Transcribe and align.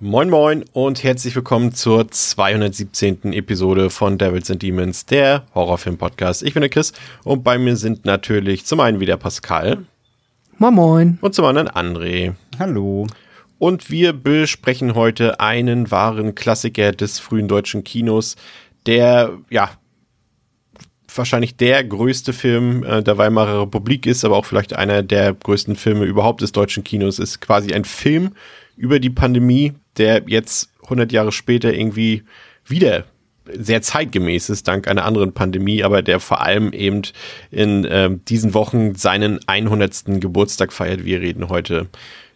Moin 0.00 0.28
Moin 0.28 0.64
und 0.72 1.04
herzlich 1.04 1.36
willkommen 1.36 1.72
zur 1.72 2.10
217. 2.10 3.32
Episode 3.32 3.90
von 3.90 4.18
Devils 4.18 4.50
and 4.50 4.60
Demons, 4.60 5.06
der 5.06 5.46
Horrorfilm-Podcast. 5.54 6.42
Ich 6.42 6.52
bin 6.52 6.62
der 6.62 6.68
Chris 6.68 6.92
und 7.22 7.44
bei 7.44 7.58
mir 7.58 7.76
sind 7.76 8.04
natürlich 8.04 8.66
zum 8.66 8.80
einen 8.80 8.98
wieder 8.98 9.16
Pascal. 9.16 9.84
Moin 10.58 10.74
Moin. 10.74 11.18
Und 11.20 11.36
zum 11.36 11.44
anderen 11.44 11.68
André. 11.68 12.34
Hallo. 12.58 13.06
Und 13.60 13.88
wir 13.88 14.12
besprechen 14.12 14.96
heute 14.96 15.38
einen 15.38 15.92
wahren 15.92 16.34
Klassiker 16.34 16.90
des 16.90 17.20
frühen 17.20 17.46
deutschen 17.46 17.84
Kinos, 17.84 18.34
der, 18.86 19.38
ja, 19.48 19.70
wahrscheinlich 21.14 21.56
der 21.56 21.84
größte 21.84 22.32
Film 22.32 22.82
äh, 22.82 23.00
der 23.00 23.16
Weimarer 23.16 23.62
Republik 23.62 24.06
ist, 24.06 24.24
aber 24.24 24.36
auch 24.36 24.44
vielleicht 24.44 24.74
einer 24.74 25.04
der 25.04 25.34
größten 25.34 25.76
Filme 25.76 26.04
überhaupt 26.04 26.40
des 26.40 26.50
deutschen 26.50 26.82
Kinos 26.82 27.20
ist. 27.20 27.40
Quasi 27.40 27.72
ein 27.72 27.84
Film 27.84 28.32
über 28.76 29.00
die 29.00 29.10
Pandemie, 29.10 29.74
der 29.96 30.24
jetzt 30.26 30.70
100 30.84 31.12
Jahre 31.12 31.32
später 31.32 31.72
irgendwie 31.72 32.24
wieder 32.66 33.04
sehr 33.46 33.82
zeitgemäß 33.82 34.48
ist, 34.48 34.66
dank 34.68 34.88
einer 34.88 35.04
anderen 35.04 35.32
Pandemie, 35.32 35.84
aber 35.84 36.02
der 36.02 36.20
vor 36.20 36.40
allem 36.40 36.72
eben 36.72 37.02
in 37.50 37.84
äh, 37.84 38.10
diesen 38.28 38.54
Wochen 38.54 38.94
seinen 38.94 39.40
100. 39.46 40.20
Geburtstag 40.20 40.72
feiert. 40.72 41.04
Wir 41.04 41.20
reden 41.20 41.48
heute 41.48 41.88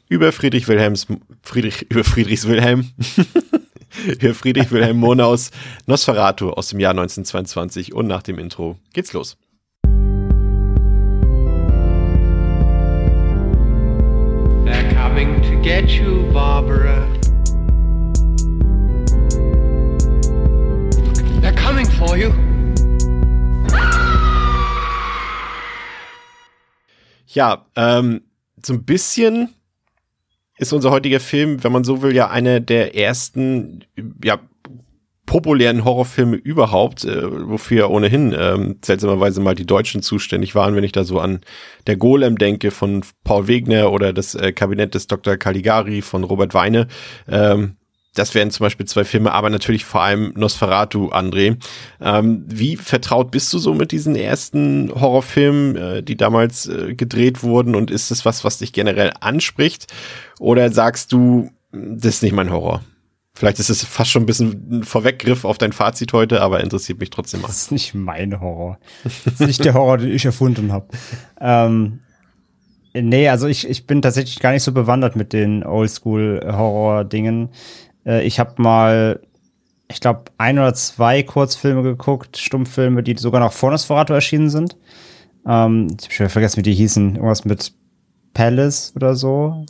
über 0.08 0.32
Friedrich 0.32 0.68
Wilhelms, 0.68 1.06
Friedrich, 1.42 1.82
über 1.90 2.04
Friedrichs 2.04 2.46
Wilhelm, 2.46 2.90
über 4.20 4.34
Friedrich 4.34 4.70
Wilhelm 4.70 4.98
Monaus 4.98 5.50
Nosferatu 5.86 6.50
aus 6.50 6.68
dem 6.68 6.80
Jahr 6.80 6.90
1922 6.90 7.94
und 7.94 8.06
nach 8.06 8.22
dem 8.22 8.38
Intro 8.38 8.78
geht's 8.92 9.12
los. 9.12 9.36
Get 15.68 15.90
you, 15.90 16.22
Barbara. 16.32 17.06
They're 21.42 21.52
coming 21.52 21.84
for 21.84 22.16
you. 22.16 22.32
Ja, 27.26 27.66
ähm, 27.76 28.22
so 28.64 28.72
ein 28.72 28.84
bisschen 28.84 29.54
ist 30.56 30.72
unser 30.72 30.90
heutiger 30.90 31.20
Film, 31.20 31.62
wenn 31.62 31.72
man 31.72 31.84
so 31.84 32.00
will, 32.00 32.16
ja 32.16 32.30
einer 32.30 32.60
der 32.60 32.96
ersten, 32.96 33.84
ja, 34.24 34.40
populären 35.28 35.84
Horrorfilme 35.84 36.36
überhaupt, 36.36 37.04
äh, 37.04 37.48
wofür 37.48 37.90
ohnehin 37.90 38.34
ähm, 38.36 38.78
seltsamerweise 38.82 39.42
mal 39.42 39.54
die 39.54 39.66
Deutschen 39.66 40.02
zuständig 40.02 40.54
waren, 40.54 40.74
wenn 40.74 40.84
ich 40.84 40.92
da 40.92 41.04
so 41.04 41.20
an 41.20 41.40
der 41.86 41.96
Golem 41.96 42.38
denke 42.38 42.70
von 42.70 43.02
Paul 43.24 43.46
Wegner 43.46 43.92
oder 43.92 44.14
das 44.14 44.34
äh, 44.34 44.52
Kabinett 44.52 44.94
des 44.94 45.06
Dr. 45.06 45.36
Caligari 45.36 46.00
von 46.00 46.24
Robert 46.24 46.54
Weine. 46.54 46.88
Ähm, 47.28 47.76
das 48.14 48.34
wären 48.34 48.50
zum 48.50 48.64
Beispiel 48.64 48.86
zwei 48.86 49.04
Filme, 49.04 49.32
aber 49.32 49.50
natürlich 49.50 49.84
vor 49.84 50.00
allem 50.00 50.32
Nosferatu, 50.34 51.10
André. 51.10 51.58
Ähm, 52.00 52.44
wie 52.48 52.76
vertraut 52.76 53.30
bist 53.30 53.52
du 53.52 53.58
so 53.58 53.74
mit 53.74 53.92
diesen 53.92 54.16
ersten 54.16 54.90
Horrorfilmen, 54.94 55.76
äh, 55.76 56.02
die 56.02 56.16
damals 56.16 56.66
äh, 56.68 56.94
gedreht 56.94 57.42
wurden? 57.42 57.74
Und 57.74 57.90
ist 57.90 58.10
das 58.10 58.24
was, 58.24 58.44
was 58.44 58.58
dich 58.58 58.72
generell 58.72 59.12
anspricht? 59.20 59.92
Oder 60.40 60.72
sagst 60.72 61.12
du, 61.12 61.50
das 61.70 62.14
ist 62.14 62.22
nicht 62.22 62.32
mein 62.32 62.50
Horror? 62.50 62.82
Vielleicht 63.38 63.60
ist 63.60 63.70
es 63.70 63.84
fast 63.84 64.10
schon 64.10 64.24
ein 64.24 64.26
bisschen 64.26 64.66
ein 64.68 64.82
Vorweggriff 64.82 65.44
auf 65.44 65.58
dein 65.58 65.70
Fazit 65.70 66.12
heute, 66.12 66.42
aber 66.42 66.58
interessiert 66.58 66.98
mich 66.98 67.10
trotzdem 67.10 67.40
mal. 67.40 67.46
Das 67.46 67.58
ist 67.58 67.70
nicht 67.70 67.94
mein 67.94 68.40
Horror. 68.40 68.80
Das 69.04 69.34
ist 69.34 69.46
nicht 69.46 69.64
der 69.64 69.74
Horror, 69.74 69.98
den 69.98 70.10
ich 70.10 70.24
erfunden 70.24 70.72
habe. 70.72 70.88
Ähm, 71.40 72.00
nee, 72.94 73.28
also 73.28 73.46
ich, 73.46 73.68
ich 73.68 73.86
bin 73.86 74.02
tatsächlich 74.02 74.40
gar 74.40 74.50
nicht 74.50 74.64
so 74.64 74.72
bewandert 74.72 75.14
mit 75.14 75.32
den 75.32 75.64
Oldschool-Horror-Dingen. 75.64 77.50
Äh, 78.04 78.26
ich 78.26 78.40
habe 78.40 78.60
mal, 78.60 79.20
ich 79.86 80.00
glaube, 80.00 80.24
ein 80.36 80.58
oder 80.58 80.74
zwei 80.74 81.22
Kurzfilme 81.22 81.84
geguckt, 81.84 82.38
Stummfilme, 82.38 83.04
die 83.04 83.16
sogar 83.18 83.40
noch 83.40 83.52
vor 83.52 83.70
Nosferatu 83.70 84.14
erschienen 84.14 84.50
sind. 84.50 84.76
Ähm, 85.46 85.86
ich 85.96 86.06
habe 86.06 86.12
schon 86.12 86.28
vergessen, 86.28 86.56
wie 86.56 86.62
die 86.62 86.74
hießen. 86.74 87.14
Irgendwas 87.14 87.44
mit 87.44 87.72
Palace 88.34 88.94
oder 88.96 89.14
so. 89.14 89.64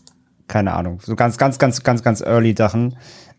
Keine 0.46 0.72
Ahnung. 0.72 1.00
So 1.02 1.14
ganz, 1.16 1.36
ganz, 1.36 1.58
ganz, 1.58 1.82
ganz, 1.82 2.02
ganz 2.02 2.22
early 2.22 2.54
Sachen 2.56 2.96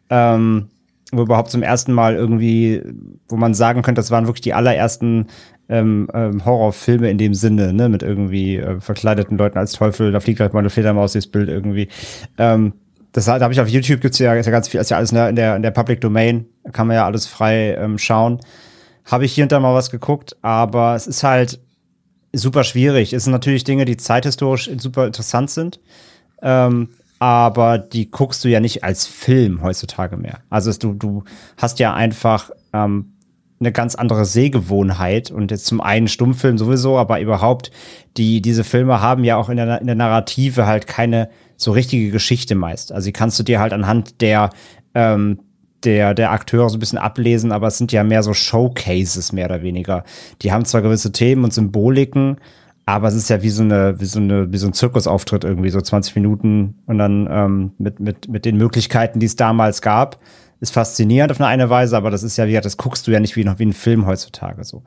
ähm, 0.10 0.70
wo 1.12 1.22
überhaupt 1.22 1.50
zum 1.50 1.64
ersten 1.64 1.94
Mal 1.94 2.16
irgendwie, 2.16 2.82
wo 3.28 3.36
man 3.36 3.54
sagen 3.54 3.82
könnte, 3.82 4.00
das 4.00 4.12
waren 4.12 4.28
wirklich 4.28 4.42
die 4.42 4.54
allerersten 4.54 5.28
ähm, 5.68 6.08
ähm, 6.14 6.46
Horrorfilme 6.46 7.10
in 7.10 7.18
dem 7.18 7.34
Sinne, 7.34 7.74
ne, 7.74 7.90
mit 7.90 8.04
irgendwie 8.04 8.58
äh, 8.58 8.80
verkleideten 8.80 9.38
Leuten 9.38 9.58
als 9.58 9.74
Teufel, 9.74 10.12
da 10.12 10.20
fliegt 10.20 10.40
halt 10.40 10.54
mal 10.54 10.60
eine 10.60 10.70
Fledermaus 10.70 11.14
durchs 11.14 11.28
Bild 11.28 11.50
irgendwie. 11.50 11.90
Ähm, 12.38 12.74
das 13.12 13.26
da 13.26 13.40
habe 13.40 13.54
ich 13.54 13.62
auf 13.62 13.68
YouTube 13.68 14.02
gibt's 14.02 14.20
ja, 14.20 14.34
ist 14.36 14.46
ja 14.46 14.52
ganz 14.52 14.68
viel, 14.68 14.80
ist 14.80 14.92
ja 14.92 14.98
alles 14.98 15.12
in 15.12 15.36
der, 15.36 15.56
in 15.56 15.62
der 15.64 15.72
Public 15.72 16.02
Domain, 16.02 16.46
kann 16.72 16.88
man 16.88 16.96
ja 16.96 17.06
alles 17.06 17.26
frei 17.26 17.76
ähm, 17.76 17.98
schauen. 17.98 18.40
Habe 19.06 19.26
ich 19.26 19.34
hier 19.34 19.46
und 19.46 19.52
da 19.52 19.60
mal 19.60 19.74
was 19.74 19.90
geguckt, 19.90 20.38
aber 20.44 20.96
es 20.96 21.08
ist 21.08 21.24
halt 21.24 21.60
super 22.34 22.64
schwierig. 22.64 23.14
Es 23.14 23.24
sind 23.24 23.34
natürlich 23.34 23.64
Dinge, 23.64 23.86
die 23.86 23.98
zeithistorisch 23.98 24.70
super 24.78 25.08
interessant 25.08 25.50
sind. 25.50 25.80
Ähm, 26.44 26.90
aber 27.20 27.78
die 27.78 28.10
guckst 28.10 28.44
du 28.44 28.50
ja 28.50 28.62
nicht 28.62 28.84
als 28.84 29.06
Film 29.06 29.62
heutzutage 29.62 30.18
mehr. 30.18 30.40
Also 30.50 30.72
du, 30.74 30.94
du 30.94 31.24
hast 31.58 31.80
ja 31.80 31.94
einfach 31.94 32.50
ähm, 32.74 33.14
eine 33.60 33.74
ganz 33.74 33.96
andere 33.96 34.26
Sehgewohnheit 34.26 35.30
und 35.30 35.52
jetzt 35.52 35.66
zum 35.66 35.82
einen 35.82 36.08
Stummfilm 36.08 36.58
sowieso, 36.58 36.98
aber 36.98 37.20
überhaupt, 37.20 37.72
die, 38.16 38.42
diese 38.42 38.64
Filme 38.64 39.02
haben 39.02 39.26
ja 39.26 39.36
auch 39.36 39.50
in 39.50 39.58
der, 39.58 39.82
in 39.82 39.88
der 39.88 39.98
Narrative 39.98 40.66
halt 40.66 40.88
keine 40.88 41.30
so 41.58 41.72
richtige 41.72 42.10
Geschichte 42.10 42.56
meist. 42.56 42.94
Also 42.94 43.08
die 43.08 43.14
kannst 43.14 43.38
du 43.38 43.44
dir 43.44 43.60
halt 43.60 43.74
anhand 43.74 44.22
der, 44.22 44.52
ähm, 44.96 45.40
der, 45.84 46.14
der 46.14 46.32
Akteure 46.32 46.70
so 46.70 46.78
ein 46.78 46.80
bisschen 46.80 46.98
ablesen, 46.98 47.52
aber 47.52 47.68
es 47.68 47.78
sind 47.78 47.92
ja 47.92 48.04
mehr 48.06 48.24
so 48.24 48.34
Showcases, 48.34 49.34
mehr 49.34 49.46
oder 49.46 49.62
weniger. 49.62 50.06
Die 50.42 50.54
haben 50.54 50.64
zwar 50.64 50.82
gewisse 50.82 51.12
Themen 51.12 51.44
und 51.44 51.54
Symboliken, 51.54 52.38
aber 52.90 53.08
es 53.08 53.14
ist 53.14 53.30
ja 53.30 53.44
wie 53.44 53.50
so 53.50 53.62
eine, 53.62 54.00
wie 54.00 54.06
so 54.06 54.20
eine, 54.20 54.52
wie 54.52 54.58
so 54.58 54.68
ein 54.68 54.74
Zirkusauftritt 54.74 55.44
irgendwie, 55.44 55.70
so 55.70 55.80
20 55.80 56.16
Minuten 56.16 56.76
und 56.88 56.98
dann 56.98 57.28
ähm, 57.30 57.72
mit, 57.78 58.00
mit, 58.00 58.28
mit 58.28 58.46
den 58.46 58.58
Möglichkeiten, 58.58 59.20
die 59.20 59.28
es 59.28 59.36
damals 59.36 59.82
gab. 59.82 60.20
Ist 60.60 60.74
faszinierend 60.74 61.32
auf 61.32 61.40
eine, 61.40 61.48
eine 61.48 61.70
Weise, 61.70 61.96
aber 61.96 62.10
das 62.10 62.24
ist 62.24 62.38
ja, 62.38 62.48
wie 62.48 62.54
das 62.54 62.78
guckst 62.78 63.06
du 63.08 63.12
ja 63.12 63.20
nicht 63.20 63.36
wie 63.36 63.44
noch 63.44 63.60
wie 63.60 63.66
ein 63.66 63.74
Film 63.74 64.06
heutzutage 64.08 64.64
so. 64.64 64.84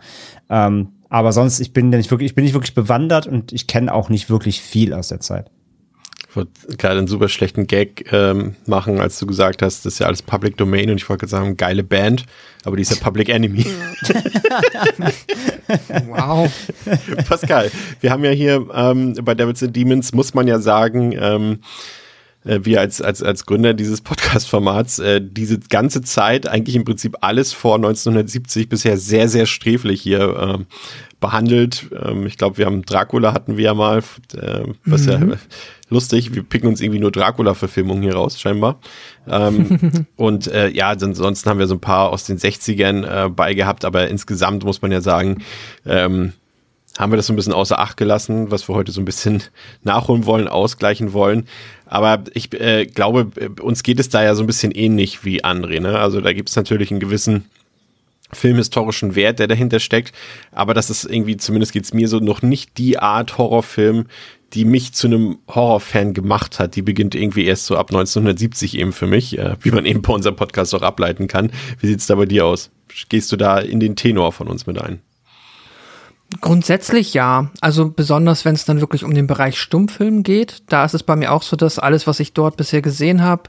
Ähm, 0.51 0.89
aber 1.09 1.33
sonst, 1.33 1.61
ich 1.61 1.73
bin 1.73 1.91
nicht 1.91 2.11
wirklich, 2.11 2.31
ich 2.31 2.35
bin 2.35 2.45
nicht 2.45 2.55
wirklich 2.55 2.75
bewandert 2.75 3.27
und 3.27 3.53
ich 3.53 3.67
kenne 3.67 3.93
auch 3.95 4.09
nicht 4.09 4.29
wirklich 4.29 4.61
viel 4.61 4.93
aus 4.95 5.09
der 5.09 5.21
Zeit. 5.21 5.51
Ich 6.33 6.37
wollte 6.37 6.77
gerade 6.79 6.97
einen 6.97 7.09
super 7.09 7.29
schlechten 7.29 7.67
Gag 7.67 8.11
ähm, 8.11 8.57
machen, 8.65 9.03
als 9.03 9.19
du 9.19 9.27
gesagt 9.27 9.61
hast, 9.61 9.85
das 9.85 9.93
ist 9.93 9.99
ja 9.99 10.07
alles 10.07 10.23
Public 10.23 10.57
Domain 10.57 10.89
und 10.89 10.97
ich 10.97 11.07
wollte 11.11 11.27
sagen, 11.27 11.59
geile 11.59 11.85
Band, 11.85 12.25
aber 12.65 12.77
die 12.77 12.83
ist 12.83 12.91
ja 12.91 12.97
Public 13.05 13.29
Enemy. 13.29 13.67
wow. 16.07 16.51
Pascal, 17.29 17.71
wir 18.01 18.11
haben 18.11 18.25
ja 18.25 18.31
hier 18.31 18.67
ähm, 18.73 19.13
bei 19.23 19.35
Devils 19.35 19.63
and 19.63 19.77
Demons, 19.77 20.15
muss 20.15 20.33
man 20.33 20.49
ja 20.49 20.59
sagen, 20.59 21.15
ähm, 21.21 21.59
äh, 22.45 22.61
wir 22.63 22.81
als, 22.81 23.03
als, 23.03 23.23
als 23.23 23.45
Gründer 23.45 23.75
dieses 23.75 24.01
Podcast-Formats 24.01 25.01
äh, 25.01 25.21
diese 25.23 25.59
ganze 25.59 26.01
Zeit 26.01 26.49
eigentlich 26.49 26.77
im 26.77 26.85
Prinzip 26.85 27.19
alles 27.21 27.53
vor 27.53 27.75
1970 27.75 28.71
bisher 28.71 28.97
sehr, 28.97 29.29
sehr 29.29 29.45
sträflich 29.45 30.01
hier 30.01 30.59
äh, 30.61 30.65
behandelt. 31.21 31.91
Ähm, 32.03 32.27
ich 32.27 32.39
glaube, 32.39 32.57
wir 32.57 32.65
haben 32.65 32.87
Dracula 32.87 33.35
hatten 33.35 33.59
wir 33.59 33.65
ja 33.65 33.75
mal, 33.75 33.99
äh, 34.35 34.63
was 34.87 35.03
mhm. 35.03 35.11
ja 35.11 35.37
lustig. 35.93 36.35
Wir 36.35 36.43
picken 36.43 36.69
uns 36.69 36.81
irgendwie 36.81 36.99
nur 36.99 37.13
Dracula-Verfilmungen 37.13 38.03
hier 38.03 38.15
raus, 38.15 38.41
scheinbar. 38.41 38.81
Ähm, 39.29 40.07
und 40.17 40.47
äh, 40.49 40.69
ja, 40.71 40.91
ansonsten 40.91 41.49
haben 41.49 41.59
wir 41.59 41.67
so 41.67 41.75
ein 41.75 41.81
paar 41.81 42.11
aus 42.11 42.25
den 42.25 42.39
60ern 42.39 43.27
äh, 43.27 43.29
beigehabt, 43.29 43.85
aber 43.85 44.09
insgesamt 44.09 44.65
muss 44.65 44.83
man 44.83 44.91
ja 44.91 45.01
sagen, 45.01 45.43
ähm, 45.87 46.33
haben 46.99 47.13
wir 47.13 47.17
das 47.17 47.27
so 47.27 47.33
ein 47.33 47.37
bisschen 47.37 47.55
außer 47.55 47.79
Acht 47.79 47.97
gelassen, 47.97 48.51
was 48.51 48.69
wir 48.69 48.75
heute 48.75 48.93
so 48.93 49.01
ein 49.01 49.07
bisschen 49.07 49.43
nachholen 49.83 50.27
wollen, 50.27 50.49
ausgleichen 50.49 51.13
wollen. 51.13 51.47
Aber 51.87 52.25
ich 52.35 52.53
äh, 52.59 52.87
glaube, 52.87 53.31
uns 53.61 53.83
geht 53.83 54.01
es 54.01 54.09
da 54.09 54.23
ja 54.23 54.35
so 54.35 54.43
ein 54.43 54.47
bisschen 54.47 54.73
ähnlich 54.73 55.25
wie 55.25 55.45
André. 55.45 55.81
Ne? 55.81 55.99
Also 55.99 56.21
da 56.21 56.33
gibt 56.33 56.49
es 56.49 56.57
natürlich 56.57 56.91
einen 56.91 57.01
gewissen 57.01 57.45
filmhistorischen 58.33 59.15
Wert, 59.15 59.39
der 59.39 59.47
dahinter 59.47 59.79
steckt. 59.79 60.15
Aber 60.53 60.75
das 60.75 60.91
ist 60.91 61.05
irgendwie, 61.05 61.37
zumindest 61.37 61.73
geht's 61.73 61.93
mir 61.93 62.09
so, 62.09 62.19
noch 62.19 62.43
nicht 62.43 62.79
die 62.79 62.99
Art 62.99 63.37
Horrorfilm, 63.39 64.07
die 64.55 64.65
mich 64.65 64.93
zu 64.93 65.07
einem 65.07 65.39
Horrorfan 65.49 66.15
gemacht 66.15 66.59
hat. 66.59 66.77
Die 66.77 66.83
beginnt 66.83 67.15
irgendwie 67.15 67.45
erst 67.45 67.67
so 67.67 67.77
ab 67.77 67.91
1970 67.91 68.79
eben 68.79 68.93
für 68.93 69.07
mich, 69.07 69.39
äh, 69.39 69.57
wie 69.61 69.71
man 69.71 69.87
eben 69.87 70.03
bei 70.03 70.13
unserem 70.13 70.37
Podcast 70.37 70.75
auch 70.75 70.83
ableiten 70.83 71.27
kann. 71.27 71.51
Wie 71.81 71.87
sieht's 71.87 72.07
da 72.07 72.15
bei 72.15 72.27
dir 72.27 72.47
aus? 72.47 72.71
Gehst 73.09 73.33
du 73.33 73.37
da 73.37 73.59
in 73.59 73.81
den 73.81 73.97
Tenor 73.97 74.33
von 74.33 74.49
uns 74.49 74.67
mit 74.67 74.81
ein? 74.81 75.01
Grundsätzlich 76.41 77.15
ja. 77.15 77.51
Also 77.61 77.91
besonders, 77.91 78.45
wenn 78.45 78.55
es 78.55 78.65
dann 78.65 78.81
wirklich 78.81 79.05
um 79.05 79.15
den 79.15 79.27
Bereich 79.27 79.59
Stummfilm 79.59 80.23
geht. 80.23 80.63
Da 80.69 80.85
ist 80.85 80.95
es 80.95 81.03
bei 81.03 81.17
mir 81.17 81.33
auch 81.33 81.43
so, 81.43 81.57
dass 81.57 81.79
alles, 81.79 82.07
was 82.07 82.21
ich 82.21 82.33
dort 82.33 82.57
bisher 82.57 82.83
gesehen 82.83 83.23
habe, 83.23 83.45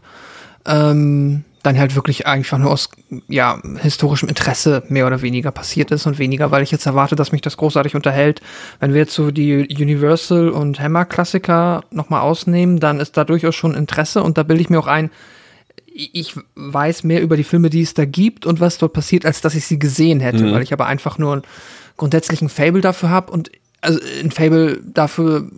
ähm, 0.65 1.43
dann 1.63 1.79
halt 1.79 1.95
wirklich 1.95 2.27
einfach 2.27 2.57
nur 2.57 2.71
aus 2.71 2.89
ja, 3.29 3.59
historischem 3.81 4.27
Interesse 4.27 4.83
mehr 4.89 5.07
oder 5.07 5.21
weniger 5.21 5.51
passiert 5.51 5.91
ist 5.91 6.05
und 6.05 6.19
weniger, 6.19 6.51
weil 6.51 6.61
ich 6.61 6.71
jetzt 6.71 6.85
erwarte, 6.85 7.15
dass 7.15 7.31
mich 7.31 7.41
das 7.41 7.55
großartig 7.55 7.95
unterhält. 7.95 8.41
Wenn 8.81 8.93
wir 8.93 8.99
jetzt 9.01 9.13
so 9.13 9.31
die 9.31 9.67
Universal 9.69 10.49
und 10.49 10.81
Hammer 10.81 11.05
Klassiker 11.05 11.83
nochmal 11.89 12.21
ausnehmen, 12.21 12.79
dann 12.81 12.99
ist 12.99 13.15
da 13.15 13.23
durchaus 13.23 13.55
schon 13.55 13.73
Interesse 13.73 14.21
und 14.23 14.37
da 14.37 14.43
bilde 14.43 14.61
ich 14.61 14.69
mir 14.69 14.77
auch 14.77 14.87
ein, 14.87 15.09
ich 15.85 16.35
weiß 16.55 17.03
mehr 17.03 17.21
über 17.21 17.37
die 17.37 17.43
Filme, 17.45 17.69
die 17.69 17.81
es 17.81 17.93
da 17.93 18.03
gibt 18.03 18.45
und 18.45 18.59
was 18.59 18.77
dort 18.77 18.93
passiert, 18.93 19.25
als 19.25 19.39
dass 19.39 19.55
ich 19.55 19.65
sie 19.65 19.79
gesehen 19.79 20.19
hätte, 20.19 20.43
mhm. 20.43 20.51
weil 20.51 20.63
ich 20.63 20.73
aber 20.73 20.87
einfach 20.87 21.17
nur 21.17 21.33
einen 21.33 21.41
grundsätzlichen 21.95 22.49
Fable 22.49 22.81
dafür 22.81 23.09
habe 23.09 23.31
und 23.31 23.51
also 23.79 23.99
ein 24.21 24.31
Fable 24.31 24.79
dafür, 24.83 25.49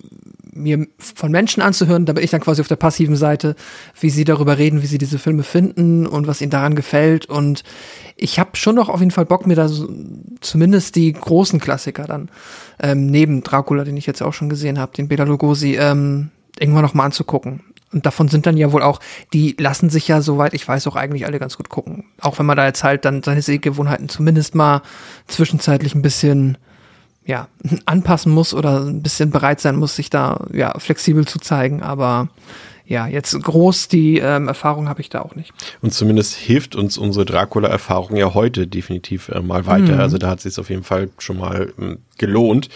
mir 0.55 0.87
von 0.97 1.31
Menschen 1.31 1.61
anzuhören, 1.61 2.05
da 2.05 2.13
bin 2.13 2.23
ich 2.23 2.31
dann 2.31 2.41
quasi 2.41 2.61
auf 2.61 2.67
der 2.67 2.77
passiven 2.77 3.15
Seite, 3.15 3.55
wie 3.99 4.09
sie 4.09 4.23
darüber 4.23 4.57
reden, 4.57 4.81
wie 4.81 4.87
sie 4.87 4.97
diese 4.97 5.19
Filme 5.19 5.43
finden 5.43 6.07
und 6.07 6.27
was 6.27 6.41
ihnen 6.41 6.51
daran 6.51 6.75
gefällt. 6.75 7.27
Und 7.27 7.63
ich 8.15 8.39
habe 8.39 8.55
schon 8.55 8.75
noch 8.75 8.89
auf 8.89 8.99
jeden 8.99 9.11
Fall 9.11 9.25
Bock, 9.25 9.45
mir 9.45 9.55
da 9.55 9.67
so, 9.67 9.87
zumindest 10.41 10.95
die 10.95 11.11
großen 11.11 11.59
Klassiker 11.59 12.05
dann, 12.05 12.29
ähm, 12.79 13.07
neben 13.07 13.43
Dracula, 13.43 13.83
den 13.83 13.97
ich 13.97 14.05
jetzt 14.05 14.23
auch 14.23 14.33
schon 14.33 14.49
gesehen 14.49 14.79
habe, 14.79 14.93
den 14.93 15.07
Bela 15.07 15.25
Lugosi, 15.25 15.75
ähm, 15.75 16.31
irgendwann 16.57 16.83
noch 16.83 16.93
mal 16.93 17.05
anzugucken. 17.05 17.61
Und 17.91 18.05
davon 18.05 18.27
sind 18.27 18.45
dann 18.45 18.57
ja 18.57 18.71
wohl 18.71 18.81
auch, 18.81 18.99
die 19.33 19.55
lassen 19.57 19.89
sich 19.89 20.07
ja, 20.07 20.21
soweit 20.21 20.53
ich 20.53 20.67
weiß, 20.67 20.87
auch 20.87 20.95
eigentlich 20.95 21.25
alle 21.25 21.39
ganz 21.39 21.55
gut 21.55 21.69
gucken. 21.69 22.05
Auch 22.19 22.39
wenn 22.39 22.45
man 22.45 22.57
da 22.57 22.65
jetzt 22.65 22.83
halt 22.83 23.05
dann 23.05 23.23
seine 23.23 23.41
Sehgewohnheiten 23.41 24.09
zumindest 24.09 24.55
mal 24.55 24.81
zwischenzeitlich 25.27 25.95
ein 25.95 26.01
bisschen 26.01 26.57
ja, 27.25 27.47
anpassen 27.85 28.31
muss 28.31 28.53
oder 28.53 28.81
ein 28.81 29.01
bisschen 29.01 29.31
bereit 29.31 29.59
sein 29.59 29.75
muss, 29.75 29.95
sich 29.95 30.09
da 30.09 30.45
ja 30.53 30.77
flexibel 30.79 31.25
zu 31.25 31.39
zeigen. 31.39 31.81
Aber 31.81 32.29
ja, 32.87 33.07
jetzt 33.07 33.41
groß 33.41 33.87
die 33.87 34.19
ähm, 34.19 34.47
Erfahrung 34.47 34.87
habe 34.87 35.01
ich 35.01 35.09
da 35.09 35.21
auch 35.21 35.35
nicht. 35.35 35.51
Und 35.81 35.91
zumindest 35.91 36.35
hilft 36.35 36.75
uns 36.75 36.97
unsere 36.97 37.25
Dracula-Erfahrung 37.25 38.15
ja 38.15 38.33
heute 38.35 38.67
definitiv 38.67 39.29
äh, 39.29 39.41
mal 39.41 39.65
weiter. 39.65 39.95
Mhm. 39.95 39.99
Also 39.99 40.17
da 40.17 40.29
hat 40.29 40.37
es 40.37 40.43
sich 40.43 40.59
auf 40.59 40.69
jeden 40.69 40.83
Fall 40.83 41.09
schon 41.17 41.37
mal 41.37 41.73
ähm, 41.79 41.97
gelohnt. 42.17 42.69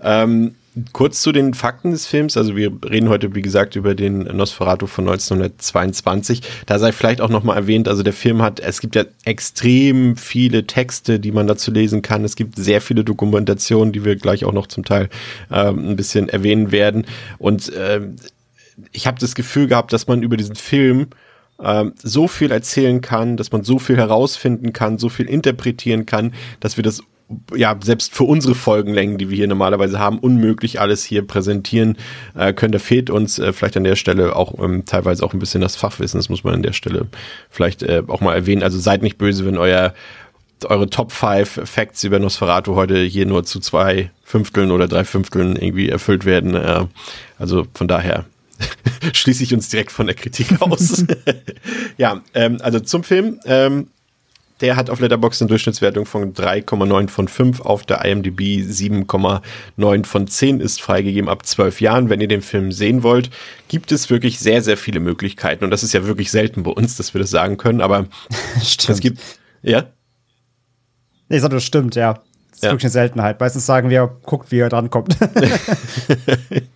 Ähm, 0.00 0.54
kurz 0.92 1.22
zu 1.22 1.32
den 1.32 1.54
Fakten 1.54 1.90
des 1.90 2.06
Films. 2.06 2.36
Also 2.36 2.56
wir 2.56 2.70
reden 2.84 3.08
heute, 3.08 3.34
wie 3.34 3.42
gesagt, 3.42 3.76
über 3.76 3.94
den 3.94 4.18
Nosferatu 4.18 4.86
von 4.86 5.08
1922. 5.08 6.42
Da 6.66 6.78
sei 6.78 6.92
vielleicht 6.92 7.20
auch 7.20 7.30
nochmal 7.30 7.56
erwähnt, 7.56 7.88
also 7.88 8.02
der 8.02 8.12
Film 8.12 8.42
hat, 8.42 8.60
es 8.60 8.80
gibt 8.80 8.94
ja 8.94 9.04
extrem 9.24 10.16
viele 10.16 10.66
Texte, 10.66 11.18
die 11.18 11.32
man 11.32 11.46
dazu 11.46 11.70
lesen 11.70 12.02
kann. 12.02 12.24
Es 12.24 12.36
gibt 12.36 12.56
sehr 12.56 12.80
viele 12.80 13.04
Dokumentationen, 13.04 13.92
die 13.92 14.04
wir 14.04 14.16
gleich 14.16 14.44
auch 14.44 14.52
noch 14.52 14.66
zum 14.66 14.84
Teil 14.84 15.08
ähm, 15.50 15.90
ein 15.90 15.96
bisschen 15.96 16.28
erwähnen 16.28 16.72
werden. 16.72 17.06
Und 17.38 17.72
ähm, 17.76 18.16
ich 18.92 19.06
habe 19.06 19.18
das 19.18 19.34
Gefühl 19.34 19.68
gehabt, 19.68 19.92
dass 19.92 20.06
man 20.06 20.22
über 20.22 20.36
diesen 20.36 20.56
Film 20.56 21.08
ähm, 21.62 21.94
so 22.02 22.28
viel 22.28 22.50
erzählen 22.50 23.00
kann, 23.00 23.36
dass 23.38 23.52
man 23.52 23.64
so 23.64 23.78
viel 23.78 23.96
herausfinden 23.96 24.72
kann, 24.72 24.98
so 24.98 25.08
viel 25.08 25.26
interpretieren 25.26 26.04
kann, 26.04 26.34
dass 26.60 26.76
wir 26.76 26.84
das 26.84 27.02
ja, 27.54 27.76
selbst 27.82 28.14
für 28.14 28.24
unsere 28.24 28.54
Folgenlängen, 28.54 29.18
die 29.18 29.30
wir 29.30 29.36
hier 29.36 29.48
normalerweise 29.48 29.98
haben, 29.98 30.18
unmöglich 30.18 30.80
alles 30.80 31.04
hier 31.04 31.26
präsentieren 31.26 31.96
äh, 32.34 32.52
können. 32.52 32.72
Da 32.72 32.78
fehlt 32.78 33.10
uns 33.10 33.38
äh, 33.38 33.52
vielleicht 33.52 33.76
an 33.76 33.84
der 33.84 33.96
Stelle 33.96 34.36
auch 34.36 34.62
ähm, 34.62 34.84
teilweise 34.84 35.24
auch 35.24 35.32
ein 35.32 35.40
bisschen 35.40 35.60
das 35.60 35.76
Fachwissen. 35.76 36.18
Das 36.18 36.28
muss 36.28 36.44
man 36.44 36.54
an 36.54 36.62
der 36.62 36.72
Stelle 36.72 37.06
vielleicht 37.50 37.82
äh, 37.82 38.02
auch 38.06 38.20
mal 38.20 38.34
erwähnen. 38.34 38.62
Also 38.62 38.78
seid 38.78 39.02
nicht 39.02 39.18
böse, 39.18 39.44
wenn 39.44 39.58
euer 39.58 39.94
eure 40.64 40.88
Top 40.88 41.12
5 41.12 41.68
Facts 41.68 42.02
über 42.04 42.18
Nosferatu 42.18 42.76
heute 42.76 42.98
hier 43.02 43.26
nur 43.26 43.44
zu 43.44 43.60
zwei 43.60 44.10
Fünfteln 44.24 44.70
oder 44.70 44.88
drei 44.88 45.04
Fünfteln 45.04 45.54
irgendwie 45.54 45.90
erfüllt 45.90 46.24
werden. 46.24 46.54
Äh, 46.54 46.86
also 47.38 47.66
von 47.74 47.88
daher 47.88 48.24
schließe 49.12 49.42
ich 49.42 49.52
uns 49.52 49.68
direkt 49.68 49.92
von 49.92 50.06
der 50.06 50.14
Kritik 50.14 50.62
aus. 50.62 51.04
ja, 51.98 52.22
ähm, 52.34 52.58
also 52.62 52.80
zum 52.80 53.02
Film. 53.04 53.40
Ähm, 53.44 53.88
der 54.60 54.76
hat 54.76 54.88
auf 54.88 55.00
Letterboxd 55.00 55.42
eine 55.42 55.48
Durchschnittswertung 55.48 56.06
von 56.06 56.32
3,9 56.32 57.08
von 57.08 57.28
5, 57.28 57.60
auf 57.60 57.84
der 57.84 58.04
IMDb 58.04 58.40
7,9 58.40 60.04
von 60.04 60.26
10 60.26 60.60
ist 60.60 60.80
freigegeben 60.80 61.28
ab 61.28 61.44
12 61.44 61.80
Jahren. 61.80 62.08
Wenn 62.08 62.20
ihr 62.20 62.28
den 62.28 62.42
Film 62.42 62.72
sehen 62.72 63.02
wollt, 63.02 63.30
gibt 63.68 63.92
es 63.92 64.08
wirklich 64.08 64.38
sehr, 64.38 64.62
sehr 64.62 64.76
viele 64.76 65.00
Möglichkeiten. 65.00 65.64
Und 65.64 65.70
das 65.70 65.82
ist 65.82 65.92
ja 65.92 66.06
wirklich 66.06 66.30
selten 66.30 66.62
bei 66.62 66.70
uns, 66.70 66.96
dass 66.96 67.12
wir 67.12 67.20
das 67.20 67.30
sagen 67.30 67.58
können, 67.58 67.80
aber 67.80 68.06
es 68.56 69.00
gibt, 69.00 69.20
ja? 69.62 69.84
Nee, 71.28 71.40
das 71.40 71.64
stimmt, 71.64 71.94
ja. 71.94 72.14
Das 72.50 72.58
ist 72.58 72.62
ja. 72.64 72.70
wirklich 72.70 72.84
eine 72.84 72.92
Seltenheit. 72.92 73.40
Meistens 73.40 73.66
sagen 73.66 73.90
wir, 73.90 74.16
guckt, 74.24 74.50
wie 74.50 74.60
er 74.60 74.70
drankommt. 74.70 75.16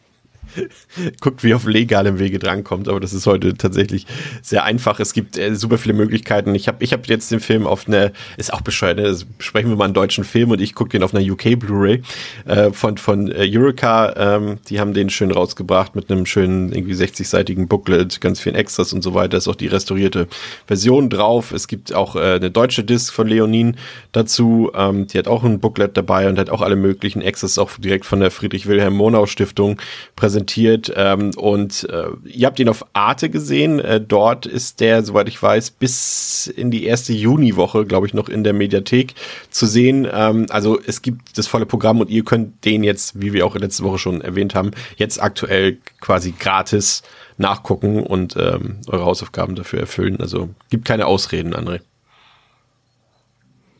guckt, 1.20 1.44
wie 1.44 1.54
auf 1.54 1.64
legalem 1.66 2.18
Wege 2.18 2.38
drankommt, 2.38 2.88
aber 2.88 3.00
das 3.00 3.12
ist 3.12 3.26
heute 3.26 3.54
tatsächlich 3.54 4.06
sehr 4.42 4.64
einfach. 4.64 5.00
Es 5.00 5.12
gibt 5.12 5.38
äh, 5.38 5.54
super 5.54 5.78
viele 5.78 5.94
Möglichkeiten. 5.94 6.54
Ich 6.54 6.68
habe 6.68 6.82
ich 6.82 6.92
hab 6.92 7.06
jetzt 7.06 7.30
den 7.30 7.40
Film 7.40 7.66
auf 7.66 7.86
eine, 7.86 8.12
ist 8.36 8.52
auch 8.52 8.60
bescheuert, 8.60 8.98
ne? 8.98 9.04
Also 9.04 9.26
sprechen 9.38 9.70
wir 9.70 9.76
mal 9.76 9.84
einen 9.84 9.94
deutschen 9.94 10.24
Film 10.24 10.50
und 10.50 10.60
ich 10.60 10.74
gucke 10.74 10.90
den 10.90 11.02
auf 11.02 11.14
einer 11.14 11.24
UK 11.24 11.58
Blu-ray 11.58 12.02
äh, 12.46 12.70
von, 12.72 12.96
von 12.98 13.30
äh, 13.30 13.48
Eureka. 13.48 14.14
Ähm, 14.16 14.58
die 14.68 14.80
haben 14.80 14.94
den 14.94 15.10
schön 15.10 15.30
rausgebracht 15.30 15.94
mit 15.94 16.10
einem 16.10 16.26
schönen, 16.26 16.72
irgendwie 16.72 16.94
60-seitigen 16.94 17.68
Booklet, 17.68 18.20
ganz 18.20 18.40
vielen 18.40 18.54
Extras 18.54 18.92
und 18.92 19.02
so 19.02 19.14
weiter. 19.14 19.36
Ist 19.36 19.48
auch 19.48 19.56
die 19.56 19.68
restaurierte 19.68 20.28
Version 20.66 21.10
drauf. 21.10 21.52
Es 21.52 21.68
gibt 21.68 21.94
auch 21.94 22.16
äh, 22.16 22.34
eine 22.34 22.50
deutsche 22.50 22.84
Disc 22.84 23.12
von 23.12 23.28
Leonin 23.28 23.76
dazu. 24.12 24.70
Ähm, 24.74 25.06
die 25.06 25.18
hat 25.18 25.28
auch 25.28 25.44
ein 25.44 25.60
Booklet 25.60 25.96
dabei 25.96 26.28
und 26.28 26.38
hat 26.38 26.50
auch 26.50 26.62
alle 26.62 26.76
möglichen 26.76 27.22
Extras 27.22 27.58
auch 27.58 27.70
direkt 27.78 28.04
von 28.04 28.20
der 28.20 28.30
Friedrich-Wilhelm-Monau-Stiftung 28.30 29.80
präsentiert 30.16 30.39
präsentiert 30.40 30.92
ähm, 30.96 31.30
und 31.36 31.88
äh, 31.90 32.08
ihr 32.24 32.46
habt 32.46 32.58
ihn 32.58 32.68
auf 32.68 32.84
Arte 32.92 33.30
gesehen. 33.30 33.78
Äh, 33.78 34.00
dort 34.00 34.46
ist 34.46 34.80
der, 34.80 35.02
soweit 35.02 35.28
ich 35.28 35.42
weiß, 35.42 35.72
bis 35.72 36.46
in 36.46 36.70
die 36.70 36.84
erste 36.84 37.12
Juniwoche, 37.12 37.84
glaube 37.84 38.06
ich, 38.06 38.14
noch 38.14 38.28
in 38.28 38.44
der 38.44 38.52
Mediathek 38.52 39.14
zu 39.50 39.66
sehen. 39.66 40.06
Ähm, 40.10 40.46
also 40.50 40.78
es 40.84 41.02
gibt 41.02 41.36
das 41.38 41.46
volle 41.46 41.66
Programm 41.66 42.00
und 42.00 42.10
ihr 42.10 42.24
könnt 42.24 42.64
den 42.64 42.82
jetzt, 42.82 43.20
wie 43.20 43.32
wir 43.32 43.46
auch 43.46 43.56
letzte 43.56 43.84
Woche 43.84 43.98
schon 43.98 44.20
erwähnt 44.20 44.54
haben, 44.54 44.70
jetzt 44.96 45.22
aktuell 45.22 45.78
quasi 46.00 46.32
gratis 46.32 47.02
nachgucken 47.36 48.02
und 48.02 48.36
ähm, 48.36 48.78
eure 48.86 49.04
Hausaufgaben 49.04 49.54
dafür 49.54 49.80
erfüllen. 49.80 50.20
Also 50.20 50.50
gibt 50.70 50.84
keine 50.84 51.06
Ausreden, 51.06 51.54
André. 51.54 51.80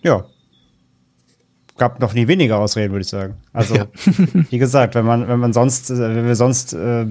Ja, 0.03 0.25
gab 1.81 1.99
noch 1.99 2.13
nie 2.13 2.29
weniger 2.29 2.59
Ausreden, 2.59 2.93
würde 2.93 3.05
ich 3.05 3.09
sagen. 3.09 3.37
Also, 3.55 3.75
ja. 3.75 3.87
wie 4.51 4.59
gesagt, 4.59 4.95
wenn 4.95 5.07
man, 5.07 5.27
wenn 5.27 5.39
man 5.39 5.55
sonst, 5.55 5.91
äh, 5.91 5.99
wenn 5.99 6.27
wir 6.27 6.37
sonst 6.37 6.75
äh, 6.75 7.07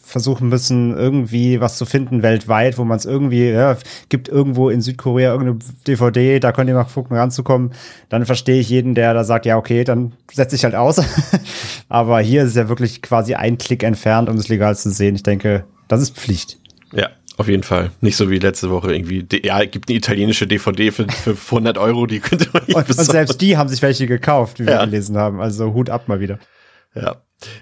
versuchen 0.00 0.48
müssen, 0.48 0.96
irgendwie 0.96 1.60
was 1.60 1.76
zu 1.76 1.86
finden 1.86 2.22
weltweit, 2.22 2.78
wo 2.78 2.84
man 2.84 2.98
es 2.98 3.04
irgendwie, 3.04 3.50
ja, 3.50 3.76
gibt 4.08 4.28
irgendwo 4.28 4.70
in 4.70 4.80
Südkorea 4.80 5.32
irgendeine 5.32 5.58
DVD, 5.88 6.38
da 6.38 6.52
könnt 6.52 6.68
ihr 6.68 6.76
mal 6.76 6.84
gucken, 6.84 7.16
ranzukommen, 7.16 7.72
dann 8.08 8.24
verstehe 8.26 8.60
ich 8.60 8.70
jeden, 8.70 8.94
der 8.94 9.12
da 9.12 9.24
sagt, 9.24 9.44
ja, 9.44 9.56
okay, 9.56 9.82
dann 9.82 10.12
setze 10.32 10.54
ich 10.54 10.62
halt 10.62 10.76
aus. 10.76 11.02
Aber 11.88 12.20
hier 12.20 12.44
ist 12.44 12.50
es 12.50 12.54
ja 12.54 12.68
wirklich 12.68 13.02
quasi 13.02 13.34
ein 13.34 13.58
Klick 13.58 13.82
entfernt, 13.82 14.28
um 14.28 14.36
es 14.36 14.46
legal 14.46 14.76
zu 14.76 14.88
sehen. 14.90 15.16
Ich 15.16 15.24
denke, 15.24 15.64
das 15.88 16.00
ist 16.00 16.16
Pflicht. 16.16 16.58
Ja, 16.92 17.08
auf 17.36 17.48
jeden 17.48 17.62
Fall. 17.62 17.90
Nicht 18.00 18.16
so 18.16 18.30
wie 18.30 18.38
letzte 18.38 18.70
Woche 18.70 18.92
irgendwie. 18.92 19.26
Ja, 19.44 19.64
gibt 19.64 19.88
eine 19.88 19.98
italienische 19.98 20.46
DVD 20.46 20.90
für, 20.90 21.06
für 21.08 21.30
100 21.50 21.78
Euro, 21.78 22.06
die 22.06 22.20
könnte 22.20 22.48
man 22.52 22.62
nicht 22.66 22.76
und, 22.76 22.88
und 22.88 23.04
selbst 23.04 23.40
die 23.40 23.56
haben 23.56 23.68
sich 23.68 23.82
welche 23.82 24.06
gekauft, 24.06 24.58
wie 24.58 24.66
wir 24.66 24.78
gelesen 24.78 25.16
haben. 25.16 25.40
Also 25.40 25.74
Hut 25.74 25.90
ab 25.90 26.08
mal 26.08 26.20
wieder. 26.20 26.38
Ja. 26.94 27.16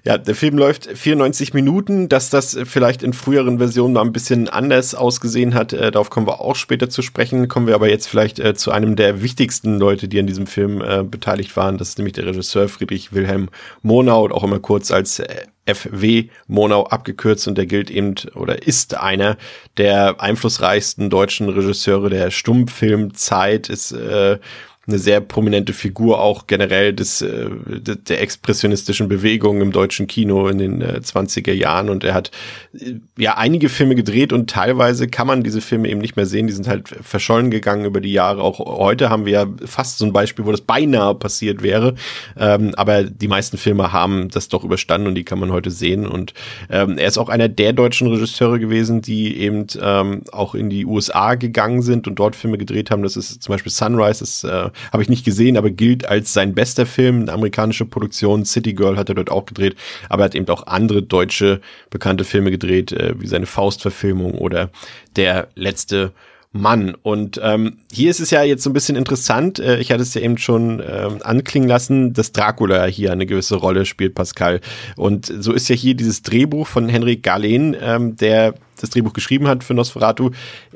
Ja, 0.04 0.18
der 0.18 0.36
Film 0.36 0.56
läuft 0.56 0.86
94 0.86 1.52
Minuten, 1.52 2.08
dass 2.08 2.30
das 2.30 2.56
vielleicht 2.64 3.02
in 3.02 3.12
früheren 3.12 3.58
Versionen 3.58 3.94
mal 3.94 4.02
ein 4.02 4.12
bisschen 4.12 4.48
anders 4.48 4.94
ausgesehen 4.94 5.54
hat, 5.54 5.72
äh, 5.72 5.90
darauf 5.90 6.10
kommen 6.10 6.28
wir 6.28 6.40
auch 6.40 6.54
später 6.54 6.88
zu 6.88 7.02
sprechen. 7.02 7.48
Kommen 7.48 7.66
wir 7.66 7.74
aber 7.74 7.88
jetzt 7.88 8.06
vielleicht 8.06 8.38
äh, 8.38 8.54
zu 8.54 8.70
einem 8.70 8.94
der 8.94 9.20
wichtigsten 9.20 9.78
Leute, 9.80 10.06
die 10.06 10.20
an 10.20 10.28
diesem 10.28 10.46
Film 10.46 10.80
äh, 10.80 11.02
beteiligt 11.02 11.56
waren. 11.56 11.76
Das 11.76 11.88
ist 11.88 11.98
nämlich 11.98 12.12
der 12.12 12.26
Regisseur 12.26 12.68
Friedrich 12.68 13.12
Wilhelm 13.12 13.48
Monau, 13.82 14.30
auch 14.30 14.44
immer 14.44 14.60
kurz 14.60 14.92
als 14.92 15.18
äh, 15.18 15.46
FW 15.66 16.28
Monau 16.46 16.84
abgekürzt 16.86 17.48
und 17.48 17.56
der 17.56 17.66
gilt 17.66 17.90
eben 17.90 18.14
oder 18.34 18.66
ist 18.66 18.96
einer 18.96 19.36
der 19.76 20.20
einflussreichsten 20.20 21.10
deutschen 21.10 21.48
Regisseure 21.48 22.10
der 22.10 22.30
Stummfilmzeit, 22.30 23.68
ist 23.68 23.92
äh, 23.92 24.38
eine 24.86 24.98
sehr 24.98 25.20
prominente 25.20 25.72
Figur 25.72 26.20
auch 26.20 26.46
generell 26.46 26.92
des, 26.92 27.22
äh, 27.22 27.48
der 27.50 28.20
expressionistischen 28.20 29.08
Bewegung 29.08 29.60
im 29.60 29.72
deutschen 29.72 30.06
Kino 30.06 30.48
in 30.48 30.58
den 30.58 30.82
äh, 30.82 31.00
20er 31.02 31.52
Jahren 31.52 31.88
und 31.88 32.04
er 32.04 32.14
hat 32.14 32.30
äh, 32.74 32.94
ja 33.16 33.36
einige 33.36 33.68
Filme 33.68 33.94
gedreht 33.94 34.32
und 34.32 34.50
teilweise 34.50 35.08
kann 35.08 35.26
man 35.26 35.42
diese 35.42 35.60
Filme 35.60 35.88
eben 35.88 36.00
nicht 36.00 36.16
mehr 36.16 36.26
sehen, 36.26 36.46
die 36.46 36.52
sind 36.52 36.68
halt 36.68 36.88
verschollen 36.88 37.50
gegangen 37.50 37.84
über 37.84 38.00
die 38.00 38.12
Jahre. 38.12 38.42
Auch 38.42 38.58
heute 38.58 39.10
haben 39.10 39.24
wir 39.24 39.32
ja 39.32 39.46
fast 39.64 39.98
so 39.98 40.04
ein 40.04 40.12
Beispiel, 40.12 40.44
wo 40.44 40.50
das 40.50 40.60
beinahe 40.60 41.14
passiert 41.14 41.62
wäre, 41.62 41.94
ähm, 42.38 42.74
aber 42.76 43.04
die 43.04 43.28
meisten 43.28 43.56
Filme 43.56 43.92
haben 43.92 44.28
das 44.28 44.48
doch 44.48 44.64
überstanden 44.64 45.06
und 45.06 45.14
die 45.14 45.24
kann 45.24 45.38
man 45.38 45.50
heute 45.50 45.70
sehen 45.70 46.06
und 46.06 46.34
ähm, 46.70 46.98
er 46.98 47.08
ist 47.08 47.18
auch 47.18 47.28
einer 47.28 47.48
der 47.48 47.72
deutschen 47.72 48.08
Regisseure 48.08 48.58
gewesen, 48.58 49.00
die 49.00 49.38
eben 49.38 49.66
ähm, 49.80 50.22
auch 50.32 50.54
in 50.54 50.68
die 50.68 50.84
USA 50.84 51.34
gegangen 51.36 51.82
sind 51.82 52.06
und 52.06 52.16
dort 52.16 52.36
Filme 52.36 52.58
gedreht 52.58 52.90
haben. 52.90 53.02
Das 53.02 53.16
ist 53.16 53.42
zum 53.42 53.52
Beispiel 53.52 53.72
Sunrise, 53.72 54.46
äh, 54.46 54.70
habe 54.92 55.02
ich 55.02 55.08
nicht 55.08 55.24
gesehen, 55.24 55.56
aber 55.56 55.70
gilt 55.70 56.06
als 56.06 56.32
sein 56.32 56.54
bester 56.54 56.86
Film, 56.86 57.22
eine 57.22 57.32
amerikanische 57.32 57.84
Produktion. 57.84 58.44
City 58.44 58.74
Girl 58.74 58.96
hat 58.96 59.08
er 59.08 59.14
dort 59.14 59.30
auch 59.30 59.46
gedreht, 59.46 59.76
aber 60.08 60.22
er 60.22 60.26
hat 60.26 60.34
eben 60.34 60.48
auch 60.48 60.66
andere 60.66 61.02
deutsche 61.02 61.60
bekannte 61.90 62.24
Filme 62.24 62.50
gedreht, 62.50 62.92
äh, 62.92 63.14
wie 63.18 63.26
seine 63.26 63.46
Faustverfilmung 63.46 64.32
oder 64.32 64.70
Der 65.16 65.48
letzte 65.54 66.12
Mann. 66.54 66.94
Und 67.02 67.40
ähm, 67.42 67.78
hier 67.92 68.10
ist 68.10 68.20
es 68.20 68.30
ja 68.30 68.44
jetzt 68.44 68.62
so 68.62 68.70
ein 68.70 68.74
bisschen 68.74 68.96
interessant. 68.96 69.58
Äh, 69.58 69.78
ich 69.78 69.90
hatte 69.90 70.02
es 70.02 70.14
ja 70.14 70.20
eben 70.20 70.38
schon 70.38 70.80
ähm, 70.88 71.18
anklingen 71.22 71.68
lassen, 71.68 72.12
dass 72.12 72.30
Dracula 72.30 72.84
hier 72.86 73.10
eine 73.10 73.26
gewisse 73.26 73.56
Rolle 73.56 73.84
spielt, 73.84 74.14
Pascal. 74.14 74.60
Und 74.96 75.32
so 75.40 75.52
ist 75.52 75.68
ja 75.68 75.74
hier 75.74 75.94
dieses 75.94 76.22
Drehbuch 76.22 76.68
von 76.68 76.88
Henrik 76.88 77.24
Galen, 77.24 77.76
ähm, 77.80 78.16
der 78.16 78.54
das 78.84 78.90
Drehbuch 78.90 79.12
geschrieben 79.12 79.48
hat 79.48 79.64
für 79.64 79.74
Nosferatu, 79.74 80.30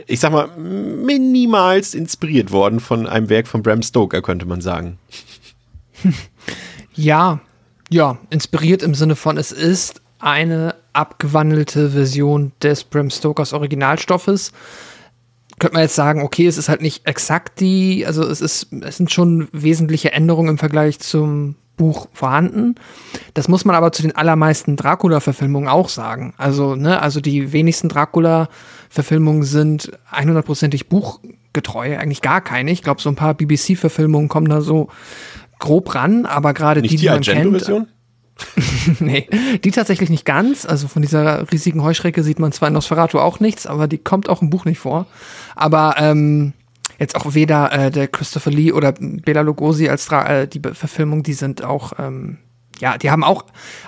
ich 0.06 0.20
sag 0.20 0.32
mal, 0.32 0.48
minimals 0.56 1.94
inspiriert 1.94 2.50
worden 2.50 2.80
von 2.80 3.06
einem 3.06 3.28
Werk 3.28 3.46
von 3.46 3.62
Bram 3.62 3.82
Stoker, 3.82 4.22
könnte 4.22 4.46
man 4.46 4.60
sagen. 4.60 4.98
Ja, 6.94 7.38
ja, 7.90 8.18
inspiriert 8.28 8.82
im 8.82 8.92
Sinne 8.92 9.14
von, 9.14 9.36
es 9.36 9.52
ist 9.52 10.02
eine 10.18 10.74
abgewandelte 10.92 11.90
Version 11.90 12.50
des 12.60 12.82
Bram 12.82 13.08
Stokers 13.08 13.52
Originalstoffes 13.52 14.52
könnte 15.58 15.74
man 15.74 15.82
jetzt 15.82 15.94
sagen, 15.94 16.22
okay, 16.22 16.46
es 16.46 16.58
ist 16.58 16.68
halt 16.68 16.82
nicht 16.82 17.06
exakt 17.06 17.60
die, 17.60 18.04
also 18.06 18.22
es 18.24 18.40
ist, 18.40 18.72
es 18.82 18.96
sind 18.96 19.10
schon 19.10 19.48
wesentliche 19.52 20.12
Änderungen 20.12 20.50
im 20.50 20.58
Vergleich 20.58 20.98
zum 21.00 21.56
Buch 21.76 22.08
vorhanden. 22.12 22.74
Das 23.32 23.48
muss 23.48 23.64
man 23.64 23.74
aber 23.74 23.92
zu 23.92 24.02
den 24.02 24.14
allermeisten 24.14 24.76
Dracula-Verfilmungen 24.76 25.68
auch 25.68 25.88
sagen. 25.88 26.34
Also, 26.36 26.74
ne, 26.74 27.00
also 27.00 27.20
die 27.20 27.52
wenigsten 27.52 27.88
Dracula-Verfilmungen 27.88 29.44
sind 29.44 29.92
100%ig 30.12 30.88
buchgetreu, 30.88 31.96
eigentlich 31.96 32.20
gar 32.20 32.42
keine. 32.42 32.70
Ich 32.70 32.82
glaube, 32.82 33.00
so 33.00 33.08
ein 33.08 33.16
paar 33.16 33.34
BBC-Verfilmungen 33.34 34.28
kommen 34.28 34.48
da 34.48 34.60
so 34.60 34.88
grob 35.58 35.94
ran, 35.94 36.26
aber 36.26 36.52
gerade 36.52 36.82
die, 36.82 36.88
die, 36.88 36.96
die 36.96 37.08
man 37.08 37.22
kennt. 37.22 37.70
nee, 39.00 39.28
die 39.64 39.70
tatsächlich 39.70 40.10
nicht 40.10 40.24
ganz. 40.24 40.64
Also 40.64 40.88
von 40.88 41.02
dieser 41.02 41.50
riesigen 41.50 41.82
Heuschrecke 41.82 42.22
sieht 42.22 42.38
man 42.38 42.52
zwar 42.52 42.68
in 42.68 42.74
Nosferatu 42.74 43.18
auch 43.18 43.40
nichts, 43.40 43.66
aber 43.66 43.88
die 43.88 43.98
kommt 43.98 44.28
auch 44.28 44.42
im 44.42 44.50
Buch 44.50 44.64
nicht 44.64 44.78
vor. 44.78 45.06
Aber 45.56 45.96
ähm, 45.98 46.52
jetzt 46.98 47.16
auch 47.16 47.34
weder 47.34 47.72
äh, 47.72 47.90
der 47.90 48.08
Christopher 48.08 48.50
Lee 48.50 48.72
oder 48.72 48.92
Bela 48.92 49.40
Lugosi 49.40 49.88
als 49.88 50.10
äh, 50.10 50.46
die 50.46 50.60
Verfilmung, 50.60 51.22
die 51.22 51.32
sind 51.32 51.64
auch, 51.64 51.92
ähm, 51.98 52.38
ja, 52.80 52.98
die 52.98 53.10
haben 53.10 53.24
auch 53.24 53.44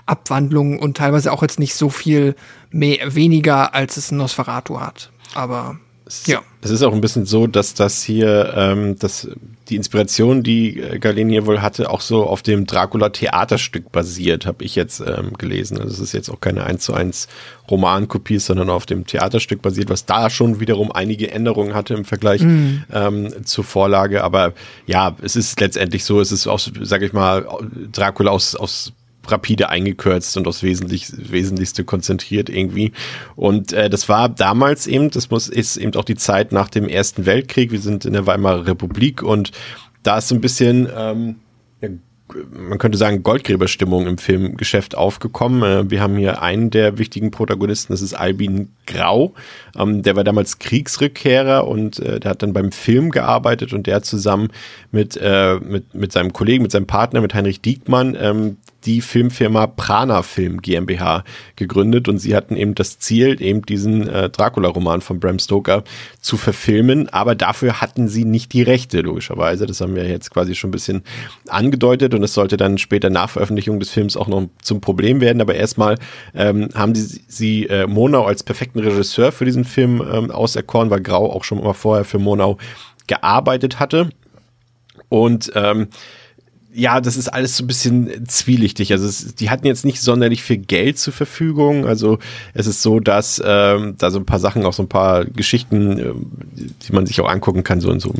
Abwandlungen 0.07 0.79
und 0.79 0.97
teilweise 0.97 1.33
auch 1.33 1.43
jetzt 1.43 1.59
nicht 1.59 1.75
so 1.75 1.91
viel 1.91 2.35
mehr, 2.71 3.15
weniger, 3.15 3.75
als 3.75 3.97
es 3.97 4.11
Nosferatu 4.11 4.81
hat. 4.81 5.13
Aber 5.35 5.79
ja. 6.27 6.43
Es 6.63 6.71
ist 6.71 6.83
auch 6.83 6.93
ein 6.93 7.01
bisschen 7.01 7.25
so, 7.25 7.47
dass 7.47 7.75
das 7.75 8.03
hier, 8.03 8.53
ähm, 8.55 8.99
dass 8.99 9.29
die 9.71 9.77
Inspiration, 9.77 10.43
die 10.43 10.79
äh, 10.79 10.99
Galen 10.99 11.29
hier 11.29 11.47
wohl 11.47 11.63
hatte, 11.63 11.89
auch 11.91 12.01
so 12.01 12.25
auf 12.25 12.43
dem 12.43 12.67
Dracula-Theaterstück 12.67 13.93
basiert, 13.93 14.45
habe 14.45 14.65
ich 14.65 14.75
jetzt 14.75 15.01
ähm, 15.01 15.33
gelesen. 15.39 15.79
Also 15.79 15.95
es 15.95 16.01
ist 16.01 16.13
jetzt 16.13 16.29
auch 16.29 16.41
keine 16.41 16.65
1 16.65 16.85
zu 16.85 16.93
1 16.93 17.29
Romankopie, 17.71 18.39
sondern 18.39 18.69
auf 18.69 18.85
dem 18.85 19.07
Theaterstück 19.07 19.63
basiert, 19.63 19.89
was 19.89 20.05
da 20.05 20.29
schon 20.29 20.61
wiederum 20.61 20.93
einige 20.93 21.31
Änderungen 21.31 21.75
hatte 21.75 21.95
im 21.95 22.05
Vergleich 22.05 22.43
mm. 22.43 22.85
ähm, 22.93 23.45
zur 23.47 23.65
Vorlage. 23.65 24.23
Aber 24.25 24.53
ja, 24.87 25.17
es 25.23 25.37
ist 25.37 25.59
letztendlich 25.61 26.05
so, 26.05 26.21
es 26.21 26.33
ist 26.33 26.47
auch, 26.47 26.59
sage 26.59 27.07
ich 27.07 27.13
mal, 27.13 27.47
Dracula 27.93 28.33
aus, 28.33 28.55
aus 28.55 28.93
rapide 29.27 29.69
eingekürzt 29.69 30.37
und 30.37 30.47
aufs 30.47 30.63
Wesentlich, 30.63 31.13
Wesentlichste 31.17 31.85
konzentriert 31.85 32.49
irgendwie. 32.49 32.93
Und 33.37 33.73
äh, 33.73 33.91
das 33.91 34.09
war 34.09 34.29
damals 34.29 34.87
eben, 34.87 35.11
das 35.11 35.31
muss, 35.31 35.49
ist 35.49 35.77
eben 35.77 35.95
auch 35.95 36.05
die 36.05 36.17
Zeit 36.17 36.53
nach 36.53 36.69
dem 36.69 36.89
Ersten 36.89 37.27
Weltkrieg. 37.27 37.73
Wir 37.73 37.81
sind 37.81 38.05
in 38.05 38.13
der 38.13 38.27
Weimarer 38.27 38.67
Republik 38.67 39.23
und 39.23 39.53
da 40.03 40.19
ist 40.19 40.29
so 40.29 40.35
ein 40.35 40.41
bisschen 40.41 40.89
ähm, 40.97 41.37
man 42.53 42.79
könnte 42.79 42.99
sagen, 42.99 43.23
Goldgräberstimmung 43.23 44.07
im 44.07 44.19
Filmgeschäft 44.19 44.97
aufgekommen. 44.97 45.63
Äh, 45.63 45.91
wir 45.91 46.01
haben 46.01 46.17
hier 46.17 46.43
einen 46.43 46.71
der 46.71 46.99
wichtigen 46.99 47.31
Protagonisten, 47.31 47.93
das 47.93 48.03
ist 48.03 48.15
Albin 48.15 48.71
Grau. 48.87 49.35
Ähm, 49.77 50.03
der 50.03 50.17
war 50.17 50.25
damals 50.25 50.59
Kriegsrückkehrer 50.59 51.67
und 51.67 51.99
äh, 51.99 52.21
der 52.21 52.33
hat 52.33 52.43
dann 52.43 52.53
beim 52.53 52.73
Film 52.73 53.11
gearbeitet 53.11 53.73
und 53.73 53.87
der 53.87 54.03
zusammen 54.03 54.49
mit, 54.91 55.19
äh, 55.21 55.57
mit, 55.57 55.95
mit 55.95 56.13
seinem 56.13 56.33
Kollegen, 56.33 56.63
mit 56.63 56.73
seinem 56.73 56.87
Partner, 56.87 57.21
mit 57.21 57.35
Heinrich 57.35 57.61
Diekmann, 57.61 58.17
ähm, 58.21 58.57
die 58.85 59.01
Filmfirma 59.01 59.67
Prana 59.67 60.23
Film 60.23 60.63
GmbH 60.63 61.25
gegründet 61.57 62.09
und 62.09 62.19
sie 62.19 62.35
hatten 62.35 62.57
eben 62.57 62.75
das 62.75 62.99
Ziel, 62.99 63.41
eben 63.43 63.63
diesen 63.63 64.09
äh, 64.09 64.31
Dracula-Roman 64.31 65.01
von 65.01 65.21
Bram 65.21 65.39
Stoker 65.39 65.85
zu 66.21 66.37
verfilmen, 66.37 67.09
aber 67.09 67.35
dafür 67.35 67.81
hatten 67.81 68.09
sie 68.09 68.25
nicht 68.25 68.53
die 68.53 68.63
Rechte, 68.63 69.01
logischerweise. 69.01 69.67
Das 69.67 69.81
haben 69.81 69.95
wir 69.95 70.09
jetzt 70.09 70.31
quasi 70.31 70.55
schon 70.55 70.69
ein 70.69 70.73
bisschen 70.73 71.03
angedeutet 71.49 72.15
und 72.15 72.23
es 72.23 72.35
sollte 72.35 72.57
dann 72.57 72.79
später 72.79 73.11
nach 73.11 73.31
Veröffentlichung 73.31 73.81
des 73.81 73.91
Films 73.91 74.17
auch 74.17 74.29
noch 74.29 74.49
zum 74.63 74.81
Problem 74.81 75.21
werden, 75.21 75.41
aber 75.41 75.55
erstmal 75.55 75.97
ähm, 76.35 76.69
haben 76.75 76.95
sie, 76.95 77.23
sie 77.29 77.67
äh, 77.67 77.87
Monau 77.87 78.25
als 78.25 78.43
perfekten 78.43 78.81
Regisseur 78.81 79.33
für 79.33 79.45
diesen 79.45 79.65
Film 79.65 80.03
ähm, 80.13 80.31
auserkoren, 80.31 80.91
weil 80.91 81.01
Grau 81.01 81.31
auch 81.31 81.45
schon 81.45 81.63
mal 81.63 81.75
vorher 81.75 82.05
für 82.05 82.19
Monau 82.19 82.59
gearbeitet 83.07 83.81
hatte. 83.81 84.11
Und 85.09 85.51
ähm, 85.57 85.89
ja, 86.73 87.01
das 87.01 87.17
ist 87.17 87.29
alles 87.29 87.57
so 87.57 87.65
ein 87.65 87.67
bisschen 87.67 88.27
zwielichtig. 88.29 88.93
Also 88.93 89.07
es, 89.07 89.35
die 89.35 89.51
hatten 89.51 89.67
jetzt 89.67 89.85
nicht 89.85 90.01
sonderlich 90.01 90.43
viel 90.43 90.59
Geld 90.59 90.99
zur 90.99 91.13
Verfügung. 91.13 91.87
Also 91.87 92.19
es 92.55 92.67
ist 92.67 92.83
so, 92.83 93.01
dass 93.01 93.43
ähm, 93.45 93.95
da 93.99 94.11
so 94.11 94.19
ein 94.19 94.27
paar 94.27 94.39
Sachen, 94.39 94.65
auch 94.65 94.73
so 94.73 94.83
ein 94.83 94.89
paar 94.89 95.25
Geschichten, 95.25 95.99
äh, 95.99 96.13
die 96.57 96.93
man 96.93 97.07
sich 97.07 97.21
auch 97.21 97.29
angucken 97.29 97.65
kann, 97.65 97.81
so 97.81 97.91
in 97.91 98.01
so 98.01 98.15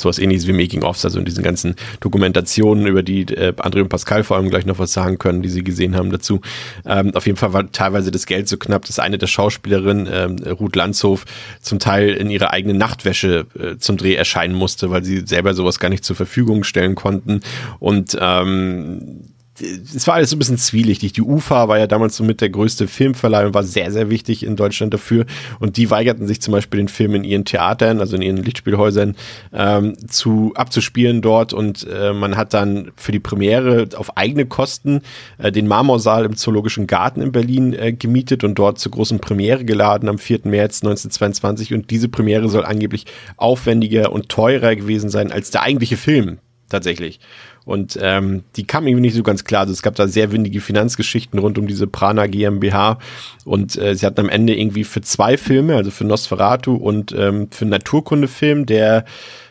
sowas 0.00 0.18
ähnliches 0.18 0.46
wie 0.46 0.52
Making-ofs, 0.52 1.04
also 1.04 1.18
in 1.18 1.24
diesen 1.24 1.42
ganzen 1.42 1.74
Dokumentationen, 2.00 2.86
über 2.86 3.02
die 3.02 3.22
äh, 3.22 3.52
André 3.56 3.82
und 3.82 3.88
Pascal 3.88 4.24
vor 4.24 4.36
allem 4.36 4.50
gleich 4.50 4.66
noch 4.66 4.78
was 4.78 4.92
sagen 4.92 5.18
können, 5.18 5.42
die 5.42 5.48
sie 5.48 5.64
gesehen 5.64 5.96
haben 5.96 6.10
dazu. 6.10 6.40
Ähm, 6.84 7.14
auf 7.14 7.26
jeden 7.26 7.38
Fall 7.38 7.52
war 7.52 7.70
teilweise 7.72 8.10
das 8.10 8.26
Geld 8.26 8.48
so 8.48 8.56
knapp, 8.56 8.84
dass 8.84 8.98
eine 8.98 9.18
der 9.18 9.26
Schauspielerinnen, 9.26 10.08
ähm, 10.10 10.52
Ruth 10.52 10.76
Landshof, 10.76 11.24
zum 11.60 11.78
Teil 11.78 12.10
in 12.10 12.30
ihrer 12.30 12.50
eigenen 12.50 12.78
Nachtwäsche 12.78 13.46
äh, 13.58 13.76
zum 13.78 13.96
Dreh 13.96 14.14
erscheinen 14.14 14.54
musste, 14.54 14.90
weil 14.90 15.04
sie 15.04 15.22
selber 15.26 15.54
sowas 15.54 15.78
gar 15.78 15.88
nicht 15.88 16.04
zur 16.04 16.16
Verfügung 16.16 16.64
stellen 16.64 16.94
konnten. 16.94 17.40
Und 17.78 18.16
ähm, 18.20 19.22
es 19.60 20.06
war 20.06 20.14
alles 20.14 20.30
so 20.30 20.36
ein 20.36 20.38
bisschen 20.38 20.58
zwielichtig. 20.58 21.12
Die 21.12 21.22
UFA 21.22 21.68
war 21.68 21.78
ja 21.78 21.86
damals 21.86 22.16
so 22.16 22.24
mit 22.24 22.40
der 22.40 22.50
größte 22.50 22.88
Filmverleih 22.88 23.46
und 23.46 23.54
war 23.54 23.62
sehr, 23.62 23.90
sehr 23.90 24.10
wichtig 24.10 24.44
in 24.44 24.56
Deutschland 24.56 24.92
dafür. 24.92 25.24
Und 25.60 25.76
die 25.76 25.90
weigerten 25.90 26.26
sich 26.26 26.40
zum 26.40 26.52
Beispiel 26.52 26.78
den 26.78 26.88
Film 26.88 27.14
in 27.14 27.24
ihren 27.24 27.44
Theatern, 27.44 28.00
also 28.00 28.16
in 28.16 28.22
ihren 28.22 28.36
Lichtspielhäusern, 28.36 29.16
ähm, 29.52 29.96
zu 30.08 30.52
abzuspielen 30.54 31.22
dort. 31.22 31.52
Und 31.52 31.86
äh, 31.90 32.12
man 32.12 32.36
hat 32.36 32.54
dann 32.54 32.92
für 32.96 33.12
die 33.12 33.20
Premiere 33.20 33.88
auf 33.96 34.16
eigene 34.16 34.46
Kosten 34.46 35.00
äh, 35.38 35.50
den 35.50 35.66
Marmorsaal 35.66 36.24
im 36.24 36.36
Zoologischen 36.36 36.86
Garten 36.86 37.22
in 37.22 37.32
Berlin 37.32 37.72
äh, 37.72 37.92
gemietet 37.92 38.44
und 38.44 38.56
dort 38.56 38.78
zur 38.78 38.92
großen 38.92 39.20
Premiere 39.20 39.64
geladen 39.64 40.08
am 40.08 40.18
4. 40.18 40.40
März 40.44 40.82
1922. 40.82 41.72
Und 41.72 41.90
diese 41.90 42.08
Premiere 42.08 42.48
soll 42.48 42.64
angeblich 42.64 43.06
aufwendiger 43.36 44.12
und 44.12 44.28
teurer 44.28 44.76
gewesen 44.76 45.08
sein 45.08 45.32
als 45.32 45.50
der 45.50 45.62
eigentliche 45.62 45.96
Film 45.96 46.38
tatsächlich. 46.68 47.20
Und 47.66 47.98
ähm, 48.00 48.44
die 48.54 48.64
kam 48.64 48.86
irgendwie 48.86 49.02
nicht 49.02 49.16
so 49.16 49.22
ganz 49.22 49.44
klar. 49.44 49.62
Also 49.62 49.72
es 49.72 49.82
gab 49.82 49.96
da 49.96 50.06
sehr 50.06 50.32
windige 50.32 50.60
Finanzgeschichten 50.60 51.38
rund 51.38 51.58
um 51.58 51.66
diese 51.66 51.86
Prana 51.86 52.28
GmbH. 52.28 52.98
Und 53.44 53.76
äh, 53.76 53.94
sie 53.94 54.06
hatten 54.06 54.20
am 54.20 54.28
Ende 54.28 54.56
irgendwie 54.56 54.84
für 54.84 55.02
zwei 55.02 55.36
Filme, 55.36 55.76
also 55.76 55.90
für 55.90 56.04
Nosferatu 56.04 56.76
und 56.76 57.12
ähm, 57.12 57.48
für 57.50 57.62
einen 57.62 57.72
Naturkundefilm, 57.72 58.66
der, 58.66 59.04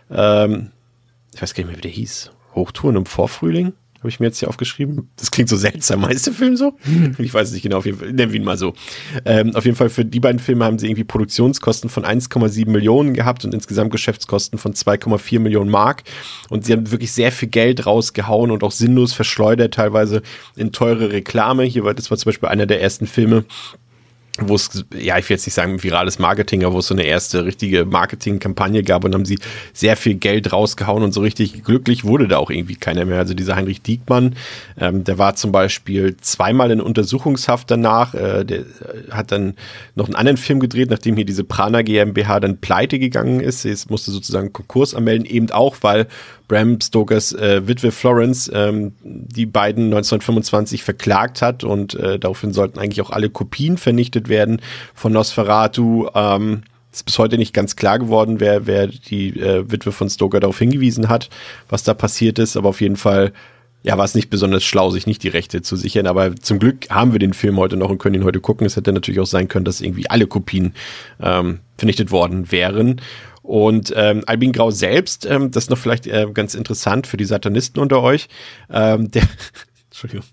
ähm, 0.09 0.71
ich 1.35 1.41
weiß 1.41 1.53
gar 1.53 1.63
nicht 1.63 1.67
mehr, 1.67 1.77
wie 1.77 1.81
der 1.81 1.91
hieß, 1.91 2.31
Hochtouren 2.55 2.95
im 2.95 3.05
Vorfrühling 3.05 3.73
habe 4.05 4.11
ich 4.11 4.19
mir 4.19 4.27
jetzt 4.27 4.37
hier 4.37 4.49
aufgeschrieben. 4.49 5.09
Das 5.15 5.31
klingt 5.31 5.49
so 5.49 5.57
seltsam. 5.57 6.05
Heißt 6.05 6.27
der 6.27 6.33
Film 6.33 6.55
so? 6.55 6.77
Ich 7.17 7.33
weiß 7.33 7.47
es 7.47 7.53
nicht 7.55 7.63
genau. 7.63 7.77
Auf 7.77 7.87
jeden 7.87 7.97
Fall, 7.97 8.13
nennen 8.13 8.31
wir 8.31 8.39
ihn 8.39 8.45
mal 8.45 8.57
so. 8.57 8.73
Ähm, 9.25 9.55
auf 9.55 9.65
jeden 9.65 9.75
Fall 9.75 9.89
für 9.89 10.05
die 10.05 10.19
beiden 10.19 10.37
Filme 10.37 10.63
haben 10.63 10.77
sie 10.77 10.85
irgendwie 10.85 11.03
Produktionskosten 11.03 11.89
von 11.89 12.05
1,7 12.05 12.69
Millionen 12.69 13.15
gehabt 13.15 13.43
und 13.45 13.53
insgesamt 13.55 13.91
Geschäftskosten 13.91 14.59
von 14.59 14.73
2,4 14.73 15.39
Millionen 15.39 15.71
Mark. 15.71 16.03
Und 16.49 16.65
sie 16.65 16.73
haben 16.73 16.91
wirklich 16.91 17.13
sehr 17.13 17.31
viel 17.31 17.49
Geld 17.49 17.87
rausgehauen 17.87 18.51
und 18.51 18.63
auch 18.63 18.71
sinnlos 18.71 19.13
verschleudert, 19.13 19.73
teilweise 19.73 20.21
in 20.55 20.71
teure 20.71 21.11
Reklame. 21.11 21.63
Hier 21.63 21.83
war 21.83 21.95
das 21.95 22.11
war 22.11 22.17
zum 22.19 22.29
Beispiel 22.29 22.49
einer 22.49 22.67
der 22.67 22.81
ersten 22.81 23.07
Filme, 23.07 23.45
wo 24.41 24.55
es, 24.55 24.85
ja, 24.93 25.17
ich 25.17 25.29
will 25.29 25.35
jetzt 25.35 25.45
nicht 25.45 25.53
sagen 25.53 25.81
virales 25.81 26.19
Marketing, 26.19 26.65
aber 26.65 26.75
wo 26.75 26.79
es 26.79 26.87
so 26.87 26.93
eine 26.93 27.03
erste 27.03 27.45
richtige 27.45 27.85
Marketingkampagne 27.85 28.83
gab 28.83 29.05
und 29.05 29.13
haben 29.13 29.25
sie 29.25 29.39
sehr 29.71 29.95
viel 29.95 30.15
Geld 30.15 30.51
rausgehauen 30.51 31.03
und 31.03 31.13
so 31.13 31.21
richtig 31.21 31.63
glücklich 31.63 32.03
wurde 32.03 32.27
da 32.27 32.37
auch 32.37 32.49
irgendwie 32.49 32.75
keiner 32.75 33.05
mehr. 33.05 33.19
Also 33.19 33.33
dieser 33.33 33.55
Heinrich 33.55 33.81
Diekmann, 33.81 34.35
ähm, 34.77 35.05
der 35.05 35.17
war 35.17 35.35
zum 35.35 35.53
Beispiel 35.53 36.17
zweimal 36.17 36.71
in 36.71 36.81
Untersuchungshaft 36.81 37.71
danach, 37.71 38.13
äh, 38.13 38.43
der 38.43 38.59
äh, 38.59 38.63
hat 39.11 39.31
dann 39.31 39.53
noch 39.95 40.07
einen 40.07 40.15
anderen 40.15 40.37
Film 40.37 40.59
gedreht, 40.59 40.89
nachdem 40.89 41.15
hier 41.15 41.25
diese 41.25 41.45
Prana 41.45 41.81
GmbH 41.81 42.41
dann 42.41 42.57
pleite 42.57 42.99
gegangen 42.99 43.39
ist. 43.39 43.63
Es 43.63 43.89
musste 43.89 44.11
sozusagen 44.11 44.51
Konkurs 44.51 44.93
anmelden, 44.95 45.25
eben 45.25 45.49
auch, 45.51 45.77
weil 45.81 46.07
Bram 46.47 46.79
Stokers 46.81 47.33
äh, 47.33 47.67
Witwe 47.67 47.91
Florence 47.91 48.49
ähm, 48.53 48.93
die 49.03 49.45
beiden 49.45 49.85
1925 49.85 50.83
verklagt 50.83 51.41
hat 51.41 51.63
und 51.63 51.95
äh, 51.95 52.19
daraufhin 52.19 52.53
sollten 52.53 52.79
eigentlich 52.79 53.01
auch 53.01 53.11
alle 53.11 53.29
Kopien 53.29 53.77
vernichtet 53.77 54.29
werden 54.29 54.61
von 54.93 55.13
Nosferatu. 55.13 56.07
Ähm, 56.13 56.63
ist 56.91 57.05
bis 57.05 57.19
heute 57.19 57.37
nicht 57.37 57.53
ganz 57.53 57.75
klar 57.75 57.99
geworden, 57.99 58.39
wer, 58.39 58.67
wer 58.67 58.87
die 58.87 59.37
äh, 59.39 59.69
Witwe 59.69 59.91
von 59.91 60.09
Stoker 60.09 60.39
darauf 60.39 60.57
hingewiesen 60.57 61.09
hat, 61.09 61.29
was 61.67 61.83
da 61.83 61.93
passiert 61.93 62.39
ist. 62.39 62.55
Aber 62.55 62.69
auf 62.69 62.79
jeden 62.79 62.95
Fall 62.95 63.33
ja, 63.85 63.97
war 63.99 64.05
es 64.05 64.15
nicht 64.15 64.31
besonders 64.31 64.63
schlau, 64.63 64.89
sich 64.89 65.05
nicht 65.05 65.21
die 65.21 65.27
Rechte 65.27 65.61
zu 65.61 65.75
sichern. 65.75 66.07
Aber 66.07 66.35
zum 66.35 66.57
Glück 66.57 66.89
haben 66.89 67.11
wir 67.11 67.19
den 67.19 67.33
Film 67.33 67.57
heute 67.57 67.77
noch 67.77 67.89
und 67.89 67.99
können 67.99 68.15
ihn 68.15 68.23
heute 68.23 68.39
gucken. 68.39 68.65
Es 68.65 68.75
hätte 68.75 68.91
natürlich 68.91 69.19
auch 69.19 69.27
sein 69.27 69.47
können, 69.47 69.65
dass 69.65 69.79
irgendwie 69.79 70.09
alle 70.09 70.25
Kopien 70.25 70.73
ähm, 71.21 71.59
vernichtet 71.77 72.09
worden 72.09 72.51
wären. 72.51 73.01
Und 73.45 73.93
ähm, 73.95 74.23
Albin 74.25 74.51
Grau 74.53 74.71
selbst, 74.71 75.25
ähm, 75.25 75.51
das 75.51 75.65
ist 75.65 75.69
noch 75.69 75.77
vielleicht 75.77 76.07
äh, 76.07 76.27
ganz 76.33 76.55
interessant 76.55 77.05
für 77.05 77.17
die 77.17 77.25
Satanisten 77.25 77.79
unter 77.79 78.01
euch, 78.01 78.27
ähm, 78.71 79.11
der, 79.11 79.23
Entschuldigung, 79.91 80.25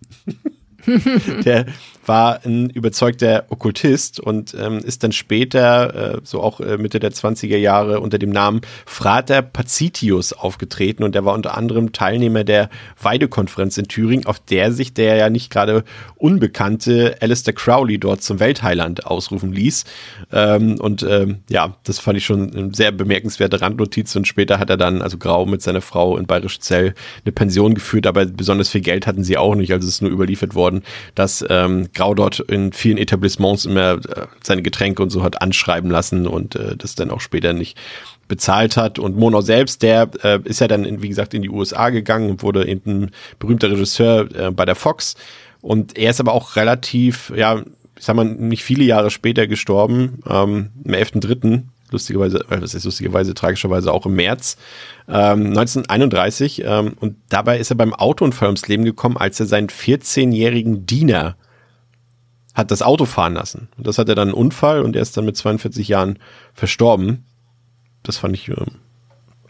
der 1.44 1.66
war 2.04 2.40
ein 2.44 2.70
überzeugter 2.70 3.44
Okkultist 3.48 4.18
und 4.18 4.54
ähm, 4.58 4.78
ist 4.78 5.04
dann 5.04 5.12
später, 5.12 6.16
äh, 6.16 6.20
so 6.24 6.42
auch 6.42 6.60
äh, 6.60 6.76
Mitte 6.76 6.98
der 6.98 7.12
20er 7.12 7.56
Jahre, 7.56 8.00
unter 8.00 8.18
dem 8.18 8.30
Namen 8.30 8.60
Frater 8.86 9.42
Pacitius 9.42 10.32
aufgetreten. 10.32 11.04
Und 11.04 11.14
er 11.14 11.24
war 11.24 11.34
unter 11.34 11.56
anderem 11.56 11.92
Teilnehmer 11.92 12.44
der 12.44 12.70
Weidekonferenz 13.00 13.78
in 13.78 13.88
Thüringen, 13.88 14.26
auf 14.26 14.40
der 14.40 14.72
sich 14.72 14.94
der 14.94 15.16
ja 15.16 15.30
nicht 15.30 15.50
gerade 15.50 15.84
unbekannte 16.16 17.16
Alistair 17.20 17.54
Crowley 17.54 17.98
dort 17.98 18.22
zum 18.22 18.40
Weltheiland 18.40 19.06
ausrufen 19.06 19.52
ließ. 19.52 19.84
Ähm, 20.32 20.80
und 20.80 21.02
ähm, 21.02 21.38
ja, 21.48 21.76
das 21.84 21.98
fand 21.98 22.18
ich 22.18 22.24
schon 22.24 22.54
eine 22.54 22.74
sehr 22.74 22.90
bemerkenswerte 22.90 23.60
Randnotiz. 23.60 24.14
Und 24.16 24.26
später 24.26 24.58
hat 24.58 24.70
er 24.70 24.76
dann, 24.76 25.02
also 25.02 25.18
Grau 25.18 25.46
mit 25.46 25.62
seiner 25.62 25.80
Frau 25.80 26.16
in 26.16 26.26
Bayerisch 26.26 26.58
Zell, 26.58 26.94
eine 27.24 27.32
Pension 27.32 27.74
geführt, 27.74 28.06
aber 28.06 28.26
besonders 28.26 28.68
viel 28.68 28.80
Geld 28.80 29.06
hatten 29.06 29.24
sie 29.24 29.36
auch 29.36 29.54
nicht, 29.54 29.72
also 29.72 29.86
es 29.86 29.94
ist 29.94 30.02
nur 30.02 30.10
überliefert 30.10 30.54
worden, 30.54 30.82
dass 31.14 31.44
ähm, 31.48 31.91
Grau 31.94 32.14
dort 32.14 32.40
in 32.40 32.72
vielen 32.72 32.98
Etablissements 32.98 33.66
immer 33.66 33.94
äh, 33.94 34.26
seine 34.42 34.62
Getränke 34.62 35.02
und 35.02 35.10
so 35.10 35.22
hat 35.22 35.42
anschreiben 35.42 35.90
lassen 35.90 36.26
und 36.26 36.56
äh, 36.56 36.76
das 36.76 36.94
dann 36.94 37.10
auch 37.10 37.20
später 37.20 37.52
nicht 37.52 37.76
bezahlt 38.28 38.76
hat. 38.76 38.98
Und 38.98 39.16
Mono 39.16 39.40
selbst, 39.40 39.82
der 39.82 40.10
äh, 40.22 40.38
ist 40.44 40.60
ja 40.60 40.68
dann, 40.68 40.84
in, 40.84 41.02
wie 41.02 41.08
gesagt, 41.08 41.34
in 41.34 41.42
die 41.42 41.50
USA 41.50 41.90
gegangen 41.90 42.30
und 42.30 42.42
wurde 42.42 42.66
eben 42.66 43.04
ein 43.04 43.10
berühmter 43.38 43.70
Regisseur 43.70 44.28
äh, 44.34 44.50
bei 44.50 44.64
der 44.64 44.74
Fox. 44.74 45.16
Und 45.60 45.98
er 45.98 46.10
ist 46.10 46.20
aber 46.20 46.32
auch 46.32 46.56
relativ, 46.56 47.32
ja, 47.36 47.62
ich 47.98 48.04
sag 48.04 48.16
mal, 48.16 48.24
nicht 48.24 48.64
viele 48.64 48.84
Jahre 48.84 49.10
später 49.10 49.46
gestorben, 49.46 50.22
ähm, 50.26 50.70
am 50.84 50.92
11.3., 50.92 51.62
lustigerweise, 51.90 52.38
äh, 52.50 52.60
was 52.60 52.74
ist 52.74 52.84
lustigerweise, 52.84 53.34
tragischerweise 53.34 53.92
auch 53.92 54.06
im 54.06 54.14
März 54.14 54.56
ähm, 55.08 55.48
1931. 55.48 56.62
Ähm, 56.64 56.94
und 56.98 57.16
dabei 57.28 57.58
ist 57.58 57.70
er 57.70 57.76
beim 57.76 57.94
Autounfall 57.94 58.48
ums 58.48 58.66
Leben 58.66 58.84
gekommen, 58.84 59.16
als 59.16 59.38
er 59.40 59.46
seinen 59.46 59.68
14-jährigen 59.68 60.86
Diener 60.86 61.36
hat 62.54 62.70
das 62.70 62.82
Auto 62.82 63.06
fahren 63.06 63.34
lassen. 63.34 63.68
Und 63.76 63.86
das 63.86 63.98
hat 63.98 64.08
er 64.08 64.14
dann 64.14 64.28
einen 64.28 64.34
Unfall 64.34 64.82
und 64.82 64.96
er 64.96 65.02
ist 65.02 65.16
dann 65.16 65.24
mit 65.24 65.36
42 65.36 65.88
Jahren 65.88 66.18
verstorben. 66.54 67.24
Das 68.02 68.18
fand 68.18 68.34
ich 68.34 68.48
ähm, 68.48 68.78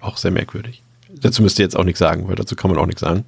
auch 0.01 0.17
sehr 0.17 0.31
merkwürdig. 0.31 0.83
Dazu 1.09 1.43
müsst 1.43 1.59
ihr 1.59 1.65
jetzt 1.65 1.77
auch 1.77 1.85
nichts 1.85 1.99
sagen, 1.99 2.29
weil 2.29 2.37
dazu 2.37 2.57
kann 2.57 2.71
man 2.71 2.79
auch 2.79 2.87
nichts 2.87 3.01
sagen. 3.01 3.25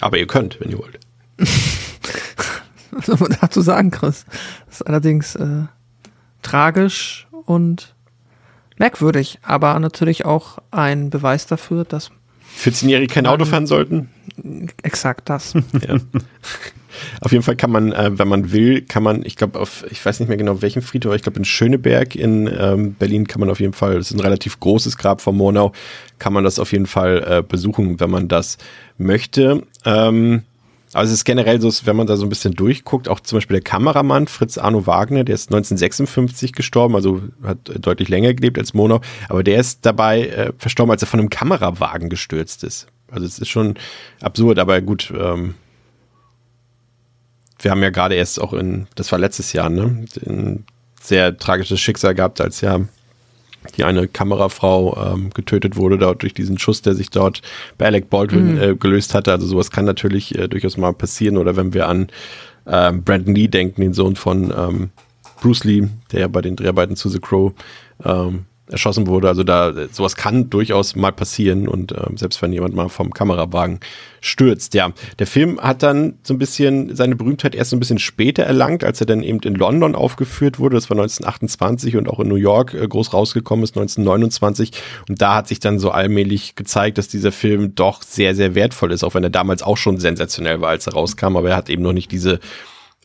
Aber 0.00 0.18
ihr 0.18 0.26
könnt, 0.26 0.60
wenn 0.60 0.70
ihr 0.70 0.78
wollt. 0.78 1.00
Was 2.90 3.06
soll 3.06 3.16
man 3.18 3.36
dazu 3.40 3.60
sagen, 3.60 3.90
Chris? 3.90 4.26
Das 4.66 4.76
ist 4.76 4.86
allerdings 4.86 5.34
äh, 5.36 5.64
tragisch 6.42 7.26
und 7.44 7.94
merkwürdig, 8.78 9.38
aber 9.42 9.78
natürlich 9.78 10.24
auch 10.24 10.58
ein 10.70 11.10
Beweis 11.10 11.46
dafür, 11.46 11.84
dass 11.84 12.10
14-Jährige 12.58 13.12
kein 13.12 13.26
Auto 13.26 13.44
fahren 13.44 13.66
sollten? 13.66 14.10
Exakt 14.82 15.28
das. 15.28 15.54
Ja. 15.54 15.96
Auf 17.20 17.32
jeden 17.32 17.42
Fall 17.42 17.56
kann 17.56 17.70
man, 17.70 17.92
äh, 17.92 18.18
wenn 18.18 18.28
man 18.28 18.52
will, 18.52 18.82
kann 18.82 19.02
man, 19.02 19.24
ich 19.24 19.36
glaube, 19.36 19.60
auf, 19.60 19.84
ich 19.90 20.04
weiß 20.04 20.20
nicht 20.20 20.28
mehr 20.28 20.38
genau 20.38 20.62
welchen 20.62 20.82
Friedhof, 20.82 21.14
ich 21.14 21.22
glaube 21.22 21.38
in 21.38 21.44
Schöneberg 21.44 22.14
in 22.14 22.46
ähm, 22.58 22.94
Berlin 22.94 23.26
kann 23.26 23.40
man 23.40 23.50
auf 23.50 23.60
jeden 23.60 23.72
Fall, 23.72 23.96
das 23.96 24.10
ist 24.10 24.16
ein 24.16 24.20
relativ 24.20 24.60
großes 24.60 24.96
Grab 24.96 25.20
von 25.20 25.36
Monau, 25.36 25.72
kann 26.18 26.32
man 26.32 26.44
das 26.44 26.58
auf 26.58 26.72
jeden 26.72 26.86
Fall 26.86 27.24
äh, 27.26 27.42
besuchen, 27.42 28.00
wenn 28.00 28.10
man 28.10 28.28
das 28.28 28.58
möchte. 28.98 29.62
Ähm, 29.84 30.42
aber 30.92 31.04
es 31.04 31.12
ist 31.12 31.24
generell 31.24 31.60
so, 31.60 31.70
wenn 31.84 31.96
man 31.96 32.06
da 32.06 32.16
so 32.16 32.24
ein 32.24 32.28
bisschen 32.28 32.54
durchguckt, 32.54 33.08
auch 33.08 33.20
zum 33.20 33.36
Beispiel 33.36 33.56
der 33.56 33.64
Kameramann 33.64 34.28
Fritz 34.28 34.56
Arno 34.56 34.86
Wagner, 34.86 35.24
der 35.24 35.34
ist 35.34 35.50
1956 35.50 36.52
gestorben, 36.52 36.94
also 36.94 37.22
hat 37.42 37.58
deutlich 37.80 38.08
länger 38.08 38.32
gelebt 38.32 38.58
als 38.58 38.72
Monau, 38.72 39.00
aber 39.28 39.42
der 39.42 39.60
ist 39.60 39.84
dabei 39.84 40.26
äh, 40.28 40.52
verstorben, 40.56 40.90
als 40.90 41.02
er 41.02 41.08
von 41.08 41.20
einem 41.20 41.28
Kamerawagen 41.28 42.08
gestürzt 42.08 42.64
ist. 42.64 42.86
Also 43.10 43.26
es 43.26 43.38
ist 43.38 43.48
schon 43.48 43.74
absurd, 44.20 44.58
aber 44.58 44.80
gut, 44.80 45.12
ähm, 45.16 45.54
wir 47.66 47.72
haben 47.72 47.82
ja 47.82 47.90
gerade 47.90 48.14
erst 48.14 48.40
auch 48.40 48.52
in, 48.52 48.86
das 48.94 49.10
war 49.10 49.18
letztes 49.18 49.52
Jahr, 49.52 49.68
ne, 49.68 50.04
ein 50.24 50.64
sehr 51.02 51.36
tragisches 51.36 51.80
Schicksal 51.80 52.14
gehabt, 52.14 52.40
als 52.40 52.60
ja 52.60 52.78
die 53.76 53.82
eine 53.82 54.06
Kamerafrau 54.06 55.14
ähm, 55.14 55.30
getötet 55.30 55.74
wurde, 55.74 55.98
dort 55.98 56.22
durch 56.22 56.32
diesen 56.32 56.60
Schuss, 56.60 56.80
der 56.82 56.94
sich 56.94 57.10
dort 57.10 57.42
bei 57.76 57.86
Alec 57.86 58.08
Baldwin 58.08 58.54
mhm. 58.54 58.62
äh, 58.62 58.76
gelöst 58.76 59.14
hatte. 59.14 59.32
Also 59.32 59.48
sowas 59.48 59.72
kann 59.72 59.84
natürlich 59.84 60.38
äh, 60.38 60.46
durchaus 60.46 60.76
mal 60.76 60.92
passieren. 60.92 61.38
Oder 61.38 61.56
wenn 61.56 61.74
wir 61.74 61.88
an 61.88 62.06
ähm, 62.68 63.02
Brandon 63.02 63.34
Lee 63.34 63.48
denken, 63.48 63.80
den 63.80 63.94
Sohn 63.94 64.14
von 64.14 64.54
ähm, 64.56 64.90
Bruce 65.40 65.64
Lee, 65.64 65.88
der 66.12 66.20
ja 66.20 66.28
bei 66.28 66.42
den 66.42 66.54
Dreharbeiten 66.54 66.94
zu 66.94 67.08
The 67.08 67.18
Crow 67.18 67.52
ähm, 68.04 68.44
erschossen 68.68 69.06
wurde. 69.06 69.28
Also 69.28 69.44
da 69.44 69.72
sowas 69.92 70.16
kann 70.16 70.50
durchaus 70.50 70.96
mal 70.96 71.12
passieren 71.12 71.68
und 71.68 71.92
äh, 71.92 72.04
selbst 72.16 72.42
wenn 72.42 72.52
jemand 72.52 72.74
mal 72.74 72.88
vom 72.88 73.12
Kamerawagen 73.12 73.80
stürzt. 74.20 74.74
Ja, 74.74 74.92
der 75.18 75.26
Film 75.26 75.60
hat 75.60 75.82
dann 75.82 76.14
so 76.22 76.34
ein 76.34 76.38
bisschen 76.38 76.94
seine 76.96 77.14
Berühmtheit 77.14 77.54
erst 77.54 77.70
so 77.70 77.76
ein 77.76 77.80
bisschen 77.80 77.98
später 77.98 78.42
erlangt, 78.42 78.82
als 78.82 79.00
er 79.00 79.06
dann 79.06 79.22
eben 79.22 79.38
in 79.40 79.54
London 79.54 79.94
aufgeführt 79.94 80.58
wurde. 80.58 80.74
Das 80.74 80.90
war 80.90 80.96
1928 80.96 81.96
und 81.96 82.08
auch 82.08 82.18
in 82.18 82.28
New 82.28 82.34
York 82.34 82.74
äh, 82.74 82.86
groß 82.86 83.12
rausgekommen 83.12 83.62
ist 83.62 83.76
1929 83.76 84.72
und 85.08 85.22
da 85.22 85.36
hat 85.36 85.48
sich 85.48 85.60
dann 85.60 85.78
so 85.78 85.90
allmählich 85.90 86.56
gezeigt, 86.56 86.98
dass 86.98 87.08
dieser 87.08 87.32
Film 87.32 87.74
doch 87.74 88.02
sehr 88.02 88.34
sehr 88.34 88.54
wertvoll 88.54 88.92
ist, 88.92 89.04
auch 89.04 89.14
wenn 89.14 89.24
er 89.24 89.30
damals 89.30 89.62
auch 89.62 89.76
schon 89.76 89.98
sensationell 89.98 90.60
war, 90.60 90.70
als 90.70 90.86
er 90.86 90.94
rauskam, 90.94 91.36
aber 91.36 91.50
er 91.50 91.56
hat 91.56 91.70
eben 91.70 91.82
noch 91.82 91.92
nicht 91.92 92.10
diese 92.10 92.40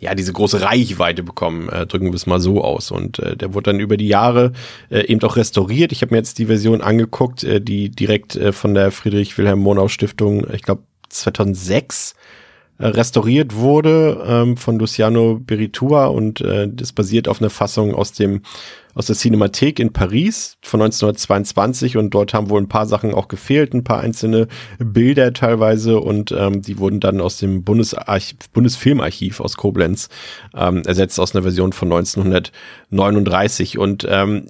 ja, 0.01 0.15
diese 0.15 0.33
große 0.33 0.61
Reichweite 0.61 1.21
bekommen, 1.21 1.69
äh, 1.69 1.85
drücken 1.85 2.07
wir 2.07 2.15
es 2.15 2.25
mal 2.25 2.39
so 2.39 2.63
aus. 2.63 2.89
Und 2.89 3.19
äh, 3.19 3.37
der 3.37 3.53
wurde 3.53 3.71
dann 3.71 3.79
über 3.79 3.97
die 3.97 4.07
Jahre 4.07 4.51
äh, 4.89 5.05
eben 5.05 5.21
auch 5.21 5.35
restauriert. 5.35 5.91
Ich 5.91 6.01
habe 6.01 6.13
mir 6.13 6.17
jetzt 6.17 6.39
die 6.39 6.47
Version 6.47 6.81
angeguckt, 6.81 7.43
äh, 7.43 7.61
die 7.61 7.89
direkt 7.89 8.35
äh, 8.35 8.51
von 8.51 8.73
der 8.73 8.91
Friedrich 8.91 9.37
Wilhelm 9.37 9.59
Monau 9.59 9.87
Stiftung, 9.87 10.47
ich 10.51 10.63
glaube 10.63 10.81
2006 11.09 12.15
äh, 12.79 12.87
restauriert 12.87 13.53
wurde 13.53 14.23
ähm, 14.25 14.57
von 14.57 14.79
Luciano 14.79 15.39
Beritua 15.39 16.07
und 16.07 16.41
äh, 16.41 16.67
das 16.67 16.93
basiert 16.93 17.27
auf 17.27 17.39
einer 17.39 17.51
Fassung 17.51 17.93
aus 17.93 18.11
dem 18.11 18.41
aus 18.93 19.07
der 19.07 19.15
Cinemathek 19.15 19.79
in 19.79 19.93
Paris 19.93 20.57
von 20.61 20.81
1922 20.81 21.97
und 21.97 22.11
dort 22.11 22.33
haben 22.33 22.49
wohl 22.49 22.61
ein 22.61 22.69
paar 22.69 22.85
Sachen 22.85 23.13
auch 23.13 23.27
gefehlt, 23.27 23.73
ein 23.73 23.83
paar 23.83 23.99
einzelne 23.99 24.47
Bilder 24.79 25.33
teilweise 25.33 25.99
und 25.99 26.31
ähm, 26.31 26.61
die 26.61 26.77
wurden 26.79 26.99
dann 26.99 27.21
aus 27.21 27.37
dem 27.37 27.63
Bundesarchiv, 27.63 28.37
Bundesfilmarchiv 28.53 29.39
aus 29.39 29.57
Koblenz 29.57 30.09
ähm, 30.55 30.83
ersetzt 30.85 31.19
aus 31.19 31.35
einer 31.35 31.43
Version 31.43 31.73
von 31.73 31.91
1939 31.91 33.77
und 33.77 34.05
ähm, 34.09 34.47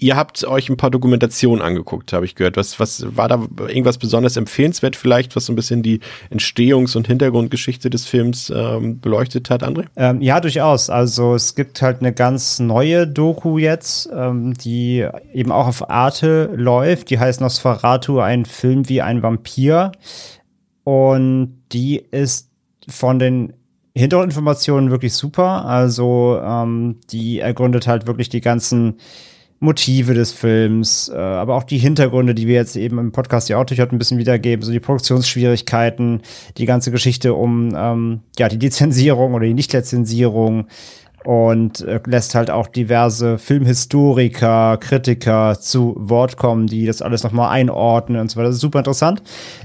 Ihr 0.00 0.16
habt 0.16 0.44
euch 0.44 0.68
ein 0.68 0.76
paar 0.76 0.92
Dokumentationen 0.92 1.60
angeguckt, 1.60 2.12
habe 2.12 2.24
ich 2.24 2.36
gehört. 2.36 2.56
Was, 2.56 2.78
was 2.78 3.16
war 3.16 3.26
da 3.26 3.44
irgendwas 3.66 3.98
besonders 3.98 4.36
empfehlenswert 4.36 4.94
vielleicht, 4.94 5.34
was 5.34 5.46
so 5.46 5.52
ein 5.52 5.56
bisschen 5.56 5.82
die 5.82 5.98
Entstehungs- 6.30 6.96
und 6.96 7.08
Hintergrundgeschichte 7.08 7.90
des 7.90 8.06
Films 8.06 8.52
ähm, 8.54 9.00
beleuchtet 9.00 9.50
hat, 9.50 9.64
André? 9.64 9.86
Ähm, 9.96 10.22
ja, 10.22 10.38
durchaus. 10.38 10.88
Also 10.88 11.34
es 11.34 11.56
gibt 11.56 11.82
halt 11.82 11.98
eine 11.98 12.12
ganz 12.12 12.60
neue 12.60 13.08
Doku 13.08 13.58
jetzt, 13.58 14.08
ähm, 14.14 14.54
die 14.54 15.04
eben 15.34 15.50
auch 15.50 15.66
auf 15.66 15.90
Arte 15.90 16.48
läuft. 16.54 17.10
Die 17.10 17.18
heißt 17.18 17.40
Nosferatu, 17.40 18.20
ein 18.20 18.44
Film 18.44 18.88
wie 18.88 19.02
ein 19.02 19.24
Vampir. 19.24 19.90
Und 20.84 21.60
die 21.72 21.96
ist 21.96 22.52
von 22.88 23.18
den 23.18 23.52
Hintergrundinformationen 23.96 24.92
wirklich 24.92 25.14
super. 25.14 25.64
Also 25.64 26.40
ähm, 26.40 27.00
die 27.10 27.40
ergründet 27.40 27.88
halt 27.88 28.06
wirklich 28.06 28.28
die 28.28 28.40
ganzen 28.40 28.98
Motive 29.60 30.14
des 30.14 30.32
Films, 30.32 31.10
äh, 31.12 31.16
aber 31.16 31.56
auch 31.56 31.64
die 31.64 31.78
Hintergründe, 31.78 32.34
die 32.34 32.46
wir 32.46 32.54
jetzt 32.54 32.76
eben 32.76 32.98
im 32.98 33.12
Podcast 33.12 33.48
ja 33.48 33.58
auch 33.58 33.64
durch 33.64 33.80
ein 33.80 33.98
bisschen 33.98 34.18
wiedergeben, 34.18 34.64
so 34.64 34.70
die 34.70 34.80
Produktionsschwierigkeiten, 34.80 36.22
die 36.56 36.66
ganze 36.66 36.90
Geschichte 36.90 37.34
um 37.34 37.74
ähm, 37.76 38.20
ja 38.38 38.48
die 38.48 38.58
Lizenzierung 38.58 39.34
oder 39.34 39.46
die 39.46 39.54
Nichtlizenzierung, 39.54 40.66
und 41.24 41.80
äh, 41.80 42.00
lässt 42.06 42.34
halt 42.34 42.50
auch 42.50 42.68
diverse 42.68 43.38
Filmhistoriker, 43.38 44.78
Kritiker 44.78 45.58
zu 45.60 45.94
Wort 45.98 46.36
kommen, 46.36 46.66
die 46.66 46.86
das 46.86 47.02
alles 47.02 47.24
nochmal 47.24 47.50
einordnen 47.50 48.20
und 48.20 48.30
so 48.30 48.36
weiter. 48.36 48.48
Das 48.48 48.56
ist 48.56 48.62
super 48.62 48.78
interessant. 48.78 49.22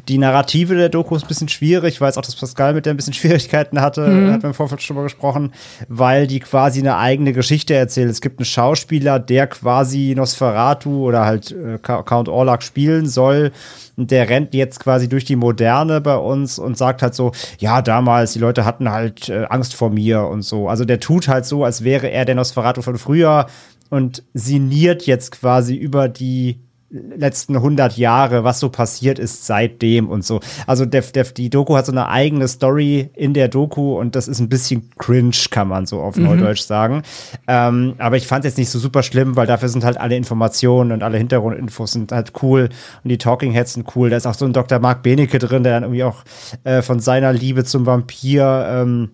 Die 0.07 0.17
Narrative 0.17 0.75
der 0.75 0.89
Doku 0.89 1.15
ist 1.15 1.23
ein 1.23 1.27
bisschen 1.27 1.49
schwierig. 1.49 1.93
Ich 1.93 2.01
weiß 2.01 2.17
auch, 2.17 2.23
dass 2.23 2.35
Pascal 2.35 2.73
mit 2.73 2.85
der 2.85 2.93
ein 2.93 2.97
bisschen 2.97 3.13
Schwierigkeiten 3.13 3.81
hatte, 3.81 4.07
mhm. 4.07 4.31
hat 4.31 4.41
man 4.41 4.51
im 4.51 4.55
Vorfeld 4.55 4.81
schon 4.81 4.95
mal 4.95 5.03
gesprochen, 5.03 5.53
weil 5.87 6.27
die 6.27 6.39
quasi 6.39 6.79
eine 6.79 6.97
eigene 6.97 7.33
Geschichte 7.33 7.75
erzählt. 7.75 8.09
Es 8.09 8.21
gibt 8.21 8.39
einen 8.39 8.45
Schauspieler, 8.45 9.19
der 9.19 9.47
quasi 9.47 10.13
Nosferatu 10.15 11.07
oder 11.07 11.25
halt 11.25 11.51
äh, 11.51 11.77
Count 11.77 12.29
Orlok 12.29 12.63
spielen 12.63 13.07
soll 13.07 13.51
und 13.95 14.11
der 14.11 14.29
rennt 14.29 14.53
jetzt 14.53 14.79
quasi 14.79 15.07
durch 15.07 15.25
die 15.25 15.35
Moderne 15.35 16.01
bei 16.01 16.15
uns 16.15 16.57
und 16.57 16.77
sagt 16.77 17.01
halt 17.01 17.13
so, 17.13 17.31
ja, 17.59 17.81
damals, 17.81 18.33
die 18.33 18.39
Leute 18.39 18.65
hatten 18.65 18.89
halt 18.89 19.29
äh, 19.29 19.45
Angst 19.49 19.75
vor 19.75 19.89
mir 19.89 20.23
und 20.27 20.41
so. 20.41 20.67
Also 20.67 20.85
der 20.85 20.99
tut 20.99 21.27
halt 21.27 21.45
so, 21.45 21.63
als 21.63 21.83
wäre 21.83 22.09
er 22.09 22.25
der 22.25 22.35
Nosferatu 22.35 22.81
von 22.81 22.97
früher 22.97 23.47
und 23.89 24.23
sinniert 24.33 25.05
jetzt 25.05 25.31
quasi 25.31 25.75
über 25.75 26.09
die 26.09 26.59
letzten 26.93 27.55
100 27.55 27.97
Jahre, 27.97 28.43
was 28.43 28.59
so 28.59 28.69
passiert 28.69 29.17
ist 29.17 29.47
seitdem 29.47 30.07
und 30.09 30.23
so. 30.23 30.41
Also 30.67 30.85
der, 30.85 31.01
der, 31.01 31.23
die 31.23 31.49
Doku 31.49 31.75
hat 31.75 31.87
so 31.87 31.91
eine 31.91 32.07
eigene 32.07 32.47
Story 32.47 33.09
in 33.15 33.33
der 33.33 33.47
Doku 33.47 33.99
und 33.99 34.15
das 34.15 34.27
ist 34.27 34.39
ein 34.39 34.47
bisschen 34.47 34.91
cringe, 34.99 35.35
kann 35.49 35.67
man 35.67 35.87
so 35.87 36.01
auf 36.01 36.15
mhm. 36.15 36.25
Neudeutsch 36.25 36.61
sagen. 36.61 37.01
Ähm, 37.47 37.95
aber 37.97 38.17
ich 38.17 38.27
fand 38.27 38.45
es 38.45 38.51
jetzt 38.51 38.57
nicht 38.57 38.69
so 38.69 38.77
super 38.77 39.01
schlimm, 39.01 39.35
weil 39.35 39.47
dafür 39.47 39.69
sind 39.69 39.83
halt 39.83 39.97
alle 39.97 40.15
Informationen 40.15 40.91
und 40.91 41.01
alle 41.01 41.17
Hintergrundinfos 41.17 41.93
sind 41.93 42.11
halt 42.11 42.33
cool 42.43 42.69
und 43.03 43.09
die 43.09 43.17
Talking 43.17 43.51
Heads 43.51 43.73
sind 43.73 43.87
cool. 43.95 44.11
Da 44.11 44.17
ist 44.17 44.27
auch 44.27 44.35
so 44.35 44.45
ein 44.45 44.53
Dr. 44.53 44.77
Mark 44.79 45.01
Benecke 45.01 45.39
drin, 45.39 45.63
der 45.63 45.73
dann 45.73 45.83
irgendwie 45.83 46.03
auch 46.03 46.23
äh, 46.63 46.83
von 46.83 46.99
seiner 46.99 47.33
Liebe 47.33 47.63
zum 47.63 47.87
Vampir 47.87 48.67
ähm, 48.69 49.09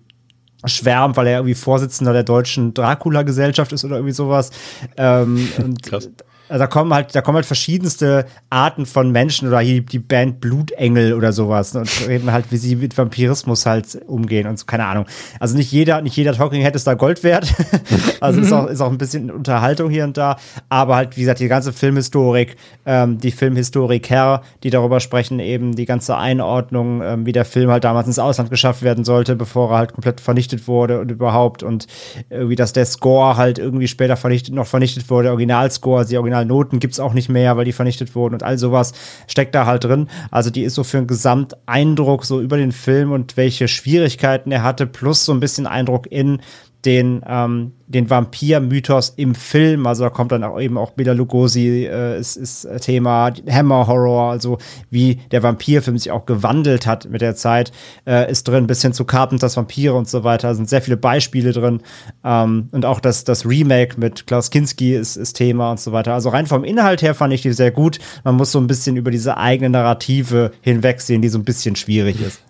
schwärmt, 0.66 1.16
weil 1.16 1.28
er 1.28 1.38
irgendwie 1.38 1.56
Vorsitzender 1.56 2.12
der 2.12 2.24
deutschen 2.24 2.74
Dracula-Gesellschaft 2.74 3.72
ist 3.72 3.86
oder 3.86 3.96
irgendwie 3.96 4.14
sowas. 4.14 4.52
Ähm, 4.98 5.48
Krass. 5.82 6.10
Also 6.50 6.60
da 6.60 6.68
kommen 6.68 6.94
halt, 6.94 7.14
da 7.16 7.22
kommen 7.22 7.36
halt 7.36 7.46
verschiedenste 7.46 8.26
Arten 8.50 8.86
von 8.86 9.12
Menschen 9.12 9.48
oder 9.48 9.60
hier 9.60 9.82
die 9.82 10.00
Band 10.00 10.42
Blutengel 10.42 11.14
oder 11.14 11.32
sowas 11.32 11.74
ne, 11.74 11.82
und 11.82 12.08
reden 12.08 12.32
halt, 12.32 12.52
wie 12.52 12.58
sie 12.58 12.76
mit 12.76 12.98
Vampirismus 12.98 13.66
halt 13.66 14.00
umgehen 14.08 14.48
und 14.48 14.58
so, 14.58 14.66
keine 14.66 14.86
Ahnung. 14.86 15.06
Also 15.40 15.56
nicht 15.56 15.72
jeder, 15.72 16.02
nicht 16.02 16.18
jeder 16.18 16.34
Talking 16.34 16.62
Head 16.62 16.76
ist 16.76 16.88
da 16.88 16.96
Gold 16.96 17.24
wert. 17.24 17.54
also 18.20 18.40
mhm. 18.40 18.46
ist 18.46 18.52
auch, 18.52 18.68
ist 18.68 18.82
auch 18.82 18.92
ein 18.92 18.98
bisschen 18.98 19.30
Unterhaltung 19.30 19.92
hier 19.92 20.04
und 20.04 20.18
da. 20.18 20.38
Aber 20.70 20.96
halt, 20.96 21.18
wie 21.18 21.22
gesagt, 21.22 21.40
die 21.40 21.48
ganze 21.48 21.72
Filmhistorik, 21.72 22.56
ähm, 22.86 23.20
die 23.20 23.32
Filmhistoriker, 23.32 24.42
die 24.64 24.72
darüber 24.72 25.00
sprechen, 25.00 25.40
eben 25.40 25.76
die 25.76 25.86
ganze 25.86 26.18
Einordnung, 26.18 27.02
ähm, 27.04 27.26
wie 27.28 27.32
der 27.32 27.46
Film 27.46 27.70
halt 27.70 27.84
damals 27.84 28.08
ins 28.08 28.20
Ausland 28.20 28.50
geschafft 28.50 28.82
werden 28.82 29.04
sollte, 29.04 29.36
bevor 29.36 29.72
er 29.72 29.78
halt 29.78 29.94
komplett 29.94 30.20
vernichtet 30.20 30.68
wurde 30.68 31.00
und 31.00 31.12
überhaupt 31.12 31.62
und 31.62 31.86
irgendwie, 32.30 32.56
dass 32.56 32.74
der 32.74 32.86
Score 32.86 33.38
halt 33.38 33.60
irgendwie 33.60 33.88
später 33.88 34.18
vernichtet, 34.18 34.56
noch 34.56 34.68
vernichtet 34.68 35.10
wurde, 35.12 35.30
Originalscore, 35.30 36.06
die 36.06 36.18
Original 36.18 36.39
Noten 36.46 36.80
gibt 36.80 36.94
es 36.94 37.00
auch 37.00 37.14
nicht 37.14 37.30
mehr, 37.30 37.58
weil 37.58 37.66
die 37.66 37.74
vernichtet 37.74 38.16
wurden 38.16 38.34
und 38.34 38.44
all 38.44 38.58
sowas 38.58 38.94
steckt 39.28 39.56
da 39.56 39.66
halt 39.66 39.84
drin. 39.84 40.08
Also 40.32 40.50
die 40.50 40.64
ist 40.64 40.76
so 40.76 40.84
für 40.84 40.98
einen 40.98 41.08
Gesamteindruck 41.08 42.26
so 42.26 42.42
über 42.42 42.58
den 42.58 42.72
Film 42.72 43.12
und 43.12 43.38
welche 43.38 43.68
Schwierigkeiten 43.68 44.52
er 44.52 44.64
hatte, 44.64 44.88
plus 44.88 45.26
so 45.26 45.34
ein 45.34 45.40
bisschen 45.40 45.68
Eindruck 45.68 46.12
in 46.12 46.42
den, 46.86 47.22
ähm, 47.28 47.74
den 47.88 48.10
Vampir-Mythos 48.10 49.14
im 49.18 49.36
Film. 49.36 49.86
Also 49.86 50.06
da 50.06 50.10
kommt 50.10 50.32
dann 50.32 50.44
auch 50.44 50.60
eben 50.60 50.78
auch 50.78 50.92
Bela 50.92 51.12
Lugosi, 51.12 51.86
äh, 51.86 52.18
ist, 52.18 52.38
ist 52.38 52.68
Thema, 52.82 53.34
Hammer 53.50 53.88
Horror, 53.88 54.32
also 54.32 54.60
wie 54.90 55.16
der 55.32 55.44
Vampirfilm 55.44 55.98
sich 55.98 56.12
auch 56.12 56.26
gewandelt 56.26 56.88
hat 56.88 57.10
mit 57.10 57.22
der 57.22 57.36
Zeit, 57.36 57.74
äh, 58.06 58.32
ist 58.32 58.48
drin, 58.48 58.68
bis 58.68 58.82
hin 58.82 58.94
zu 58.94 59.04
Carpenters 59.04 59.58
Vampire 59.58 59.94
und 59.94 60.08
so 60.08 60.24
weiter. 60.24 60.50
Da 60.50 60.56
sind 60.56 60.70
sehr 60.70 60.82
viele 60.82 60.96
Beispiele 60.96 61.52
drin. 61.52 61.82
Ähm, 62.24 62.70
und 62.72 62.86
auch 62.86 63.02
das, 63.02 63.26
das 63.26 63.46
Remake 63.46 64.00
mit 64.00 64.26
Klaus 64.26 64.50
Kinski 64.50 64.96
ist, 64.96 65.18
ist 65.18 65.34
Thema 65.34 65.72
und 65.72 65.80
so 65.82 65.92
weiter. 65.92 66.14
Also 66.14 66.30
rein 66.30 66.48
vom 66.48 66.64
Inhalt 66.64 67.02
her 67.02 67.14
fand 67.14 67.34
ich 67.34 67.42
die 67.42 67.52
sehr 67.52 67.72
gut. 67.72 68.00
Man 68.24 68.36
muss 68.36 68.54
so 68.54 68.60
ein 68.60 68.68
bisschen 68.68 68.96
über 68.96 69.12
diese 69.12 69.36
eigene 69.38 69.70
Narrative 69.70 70.52
hinwegsehen, 70.62 71.22
die 71.22 71.30
so 71.30 71.40
ein 71.40 71.44
bisschen 71.44 71.76
schwierig 71.76 72.22
ist. 72.22 72.42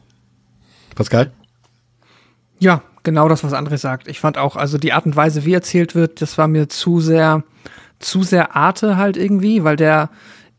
Pascal? 0.94 1.32
Ja, 2.60 2.84
genau 3.04 3.28
das, 3.30 3.44
was 3.44 3.54
André 3.54 3.78
sagt. 3.78 4.08
Ich 4.08 4.20
fand 4.20 4.38
auch, 4.38 4.56
also 4.56 4.78
die 4.78 4.94
Art 4.94 5.06
und 5.06 5.16
Weise, 5.16 5.46
wie 5.46 5.54
erzählt 5.54 5.96
wird, 5.96 6.22
das 6.22 6.38
war 6.38 6.48
mir 6.48 6.70
zu 6.70 7.00
sehr, 7.00 7.44
zu 8.00 8.24
sehr 8.24 8.56
Arte 8.56 8.98
halt 8.98 9.18
irgendwie, 9.18 9.64
weil 9.64 9.76
der, 9.76 10.10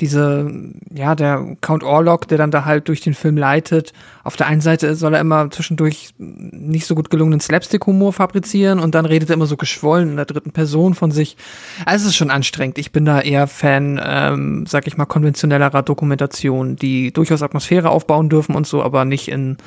diese, 0.01 0.51
ja, 0.95 1.15
der 1.15 1.57
Count 1.61 1.85
Orlok, 1.85 2.27
der 2.27 2.39
dann 2.39 2.51
da 2.51 2.65
halt 2.65 2.89
durch 2.89 3.03
den 3.03 3.13
Film 3.13 3.37
leitet, 3.37 3.93
auf 4.25 4.37
der 4.37 4.47
einen 4.47 4.63
Seite 4.63 4.95
soll 4.95 5.15
er 5.15 5.21
immer 5.21 5.51
zwischendurch 5.51 6.15
nicht 6.19 6.87
so 6.87 6.95
gut 6.95 7.11
gelungenen 7.11 7.41
Slapstick-Humor 7.41 8.13
fabrizieren 8.13 8.79
und 8.79 8.95
dann 8.95 9.05
redet 9.05 9.31
er 9.31 9.35
immer 9.35 9.47
so 9.47 9.57
geschwollen 9.57 10.11
in 10.11 10.17
der 10.17 10.25
dritten 10.25 10.53
Person 10.53 10.95
von 10.95 11.11
sich. 11.11 11.37
Also 11.85 12.05
es 12.05 12.13
ist 12.13 12.17
schon 12.17 12.31
anstrengend. 12.31 12.79
Ich 12.79 12.93
bin 12.93 13.05
da 13.05 13.21
eher 13.21 13.47
Fan, 13.47 14.01
ähm, 14.03 14.65
sag 14.67 14.87
ich 14.87 14.97
mal, 14.97 15.05
konventionellerer 15.05 15.83
Dokumentation, 15.83 16.77
die 16.77 17.13
durchaus 17.13 17.43
Atmosphäre 17.43 17.91
aufbauen 17.91 18.31
dürfen 18.31 18.55
und 18.55 18.67
so, 18.67 18.83
aber 18.83 19.05
nicht 19.05 19.29
in 19.29 19.59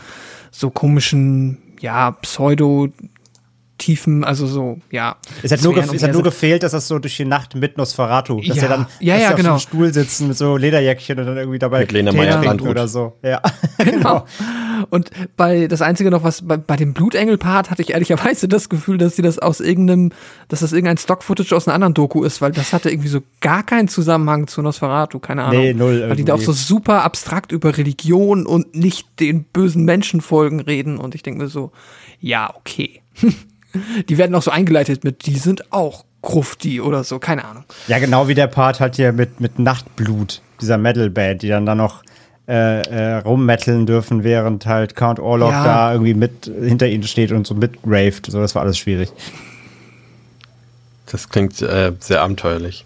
so 0.51 0.69
komischen 0.69 1.57
ja, 1.83 2.11
Pseudo 2.11 2.87
Tiefen, 3.77 4.23
also 4.23 4.45
so, 4.45 4.79
ja. 4.91 5.17
Es 5.41 5.51
hat, 5.51 5.61
nur, 5.63 5.75
es 5.77 6.03
hat 6.03 6.13
nur 6.13 6.23
gefehlt, 6.23 6.63
dass 6.63 6.71
das 6.73 6.87
so 6.87 6.99
durch 6.99 7.17
die 7.17 7.25
Nacht 7.25 7.55
mit 7.55 7.77
Nosferatu, 7.77 8.39
dass 8.39 8.57
ja, 8.57 8.63
er 8.63 8.69
dann 8.69 8.87
ja, 8.99 9.17
ja, 9.17 9.31
genau. 9.33 9.55
auf 9.55 9.63
dem 9.63 9.67
Stuhl 9.67 9.93
sitzen 9.93 10.27
mit 10.27 10.37
so 10.37 10.57
Lederjäckchen 10.57 11.19
und 11.19 11.25
dann 11.25 11.37
irgendwie 11.37 11.59
dabei 11.59 11.79
mit 11.79 11.91
Lena 11.91 12.11
Meyer 12.11 12.61
oder 12.61 12.87
so. 12.87 13.17
Ja, 13.23 13.41
genau. 13.77 14.25
Und 14.89 15.09
bei 15.35 15.67
das 15.67 15.81
einzige 15.81 16.11
noch, 16.11 16.23
was 16.23 16.43
bei, 16.43 16.57
bei 16.57 16.75
dem 16.75 16.93
Blutengel-Part 16.93 17.71
hatte 17.71 17.81
ich 17.81 17.91
ehrlicherweise 17.91 18.47
das 18.47 18.69
Gefühl, 18.69 18.97
dass 18.97 19.15
sie 19.15 19.21
das 19.21 19.39
aus 19.39 19.59
irgendeinem, 19.59 20.11
dass 20.49 20.59
das 20.59 20.71
irgendein 20.71 20.97
Stock-Footage 20.97 21.55
aus 21.55 21.67
einer 21.67 21.75
anderen 21.75 21.93
Doku 21.93 22.23
ist, 22.23 22.41
weil 22.41 22.51
das 22.51 22.73
hatte 22.73 22.89
irgendwie 22.89 23.09
so 23.09 23.21
gar 23.41 23.63
keinen 23.63 23.87
Zusammenhang 23.87 24.47
zu 24.47 24.61
Nosferatu, 24.61 25.19
keine 25.19 25.43
Ahnung. 25.43 25.61
Nee, 25.61 25.73
null. 25.73 25.93
Weil 25.93 25.99
irgendwie. 25.99 26.15
die 26.17 26.25
da 26.25 26.35
auch 26.35 26.41
so 26.41 26.53
super 26.53 27.03
abstrakt 27.03 27.51
über 27.51 27.77
Religion 27.77 28.45
und 28.45 28.75
nicht 28.75 29.19
den 29.19 29.43
bösen 29.43 29.83
Menschenfolgen 29.83 30.59
reden 30.59 30.97
und 30.97 31.15
ich 31.15 31.23
denke 31.23 31.43
mir 31.43 31.49
so, 31.49 31.71
ja, 32.19 32.53
okay. 32.55 33.01
die 34.07 34.17
werden 34.17 34.35
auch 34.35 34.41
so 34.41 34.51
eingeleitet 34.51 35.03
mit, 35.03 35.25
die 35.25 35.37
sind 35.37 35.71
auch 35.71 36.05
Grufti 36.21 36.79
oder 36.79 37.03
so, 37.03 37.19
keine 37.19 37.43
Ahnung. 37.45 37.65
Ja, 37.87 37.99
genau 37.99 38.27
wie 38.27 38.33
der 38.33 38.47
Part 38.47 38.79
halt 38.79 38.95
hier 38.95 39.11
mit, 39.11 39.39
mit 39.39 39.59
Nachtblut, 39.59 40.41
dieser 40.61 40.77
Metal-Band, 40.77 41.41
die 41.41 41.49
dann 41.49 41.65
da 41.65 41.75
noch 41.75 42.03
äh, 42.47 42.81
äh, 42.81 43.15
rummetteln 43.19 43.85
dürfen, 43.85 44.23
während 44.23 44.65
halt 44.65 44.95
Count 44.95 45.19
Orlok 45.19 45.51
ja. 45.51 45.63
da 45.63 45.91
irgendwie 45.93 46.13
mit 46.13 46.45
hinter 46.45 46.87
ihnen 46.87 47.03
steht 47.03 47.31
und 47.31 47.47
so 47.47 47.55
mitraved. 47.55 48.25
So, 48.25 48.39
das 48.39 48.55
war 48.55 48.61
alles 48.61 48.77
schwierig. 48.77 49.11
Das 51.05 51.29
klingt 51.29 51.61
äh, 51.61 51.91
sehr 51.99 52.21
abenteuerlich. 52.21 52.85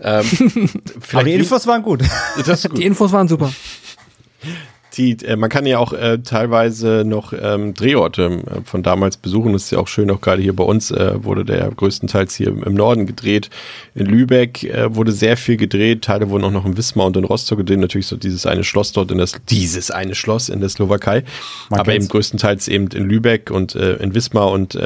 Ähm, 0.00 0.24
Aber 1.12 1.24
die 1.24 1.34
Infos 1.34 1.66
waren 1.66 1.82
gut. 1.82 2.02
gut. 2.34 2.78
Die 2.78 2.84
Infos 2.84 3.12
waren 3.12 3.28
super 3.28 3.52
die, 4.96 5.16
äh, 5.24 5.36
man 5.36 5.50
kann 5.50 5.66
ja 5.66 5.78
auch 5.78 5.92
äh, 5.92 6.18
teilweise 6.18 7.04
noch 7.06 7.32
ähm, 7.38 7.74
Drehorte 7.74 8.24
äh, 8.24 8.60
von 8.64 8.82
damals 8.82 9.16
besuchen. 9.16 9.52
Das 9.52 9.64
ist 9.64 9.70
ja 9.72 9.78
auch 9.78 9.88
schön, 9.88 10.10
auch 10.10 10.20
gerade 10.20 10.42
hier 10.42 10.54
bei 10.54 10.64
uns 10.64 10.90
äh, 10.90 11.22
wurde 11.22 11.44
der 11.44 11.70
größtenteils 11.70 12.34
hier 12.34 12.48
im 12.48 12.74
Norden 12.74 13.06
gedreht. 13.06 13.50
In 13.94 14.06
Lübeck 14.06 14.64
äh, 14.64 14.94
wurde 14.94 15.12
sehr 15.12 15.36
viel 15.36 15.56
gedreht. 15.56 16.02
Teile 16.02 16.30
wurden 16.30 16.44
auch 16.44 16.50
noch 16.50 16.66
in 16.66 16.76
Wismar 16.76 17.06
und 17.06 17.16
in 17.16 17.24
Rostock 17.24 17.58
gedreht. 17.58 17.78
Natürlich 17.78 18.06
so 18.06 18.16
dieses 18.16 18.46
eine 18.46 18.64
Schloss 18.64 18.92
dort 18.92 19.10
in 19.10 19.18
das, 19.18 19.32
dieses 19.48 19.90
eine 19.90 20.14
Schloss 20.14 20.48
in 20.48 20.60
der 20.60 20.68
Slowakei. 20.68 21.24
Man 21.70 21.80
Aber 21.80 21.94
eben 21.94 22.08
größtenteils 22.08 22.68
eben 22.68 22.88
in 22.88 23.04
Lübeck 23.04 23.50
und 23.50 23.74
in 23.74 24.14
Wismar 24.14 24.50
und 24.50 24.78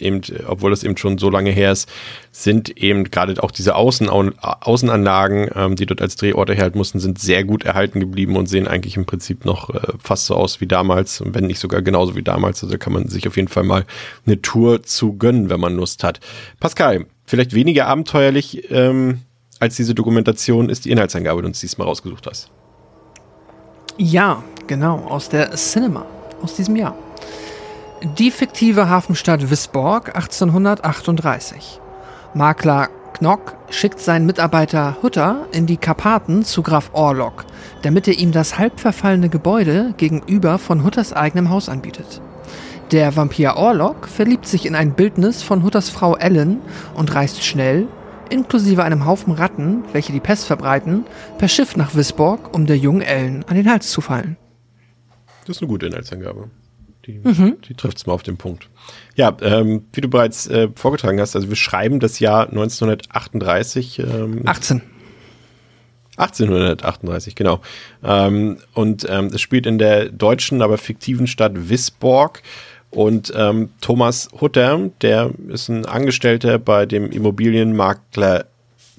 eben, 0.00 0.20
obwohl 0.46 0.70
das 0.70 0.84
eben 0.84 0.96
schon 0.96 1.18
so 1.18 1.30
lange 1.30 1.50
her 1.50 1.72
ist, 1.72 1.88
sind 2.38 2.76
eben 2.76 3.02
gerade 3.02 3.42
auch 3.42 3.50
diese 3.50 3.74
Außen, 3.74 4.08
Außenanlagen, 4.08 5.50
ähm, 5.56 5.74
die 5.74 5.86
dort 5.86 6.00
als 6.00 6.14
Drehorte 6.14 6.54
herhalten 6.54 6.78
mussten, 6.78 7.00
sind 7.00 7.18
sehr 7.18 7.42
gut 7.42 7.64
erhalten 7.64 7.98
geblieben 7.98 8.36
und 8.36 8.46
sehen 8.46 8.68
eigentlich 8.68 8.96
im 8.96 9.06
Prinzip 9.06 9.44
noch 9.44 9.70
äh, 9.70 9.80
fast 9.98 10.26
so 10.26 10.36
aus 10.36 10.60
wie 10.60 10.68
damals, 10.68 11.20
wenn 11.24 11.48
nicht 11.48 11.58
sogar 11.58 11.82
genauso 11.82 12.14
wie 12.14 12.22
damals. 12.22 12.62
Also 12.62 12.78
kann 12.78 12.92
man 12.92 13.08
sich 13.08 13.26
auf 13.26 13.36
jeden 13.36 13.48
Fall 13.48 13.64
mal 13.64 13.84
eine 14.24 14.40
Tour 14.40 14.84
zu 14.84 15.14
gönnen, 15.14 15.50
wenn 15.50 15.58
man 15.58 15.74
Lust 15.74 16.04
hat. 16.04 16.20
Pascal, 16.60 17.06
vielleicht 17.26 17.54
weniger 17.54 17.88
abenteuerlich 17.88 18.70
ähm, 18.70 19.22
als 19.58 19.74
diese 19.74 19.96
Dokumentation 19.96 20.68
ist 20.68 20.84
die 20.84 20.92
Inhaltsangabe, 20.92 21.40
die 21.40 21.42
du 21.42 21.48
uns 21.48 21.58
diesmal 21.58 21.88
rausgesucht 21.88 22.28
hast. 22.28 22.50
Ja, 23.96 24.44
genau, 24.68 24.98
aus 25.08 25.28
der 25.28 25.50
Cinema, 25.56 26.06
aus 26.40 26.54
diesem 26.54 26.76
Jahr. 26.76 26.94
Die 28.16 28.30
fiktive 28.30 28.88
Hafenstadt 28.88 29.50
Wisborg 29.50 30.14
1838. 30.14 31.80
Makler 32.34 32.90
Knock 33.14 33.56
schickt 33.70 34.00
seinen 34.00 34.26
Mitarbeiter 34.26 34.98
Hutter 35.02 35.46
in 35.50 35.66
die 35.66 35.76
Karpaten 35.76 36.44
zu 36.44 36.62
Graf 36.62 36.90
Orlok, 36.92 37.46
damit 37.82 38.06
er 38.06 38.18
ihm 38.18 38.32
das 38.32 38.58
halb 38.58 38.78
verfallene 38.78 39.28
Gebäude 39.28 39.94
gegenüber 39.96 40.58
von 40.58 40.84
Hutters 40.84 41.12
eigenem 41.12 41.50
Haus 41.50 41.68
anbietet. 41.68 42.20
Der 42.92 43.16
Vampir 43.16 43.56
Orlok 43.56 44.06
verliebt 44.06 44.46
sich 44.46 44.66
in 44.66 44.74
ein 44.74 44.92
Bildnis 44.92 45.42
von 45.42 45.62
Hutters 45.64 45.90
Frau 45.90 46.16
Ellen 46.16 46.60
und 46.94 47.14
reist 47.14 47.42
schnell, 47.42 47.88
inklusive 48.30 48.84
einem 48.84 49.04
Haufen 49.04 49.32
Ratten, 49.32 49.84
welche 49.92 50.12
die 50.12 50.20
Pest 50.20 50.46
verbreiten, 50.46 51.04
per 51.38 51.48
Schiff 51.48 51.76
nach 51.76 51.94
Wisborg, 51.94 52.54
um 52.54 52.66
der 52.66 52.78
jungen 52.78 53.02
Ellen 53.02 53.44
an 53.48 53.56
den 53.56 53.70
Hals 53.70 53.90
zu 53.90 54.00
fallen. 54.00 54.36
Das 55.46 55.56
ist 55.56 55.62
eine 55.62 55.68
gute 55.68 55.86
Inhaltsangabe. 55.86 56.50
Die, 57.08 57.20
mhm. 57.24 57.56
die 57.66 57.74
trifft 57.74 57.96
es 57.96 58.06
mal 58.06 58.12
auf 58.12 58.22
den 58.22 58.36
Punkt. 58.36 58.68
Ja, 59.16 59.34
ähm, 59.40 59.86
wie 59.94 60.02
du 60.02 60.08
bereits 60.08 60.46
äh, 60.46 60.68
vorgetragen 60.74 61.18
hast, 61.20 61.34
also 61.34 61.48
wir 61.48 61.56
schreiben 61.56 62.00
das 62.00 62.20
Jahr 62.20 62.48
1938. 62.48 64.00
Ähm, 64.00 64.42
18. 64.44 64.82
1838, 66.18 67.34
genau. 67.34 67.60
Ähm, 68.04 68.58
und 68.74 69.06
ähm, 69.08 69.30
es 69.32 69.40
spielt 69.40 69.66
in 69.66 69.78
der 69.78 70.10
deutschen, 70.10 70.60
aber 70.60 70.76
fiktiven 70.76 71.26
Stadt 71.26 71.52
Wisborg. 71.70 72.42
Und 72.90 73.32
ähm, 73.34 73.70
Thomas 73.80 74.28
Hutter, 74.38 74.90
der 75.00 75.30
ist 75.48 75.68
ein 75.68 75.86
Angestellter 75.86 76.58
bei 76.58 76.84
dem 76.84 77.10
Immobilienmakler 77.10 78.46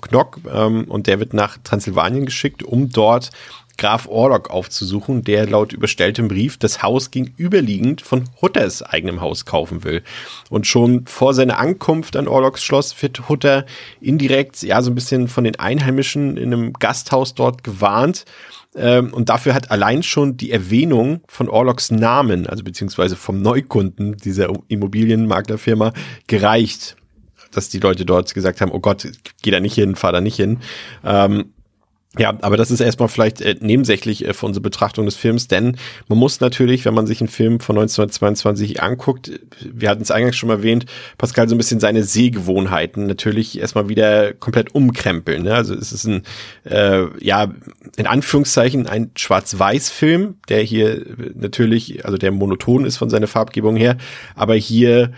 Knock 0.02 0.40
ähm, 0.52 0.86
und 0.86 1.08
der 1.08 1.20
wird 1.20 1.34
nach 1.34 1.58
Transsilvanien 1.64 2.26
geschickt, 2.26 2.64
um 2.64 2.90
dort 2.90 3.32
Graf 3.80 4.08
Orlok 4.08 4.50
aufzusuchen, 4.50 5.24
der 5.24 5.48
laut 5.48 5.72
überstelltem 5.72 6.28
Brief 6.28 6.58
das 6.58 6.84
Haus 6.84 7.12
gegenüberliegend 7.12 8.02
von 8.02 8.26
Hutters 8.42 8.84
eigenem 8.84 9.22
Haus 9.22 9.46
kaufen 9.46 9.86
will. 9.86 10.04
Und 10.50 10.68
schon 10.68 11.06
vor 11.08 11.34
seiner 11.34 11.58
Ankunft 11.58 12.18
an 12.18 12.28
Orloks 12.28 12.62
Schloss 12.62 13.02
wird 13.02 13.30
Hutter 13.30 13.66
indirekt, 14.02 14.62
ja, 14.64 14.82
so 14.82 14.92
ein 14.92 14.96
bisschen 14.96 15.30
von 15.30 15.46
den 15.46 15.58
Einheimischen 15.58 16.36
in 16.36 16.54
einem 16.54 16.74
Gasthaus 16.74 17.36
dort 17.36 17.64
gewarnt. 17.64 18.26
Ähm, 18.76 19.14
und 19.14 19.30
dafür 19.30 19.54
hat 19.54 19.72
allein 19.72 20.04
schon 20.04 20.36
die 20.36 20.52
Erwähnung 20.52 21.22
von 21.30 21.48
Orloks 21.48 21.90
Namen, 21.90 22.48
also 22.48 22.66
beziehungsweise 22.66 23.16
vom 23.16 23.42
Neukunden 23.42 24.18
dieser 24.18 24.52
Immobilienmaklerfirma, 24.68 25.94
gereicht 26.28 26.98
dass 27.52 27.70
die 27.70 27.80
Leute 27.80 28.06
dort 28.06 28.32
gesagt 28.34 28.62
haben, 28.62 28.72
oh 28.72 28.80
Gott, 28.80 29.08
geh 29.42 29.50
da 29.50 29.60
nicht 29.60 29.74
hin, 29.74 29.96
fahr 29.96 30.12
da 30.12 30.22
nicht 30.22 30.36
hin. 30.36 30.60
Ähm, 31.04 31.54
ja, 32.18 32.36
aber 32.42 32.58
das 32.58 32.72
ist 32.72 32.80
erstmal 32.80 33.08
vielleicht 33.08 33.40
äh, 33.40 33.56
nebensächlich 33.60 34.26
äh, 34.26 34.34
für 34.34 34.48
unsere 34.48 34.64
Betrachtung 34.64 35.06
des 35.06 35.16
Films, 35.16 35.48
denn 35.48 35.78
man 36.08 36.18
muss 36.18 36.40
natürlich, 36.40 36.84
wenn 36.86 36.96
man 36.96 37.06
sich 37.06 37.22
einen 37.22 37.28
Film 37.28 37.60
von 37.60 37.78
1922 37.78 38.82
anguckt, 38.82 39.40
wir 39.62 39.90
hatten 39.90 40.02
es 40.02 40.10
eingangs 40.10 40.36
schon 40.36 40.50
erwähnt, 40.50 40.88
Pascal 41.20 41.48
so 41.48 41.54
ein 41.54 41.60
bisschen 41.60 41.80
seine 41.80 42.04
Sehgewohnheiten 42.04 43.06
natürlich 43.06 43.60
erstmal 43.60 43.90
wieder 43.90 44.34
komplett 44.34 44.74
umkrempeln. 44.74 45.44
Ne? 45.44 45.54
Also 45.54 45.76
es 45.76 45.92
ist 45.92 46.06
ein, 46.06 46.24
äh, 46.64 47.06
ja, 47.24 47.54
in 47.96 48.08
Anführungszeichen 48.08 48.88
ein 48.88 49.12
Schwarz-Weiß-Film, 49.16 50.38
der 50.50 50.64
hier 50.64 51.06
natürlich, 51.36 52.06
also 52.06 52.18
der 52.18 52.32
monoton 52.32 52.86
ist 52.86 52.98
von 52.98 53.12
seiner 53.12 53.28
Farbgebung 53.28 53.76
her, 53.76 53.98
aber 54.34 54.56
hier 54.56 55.12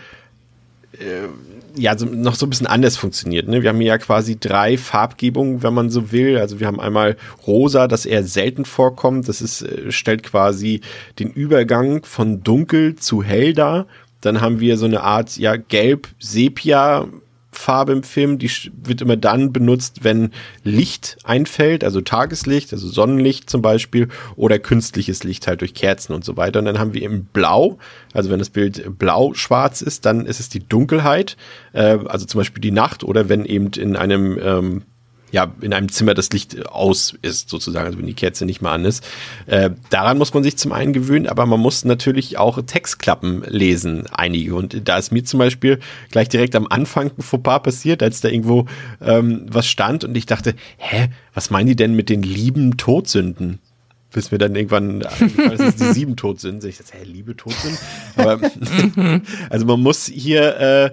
äh, 0.92 1.28
ja 1.76 1.96
so, 1.96 2.06
noch 2.06 2.34
so 2.34 2.46
ein 2.46 2.50
bisschen 2.50 2.66
anders 2.66 2.96
funktioniert. 2.96 3.48
Ne? 3.48 3.62
Wir 3.62 3.70
haben 3.70 3.78
hier 3.78 3.88
ja 3.88 3.98
quasi 3.98 4.38
drei 4.38 4.78
Farbgebungen, 4.78 5.62
wenn 5.62 5.74
man 5.74 5.90
so 5.90 6.12
will. 6.12 6.38
Also 6.38 6.60
wir 6.60 6.66
haben 6.66 6.80
einmal 6.80 7.16
rosa, 7.46 7.88
das 7.88 8.06
eher 8.06 8.24
selten 8.24 8.64
vorkommt. 8.64 9.28
Das 9.28 9.40
ist, 9.40 9.62
äh, 9.62 9.90
stellt 9.92 10.22
quasi 10.22 10.80
den 11.18 11.30
Übergang 11.30 12.04
von 12.04 12.42
dunkel 12.42 12.96
zu 12.96 13.22
hell 13.22 13.52
dar. 13.52 13.86
Dann 14.20 14.40
haben 14.40 14.60
wir 14.60 14.76
so 14.76 14.86
eine 14.86 15.02
Art 15.02 15.36
ja 15.36 15.56
gelb-sepia 15.56 17.08
Farbe 17.52 17.92
im 17.92 18.02
Film, 18.02 18.38
die 18.38 18.50
wird 18.82 19.02
immer 19.02 19.16
dann 19.16 19.52
benutzt, 19.52 20.04
wenn 20.04 20.30
Licht 20.64 21.18
einfällt, 21.22 21.84
also 21.84 22.00
Tageslicht, 22.00 22.72
also 22.72 22.88
Sonnenlicht 22.88 23.48
zum 23.50 23.62
Beispiel, 23.62 24.08
oder 24.36 24.58
künstliches 24.58 25.22
Licht 25.22 25.46
halt 25.46 25.60
durch 25.60 25.74
Kerzen 25.74 26.14
und 26.14 26.24
so 26.24 26.36
weiter. 26.36 26.58
Und 26.58 26.64
dann 26.64 26.78
haben 26.78 26.94
wir 26.94 27.02
im 27.02 27.26
Blau, 27.26 27.78
also 28.14 28.30
wenn 28.30 28.38
das 28.38 28.50
Bild 28.50 28.98
blau-schwarz 28.98 29.82
ist, 29.82 30.06
dann 30.06 30.26
ist 30.26 30.40
es 30.40 30.48
die 30.48 30.66
Dunkelheit, 30.66 31.36
äh, 31.74 31.98
also 32.06 32.26
zum 32.26 32.38
Beispiel 32.38 32.62
die 32.62 32.70
Nacht, 32.70 33.04
oder 33.04 33.28
wenn 33.28 33.44
eben 33.44 33.68
in 33.76 33.96
einem 33.96 34.38
ähm, 34.42 34.82
ja, 35.32 35.52
in 35.62 35.72
einem 35.72 35.90
Zimmer 35.90 36.14
das 36.14 36.30
Licht 36.30 36.68
aus 36.68 37.16
ist, 37.22 37.48
sozusagen, 37.48 37.86
also 37.86 37.98
wenn 37.98 38.06
die 38.06 38.14
Kerze 38.14 38.44
nicht 38.44 38.60
mehr 38.60 38.70
an 38.70 38.84
ist. 38.84 39.02
Äh, 39.46 39.70
daran 39.90 40.18
muss 40.18 40.32
man 40.34 40.42
sich 40.42 40.58
zum 40.58 40.72
einen 40.72 40.92
gewöhnen, 40.92 41.26
aber 41.26 41.46
man 41.46 41.58
muss 41.58 41.84
natürlich 41.84 42.36
auch 42.38 42.60
Textklappen 42.62 43.42
lesen, 43.48 44.06
einige. 44.12 44.54
Und 44.54 44.88
da 44.88 44.98
ist 44.98 45.10
mir 45.10 45.24
zum 45.24 45.38
Beispiel 45.38 45.80
gleich 46.10 46.28
direkt 46.28 46.54
am 46.54 46.66
Anfang 46.68 47.10
ein 47.16 47.22
Fauxpas 47.22 47.60
passiert, 47.60 48.02
als 48.02 48.20
da 48.20 48.28
irgendwo 48.28 48.66
ähm, 49.00 49.46
was 49.48 49.66
stand 49.66 50.04
und 50.04 50.14
ich 50.16 50.26
dachte, 50.26 50.54
hä, 50.76 51.08
was 51.32 51.50
meinen 51.50 51.66
die 51.66 51.76
denn 51.76 51.94
mit 51.94 52.10
den 52.10 52.22
lieben 52.22 52.76
Todsünden? 52.76 53.58
Bis 54.12 54.30
mir 54.30 54.38
dann 54.38 54.54
irgendwann, 54.54 55.00
dass 55.00 55.60
es 55.60 55.76
die 55.76 55.92
sieben 55.92 56.16
tot 56.16 56.40
sind. 56.40 56.64
Ich 56.64 56.78
dachte, 56.78 56.98
hä, 56.98 57.04
Liebe 57.04 57.36
tot 57.36 57.54
sind. 57.54 57.78
Aber 58.16 58.40
also 59.50 59.66
man 59.66 59.80
muss 59.80 60.06
hier 60.06 60.58
äh, 60.58 60.90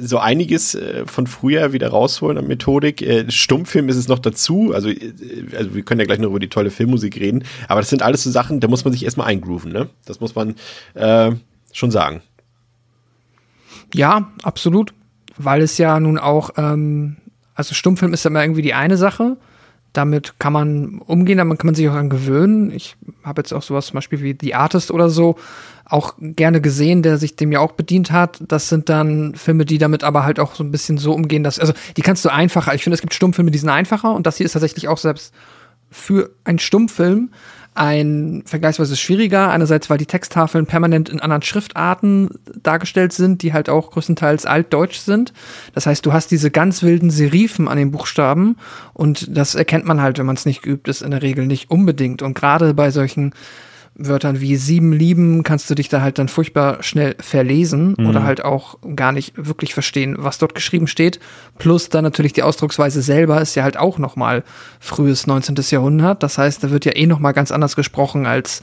so 0.00 0.18
einiges 0.18 0.74
äh, 0.74 1.06
von 1.06 1.26
früher 1.26 1.72
wieder 1.72 1.88
rausholen 1.88 2.38
an 2.38 2.46
Methodik. 2.46 3.02
Äh, 3.02 3.30
Stummfilm 3.30 3.88
ist 3.88 3.96
es 3.96 4.08
noch 4.08 4.18
dazu. 4.18 4.72
Also, 4.74 4.88
äh, 4.88 5.12
also 5.56 5.74
wir 5.74 5.82
können 5.82 6.00
ja 6.00 6.06
gleich 6.06 6.18
noch 6.18 6.30
über 6.30 6.40
die 6.40 6.48
tolle 6.48 6.70
Filmmusik 6.70 7.20
reden. 7.20 7.44
Aber 7.68 7.80
das 7.80 7.90
sind 7.90 8.02
alles 8.02 8.22
so 8.22 8.30
Sachen, 8.30 8.60
da 8.60 8.68
muss 8.68 8.84
man 8.84 8.92
sich 8.92 9.04
erstmal 9.04 9.28
eingrooven, 9.28 9.72
ne? 9.72 9.88
Das 10.04 10.20
muss 10.20 10.34
man 10.34 10.54
äh, 10.94 11.32
schon 11.72 11.90
sagen. 11.90 12.22
Ja, 13.94 14.32
absolut. 14.42 14.92
Weil 15.38 15.60
es 15.60 15.76
ja 15.78 16.00
nun 16.00 16.18
auch, 16.18 16.50
ähm, 16.56 17.16
also 17.54 17.74
Stummfilm 17.74 18.14
ist 18.14 18.24
ja 18.24 18.30
immer 18.30 18.42
irgendwie 18.42 18.62
die 18.62 18.74
eine 18.74 18.96
Sache 18.96 19.36
damit 19.96 20.38
kann 20.38 20.52
man 20.52 20.98
umgehen, 20.98 21.38
damit 21.38 21.58
kann 21.58 21.66
man 21.66 21.74
sich 21.74 21.88
auch 21.88 21.94
an 21.94 22.10
gewöhnen. 22.10 22.70
Ich 22.70 22.96
habe 23.24 23.40
jetzt 23.40 23.52
auch 23.52 23.62
sowas 23.62 23.86
zum 23.86 23.94
Beispiel 23.94 24.22
wie 24.22 24.36
The 24.40 24.54
Artist 24.54 24.90
oder 24.90 25.10
so 25.10 25.36
auch 25.84 26.14
gerne 26.18 26.60
gesehen, 26.60 27.02
der 27.02 27.16
sich 27.16 27.36
dem 27.36 27.52
ja 27.52 27.60
auch 27.60 27.72
bedient 27.72 28.10
hat. 28.10 28.42
Das 28.48 28.68
sind 28.68 28.88
dann 28.88 29.34
Filme, 29.36 29.64
die 29.64 29.78
damit 29.78 30.02
aber 30.02 30.24
halt 30.24 30.40
auch 30.40 30.54
so 30.54 30.64
ein 30.64 30.72
bisschen 30.72 30.98
so 30.98 31.12
umgehen, 31.12 31.44
dass, 31.44 31.60
also 31.60 31.72
die 31.96 32.02
kannst 32.02 32.24
du 32.24 32.32
einfacher. 32.32 32.74
Ich 32.74 32.82
finde, 32.82 32.94
es 32.94 33.00
gibt 33.00 33.14
Stummfilme, 33.14 33.50
die 33.50 33.58
sind 33.58 33.68
einfacher 33.68 34.14
und 34.14 34.26
das 34.26 34.36
hier 34.36 34.46
ist 34.46 34.52
tatsächlich 34.52 34.88
auch 34.88 34.98
selbst 34.98 35.32
für 35.90 36.30
einen 36.44 36.58
Stummfilm 36.58 37.30
ein 37.76 38.42
vergleichsweise 38.46 38.96
schwieriger. 38.96 39.50
Einerseits, 39.50 39.90
weil 39.90 39.98
die 39.98 40.06
Texttafeln 40.06 40.66
permanent 40.66 41.08
in 41.08 41.20
anderen 41.20 41.42
Schriftarten 41.42 42.30
dargestellt 42.62 43.12
sind, 43.12 43.42
die 43.42 43.52
halt 43.52 43.68
auch 43.68 43.90
größtenteils 43.90 44.46
altdeutsch 44.46 44.98
sind. 44.98 45.32
Das 45.74 45.86
heißt, 45.86 46.04
du 46.04 46.12
hast 46.12 46.30
diese 46.30 46.50
ganz 46.50 46.82
wilden 46.82 47.10
Serifen 47.10 47.68
an 47.68 47.78
den 47.78 47.90
Buchstaben 47.90 48.56
und 48.94 49.36
das 49.36 49.54
erkennt 49.54 49.84
man 49.84 50.00
halt, 50.00 50.18
wenn 50.18 50.26
man 50.26 50.36
es 50.36 50.46
nicht 50.46 50.62
geübt 50.62 50.88
ist, 50.88 51.02
in 51.02 51.10
der 51.10 51.22
Regel 51.22 51.46
nicht 51.46 51.70
unbedingt. 51.70 52.22
Und 52.22 52.34
gerade 52.34 52.74
bei 52.74 52.90
solchen 52.90 53.34
Wörtern 53.98 54.40
wie 54.40 54.56
sieben 54.56 54.92
lieben 54.92 55.42
kannst 55.42 55.70
du 55.70 55.74
dich 55.74 55.88
da 55.88 56.02
halt 56.02 56.18
dann 56.18 56.28
furchtbar 56.28 56.82
schnell 56.82 57.16
verlesen 57.18 57.94
mhm. 57.96 58.06
oder 58.06 58.22
halt 58.24 58.44
auch 58.44 58.78
gar 58.94 59.12
nicht 59.12 59.32
wirklich 59.36 59.72
verstehen, 59.72 60.16
was 60.18 60.38
dort 60.38 60.54
geschrieben 60.54 60.86
steht. 60.86 61.18
Plus 61.58 61.88
dann 61.88 62.04
natürlich 62.04 62.34
die 62.34 62.42
Ausdrucksweise 62.42 63.00
selber 63.00 63.40
ist 63.40 63.54
ja 63.54 63.62
halt 63.62 63.78
auch 63.78 63.98
noch 63.98 64.16
mal 64.16 64.44
frühes 64.80 65.26
19. 65.26 65.56
Jahrhundert. 65.70 66.22
Das 66.22 66.36
heißt, 66.36 66.62
da 66.62 66.70
wird 66.70 66.84
ja 66.84 66.94
eh 66.94 67.06
noch 67.06 67.18
mal 67.18 67.32
ganz 67.32 67.50
anders 67.50 67.76
gesprochen 67.76 68.26
als 68.26 68.62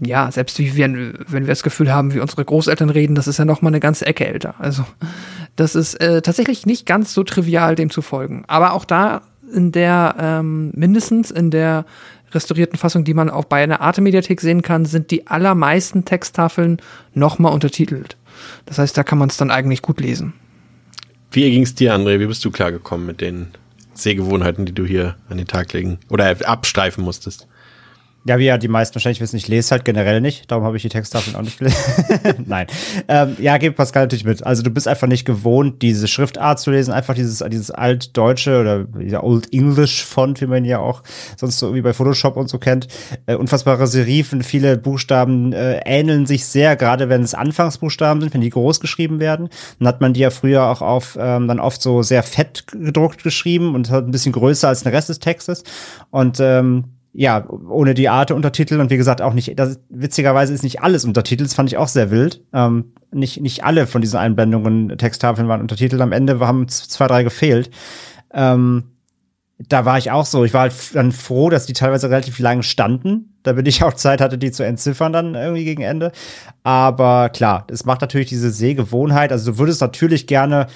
ja, 0.00 0.30
selbst 0.32 0.58
wie 0.58 0.74
wir, 0.74 0.88
wenn 1.28 1.44
wir 1.44 1.52
das 1.52 1.62
Gefühl 1.62 1.92
haben, 1.92 2.14
wie 2.14 2.20
unsere 2.20 2.44
Großeltern 2.44 2.90
reden, 2.90 3.14
das 3.14 3.28
ist 3.28 3.38
ja 3.38 3.44
noch 3.44 3.62
mal 3.62 3.68
eine 3.68 3.78
ganze 3.78 4.06
Ecke 4.06 4.26
älter. 4.26 4.54
Also 4.58 4.84
das 5.54 5.76
ist 5.76 5.94
äh, 6.00 6.20
tatsächlich 6.20 6.66
nicht 6.66 6.84
ganz 6.84 7.14
so 7.14 7.22
trivial, 7.22 7.76
dem 7.76 7.90
zu 7.90 8.02
folgen. 8.02 8.44
Aber 8.48 8.72
auch 8.72 8.84
da 8.84 9.22
in 9.52 9.70
der 9.70 10.16
ähm, 10.18 10.72
mindestens 10.74 11.30
in 11.30 11.50
der 11.50 11.84
restaurierten 12.34 12.78
Fassung, 12.78 13.04
die 13.04 13.14
man 13.14 13.30
auch 13.30 13.44
bei 13.44 13.62
einer 13.62 13.80
Arte-Mediathek 13.80 14.40
sehen 14.40 14.62
kann, 14.62 14.84
sind 14.84 15.10
die 15.10 15.26
allermeisten 15.26 16.04
Texttafeln 16.04 16.80
nochmal 17.12 17.52
untertitelt. 17.52 18.16
Das 18.66 18.78
heißt, 18.78 18.96
da 18.96 19.04
kann 19.04 19.18
man 19.18 19.28
es 19.28 19.36
dann 19.36 19.50
eigentlich 19.50 19.82
gut 19.82 20.00
lesen. 20.00 20.34
Wie 21.30 21.50
ging 21.50 21.62
es 21.62 21.74
dir, 21.74 21.94
André? 21.94 22.20
Wie 22.20 22.26
bist 22.26 22.44
du 22.44 22.50
klargekommen 22.50 23.06
mit 23.06 23.20
den 23.20 23.48
Sehgewohnheiten, 23.94 24.66
die 24.66 24.72
du 24.74 24.84
hier 24.84 25.16
an 25.28 25.38
den 25.38 25.46
Tag 25.46 25.72
legen 25.72 25.98
oder 26.08 26.36
abstreifen 26.46 27.04
musstest? 27.04 27.46
Ja, 28.26 28.38
wie 28.38 28.46
ja 28.46 28.56
die 28.56 28.68
meisten 28.68 28.94
wahrscheinlich 28.94 29.20
wissen, 29.20 29.36
ich 29.36 29.48
lese 29.48 29.70
halt 29.70 29.84
generell 29.84 30.22
nicht, 30.22 30.50
darum 30.50 30.64
habe 30.64 30.78
ich 30.78 30.82
die 30.82 30.88
Texttafeln 30.88 31.36
auch 31.36 31.42
nicht 31.42 31.58
gelesen. 31.58 31.76
Nein. 32.46 32.66
Ähm, 33.06 33.36
ja, 33.38 33.58
gebe 33.58 33.74
Pascal 33.74 34.04
natürlich 34.04 34.24
mit. 34.24 34.44
Also 34.46 34.62
du 34.62 34.70
bist 34.70 34.88
einfach 34.88 35.06
nicht 35.06 35.26
gewohnt, 35.26 35.82
diese 35.82 36.08
Schriftart 36.08 36.58
zu 36.58 36.70
lesen, 36.70 36.92
einfach 36.92 37.14
dieses, 37.14 37.44
dieses 37.50 37.70
altdeutsche 37.70 38.60
oder 38.60 38.84
dieser 38.84 39.24
Old 39.24 39.52
English 39.52 40.02
Font, 40.04 40.40
wie 40.40 40.46
man 40.46 40.64
ja 40.64 40.78
auch 40.78 41.02
sonst 41.36 41.58
so 41.58 41.66
irgendwie 41.66 41.82
bei 41.82 41.92
Photoshop 41.92 42.38
und 42.38 42.48
so 42.48 42.58
kennt. 42.58 42.88
Äh, 43.26 43.34
unfassbare 43.34 43.86
Serifen, 43.86 44.42
viele 44.42 44.78
Buchstaben 44.78 45.52
äh, 45.52 45.80
ähneln 45.84 46.24
sich 46.24 46.46
sehr, 46.46 46.76
gerade 46.76 47.10
wenn 47.10 47.22
es 47.22 47.34
Anfangsbuchstaben 47.34 48.22
sind, 48.22 48.32
wenn 48.32 48.40
die 48.40 48.48
groß 48.48 48.80
geschrieben 48.80 49.20
werden. 49.20 49.50
Dann 49.78 49.88
hat 49.88 50.00
man 50.00 50.14
die 50.14 50.20
ja 50.20 50.30
früher 50.30 50.70
auch 50.70 50.80
auf 50.80 51.18
ähm, 51.20 51.46
dann 51.46 51.60
oft 51.60 51.82
so 51.82 52.02
sehr 52.02 52.22
fett 52.22 52.68
gedruckt 52.68 53.22
geschrieben 53.22 53.74
und 53.74 53.90
halt 53.90 54.06
ein 54.06 54.12
bisschen 54.12 54.32
größer 54.32 54.68
als 54.68 54.82
der 54.82 54.94
Rest 54.94 55.10
des 55.10 55.18
Textes. 55.18 55.62
Und 56.10 56.40
ähm, 56.40 56.93
ja, 57.16 57.48
ohne 57.48 57.94
die 57.94 58.08
Arte-Untertitel 58.08 58.80
und 58.80 58.90
wie 58.90 58.96
gesagt 58.96 59.22
auch 59.22 59.34
nicht, 59.34 59.56
das, 59.56 59.78
witzigerweise 59.88 60.52
ist 60.52 60.64
nicht 60.64 60.82
alles 60.82 61.04
untertitelt, 61.04 61.48
das 61.48 61.54
fand 61.54 61.70
ich 61.70 61.78
auch 61.78 61.86
sehr 61.86 62.10
wild. 62.10 62.42
Ähm, 62.52 62.92
nicht, 63.12 63.40
nicht 63.40 63.62
alle 63.62 63.86
von 63.86 64.00
diesen 64.00 64.18
Einblendungen, 64.18 64.98
Texttafeln 64.98 65.46
waren 65.46 65.60
untertitelt, 65.60 66.02
am 66.02 66.10
Ende 66.10 66.40
haben 66.40 66.66
zwei, 66.66 67.06
drei 67.06 67.22
gefehlt. 67.22 67.70
Ähm, 68.32 68.94
da 69.58 69.84
war 69.84 69.96
ich 69.96 70.10
auch 70.10 70.26
so, 70.26 70.44
ich 70.44 70.52
war 70.52 70.62
halt 70.62 70.74
dann 70.94 71.12
froh, 71.12 71.50
dass 71.50 71.66
die 71.66 71.72
teilweise 71.72 72.10
relativ 72.10 72.40
lang 72.40 72.62
standen, 72.62 73.36
damit 73.44 73.68
ich 73.68 73.84
auch 73.84 73.92
Zeit 73.92 74.20
hatte, 74.20 74.36
die 74.36 74.50
zu 74.50 74.64
entziffern 74.64 75.12
dann 75.12 75.36
irgendwie 75.36 75.64
gegen 75.64 75.82
Ende. 75.82 76.10
Aber 76.64 77.28
klar, 77.28 77.64
es 77.70 77.84
macht 77.84 78.00
natürlich 78.00 78.28
diese 78.28 78.50
Sehgewohnheit, 78.50 79.30
also 79.30 79.52
du 79.52 79.58
würdest 79.58 79.80
natürlich 79.80 80.26
gerne 80.26 80.66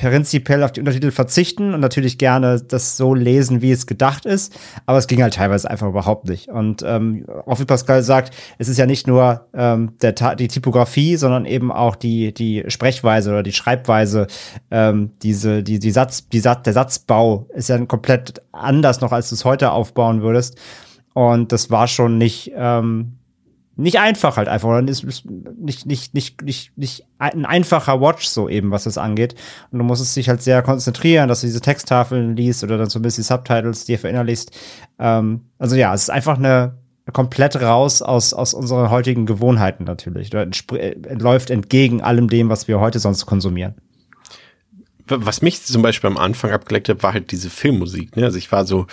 prinzipiell 0.00 0.62
auf 0.62 0.72
die 0.72 0.80
Untertitel 0.80 1.10
verzichten 1.10 1.74
und 1.74 1.80
natürlich 1.80 2.16
gerne 2.16 2.60
das 2.60 2.96
so 2.96 3.14
lesen, 3.14 3.60
wie 3.60 3.70
es 3.70 3.86
gedacht 3.86 4.24
ist. 4.24 4.58
Aber 4.86 4.98
es 4.98 5.06
ging 5.06 5.22
halt 5.22 5.34
teilweise 5.34 5.70
einfach 5.70 5.88
überhaupt 5.88 6.28
nicht. 6.28 6.48
Und 6.48 6.82
ähm, 6.82 7.26
auch 7.46 7.60
wie 7.60 7.66
Pascal 7.66 8.02
sagt, 8.02 8.34
es 8.58 8.68
ist 8.68 8.78
ja 8.78 8.86
nicht 8.86 9.06
nur 9.06 9.46
ähm, 9.52 9.92
der, 10.00 10.12
die 10.36 10.48
Typografie, 10.48 11.16
sondern 11.16 11.44
eben 11.44 11.70
auch 11.70 11.96
die, 11.96 12.32
die 12.32 12.64
Sprechweise 12.68 13.30
oder 13.30 13.42
die 13.42 13.52
Schreibweise, 13.52 14.26
ähm, 14.70 15.10
diese, 15.22 15.62
die, 15.62 15.78
die 15.78 15.90
Satz, 15.90 16.28
die 16.28 16.40
Satz, 16.40 16.62
der 16.62 16.72
Satzbau 16.72 17.46
ist 17.54 17.68
ja 17.68 17.78
komplett 17.84 18.42
anders 18.52 19.00
noch, 19.00 19.12
als 19.12 19.28
du 19.28 19.34
es 19.34 19.44
heute 19.44 19.70
aufbauen 19.72 20.22
würdest. 20.22 20.58
Und 21.12 21.52
das 21.52 21.70
war 21.70 21.88
schon 21.88 22.18
nicht, 22.18 22.52
ähm, 22.54 23.16
nicht 23.80 23.98
einfach 23.98 24.36
halt 24.36 24.48
einfach, 24.48 24.68
oder 24.68 24.86
ist, 24.88 25.04
nicht, 25.04 25.86
nicht, 25.86 26.14
nicht, 26.14 26.42
nicht, 26.42 26.76
nicht 26.76 27.04
ein 27.18 27.44
einfacher 27.46 28.00
Watch 28.00 28.26
so 28.26 28.48
eben, 28.48 28.70
was 28.70 28.84
das 28.84 28.98
angeht. 28.98 29.34
Und 29.70 29.78
du 29.78 29.84
musst 29.84 30.02
es 30.02 30.14
dich 30.14 30.28
halt 30.28 30.42
sehr 30.42 30.62
konzentrieren, 30.62 31.28
dass 31.28 31.40
du 31.40 31.46
diese 31.46 31.60
Texttafeln 31.60 32.36
liest 32.36 32.62
oder 32.62 32.78
dann 32.78 32.90
so 32.90 32.98
ein 32.98 33.02
bisschen 33.02 33.24
Subtitles 33.24 33.84
dir 33.84 33.98
verinnerlichst. 33.98 34.56
Ähm, 34.98 35.42
also 35.58 35.76
ja, 35.76 35.94
es 35.94 36.02
ist 36.02 36.10
einfach 36.10 36.38
eine 36.38 36.78
komplett 37.12 37.60
raus 37.60 38.02
aus, 38.02 38.32
aus 38.32 38.54
unseren 38.54 38.90
heutigen 38.90 39.26
Gewohnheiten 39.26 39.84
natürlich. 39.84 40.30
Läuft 40.32 41.50
entgegen 41.50 42.02
allem 42.02 42.28
dem, 42.28 42.48
was 42.48 42.68
wir 42.68 42.80
heute 42.80 42.98
sonst 42.98 43.26
konsumieren. 43.26 43.74
Was 45.06 45.42
mich 45.42 45.64
zum 45.64 45.82
Beispiel 45.82 46.08
am 46.08 46.18
Anfang 46.18 46.52
abgeleckt 46.52 46.88
hat, 46.88 47.02
war 47.02 47.12
halt 47.12 47.32
diese 47.32 47.50
Filmmusik. 47.50 48.16
Ne? 48.16 48.24
Also 48.24 48.38
ich 48.38 48.52
war 48.52 48.64
so, 48.64 48.86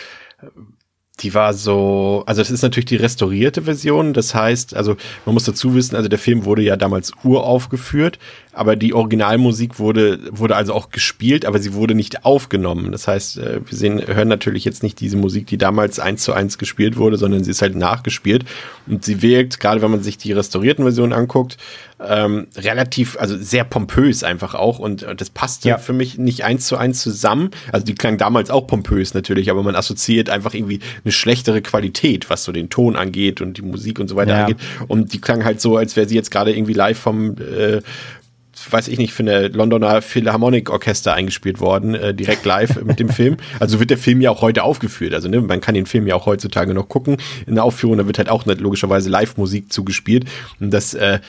die 1.20 1.34
war 1.34 1.54
so, 1.54 2.24
also 2.28 2.42
das 2.42 2.52
ist 2.52 2.62
natürlich 2.62 2.86
die 2.86 2.96
restaurierte 2.96 3.64
Version. 3.64 4.14
Das 4.14 4.36
heißt, 4.36 4.76
also 4.76 4.98
man 5.26 5.34
muss 5.34 5.46
dazu 5.46 5.74
wissen, 5.74 5.96
also 5.96 6.08
der 6.10 6.20
Film 6.20 6.46
wurde 6.46 6.62
ja 6.62 6.78
damals 6.78 7.12
uraufgeführt, 7.24 8.20
aber 8.54 8.76
die 8.76 8.94
Originalmusik 8.94 9.80
wurde, 9.80 10.20
wurde 10.32 10.56
also 10.56 10.74
auch 10.74 10.92
gespielt, 10.92 11.46
aber 11.46 11.58
sie 11.58 11.74
wurde 11.74 11.96
nicht 11.96 12.24
aufgenommen. 12.24 12.92
Das 12.92 13.08
heißt, 13.08 13.40
äh, 13.40 13.62
wir 13.66 13.78
sehen, 13.78 14.06
hören 14.06 14.28
natürlich 14.28 14.64
jetzt 14.64 14.84
nicht 14.84 15.00
diese 15.00 15.18
Musik, 15.18 15.48
die 15.48 15.58
damals 15.58 16.00
eins 16.00 16.24
zu 16.24 16.34
eins 16.34 16.60
gespielt 16.60 16.98
wurde, 16.98 17.18
sondern 17.18 17.44
sie 17.44 17.52
ist 17.52 17.64
halt 17.64 17.76
nachgespielt. 17.76 18.46
Und 18.86 19.04
sie 19.04 19.24
wirkt, 19.24 19.60
gerade 19.60 19.82
wenn 19.82 19.92
man 19.92 20.04
sich 20.04 20.18
die 20.18 20.34
restaurierten 20.34 20.84
Versionen 20.84 21.14
anguckt, 21.14 21.58
ähm, 22.00 22.48
relativ, 22.56 23.18
also 23.20 23.38
sehr 23.38 23.64
pompös 23.64 24.24
einfach 24.24 24.54
auch. 24.54 24.80
Und 24.80 25.04
äh, 25.04 25.16
das 25.16 25.30
passte 25.30 25.70
ja. 25.70 25.78
für 25.78 25.94
mich 25.94 26.18
nicht 26.18 26.44
eins 26.44 26.68
zu 26.68 26.78
eins 26.78 27.02
zusammen. 27.02 27.52
Also 27.72 27.86
die 27.86 27.96
klang 27.96 28.18
damals 28.18 28.50
auch 28.50 28.68
pompös 28.68 29.14
natürlich, 29.14 29.50
aber 29.50 29.64
man 29.64 29.76
assoziiert 29.76 30.30
einfach 30.30 30.54
irgendwie 30.54 30.80
eine 31.04 31.12
schlechtere 31.12 31.62
Qualität, 31.62 32.30
was 32.30 32.44
so 32.44 32.52
den 32.52 32.70
Ton 32.70 32.96
angeht 32.96 33.42
und 33.42 33.58
die 33.58 33.64
Musik 33.64 34.00
und 34.00 34.08
so 34.08 34.16
weiter 34.16 34.34
ja. 34.34 34.42
angeht. 34.46 34.58
Und 34.88 35.14
die 35.14 35.22
klang 35.22 35.44
halt 35.44 35.60
so, 35.60 35.78
als 35.78 35.96
wäre 35.96 36.08
sie 36.08 36.16
jetzt 36.16 36.32
gerade 36.32 36.56
irgendwie 36.56 36.74
live 36.74 37.00
vom 37.00 37.36
äh, 37.38 37.82
weiß 38.72 38.88
ich 38.88 38.98
nicht, 38.98 39.14
für 39.14 39.24
eine 39.24 39.48
Londoner 39.48 40.02
Philharmonic 40.02 40.70
Orchester 40.70 41.14
eingespielt 41.14 41.60
worden, 41.60 41.96
äh, 41.96 42.14
direkt 42.14 42.46
live 42.46 42.82
mit 42.84 43.00
dem 43.00 43.10
Film. 43.10 43.38
Also 43.60 43.80
wird 43.80 43.90
der 43.90 43.98
Film 43.98 44.22
ja 44.22 44.32
auch 44.32 44.42
heute 44.42 44.64
aufgeführt. 44.64 45.14
Also 45.14 45.30
ne, 45.30 45.42
man 45.42 45.62
kann 45.62 45.76
den 45.76 45.86
Film 45.86 46.08
ja 46.08 46.16
auch 46.16 46.26
heutzutage 46.26 46.74
noch 46.74 46.90
gucken. 46.90 47.18
In 47.46 47.56
der 47.56 47.64
Aufführung, 47.64 47.98
da 47.98 48.08
wird 48.08 48.18
halt 48.18 48.30
auch 48.30 48.46
logischerweise 48.46 49.10
Live-Musik 49.10 49.72
zugespielt. 49.72 50.26
Und 50.60 50.72
das, 50.72 50.94
äh, 50.94 51.20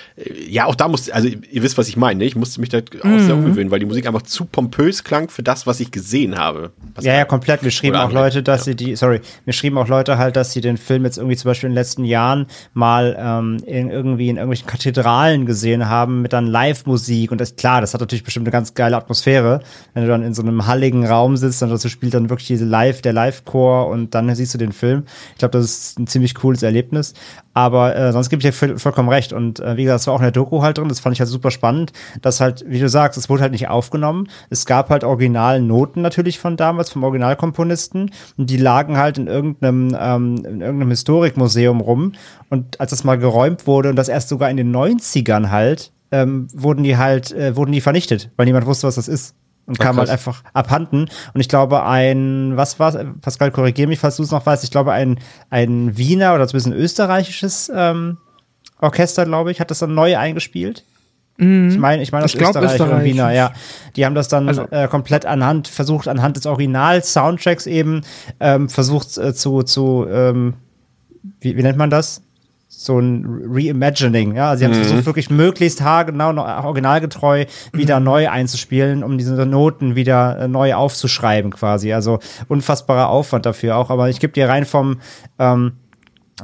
ja, 0.49 0.67
auch 0.67 0.75
da 0.75 0.89
muss, 0.89 1.11
also 1.11 1.29
ihr 1.29 1.63
wisst, 1.63 1.79
was 1.79 1.89
ich 1.89 1.97
meine. 1.97 2.19
Ne? 2.19 2.25
Ich 2.25 2.37
musste 2.37 2.61
mich 2.61 2.71
da 2.71 2.79
auch 2.79 3.05
mhm. 3.05 3.21
sehr 3.21 3.35
umgewöhnen, 3.35 3.71
weil 3.71 3.81
die 3.81 3.87
Musik 3.87 4.07
einfach 4.07 4.23
zu 4.23 4.45
pompös 4.45 5.05
klang 5.05 5.29
für 5.29 5.43
das, 5.43 5.67
was 5.67 5.81
ich 5.81 5.91
gesehen 5.91 6.39
habe. 6.39 6.73
Ja, 7.01 7.15
ja, 7.15 7.25
komplett. 7.25 7.63
Wir 7.63 7.71
schrieben 7.71 7.97
auch 7.97 8.13
Leute, 8.13 8.43
dass 8.43 8.61
ja. 8.61 8.65
sie 8.73 8.77
die, 8.77 8.97
sorry, 8.97 9.21
wir 9.45 9.53
schrieben 9.53 9.79
auch 9.79 9.89
Leute 9.89 10.19
halt, 10.19 10.37
dass 10.37 10.53
sie 10.53 10.61
den 10.61 10.77
Film 10.77 11.05
jetzt 11.05 11.19
irgendwie 11.19 11.37
zum 11.37 11.51
Beispiel 11.51 11.69
in 11.69 11.73
den 11.73 11.79
letzten 11.79 12.05
Jahren 12.05 12.47
mal 12.75 13.17
ähm, 13.19 13.59
in, 13.67 13.91
irgendwie 13.91 14.29
in 14.29 14.37
irgendwelchen 14.37 14.67
Kathedralen 14.67 15.47
gesehen 15.47 15.89
haben 15.89 16.23
mit 16.23 16.33
dann 16.33 16.47
Live-Musik 16.47 17.28
Musik 17.29 17.33
und 17.33 17.41
das 17.41 17.57
klar, 17.57 17.81
das 17.81 17.95
hat 17.95 18.01
natürlich 18.01 18.25
bestimmt 18.25 18.47
eine 18.47 18.53
ganz 18.53 18.75
geile 18.75 18.97
Atmosphäre, 18.97 19.61
wenn 19.95 20.03
du 20.03 20.09
dann 20.09 20.23
in 20.23 20.35
so 20.35 20.43
einem 20.43 20.67
halligen 20.67 21.07
Raum 21.07 21.37
sitzt 21.37 21.63
und 21.63 21.71
dazu 21.71 21.89
spielt 21.89 22.15
dann 22.15 22.31
wirklich 22.31 22.49
diese 22.49 22.65
Live, 22.65 23.03
der 23.03 23.13
Live-Chor 23.13 23.89
und 23.89 24.15
dann 24.15 24.35
siehst 24.35 24.55
du 24.55 24.59
den 24.59 24.73
Film. 24.73 25.05
Ich 25.33 25.39
glaube, 25.39 25.53
das 25.53 25.65
ist 25.65 25.99
ein 25.99 26.07
ziemlich 26.07 26.35
cooles 26.35 26.63
Erlebnis. 26.63 27.15
Aber 27.55 27.97
äh, 27.97 28.13
sonst 28.13 28.29
gebe 28.29 28.41
ich 28.41 28.55
dir 28.55 28.79
vollkommen 28.79 29.09
recht. 29.09 29.33
Und 29.33 29.59
äh, 29.59 29.77
wie 29.77 29.83
gesagt, 29.83 30.01
das 30.01 30.07
war 30.07 30.15
auch 30.15 30.21
in 30.21 30.25
der 30.25 30.31
Doku 30.31 30.63
halt 30.63 30.79
drin, 30.79 30.89
das 30.89 31.01
fand 31.01 31.15
ich 31.15 31.21
halt 31.21 31.29
super 31.29 31.51
spannend, 31.51 31.93
dass 32.23 32.41
halt, 32.41 32.65
wie 32.69 32.79
du 32.79 32.89
sagst, 32.89 33.19
es 33.19 33.29
wurde 33.29 33.43
halt 33.43 33.51
nicht 33.51 33.69
aufgenommen. 33.69 34.29
Es 34.49 34.65
gab 34.65 34.91
halt 34.91 35.03
Originalnoten 35.03 36.01
natürlich 36.01 36.39
von 36.39 36.57
damals, 36.57 36.91
vom 36.91 37.03
Originalkomponisten. 37.03 38.13
Und 38.37 38.49
die 38.49 38.59
lagen 38.59 38.97
halt 38.97 39.19
in 39.19 39.27
irgendeinem, 39.27 39.97
ähm, 39.99 40.37
in 40.45 40.61
irgendeinem 40.61 40.91
Historikmuseum 40.91 41.81
rum. 41.81 42.13
Und 42.49 42.81
als 42.81 42.91
das 42.91 43.03
mal 43.03 43.19
geräumt 43.19 43.67
wurde 43.67 43.91
und 43.91 43.97
das 43.97 44.09
erst 44.09 44.29
sogar 44.29 44.51
in 44.51 44.57
den 44.57 44.73
90ern 44.73 45.51
halt, 45.51 45.91
ähm, 46.11 46.49
wurden 46.53 46.85
die 46.85 46.97
halt, 46.97 47.33
äh, 47.33 47.57
wurden 47.57 47.73
die 47.73 47.81
vernichtet, 47.81 48.31
weil 48.37 48.47
niemand 48.47 48.67
wusste, 48.67 48.87
was 48.87 48.95
das 48.97 49.09
ist. 49.09 49.35
Und 49.67 49.79
kam 49.79 49.99
halt 49.99 50.09
einfach 50.09 50.43
abhanden. 50.55 51.11
Und 51.35 51.41
ich 51.43 51.49
glaube, 51.49 51.85
ein, 51.85 52.57
was 52.57 52.81
war 52.81 52.93
Pascal, 53.21 53.51
korrigier 53.51 53.87
mich, 53.87 53.99
falls 53.99 54.17
du 54.17 54.23
es 54.23 54.31
noch 54.31 54.47
weißt, 54.47 54.65
ich 54.65 54.71
glaube, 54.71 54.93
ein, 54.93 55.19
ein 55.51 55.99
Wiener 55.99 56.35
oder 56.35 56.49
zumindest 56.49 56.69
ein 56.69 56.73
österreichisches 56.73 57.71
ähm, 57.75 58.17
Orchester, 58.81 59.27
glaube 59.27 59.51
ich, 59.51 59.61
hat 59.61 59.71
das 59.71 59.81
dann 59.81 59.93
neu 59.93 60.17
eingespielt. 60.17 60.85
Mhm. 61.37 61.69
Ich 61.69 61.79
meine, 61.79 62.03
ich 62.03 62.13
meine, 62.13 62.23
das 62.23 62.35
Österreich, 62.35 62.73
Österreich 62.73 62.93
und 62.93 63.05
Wiener, 63.05 63.31
ja. 63.33 63.53
Die 63.95 64.07
haben 64.07 64.15
das 64.15 64.29
dann 64.29 64.49
also. 64.49 64.67
äh, 64.71 64.89
komplett 64.89 65.27
anhand, 65.27 65.69
versucht, 65.69 66.09
anhand 66.09 66.37
des 66.37 66.47
Original-Soundtracks 66.47 67.67
eben, 67.67 68.03
ähm, 68.41 68.69
versucht 68.69 69.19
äh, 69.19 69.35
zu, 69.35 69.63
zu 69.63 70.07
ähm, 70.11 70.55
wie, 71.41 71.57
wie 71.57 71.63
nennt 71.63 71.79
man 71.79 71.91
das? 71.91 72.23
So 72.71 72.99
ein 73.01 73.25
Reimagining, 73.47 74.37
ja. 74.37 74.57
Sie 74.57 74.65
haben 74.65 74.73
mhm. 74.73 74.85
versucht, 74.85 75.07
wirklich 75.07 75.31
möglichst 75.31 75.81
haargenau, 75.81 76.37
originalgetreu 76.65 77.47
wieder 77.73 77.99
mhm. 77.99 78.05
neu 78.05 78.29
einzuspielen, 78.29 79.03
um 79.03 79.17
diese 79.17 79.35
Noten 79.47 79.97
wieder 79.97 80.39
äh, 80.39 80.49
neu 80.49 80.75
aufzuschreiben, 80.75 81.51
quasi. 81.51 81.93
Also 81.95 82.19
unfassbarer 82.47 83.09
Aufwand 83.09 83.47
dafür 83.47 83.77
auch. 83.77 83.91
Aber 83.91 84.11
ich 84.11 84.21
gebe 84.21 84.35
dir 84.35 84.49
rein 84.49 84.67
vom, 84.67 85.01
ähm, 85.39 85.73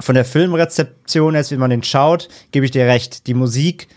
von 0.01 0.15
der 0.15 0.25
Filmrezeption 0.25 1.35
jetzt, 1.35 1.51
wie 1.53 1.57
man 1.57 1.71
den 1.71 1.83
schaut, 1.83 2.29
gebe 2.53 2.65
ich 2.65 2.73
dir 2.73 2.87
recht. 2.87 3.27
Die 3.27 3.35
Musik 3.35 3.89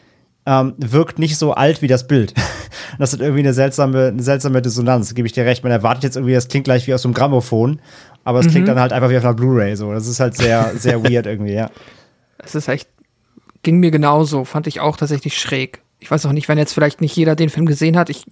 ähm, 0.46 0.74
wirkt 0.78 1.20
nicht 1.20 1.38
so 1.38 1.54
alt 1.54 1.82
wie 1.82 1.88
das 1.88 2.08
Bild. 2.08 2.34
das 3.00 3.14
hat 3.14 3.22
irgendwie 3.22 3.42
eine 3.42 3.54
seltsame, 3.54 4.08
eine 4.08 4.22
seltsame 4.22 4.62
Dissonanz, 4.62 5.16
gebe 5.16 5.28
ich 5.28 5.34
dir 5.34 5.46
recht. 5.46 5.64
Man 5.64 5.72
erwartet 5.72 6.04
jetzt 6.04 6.18
irgendwie, 6.18 6.34
das 6.34 6.50
klingt 6.50 6.66
gleich 6.66 6.88
wie 6.88 6.94
aus 6.94 7.04
einem 7.04 7.14
Grammophon, 7.14 7.80
aber 8.26 8.40
es 8.40 8.48
mhm. 8.48 8.52
klingt 8.52 8.68
dann 8.68 8.80
halt 8.80 8.94
einfach 8.94 9.10
wie 9.10 9.18
auf 9.18 9.24
einer 9.24 9.34
Blu-ray 9.34 9.76
so. 9.76 9.92
Das 9.92 10.08
ist 10.08 10.20
halt 10.20 10.36
sehr, 10.36 10.74
sehr 10.78 11.04
weird 11.04 11.26
irgendwie, 11.26 11.54
ja. 11.54 11.70
Es 12.38 12.56
ist 12.56 12.68
echt, 12.68 12.90
ging 13.64 13.80
mir 13.80 13.92
genauso, 13.92 14.46
fand 14.46 14.68
ich 14.68 14.80
auch 14.80 14.98
tatsächlich 14.98 15.38
schräg. 15.38 15.82
Ich 16.00 16.12
weiß 16.12 16.26
auch 16.26 16.32
nicht, 16.32 16.48
wenn 16.48 16.58
jetzt 16.58 16.74
vielleicht 16.74 17.02
nicht 17.02 17.16
jeder 17.16 17.36
den 17.36 17.50
Film 17.50 17.66
gesehen 17.66 17.98
hat, 17.98 18.10
ich 18.10 18.26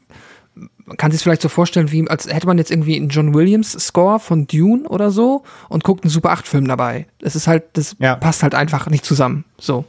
kann 0.97 1.11
sich 1.11 1.21
vielleicht 1.21 1.41
so 1.41 1.49
vorstellen, 1.49 1.91
wie 1.91 2.07
als 2.07 2.31
hätte 2.31 2.47
man 2.47 2.57
jetzt 2.57 2.71
irgendwie 2.71 2.95
einen 2.95 3.09
John 3.09 3.33
Williams 3.33 3.71
Score 3.71 4.19
von 4.19 4.47
Dune 4.47 4.87
oder 4.87 5.11
so 5.11 5.43
und 5.67 5.83
guckt 5.83 6.03
einen 6.03 6.11
Super 6.11 6.31
8 6.31 6.47
Film 6.47 6.67
dabei. 6.67 7.07
Es 7.19 7.35
ist 7.35 7.47
halt, 7.47 7.63
das 7.73 7.95
ja. 7.99 8.15
passt 8.15 8.43
halt 8.43 8.55
einfach 8.55 8.87
nicht 8.89 9.03
zusammen. 9.03 9.45
So. 9.57 9.85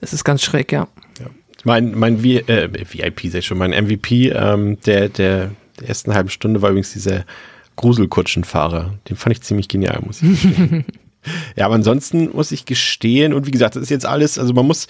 Es 0.00 0.12
ist 0.12 0.24
ganz 0.24 0.42
schräg, 0.42 0.72
ja. 0.72 0.88
ja. 1.20 1.26
Mein, 1.64 1.96
mein 1.96 2.18
v 2.18 2.24
äh, 2.24 2.70
VIP, 2.72 3.30
sag 3.30 3.40
ich 3.40 3.46
schon, 3.46 3.58
mein 3.58 3.70
MVP 3.70 4.30
ähm, 4.30 4.78
der, 4.86 5.08
der, 5.08 5.50
der 5.80 5.88
ersten 5.88 6.14
halben 6.14 6.30
Stunde 6.30 6.62
war 6.62 6.70
übrigens 6.70 6.92
dieser 6.92 7.24
Gruselkutschenfahrer. 7.76 8.94
Den 9.08 9.16
fand 9.16 9.36
ich 9.36 9.42
ziemlich 9.42 9.68
genial, 9.68 10.00
muss 10.04 10.22
ich 10.22 10.40
sagen. 10.42 10.84
Ja, 11.56 11.66
aber 11.66 11.74
ansonsten 11.74 12.30
muss 12.32 12.52
ich 12.52 12.64
gestehen, 12.64 13.32
und 13.32 13.46
wie 13.46 13.50
gesagt, 13.50 13.76
das 13.76 13.82
ist 13.82 13.90
jetzt 13.90 14.06
alles, 14.06 14.38
also 14.38 14.52
man 14.54 14.66
muss, 14.66 14.86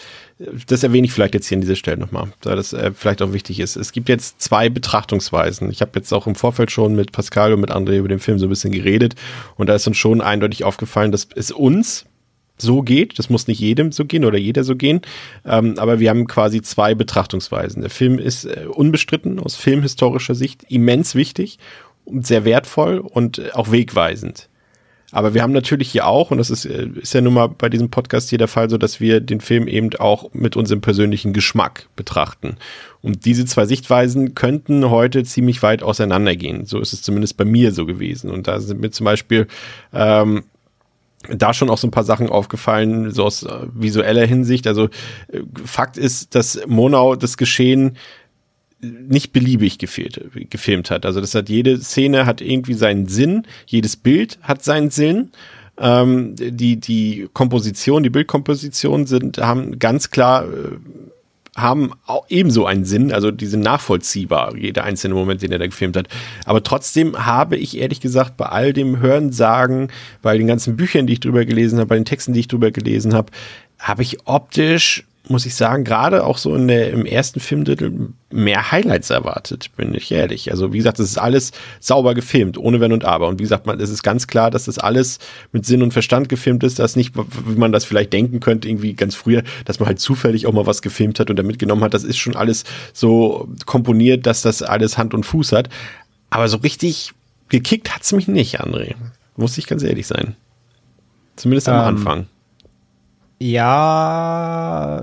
das 0.66 0.82
erwähne 0.82 1.06
ich 1.06 1.12
vielleicht 1.12 1.34
jetzt 1.34 1.48
hier 1.48 1.56
an 1.56 1.62
dieser 1.62 1.76
Stelle 1.76 1.98
nochmal, 1.98 2.28
da 2.40 2.54
das 2.54 2.72
äh, 2.72 2.92
vielleicht 2.94 3.22
auch 3.22 3.32
wichtig 3.32 3.60
ist. 3.60 3.76
Es 3.76 3.92
gibt 3.92 4.08
jetzt 4.08 4.40
zwei 4.40 4.68
Betrachtungsweisen. 4.68 5.70
Ich 5.70 5.80
habe 5.80 5.92
jetzt 5.94 6.12
auch 6.12 6.26
im 6.26 6.34
Vorfeld 6.34 6.70
schon 6.70 6.94
mit 6.94 7.12
Pascal 7.12 7.52
und 7.52 7.60
mit 7.60 7.70
André 7.70 7.98
über 7.98 8.08
den 8.08 8.18
Film 8.18 8.38
so 8.38 8.46
ein 8.46 8.50
bisschen 8.50 8.72
geredet 8.72 9.14
und 9.56 9.68
da 9.68 9.74
ist 9.74 9.86
uns 9.86 9.96
schon 9.96 10.20
eindeutig 10.20 10.64
aufgefallen, 10.64 11.12
dass 11.12 11.28
es 11.34 11.50
uns 11.50 12.06
so 12.58 12.82
geht. 12.82 13.18
Das 13.18 13.30
muss 13.30 13.46
nicht 13.46 13.60
jedem 13.60 13.92
so 13.92 14.04
gehen 14.04 14.24
oder 14.24 14.38
jeder 14.38 14.64
so 14.64 14.76
gehen. 14.76 15.02
Ähm, 15.44 15.74
aber 15.78 16.00
wir 16.00 16.10
haben 16.10 16.26
quasi 16.26 16.62
zwei 16.62 16.94
Betrachtungsweisen. 16.94 17.82
Der 17.82 17.90
Film 17.90 18.18
ist 18.18 18.44
äh, 18.44 18.66
unbestritten 18.68 19.38
aus 19.38 19.56
filmhistorischer 19.56 20.34
Sicht 20.34 20.64
immens 20.68 21.14
wichtig 21.14 21.58
und 22.04 22.26
sehr 22.26 22.44
wertvoll 22.44 22.98
und 22.98 23.38
äh, 23.38 23.50
auch 23.52 23.70
wegweisend. 23.72 24.48
Aber 25.12 25.34
wir 25.34 25.42
haben 25.42 25.52
natürlich 25.52 25.90
hier 25.90 26.06
auch, 26.06 26.30
und 26.30 26.38
das 26.38 26.50
ist, 26.50 26.64
äh, 26.64 26.88
ist 27.00 27.14
ja 27.14 27.20
nun 27.20 27.34
mal 27.34 27.48
bei 27.48 27.68
diesem 27.68 27.90
Podcast 27.90 28.28
hier 28.28 28.38
der 28.38 28.48
Fall 28.48 28.68
so, 28.68 28.78
dass 28.78 29.00
wir 29.00 29.20
den 29.20 29.40
Film 29.40 29.68
eben 29.68 29.90
auch 29.98 30.32
mit 30.32 30.56
unserem 30.56 30.80
persönlichen 30.80 31.32
Geschmack 31.32 31.88
betrachten. 31.96 32.56
Und 33.02 33.24
diese 33.24 33.44
zwei 33.44 33.66
Sichtweisen 33.66 34.34
könnten 34.34 34.90
heute 34.90 35.22
ziemlich 35.24 35.62
weit 35.62 35.82
auseinandergehen. 35.82 36.66
So 36.66 36.80
ist 36.80 36.92
es 36.92 37.02
zumindest 37.02 37.36
bei 37.36 37.44
mir 37.44 37.72
so 37.72 37.86
gewesen. 37.86 38.30
Und 38.30 38.48
da 38.48 38.58
sind 38.58 38.80
mir 38.80 38.90
zum 38.90 39.04
Beispiel 39.04 39.46
ähm, 39.92 40.44
da 41.28 41.54
schon 41.54 41.70
auch 41.70 41.78
so 41.78 41.86
ein 41.86 41.92
paar 41.92 42.04
Sachen 42.04 42.28
aufgefallen, 42.28 43.10
so 43.12 43.24
aus 43.24 43.42
äh, 43.42 43.66
visueller 43.72 44.26
Hinsicht. 44.26 44.66
Also 44.66 44.84
äh, 45.28 45.40
Fakt 45.64 45.98
ist, 45.98 46.34
dass 46.34 46.60
Monau 46.66 47.16
das 47.16 47.36
Geschehen 47.36 47.96
nicht 49.08 49.32
beliebig 49.32 49.78
gefehlt, 49.78 50.20
gefilmt 50.50 50.90
hat. 50.90 51.06
Also 51.06 51.20
das 51.20 51.34
hat 51.34 51.48
jede 51.48 51.78
Szene 51.78 52.26
hat 52.26 52.40
irgendwie 52.40 52.74
seinen 52.74 53.06
Sinn, 53.08 53.46
jedes 53.66 53.96
Bild 53.96 54.38
hat 54.42 54.62
seinen 54.62 54.90
Sinn. 54.90 55.30
Ähm, 55.78 56.34
die 56.36 56.76
die 56.76 57.28
Komposition, 57.34 58.02
die 58.02 58.08
Bildkomposition 58.08 59.06
sind 59.06 59.36
haben 59.36 59.78
ganz 59.78 60.10
klar 60.10 60.44
äh, 60.44 60.78
haben 61.56 61.92
auch 62.06 62.26
ebenso 62.28 62.66
einen 62.66 62.84
Sinn, 62.84 63.12
also 63.12 63.30
die 63.30 63.46
sind 63.46 63.62
nachvollziehbar, 63.62 64.54
jeder 64.56 64.84
einzelne 64.84 65.14
Moment, 65.14 65.42
den 65.42 65.52
er 65.52 65.58
da 65.58 65.66
gefilmt 65.66 65.96
hat. 65.96 66.08
Aber 66.44 66.62
trotzdem 66.62 67.24
habe 67.24 67.56
ich 67.56 67.78
ehrlich 67.78 68.00
gesagt 68.00 68.36
bei 68.36 68.46
all 68.46 68.72
dem 68.72 69.00
Hören, 69.00 69.32
Sagen, 69.32 69.88
bei 70.22 70.36
den 70.36 70.46
ganzen 70.46 70.76
Büchern, 70.76 71.06
die 71.06 71.14
ich 71.14 71.20
drüber 71.20 71.44
gelesen 71.44 71.78
habe, 71.78 71.88
bei 71.88 71.96
den 71.96 72.04
Texten, 72.04 72.34
die 72.34 72.40
ich 72.40 72.48
drüber 72.48 72.70
gelesen 72.70 73.14
habe, 73.14 73.32
habe 73.78 74.02
ich 74.02 74.18
optisch 74.26 75.04
muss 75.28 75.46
ich 75.46 75.54
sagen, 75.54 75.84
gerade 75.84 76.24
auch 76.24 76.38
so 76.38 76.54
in 76.54 76.68
der, 76.68 76.90
im 76.90 77.04
ersten 77.06 77.40
Filmdrittel 77.40 78.12
mehr 78.30 78.70
Highlights 78.70 79.10
erwartet, 79.10 79.70
bin 79.76 79.94
ich 79.94 80.10
ehrlich. 80.12 80.50
Also 80.50 80.72
wie 80.72 80.78
gesagt, 80.78 80.98
das 80.98 81.08
ist 81.08 81.18
alles 81.18 81.52
sauber 81.80 82.14
gefilmt, 82.14 82.58
ohne 82.58 82.80
Wenn 82.80 82.92
und 82.92 83.04
Aber. 83.04 83.28
Und 83.28 83.38
wie 83.38 83.42
gesagt, 83.44 83.66
man, 83.66 83.80
es 83.80 83.90
ist 83.90 84.02
ganz 84.02 84.26
klar, 84.26 84.50
dass 84.50 84.66
das 84.66 84.78
alles 84.78 85.18
mit 85.52 85.66
Sinn 85.66 85.82
und 85.82 85.92
Verstand 85.92 86.28
gefilmt 86.28 86.62
ist, 86.64 86.78
dass 86.78 86.96
nicht, 86.96 87.14
wie 87.16 87.56
man 87.56 87.72
das 87.72 87.84
vielleicht 87.84 88.12
denken 88.12 88.40
könnte, 88.40 88.68
irgendwie 88.68 88.94
ganz 88.94 89.14
früher, 89.14 89.42
dass 89.64 89.80
man 89.80 89.88
halt 89.88 90.00
zufällig 90.00 90.46
auch 90.46 90.52
mal 90.52 90.66
was 90.66 90.82
gefilmt 90.82 91.18
hat 91.20 91.30
und 91.30 91.36
da 91.36 91.42
mitgenommen 91.42 91.82
hat. 91.82 91.94
Das 91.94 92.04
ist 92.04 92.18
schon 92.18 92.36
alles 92.36 92.64
so 92.92 93.48
komponiert, 93.66 94.26
dass 94.26 94.42
das 94.42 94.62
alles 94.62 94.98
Hand 94.98 95.14
und 95.14 95.24
Fuß 95.24 95.52
hat. 95.52 95.68
Aber 96.30 96.48
so 96.48 96.58
richtig 96.58 97.12
gekickt 97.48 97.94
hat's 97.94 98.12
mich 98.12 98.28
nicht, 98.28 98.60
André. 98.60 98.94
Muss 99.36 99.58
ich 99.58 99.66
ganz 99.66 99.82
ehrlich 99.82 100.06
sein. 100.06 100.36
Zumindest 101.36 101.68
am 101.68 101.74
Ähm, 101.74 101.80
Anfang. 101.96 102.26
Ja. 103.38 105.02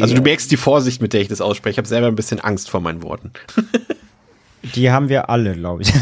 Also 0.00 0.14
du 0.14 0.22
merkst 0.22 0.50
die 0.50 0.56
Vorsicht, 0.56 1.00
mit 1.00 1.12
der 1.12 1.20
ich 1.20 1.28
das 1.28 1.40
ausspreche. 1.40 1.72
Ich 1.72 1.78
habe 1.78 1.88
selber 1.88 2.08
ein 2.08 2.16
bisschen 2.16 2.40
Angst 2.40 2.70
vor 2.70 2.80
meinen 2.80 3.02
Worten. 3.02 3.32
Die 4.74 4.90
haben 4.90 5.10
wir 5.10 5.28
alle, 5.28 5.54
glaube 5.54 5.82
ich. 5.82 5.92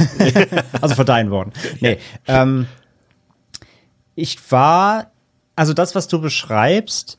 also 0.81 0.95
vor 0.95 1.05
deinen 1.05 1.31
Worten. 1.31 1.53
Nee. 1.81 1.99
Ähm, 2.29 2.67
ich 4.15 4.39
war, 4.51 5.11
also 5.57 5.75
das, 5.75 5.95
was 5.97 6.07
du 6.07 6.21
beschreibst, 6.21 7.19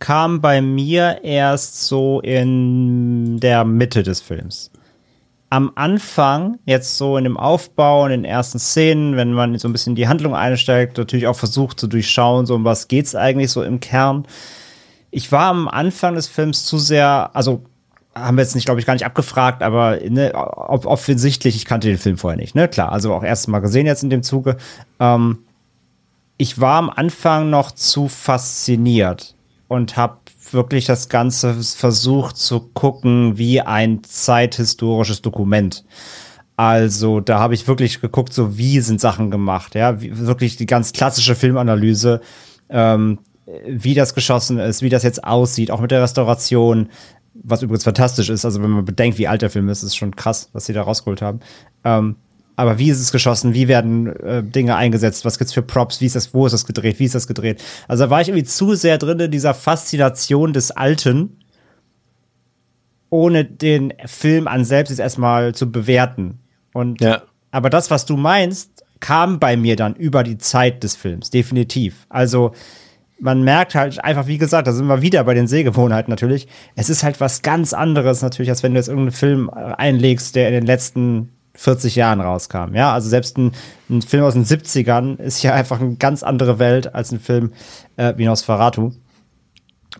kam 0.00 0.40
bei 0.40 0.60
mir 0.60 1.20
erst 1.22 1.84
so 1.84 2.20
in 2.20 3.38
der 3.38 3.64
Mitte 3.64 4.02
des 4.02 4.20
Films. 4.20 4.72
Am 5.52 5.72
Anfang, 5.74 6.58
jetzt 6.64 6.96
so 6.96 7.16
in 7.16 7.24
dem 7.24 7.36
Aufbau, 7.36 8.06
in 8.06 8.12
den 8.12 8.24
ersten 8.24 8.60
Szenen, 8.60 9.16
wenn 9.16 9.32
man 9.32 9.58
so 9.58 9.68
ein 9.68 9.72
bisschen 9.72 9.92
in 9.92 9.96
die 9.96 10.06
Handlung 10.06 10.34
einsteigt, 10.34 10.96
natürlich 10.96 11.26
auch 11.26 11.36
versucht 11.36 11.80
zu 11.80 11.88
durchschauen, 11.88 12.46
so 12.46 12.54
um 12.54 12.64
was 12.64 12.86
geht's 12.86 13.16
eigentlich 13.16 13.50
so 13.50 13.64
im 13.64 13.80
Kern. 13.80 14.26
Ich 15.10 15.32
war 15.32 15.50
am 15.50 15.66
Anfang 15.66 16.14
des 16.14 16.28
Films 16.28 16.64
zu 16.64 16.78
sehr, 16.78 17.30
also 17.34 17.64
haben 18.14 18.36
wir 18.36 18.42
jetzt 18.42 18.54
nicht, 18.54 18.64
glaube 18.64 18.78
ich, 18.78 18.86
gar 18.86 18.94
nicht 18.94 19.04
abgefragt, 19.04 19.62
aber 19.62 19.98
ne, 20.08 20.32
ob, 20.34 20.86
offensichtlich, 20.86 21.56
ich 21.56 21.64
kannte 21.64 21.88
den 21.88 21.98
Film 21.98 22.16
vorher 22.16 22.38
nicht, 22.38 22.54
ne? 22.54 22.68
Klar, 22.68 22.92
also 22.92 23.12
auch 23.12 23.24
erst 23.24 23.48
mal 23.48 23.58
gesehen 23.60 23.86
jetzt 23.86 24.02
in 24.04 24.10
dem 24.10 24.22
Zuge. 24.22 24.56
Ähm, 25.00 25.38
ich 26.36 26.60
war 26.60 26.78
am 26.78 26.90
Anfang 26.90 27.50
noch 27.50 27.72
zu 27.72 28.08
fasziniert 28.08 29.34
und 29.68 29.96
habe 29.96 30.18
wirklich 30.52 30.86
das 30.86 31.08
Ganze 31.08 31.54
versucht 31.54 32.36
zu 32.36 32.60
gucken 32.60 33.38
wie 33.38 33.60
ein 33.60 34.02
zeithistorisches 34.04 35.22
Dokument. 35.22 35.84
Also 36.56 37.20
da 37.20 37.38
habe 37.38 37.54
ich 37.54 37.66
wirklich 37.66 38.00
geguckt, 38.00 38.34
so 38.34 38.58
wie 38.58 38.80
sind 38.80 39.00
Sachen 39.00 39.30
gemacht, 39.30 39.74
ja, 39.74 40.00
wie, 40.02 40.18
wirklich 40.18 40.56
die 40.56 40.66
ganz 40.66 40.92
klassische 40.92 41.34
Filmanalyse, 41.34 42.20
ähm, 42.68 43.18
wie 43.66 43.94
das 43.94 44.14
geschossen 44.14 44.58
ist, 44.58 44.82
wie 44.82 44.90
das 44.90 45.02
jetzt 45.02 45.24
aussieht, 45.24 45.70
auch 45.70 45.80
mit 45.80 45.90
der 45.90 46.02
Restauration, 46.02 46.90
was 47.34 47.62
übrigens 47.62 47.84
fantastisch 47.84 48.28
ist. 48.28 48.44
Also 48.44 48.62
wenn 48.62 48.70
man 48.70 48.84
bedenkt, 48.84 49.18
wie 49.18 49.26
alt 49.26 49.42
der 49.42 49.50
Film 49.50 49.68
ist, 49.68 49.82
ist 49.82 49.96
schon 49.96 50.14
krass, 50.14 50.50
was 50.52 50.66
sie 50.66 50.72
da 50.72 50.82
rausgeholt 50.82 51.22
haben. 51.22 51.40
Ähm, 51.84 52.16
aber 52.60 52.78
wie 52.78 52.90
ist 52.90 53.00
es 53.00 53.10
geschossen? 53.12 53.54
Wie 53.54 53.66
werden 53.68 54.06
äh, 54.20 54.42
Dinge 54.42 54.76
eingesetzt? 54.76 55.24
Was 55.24 55.38
gibt's 55.38 55.52
für 55.52 55.62
Props? 55.62 56.00
Wie 56.00 56.06
ist 56.06 56.16
das? 56.16 56.32
Wo 56.34 56.46
ist 56.46 56.52
das 56.52 56.66
gedreht? 56.66 56.98
Wie 56.98 57.04
ist 57.04 57.14
das 57.14 57.26
gedreht? 57.26 57.62
Also 57.88 58.04
da 58.04 58.10
war 58.10 58.20
ich 58.20 58.28
irgendwie 58.28 58.44
zu 58.46 58.74
sehr 58.74 58.98
drin 58.98 59.18
in 59.20 59.30
dieser 59.30 59.54
Faszination 59.54 60.52
des 60.52 60.70
Alten, 60.70 61.38
ohne 63.10 63.44
den 63.44 63.92
Film 64.06 64.46
an 64.46 64.64
selbst 64.64 64.90
jetzt 64.90 65.00
erstmal 65.00 65.54
zu 65.54 65.70
bewerten. 65.70 66.38
Und 66.72 67.00
Ja. 67.00 67.22
aber 67.50 67.70
das, 67.70 67.90
was 67.90 68.06
du 68.06 68.16
meinst, 68.16 68.84
kam 69.00 69.40
bei 69.40 69.56
mir 69.56 69.76
dann 69.76 69.94
über 69.94 70.22
die 70.22 70.38
Zeit 70.38 70.84
des 70.84 70.94
Films, 70.94 71.30
definitiv. 71.30 72.06
Also 72.08 72.52
man 73.18 73.42
merkt 73.42 73.74
halt 73.74 74.02
einfach, 74.04 74.26
wie 74.26 74.38
gesagt, 74.38 74.66
da 74.66 74.72
sind 74.72 74.86
wir 74.86 75.02
wieder 75.02 75.24
bei 75.24 75.34
den 75.34 75.46
Sehgewohnheiten 75.46 76.10
natürlich. 76.10 76.46
Es 76.76 76.88
ist 76.88 77.02
halt 77.02 77.20
was 77.20 77.42
ganz 77.42 77.72
anderes 77.72 78.22
natürlich, 78.22 78.50
als 78.50 78.62
wenn 78.62 78.72
du 78.72 78.78
jetzt 78.78 78.88
irgendeinen 78.88 79.12
Film 79.12 79.50
äh, 79.54 79.72
einlegst, 79.74 80.36
der 80.36 80.48
in 80.48 80.54
den 80.54 80.66
letzten 80.66 81.30
40 81.54 81.96
Jahren 81.96 82.20
rauskam. 82.20 82.74
Ja, 82.74 82.92
also 82.92 83.08
selbst 83.08 83.36
ein, 83.38 83.52
ein 83.88 84.02
Film 84.02 84.24
aus 84.24 84.34
den 84.34 84.44
70ern 84.44 85.18
ist 85.18 85.42
ja 85.42 85.54
einfach 85.54 85.80
eine 85.80 85.96
ganz 85.96 86.22
andere 86.22 86.58
Welt 86.58 86.94
als 86.94 87.12
ein 87.12 87.20
Film 87.20 87.52
äh, 87.96 88.14
wie 88.16 88.24
Nosferatu. 88.24 88.92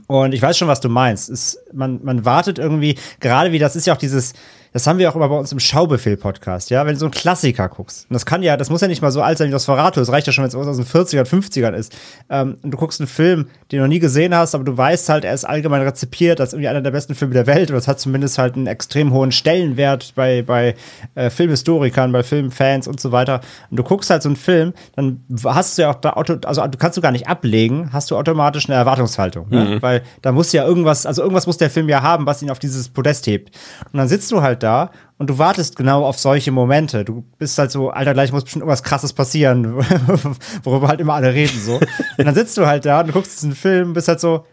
Und 0.06 0.32
ich 0.32 0.42
weiß 0.42 0.56
schon, 0.56 0.68
was 0.68 0.80
du 0.80 0.88
meinst. 0.88 1.28
Es, 1.28 1.58
man, 1.72 2.00
man 2.04 2.24
wartet 2.24 2.58
irgendwie, 2.58 2.96
gerade 3.18 3.52
wie 3.52 3.58
das 3.58 3.76
ist 3.76 3.86
ja 3.86 3.94
auch 3.94 3.98
dieses, 3.98 4.34
das 4.72 4.86
haben 4.86 4.98
wir 4.98 5.10
auch 5.10 5.16
immer 5.16 5.28
bei 5.28 5.36
uns 5.36 5.50
im 5.50 5.58
Schaubefehl-Podcast, 5.58 6.70
ja, 6.70 6.86
wenn 6.86 6.94
du 6.94 7.00
so 7.00 7.06
einen 7.06 7.12
Klassiker 7.12 7.68
guckst. 7.68 8.06
Und 8.08 8.14
das 8.14 8.24
kann 8.24 8.42
ja, 8.42 8.56
das 8.56 8.70
muss 8.70 8.80
ja 8.80 8.88
nicht 8.88 9.02
mal 9.02 9.10
so 9.10 9.20
alt 9.20 9.38
sein 9.38 9.48
wie 9.48 9.52
Nosferatu, 9.52 9.98
das 9.98 10.12
reicht 10.12 10.26
ja 10.28 10.32
schon, 10.32 10.44
wenn 10.44 10.48
es 10.48 10.54
aus 10.54 10.76
den 10.76 10.86
40ern, 10.86 11.24
50ern 11.24 11.72
ist. 11.72 11.96
Ähm, 12.28 12.56
und 12.62 12.70
du 12.70 12.78
guckst 12.78 13.00
einen 13.00 13.08
Film, 13.08 13.48
den 13.70 13.78
du 13.78 13.82
noch 13.84 13.88
nie 13.88 13.98
gesehen 13.98 14.34
hast, 14.34 14.54
aber 14.54 14.62
du 14.64 14.76
weißt 14.76 15.08
halt, 15.08 15.24
er 15.24 15.34
ist 15.34 15.44
allgemein 15.44 15.82
rezipiert 15.82 16.40
als 16.40 16.52
irgendwie 16.52 16.68
einer 16.68 16.82
der 16.82 16.92
besten 16.92 17.14
Filme 17.14 17.34
der 17.34 17.46
Welt, 17.46 17.70
oder 17.70 17.78
es 17.78 17.88
hat 17.88 17.98
zumindest 17.98 18.38
halt 18.38 18.54
einen 18.54 18.68
extrem 18.68 19.12
hohen 19.12 19.32
Stellenwert 19.32 20.12
bei, 20.14 20.42
bei 20.42 20.76
äh, 21.16 21.30
Filmhistorikern, 21.30 22.12
bei 22.12 22.22
Filmfans 22.22 22.86
und 22.86 23.00
so 23.00 23.10
weiter. 23.10 23.40
Und 23.70 23.76
du 23.76 23.82
guckst 23.82 24.10
halt 24.10 24.22
so 24.22 24.28
einen 24.28 24.36
Film, 24.36 24.72
dann 24.94 25.24
hast 25.44 25.78
du 25.78 25.82
ja 25.82 25.90
auch 25.90 25.96
da, 25.96 26.10
also 26.10 26.66
du 26.66 26.78
kannst 26.78 26.96
du 26.96 27.00
gar 27.00 27.12
nicht 27.12 27.28
ablegen, 27.28 27.92
hast 27.92 28.10
du 28.10 28.16
automatisch 28.16 28.68
eine 28.68 28.76
Erwartungshaltung. 28.76 29.48
Ne? 29.48 29.78
Weil 29.80 30.02
da 30.22 30.30
muss 30.30 30.52
ja 30.52 30.64
irgendwas, 30.64 31.06
also 31.06 31.22
irgendwas 31.22 31.46
muss 31.46 31.56
der 31.56 31.70
Film 31.70 31.88
ja 31.88 32.02
haben, 32.02 32.26
was 32.26 32.42
ihn 32.42 32.50
auf 32.50 32.58
dieses 32.58 32.88
Podest 32.88 33.26
hebt. 33.26 33.56
Und 33.92 33.98
dann 33.98 34.08
sitzt 34.08 34.30
du 34.30 34.42
halt 34.42 34.59
da 34.62 34.90
und 35.18 35.28
du 35.28 35.38
wartest 35.38 35.76
genau 35.76 36.04
auf 36.04 36.18
solche 36.18 36.52
Momente. 36.52 37.04
Du 37.04 37.24
bist 37.38 37.58
halt 37.58 37.70
so, 37.70 37.90
Alter, 37.90 38.14
gleich 38.14 38.32
muss 38.32 38.44
bestimmt 38.44 38.62
irgendwas 38.62 38.82
krasses 38.82 39.12
passieren, 39.12 39.76
worüber 40.62 40.88
halt 40.88 41.00
immer 41.00 41.14
alle 41.14 41.34
reden 41.34 41.58
so. 41.60 41.74
Und 42.18 42.24
dann 42.24 42.34
sitzt 42.34 42.56
du 42.56 42.66
halt 42.66 42.84
da 42.84 43.00
und 43.00 43.12
guckst 43.12 43.34
diesen 43.34 43.54
Film 43.54 43.88
und 43.88 43.94
bist 43.94 44.08
halt 44.08 44.20
so, 44.20 44.46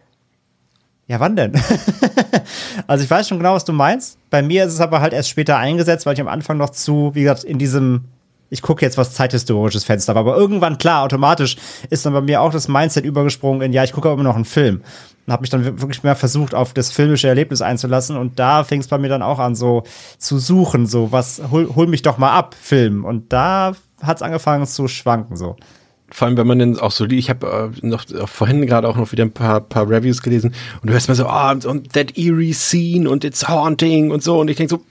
ja, 1.07 1.19
wann 1.19 1.35
denn? 1.35 1.53
also 2.87 3.03
ich 3.03 3.09
weiß 3.09 3.29
schon 3.29 3.37
genau, 3.37 3.53
was 3.53 3.63
du 3.63 3.71
meinst. 3.71 4.17
Bei 4.29 4.41
mir 4.41 4.65
ist 4.65 4.73
es 4.73 4.81
aber 4.81 4.99
halt 4.99 5.13
erst 5.13 5.29
später 5.29 5.57
eingesetzt, 5.57 6.05
weil 6.05 6.13
ich 6.13 6.21
am 6.21 6.27
Anfang 6.27 6.57
noch 6.57 6.71
zu, 6.71 7.11
wie 7.13 7.21
gesagt, 7.21 7.45
in 7.45 7.57
diesem 7.57 8.05
ich 8.49 8.61
gucke 8.61 8.85
jetzt 8.85 8.97
was 8.97 9.13
zeithistorisches 9.13 9.83
Fenster. 9.83 10.15
Aber 10.15 10.37
irgendwann, 10.37 10.77
klar, 10.77 11.03
automatisch 11.03 11.57
ist 11.89 12.05
dann 12.05 12.13
bei 12.13 12.21
mir 12.21 12.41
auch 12.41 12.51
das 12.51 12.67
Mindset 12.67 13.05
übergesprungen 13.05 13.61
in, 13.61 13.73
ja, 13.73 13.83
ich 13.83 13.93
gucke 13.93 14.07
aber 14.07 14.15
immer 14.15 14.29
noch 14.29 14.35
einen 14.35 14.45
Film. 14.45 14.81
Und 15.25 15.33
habe 15.33 15.41
mich 15.41 15.49
dann 15.49 15.65
wirklich 15.65 16.03
mehr 16.03 16.15
versucht, 16.15 16.55
auf 16.55 16.73
das 16.73 16.91
filmische 16.91 17.27
Erlebnis 17.27 17.61
einzulassen. 17.61 18.15
Und 18.15 18.39
da 18.39 18.63
fing 18.63 18.79
es 18.79 18.87
bei 18.87 18.97
mir 18.97 19.09
dann 19.09 19.21
auch 19.21 19.39
an, 19.39 19.55
so 19.55 19.83
zu 20.17 20.39
suchen, 20.39 20.85
so, 20.85 21.11
was, 21.11 21.41
hol, 21.51 21.75
hol 21.75 21.87
mich 21.87 22.01
doch 22.01 22.17
mal 22.17 22.31
ab, 22.31 22.55
Film. 22.59 23.03
Und 23.03 23.33
da 23.33 23.73
hat 24.01 24.17
es 24.17 24.23
angefangen 24.23 24.65
zu 24.65 24.87
schwanken, 24.87 25.35
so. 25.35 25.57
Vor 26.09 26.27
allem, 26.27 26.37
wenn 26.37 26.47
man 26.47 26.59
dann 26.59 26.79
auch 26.79 26.91
so, 26.91 27.05
ich 27.05 27.29
habe 27.29 27.73
äh, 27.75 27.85
noch 27.85 28.09
äh, 28.09 28.25
vorhin 28.27 28.65
gerade 28.65 28.87
auch 28.87 28.95
noch 28.95 29.11
wieder 29.11 29.25
ein 29.25 29.33
paar, 29.33 29.59
paar 29.59 29.89
Reviews 29.89 30.21
gelesen 30.21 30.53
und 30.81 30.87
du 30.87 30.93
hörst 30.93 31.09
mal 31.09 31.15
so, 31.15 31.27
ah, 31.27 31.51
und 31.51 31.91
that 31.91 32.17
eerie 32.17 32.53
scene 32.53 33.09
und 33.09 33.25
it's 33.25 33.49
haunting 33.49 34.11
und 34.11 34.23
so 34.23 34.39
und 34.39 34.49
ich 34.49 34.55
denke 34.55 34.75
so, 34.75 34.85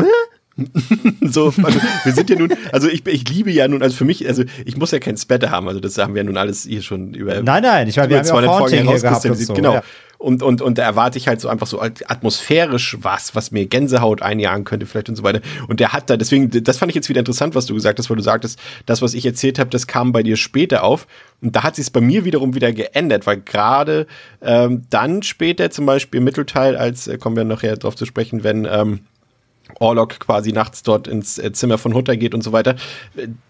hä? 0.00 0.08
so, 1.22 1.46
also 1.62 1.80
wir 2.04 2.12
sind 2.12 2.30
ja 2.30 2.36
nun, 2.36 2.52
also 2.72 2.88
ich, 2.88 3.06
ich 3.06 3.28
liebe 3.28 3.50
ja 3.50 3.68
nun, 3.68 3.82
also 3.82 3.96
für 3.96 4.04
mich, 4.04 4.26
also 4.26 4.44
ich 4.64 4.76
muss 4.76 4.90
ja 4.90 4.98
kein 4.98 5.16
Spatter 5.16 5.50
haben, 5.50 5.68
also 5.68 5.80
das 5.80 5.96
haben 5.98 6.14
wir 6.14 6.22
ja 6.22 6.26
nun 6.26 6.36
alles 6.36 6.64
hier 6.64 6.82
schon 6.82 7.14
über. 7.14 7.42
Nein, 7.42 7.62
nein, 7.62 7.88
ich 7.88 7.96
meine, 7.96 8.10
wir 8.10 8.18
haben 8.18 8.26
ja 8.26 8.50
auch 8.50 8.60
Haunting 8.60 8.86
hier 8.86 9.00
gehabt 9.00 9.24
und 9.24 9.38
so, 9.38 9.54
genau. 9.54 9.74
ja. 9.74 9.82
Und, 10.20 10.42
und, 10.42 10.60
und 10.60 10.76
da 10.76 10.82
erwarte 10.82 11.16
ich 11.16 11.28
halt 11.28 11.40
so 11.40 11.48
einfach 11.48 11.66
so 11.66 11.80
atmosphärisch 11.80 12.98
was, 13.00 13.34
was 13.34 13.52
mir 13.52 13.64
Gänsehaut 13.64 14.20
einjagen 14.20 14.64
könnte, 14.64 14.84
vielleicht 14.84 15.08
und 15.08 15.16
so 15.16 15.22
weiter. 15.22 15.40
Und 15.66 15.80
der 15.80 15.94
hat 15.94 16.10
da, 16.10 16.18
deswegen, 16.18 16.50
das 16.62 16.76
fand 16.76 16.90
ich 16.90 16.94
jetzt 16.96 17.08
wieder 17.08 17.20
interessant, 17.20 17.54
was 17.54 17.64
du 17.64 17.72
gesagt 17.72 17.98
hast, 17.98 18.10
weil 18.10 18.18
du 18.18 18.22
sagtest, 18.22 18.58
das, 18.84 19.00
was 19.00 19.14
ich 19.14 19.24
erzählt 19.24 19.58
habe, 19.58 19.70
das 19.70 19.86
kam 19.86 20.12
bei 20.12 20.22
dir 20.22 20.36
später 20.36 20.84
auf. 20.84 21.06
Und 21.40 21.56
da 21.56 21.62
hat 21.62 21.76
sich 21.76 21.84
es 21.84 21.90
bei 21.90 22.02
mir 22.02 22.26
wiederum 22.26 22.54
wieder 22.54 22.70
geändert, 22.70 23.26
weil 23.26 23.40
gerade 23.40 24.06
ähm, 24.42 24.82
dann 24.90 25.22
später 25.22 25.70
zum 25.70 25.86
Beispiel 25.86 26.18
im 26.18 26.24
Mittelteil, 26.24 26.76
als 26.76 27.08
äh, 27.08 27.16
kommen 27.16 27.36
wir 27.36 27.44
nachher 27.44 27.78
drauf 27.78 27.96
zu 27.96 28.04
sprechen, 28.04 28.44
wenn 28.44 28.68
ähm, 28.70 29.00
Orlok 29.78 30.20
quasi 30.20 30.52
nachts 30.52 30.82
dort 30.82 31.08
ins 31.08 31.38
äh, 31.38 31.52
Zimmer 31.52 31.78
von 31.78 31.94
Hutter 31.94 32.16
geht 32.16 32.34
und 32.34 32.42
so 32.42 32.52
weiter. 32.52 32.76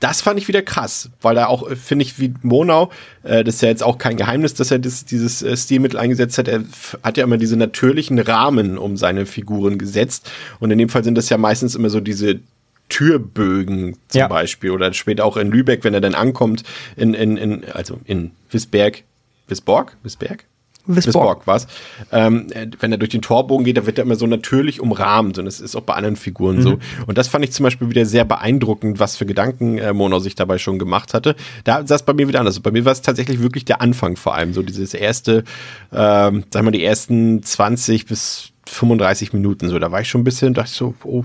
Das 0.01 0.21
fand 0.21 0.39
ich 0.39 0.49
wieder 0.49 0.63
krass, 0.63 1.11
weil 1.21 1.37
er 1.37 1.49
auch, 1.49 1.69
äh, 1.71 1.77
finde 1.77 2.05
ich, 2.05 2.19
wie 2.19 2.35
Monau, 2.43 2.91
äh, 3.23 3.45
das 3.45 3.57
ist 3.57 3.63
ja 3.63 3.69
jetzt 3.69 3.83
auch 3.83 3.99
kein 3.99 4.17
Geheimnis, 4.17 4.55
dass 4.55 4.71
er 4.71 4.79
das, 4.79 5.05
dieses 5.05 5.43
äh, 5.43 5.57
Stilmittel 5.57 5.99
eingesetzt 5.99 6.39
hat. 6.39 6.49
Er 6.49 6.65
hat 7.03 7.17
ja 7.17 7.25
immer 7.25 7.39
diese 7.39 7.57
natürlichen 7.57 8.19
Rahmen 8.19 8.79
um 8.79 8.97
seine 8.97 9.27
Figuren 9.27 9.79
gesetzt. 9.79 10.31
Und 10.59 10.71
in 10.71 10.79
dem 10.79 10.89
Fall 10.89 11.05
sind 11.05 11.17
das 11.17 11.29
ja 11.29 11.39
meistens 11.39 11.75
immer 11.75 11.91
so 11.91 12.01
diese 12.01 12.41
Türbögen 12.89 13.97
zum 14.09 14.19
Ja. 14.19 14.29
Beispiel 14.29 14.71
oder 14.71 14.93
später 14.93 15.25
auch 15.25 15.37
in 15.37 15.51
Lübeck, 15.51 15.85
wenn 15.85 15.95
er 15.95 16.01
dann 16.01 16.15
ankommt 16.15 16.65
in, 16.97 17.15
in, 17.15 17.37
in 17.37 17.65
also 17.73 17.99
in 18.05 18.33
Wisberg, 18.51 19.05
Wisborg, 19.49 19.97
Wisberg? 20.03 20.45
Wisborg. 20.87 21.47
war's. 21.47 21.67
Ähm, 22.13 22.47
äh, 22.53 22.67
wenn 22.81 22.93
er 22.93 22.99
durch 22.99 23.11
den 23.11 23.23
Torbogen 23.23 23.65
geht, 23.65 23.77
da 23.77 23.87
wird 23.87 23.99
er 23.99 24.05
immer 24.05 24.17
so 24.17 24.27
natürlich 24.27 24.81
umrahmt 24.81 25.39
und 25.39 25.47
es 25.47 25.61
ist 25.61 25.77
auch 25.77 25.83
bei 25.83 25.95
anderen 25.95 26.17
Figuren 26.17 26.57
Mhm. 26.57 26.63
so. 26.63 26.79
Und 27.07 27.19
das 27.19 27.29
fand 27.29 27.45
ich 27.45 27.53
zum 27.53 27.65
Beispiel 27.65 27.89
wieder 27.91 28.05
sehr 28.07 28.25
beeindruckend, 28.25 28.99
was 28.99 29.17
für 29.17 29.27
Gedanken 29.27 29.79
äh, 29.79 29.93
Mono 29.93 30.19
sich 30.19 30.35
dabei 30.35 30.59
schon 30.59 30.79
gemacht 30.79 31.15
hatte. 31.15 31.37
Da 31.65 31.87
sah 31.87 31.95
es 31.95 32.03
bei 32.03 32.13
mir 32.13 32.29
wieder 32.29 32.41
anders. 32.41 32.59
Bei 32.61 32.71
mir 32.71 32.85
war 32.85 32.93
es 32.93 33.03
tatsächlich 33.03 33.41
wirklich 33.43 33.65
der 33.65 33.81
Anfang 33.81 34.17
vor 34.17 34.35
allem, 34.35 34.53
so 34.55 34.63
dieses 34.63 34.95
erste, 34.95 35.45
ähm, 35.93 36.45
sagen 36.53 36.67
wir 36.67 36.73
die 36.73 36.85
ersten 36.85 37.43
20 37.43 38.07
bis 38.07 38.51
35 38.67 39.33
Minuten 39.33 39.69
so. 39.69 39.79
Da 39.79 39.91
war 39.91 40.01
ich 40.01 40.09
schon 40.09 40.21
ein 40.21 40.25
bisschen, 40.25 40.55
dachte 40.55 40.71
ich 40.71 40.77
so, 40.77 40.95
oh, 41.05 41.25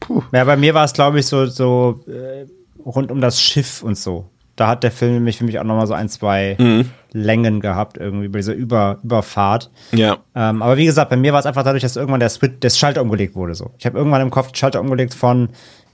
puh. 0.00 0.22
Ja, 0.32 0.44
bei 0.44 0.56
mir 0.56 0.74
war 0.74 0.84
es, 0.84 0.92
glaube 0.92 1.20
ich, 1.20 1.26
so, 1.26 1.46
so 1.46 2.00
äh, 2.06 2.46
rund 2.84 3.10
um 3.10 3.20
das 3.20 3.40
Schiff 3.40 3.82
und 3.82 3.96
so. 3.96 4.28
Da 4.56 4.68
hat 4.68 4.82
der 4.82 4.90
Film 4.90 5.14
nämlich 5.14 5.38
für 5.38 5.44
mich 5.44 5.58
auch 5.58 5.64
nochmal 5.64 5.86
so 5.86 5.94
ein, 5.94 6.08
zwei 6.08 6.56
Mhm. 6.58 6.90
Längen 7.12 7.60
gehabt, 7.60 7.96
irgendwie 7.98 8.28
bei 8.28 8.38
dieser 8.38 8.54
Über 8.54 8.98
Überfahrt. 9.02 9.70
Ja. 9.92 10.18
Ähm, 10.34 10.62
aber 10.62 10.76
wie 10.76 10.84
gesagt, 10.86 11.10
bei 11.10 11.16
mir 11.16 11.32
war 11.32 11.40
es 11.40 11.46
einfach 11.46 11.62
dadurch, 11.62 11.82
dass 11.82 11.96
irgendwann 11.96 12.20
der 12.20 12.28
Switch, 12.30 12.58
der 12.60 12.70
Schalter 12.70 13.02
umgelegt 13.02 13.34
wurde. 13.34 13.54
So. 13.54 13.70
Ich 13.78 13.86
habe 13.86 13.98
irgendwann 13.98 14.20
im 14.22 14.30
Kopf 14.30 14.48
den 14.48 14.54
Schalter 14.56 14.80
umgelegt 14.80 15.14
von, 15.14 15.50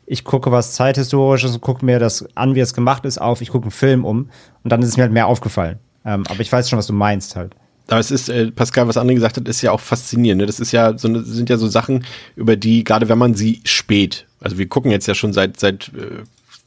ich 0.07 0.25
gucke 0.25 0.51
was 0.53 0.73
Zeithistorisches 0.75 1.55
und 1.55 1.61
gucke 1.61 1.85
mir 1.85 1.99
das 1.99 2.25
an, 2.37 2.55
wie 2.55 2.61
es 2.61 2.73
gemacht 2.75 3.05
ist, 3.05 3.19
auf, 3.21 3.41
ich 3.43 3.51
gucke 3.51 3.65
einen 3.65 3.71
Film 3.73 4.05
um 4.05 4.31
und 4.65 4.73
dann 4.73 4.81
ist 4.83 4.89
es 4.89 4.97
mir 4.97 5.03
halt 5.05 5.13
mehr 5.13 5.27
aufgefallen. 5.27 5.79
Ähm, 6.05 6.25
aber 6.29 6.41
ich 6.41 6.51
weiß 6.51 6.69
schon, 6.71 6.79
was 6.79 6.87
du 6.87 6.93
meinst 6.93 7.37
halt. 7.37 7.55
Aber 7.91 8.01
es 8.01 8.11
ist, 8.11 8.29
äh, 8.29 8.51
Pascal, 8.51 8.87
was 8.87 8.97
André 8.97 9.15
gesagt 9.15 9.37
hat, 9.39 9.49
ist 9.49 9.63
ja 9.63 9.73
auch 9.73 9.81
faszinierend. 9.81 10.41
Ne? 10.41 10.47
Das 10.47 10.61
ist 10.61 10.73
ja 10.73 10.97
so, 10.99 11.09
eine- 11.09 11.23
sind 11.23 11.49
ja 11.51 11.57
so 11.57 11.69
Sachen, 11.69 12.05
über 12.37 12.55
die, 12.57 12.85
gerade 12.85 13.09
wenn 13.09 13.19
man 13.19 13.35
sie 13.35 13.61
spät, 13.65 14.27
also 14.41 14.57
wir 14.59 14.69
gucken 14.69 14.91
jetzt 14.91 15.07
ja 15.09 15.15
schon 15.15 15.33
seit, 15.33 15.59
seit 15.59 15.89
äh, 15.95 16.23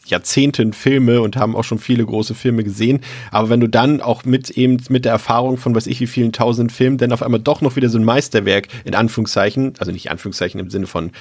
Jahrzehnten 0.05 0.73
Filme 0.73 1.21
und 1.21 1.37
haben 1.37 1.55
auch 1.55 1.63
schon 1.63 1.79
viele 1.79 2.05
große 2.05 2.33
Filme 2.35 2.63
gesehen. 2.63 3.01
Aber 3.31 3.49
wenn 3.49 3.59
du 3.59 3.67
dann 3.67 4.01
auch 4.01 4.25
mit 4.25 4.49
eben 4.51 4.77
mit 4.89 5.05
der 5.05 5.11
Erfahrung 5.11 5.57
von 5.57 5.75
weiß 5.75 5.87
ich 5.87 5.99
wie 5.99 6.07
vielen 6.07 6.31
tausend 6.31 6.71
Filmen 6.71 6.97
dann 6.97 7.11
auf 7.11 7.23
einmal 7.23 7.39
doch 7.39 7.61
noch 7.61 7.75
wieder 7.75 7.89
so 7.89 7.97
ein 7.97 8.03
Meisterwerk 8.03 8.67
in 8.83 8.95
Anführungszeichen, 8.95 9.73
also 9.79 9.91
nicht 9.91 10.11
Anführungszeichen 10.11 10.59
im 10.59 10.69
Sinne 10.69 10.87
von 10.87 11.11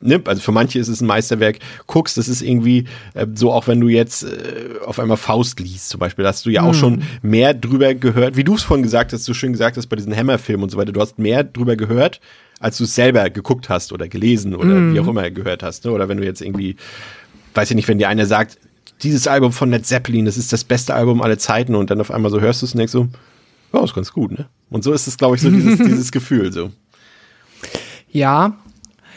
ne, 0.00 0.20
also 0.24 0.40
für 0.40 0.52
manche 0.52 0.78
ist 0.78 0.88
es 0.88 1.00
ein 1.00 1.06
Meisterwerk, 1.06 1.58
guckst, 1.86 2.16
das 2.16 2.28
ist 2.28 2.42
irgendwie 2.42 2.84
äh, 3.14 3.26
so, 3.34 3.52
auch 3.52 3.66
wenn 3.66 3.80
du 3.80 3.88
jetzt 3.88 4.24
äh, 4.24 4.78
auf 4.84 4.98
einmal 4.98 5.16
Faust 5.16 5.60
liest 5.60 5.90
zum 5.90 6.00
Beispiel, 6.00 6.22
da 6.22 6.30
hast 6.30 6.46
du 6.46 6.50
ja 6.50 6.62
auch 6.62 6.74
schon 6.74 7.02
mehr 7.22 7.54
drüber 7.54 7.94
gehört, 7.94 8.36
wie 8.36 8.44
du 8.44 8.54
es 8.54 8.62
vorhin 8.62 8.82
gesagt 8.82 9.12
hast, 9.12 9.24
so 9.24 9.34
schön 9.34 9.52
gesagt 9.52 9.76
hast 9.76 9.86
bei 9.86 9.96
diesen 9.96 10.16
Hammer-Filmen 10.16 10.64
und 10.64 10.70
so 10.70 10.78
weiter, 10.78 10.92
du 10.92 11.00
hast 11.00 11.18
mehr 11.18 11.44
drüber 11.44 11.76
gehört, 11.76 12.20
als 12.58 12.76
du 12.76 12.84
es 12.84 12.94
selber 12.94 13.30
geguckt 13.30 13.68
hast 13.68 13.92
oder 13.92 14.06
gelesen 14.08 14.54
oder 14.54 14.92
wie 14.92 15.00
auch 15.00 15.08
immer 15.08 15.30
gehört 15.30 15.62
hast, 15.62 15.84
ne? 15.84 15.92
oder 15.92 16.08
wenn 16.08 16.18
du 16.18 16.24
jetzt 16.24 16.42
irgendwie, 16.42 16.76
weiß 17.54 17.70
ich 17.70 17.76
nicht, 17.76 17.88
wenn 17.88 17.98
dir 17.98 18.08
einer 18.08 18.26
sagt, 18.26 18.58
dieses 19.02 19.26
Album 19.26 19.52
von 19.52 19.70
Led 19.70 19.86
Zeppelin, 19.86 20.26
das 20.26 20.36
ist 20.36 20.52
das 20.52 20.64
beste 20.64 20.94
Album 20.94 21.22
aller 21.22 21.38
Zeiten 21.38 21.74
und 21.74 21.90
dann 21.90 22.00
auf 22.00 22.10
einmal 22.10 22.30
so 22.30 22.40
hörst 22.40 22.62
du 22.62 22.66
es 22.66 22.74
und 22.74 22.78
denkst 22.78 22.92
so, 22.92 23.08
ja, 23.72 23.82
ist 23.82 23.94
ganz 23.94 24.12
gut, 24.12 24.32
ne? 24.32 24.48
Und 24.68 24.84
so 24.84 24.92
ist 24.92 25.06
es, 25.06 25.16
glaube 25.16 25.36
ich, 25.36 25.42
so 25.42 25.50
dieses, 25.50 25.78
dieses 25.86 26.12
Gefühl 26.12 26.52
so. 26.52 26.70
Ja, 28.10 28.56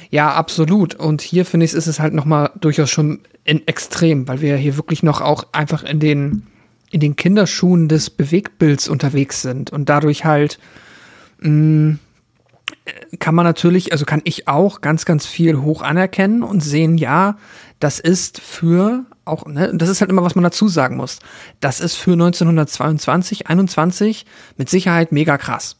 ja, 0.09 0.31
absolut. 0.31 0.95
Und 0.95 1.21
hier 1.21 1.45
finde 1.45 1.65
ich, 1.65 1.73
ist 1.73 1.88
es 1.88 1.99
halt 1.99 2.13
noch 2.13 2.25
mal 2.25 2.51
durchaus 2.59 2.89
schon 2.89 3.21
in 3.45 3.67
extrem, 3.67 4.27
weil 4.27 4.41
wir 4.41 4.57
hier 4.57 4.77
wirklich 4.77 5.03
noch 5.03 5.21
auch 5.21 5.47
einfach 5.51 5.84
in 5.84 5.99
den 5.99 6.47
in 6.91 6.99
den 6.99 7.15
Kinderschuhen 7.15 7.88
des 7.88 8.11
Bewegtbilds 8.11 8.88
unterwegs 8.88 9.41
sind 9.41 9.71
und 9.71 9.89
dadurch 9.89 10.25
halt 10.25 10.59
mh, 11.39 11.97
kann 13.19 13.36
man 13.36 13.45
natürlich, 13.45 13.91
also 13.91 14.05
kann 14.05 14.21
ich 14.25 14.47
auch 14.47 14.81
ganz, 14.81 15.05
ganz 15.05 15.25
viel 15.25 15.61
hoch 15.61 15.81
anerkennen 15.81 16.43
und 16.43 16.61
sehen, 16.61 16.97
ja, 16.97 17.38
das 17.84 17.99
ist 17.99 18.39
für 18.39 19.05
auch, 19.25 19.45
ne, 19.45 19.71
das 19.73 19.89
ist 19.89 19.99
halt 19.99 20.09
immer, 20.09 20.23
was 20.23 20.36
man 20.36 20.43
dazu 20.43 20.69
sagen 20.69 20.95
muss. 20.95 21.19
Das 21.59 21.81
ist 21.81 21.95
für 21.95 22.13
1922, 22.13 23.47
21 23.47 24.25
mit 24.55 24.69
Sicherheit 24.69 25.11
mega 25.11 25.38
krass. 25.38 25.75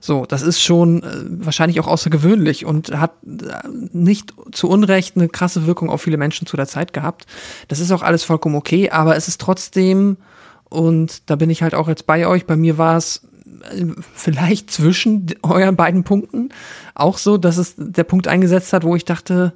So, 0.00 0.26
das 0.26 0.42
ist 0.42 0.60
schon 0.60 1.02
äh, 1.02 1.06
wahrscheinlich 1.44 1.80
auch 1.80 1.86
außergewöhnlich 1.86 2.66
und 2.66 2.98
hat 2.98 3.12
äh, 3.24 3.68
nicht 3.92 4.34
zu 4.52 4.68
Unrecht 4.68 5.16
eine 5.16 5.28
krasse 5.28 5.66
Wirkung 5.66 5.88
auf 5.88 6.02
viele 6.02 6.18
Menschen 6.18 6.46
zu 6.46 6.58
der 6.58 6.66
Zeit 6.66 6.92
gehabt. 6.92 7.24
Das 7.68 7.80
ist 7.80 7.90
auch 7.90 8.02
alles 8.02 8.22
vollkommen 8.22 8.56
okay, 8.56 8.90
aber 8.90 9.16
es 9.16 9.26
ist 9.26 9.40
trotzdem, 9.40 10.18
und 10.64 11.30
da 11.30 11.36
bin 11.36 11.48
ich 11.48 11.62
halt 11.62 11.74
auch 11.74 11.88
jetzt 11.88 12.06
bei 12.06 12.26
euch, 12.26 12.44
bei 12.44 12.56
mir 12.56 12.76
war 12.76 12.98
es 12.98 13.22
äh, 13.70 13.86
vielleicht 14.14 14.70
zwischen 14.70 15.26
euren 15.42 15.76
beiden 15.76 16.04
Punkten 16.04 16.50
auch 16.94 17.16
so, 17.16 17.38
dass 17.38 17.56
es 17.56 17.74
der 17.78 18.04
Punkt 18.04 18.28
eingesetzt 18.28 18.74
hat, 18.74 18.84
wo 18.84 18.94
ich 18.94 19.06
dachte, 19.06 19.54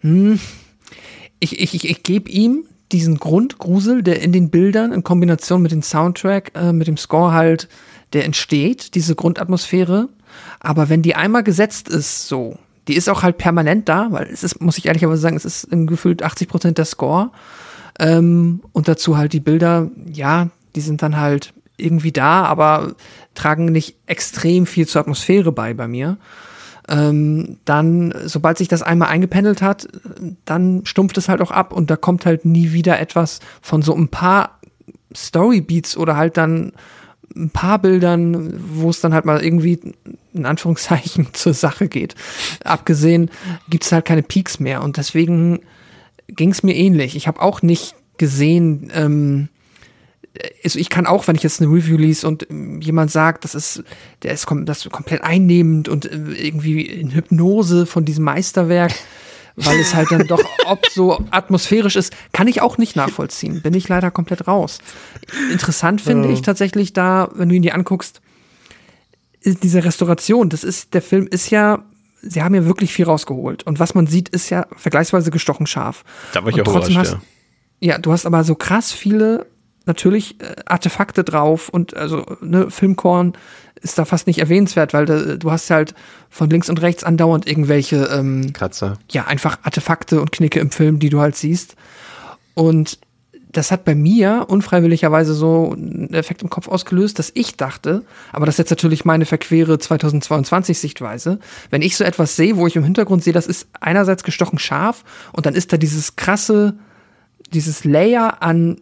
hm, 0.00 0.38
ich, 1.40 1.60
ich, 1.60 1.74
ich, 1.74 1.88
ich 1.88 2.02
gebe 2.02 2.30
ihm 2.30 2.64
diesen 2.92 3.18
Grundgrusel, 3.18 4.02
der 4.02 4.22
in 4.22 4.32
den 4.32 4.50
Bildern 4.50 4.92
in 4.92 5.04
Kombination 5.04 5.62
mit 5.62 5.72
dem 5.72 5.82
Soundtrack, 5.82 6.52
äh, 6.54 6.72
mit 6.72 6.86
dem 6.86 6.96
Score 6.96 7.32
halt, 7.32 7.68
der 8.12 8.24
entsteht, 8.24 8.94
diese 8.94 9.14
Grundatmosphäre. 9.14 10.08
Aber 10.60 10.88
wenn 10.88 11.02
die 11.02 11.14
einmal 11.14 11.42
gesetzt 11.42 11.88
ist, 11.88 12.28
so, 12.28 12.58
die 12.88 12.94
ist 12.94 13.08
auch 13.08 13.22
halt 13.22 13.36
permanent 13.38 13.88
da, 13.88 14.08
weil 14.10 14.28
es 14.28 14.42
ist, 14.42 14.60
muss 14.60 14.78
ich 14.78 14.86
ehrlicherweise 14.86 15.20
sagen, 15.20 15.36
es 15.36 15.44
ist 15.44 15.68
gefühlt 15.70 16.22
80 16.22 16.48
Prozent 16.48 16.78
der 16.78 16.86
Score. 16.86 17.30
Ähm, 17.98 18.62
und 18.72 18.88
dazu 18.88 19.18
halt 19.18 19.32
die 19.32 19.40
Bilder, 19.40 19.90
ja, 20.10 20.48
die 20.74 20.80
sind 20.80 21.02
dann 21.02 21.18
halt 21.18 21.52
irgendwie 21.76 22.12
da, 22.12 22.44
aber 22.44 22.94
tragen 23.34 23.66
nicht 23.66 23.96
extrem 24.06 24.66
viel 24.66 24.86
zur 24.86 25.02
Atmosphäre 25.02 25.52
bei 25.52 25.74
bei 25.74 25.86
mir. 25.86 26.16
Ähm, 26.88 27.58
dann, 27.64 28.14
sobald 28.24 28.58
sich 28.58 28.68
das 28.68 28.82
einmal 28.82 29.08
eingependelt 29.08 29.60
hat, 29.60 29.88
dann 30.44 30.86
stumpft 30.86 31.18
es 31.18 31.28
halt 31.28 31.42
auch 31.42 31.50
ab 31.50 31.72
und 31.72 31.90
da 31.90 31.96
kommt 31.96 32.24
halt 32.24 32.44
nie 32.44 32.72
wieder 32.72 32.98
etwas 32.98 33.40
von 33.60 33.82
so 33.82 33.94
ein 33.94 34.08
paar 34.08 34.58
Storybeats 35.14 35.96
oder 35.96 36.16
halt 36.16 36.36
dann 36.36 36.72
ein 37.36 37.50
paar 37.50 37.78
Bildern, 37.78 38.54
wo 38.74 38.90
es 38.90 39.00
dann 39.00 39.12
halt 39.12 39.24
mal 39.24 39.42
irgendwie 39.42 39.94
in 40.32 40.46
Anführungszeichen 40.46 41.28
zur 41.32 41.54
Sache 41.54 41.88
geht. 41.88 42.14
Abgesehen 42.64 43.30
gibt 43.68 43.84
es 43.84 43.92
halt 43.92 44.04
keine 44.04 44.22
Peaks 44.22 44.60
mehr 44.60 44.82
und 44.82 44.96
deswegen 44.96 45.60
ging 46.28 46.50
es 46.50 46.62
mir 46.62 46.74
ähnlich. 46.74 47.16
Ich 47.16 47.28
habe 47.28 47.40
auch 47.40 47.62
nicht 47.62 47.94
gesehen, 48.18 48.90
ähm, 48.94 49.48
also 50.64 50.78
ich 50.78 50.88
kann 50.88 51.06
auch, 51.06 51.26
wenn 51.26 51.36
ich 51.36 51.42
jetzt 51.42 51.60
eine 51.60 51.70
Review 51.72 51.96
lies 51.96 52.24
und 52.24 52.48
ähm, 52.50 52.80
jemand 52.80 53.10
sagt, 53.10 53.44
das 53.44 53.54
ist, 53.54 53.82
der 54.22 54.32
ist 54.32 54.46
kom 54.46 54.66
das 54.66 54.88
komplett 54.90 55.22
einnehmend 55.22 55.88
und 55.88 56.06
äh, 56.06 56.16
irgendwie 56.16 56.82
in 56.82 57.10
Hypnose 57.10 57.86
von 57.86 58.04
diesem 58.04 58.24
Meisterwerk, 58.24 58.92
weil 59.56 59.78
es 59.80 59.94
halt 59.94 60.10
dann 60.10 60.26
doch 60.26 60.42
ob 60.66 60.86
so 60.86 61.24
atmosphärisch 61.30 61.96
ist, 61.96 62.14
kann 62.32 62.48
ich 62.48 62.60
auch 62.60 62.78
nicht 62.78 62.96
nachvollziehen. 62.96 63.62
Bin 63.62 63.74
ich 63.74 63.88
leider 63.88 64.10
komplett 64.10 64.46
raus. 64.46 64.78
Interessant 65.50 66.00
finde 66.00 66.28
ich 66.30 66.42
tatsächlich 66.42 66.92
da, 66.92 67.30
wenn 67.34 67.48
du 67.48 67.54
ihn 67.54 67.62
dir 67.62 67.74
anguckst, 67.74 68.20
ist 69.40 69.62
diese 69.62 69.84
Restauration. 69.84 70.48
Das 70.48 70.64
ist, 70.64 70.94
der 70.94 71.02
Film 71.02 71.26
ist 71.26 71.50
ja, 71.50 71.84
sie 72.22 72.42
haben 72.42 72.54
ja 72.54 72.64
wirklich 72.64 72.92
viel 72.92 73.06
rausgeholt. 73.06 73.66
Und 73.66 73.80
was 73.80 73.94
man 73.94 74.06
sieht, 74.06 74.28
ist 74.28 74.50
ja 74.50 74.66
vergleichsweise 74.76 75.30
gestochen 75.30 75.66
scharf. 75.66 76.04
Da 76.32 76.42
war 76.42 76.50
ich 76.50 76.56
Und 76.56 76.68
auch 76.68 76.72
trotzdem 76.72 76.98
hast, 76.98 77.12
ja. 77.80 77.94
ja, 77.94 77.98
du 77.98 78.12
hast 78.12 78.26
aber 78.26 78.44
so 78.44 78.54
krass 78.54 78.92
viele 78.92 79.46
natürlich 79.88 80.40
äh, 80.40 80.56
Artefakte 80.66 81.24
drauf 81.24 81.68
und 81.68 81.96
also 81.96 82.24
ne, 82.40 82.70
Filmkorn 82.70 83.32
ist 83.80 83.98
da 83.98 84.04
fast 84.04 84.26
nicht 84.26 84.38
erwähnenswert, 84.38 84.92
weil 84.92 85.06
da, 85.06 85.36
du 85.36 85.50
hast 85.50 85.70
halt 85.70 85.94
von 86.30 86.50
links 86.50 86.68
und 86.68 86.82
rechts 86.82 87.04
andauernd 87.04 87.46
irgendwelche 87.46 88.08
ähm, 88.12 88.52
Kratzer. 88.52 88.98
ja 89.10 89.26
einfach 89.26 89.58
Artefakte 89.62 90.20
und 90.20 90.32
Knicke 90.32 90.60
im 90.60 90.70
Film, 90.70 90.98
die 90.98 91.10
du 91.10 91.20
halt 91.20 91.36
siehst. 91.36 91.76
Und 92.54 92.98
das 93.50 93.70
hat 93.70 93.84
bei 93.84 93.94
mir 93.94 94.46
unfreiwilligerweise 94.48 95.32
so 95.32 95.72
einen 95.72 96.12
Effekt 96.12 96.42
im 96.42 96.50
Kopf 96.50 96.68
ausgelöst, 96.68 97.18
dass 97.18 97.32
ich 97.34 97.56
dachte, 97.56 98.04
aber 98.32 98.46
das 98.46 98.56
ist 98.56 98.58
jetzt 98.58 98.70
natürlich 98.70 99.04
meine 99.04 99.24
verquere 99.24 99.78
2022 99.78 100.78
Sichtweise, 100.78 101.38
wenn 101.70 101.82
ich 101.82 101.96
so 101.96 102.04
etwas 102.04 102.36
sehe, 102.36 102.56
wo 102.56 102.66
ich 102.66 102.76
im 102.76 102.84
Hintergrund 102.84 103.24
sehe, 103.24 103.32
das 103.32 103.46
ist 103.46 103.68
einerseits 103.80 104.22
gestochen 104.22 104.58
scharf 104.58 105.04
und 105.32 105.46
dann 105.46 105.54
ist 105.54 105.72
da 105.72 105.76
dieses 105.78 106.16
krasse, 106.16 106.74
dieses 107.52 107.84
Layer 107.84 108.42
an 108.42 108.76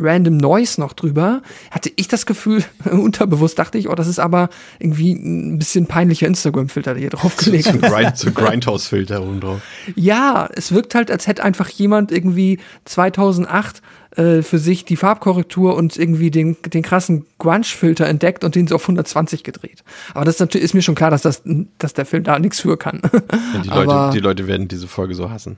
Random 0.00 0.36
Noise 0.36 0.80
noch 0.80 0.92
drüber, 0.92 1.42
hatte 1.70 1.90
ich 1.96 2.08
das 2.08 2.26
Gefühl, 2.26 2.64
unterbewusst 2.90 3.58
dachte 3.58 3.78
ich, 3.78 3.88
oh, 3.88 3.94
das 3.94 4.06
ist 4.06 4.18
aber 4.18 4.48
irgendwie 4.78 5.12
ein 5.12 5.58
bisschen 5.58 5.86
peinlicher 5.86 6.26
Instagram-Filter, 6.26 6.94
der 6.94 7.00
hier 7.00 7.10
draufgelegt 7.10 7.64
So, 7.64 7.78
Grind, 7.78 8.16
so 8.16 8.30
Grindhouse-Filter 8.30 9.22
oben 9.22 9.40
drauf. 9.40 9.60
ja, 9.94 10.48
es 10.54 10.72
wirkt 10.72 10.94
halt, 10.94 11.10
als 11.10 11.26
hätte 11.26 11.44
einfach 11.44 11.68
jemand 11.68 12.12
irgendwie 12.12 12.58
2008 12.84 13.82
äh, 14.16 14.42
für 14.42 14.58
sich 14.58 14.84
die 14.84 14.96
Farbkorrektur 14.96 15.74
und 15.76 15.96
irgendwie 15.96 16.30
den, 16.30 16.56
den 16.66 16.82
krassen 16.82 17.26
Grunge-Filter 17.38 18.06
entdeckt 18.06 18.42
und 18.42 18.54
den 18.54 18.66
so 18.66 18.76
auf 18.76 18.82
120 18.82 19.44
gedreht. 19.44 19.84
Aber 20.14 20.24
das 20.24 20.36
ist 20.36 20.40
natürlich 20.40 20.64
ist 20.64 20.74
mir 20.74 20.82
schon 20.82 20.94
klar, 20.94 21.10
dass, 21.10 21.22
das, 21.22 21.42
dass 21.78 21.94
der 21.94 22.06
Film 22.06 22.24
da 22.24 22.38
nichts 22.38 22.60
für 22.60 22.76
kann. 22.76 23.00
Und 23.54 23.64
die, 23.64 23.68
Leute, 23.68 23.90
Aber- 23.92 24.10
die 24.12 24.20
Leute 24.20 24.46
werden 24.46 24.68
diese 24.68 24.88
Folge 24.88 25.14
so 25.14 25.30
hassen. 25.30 25.56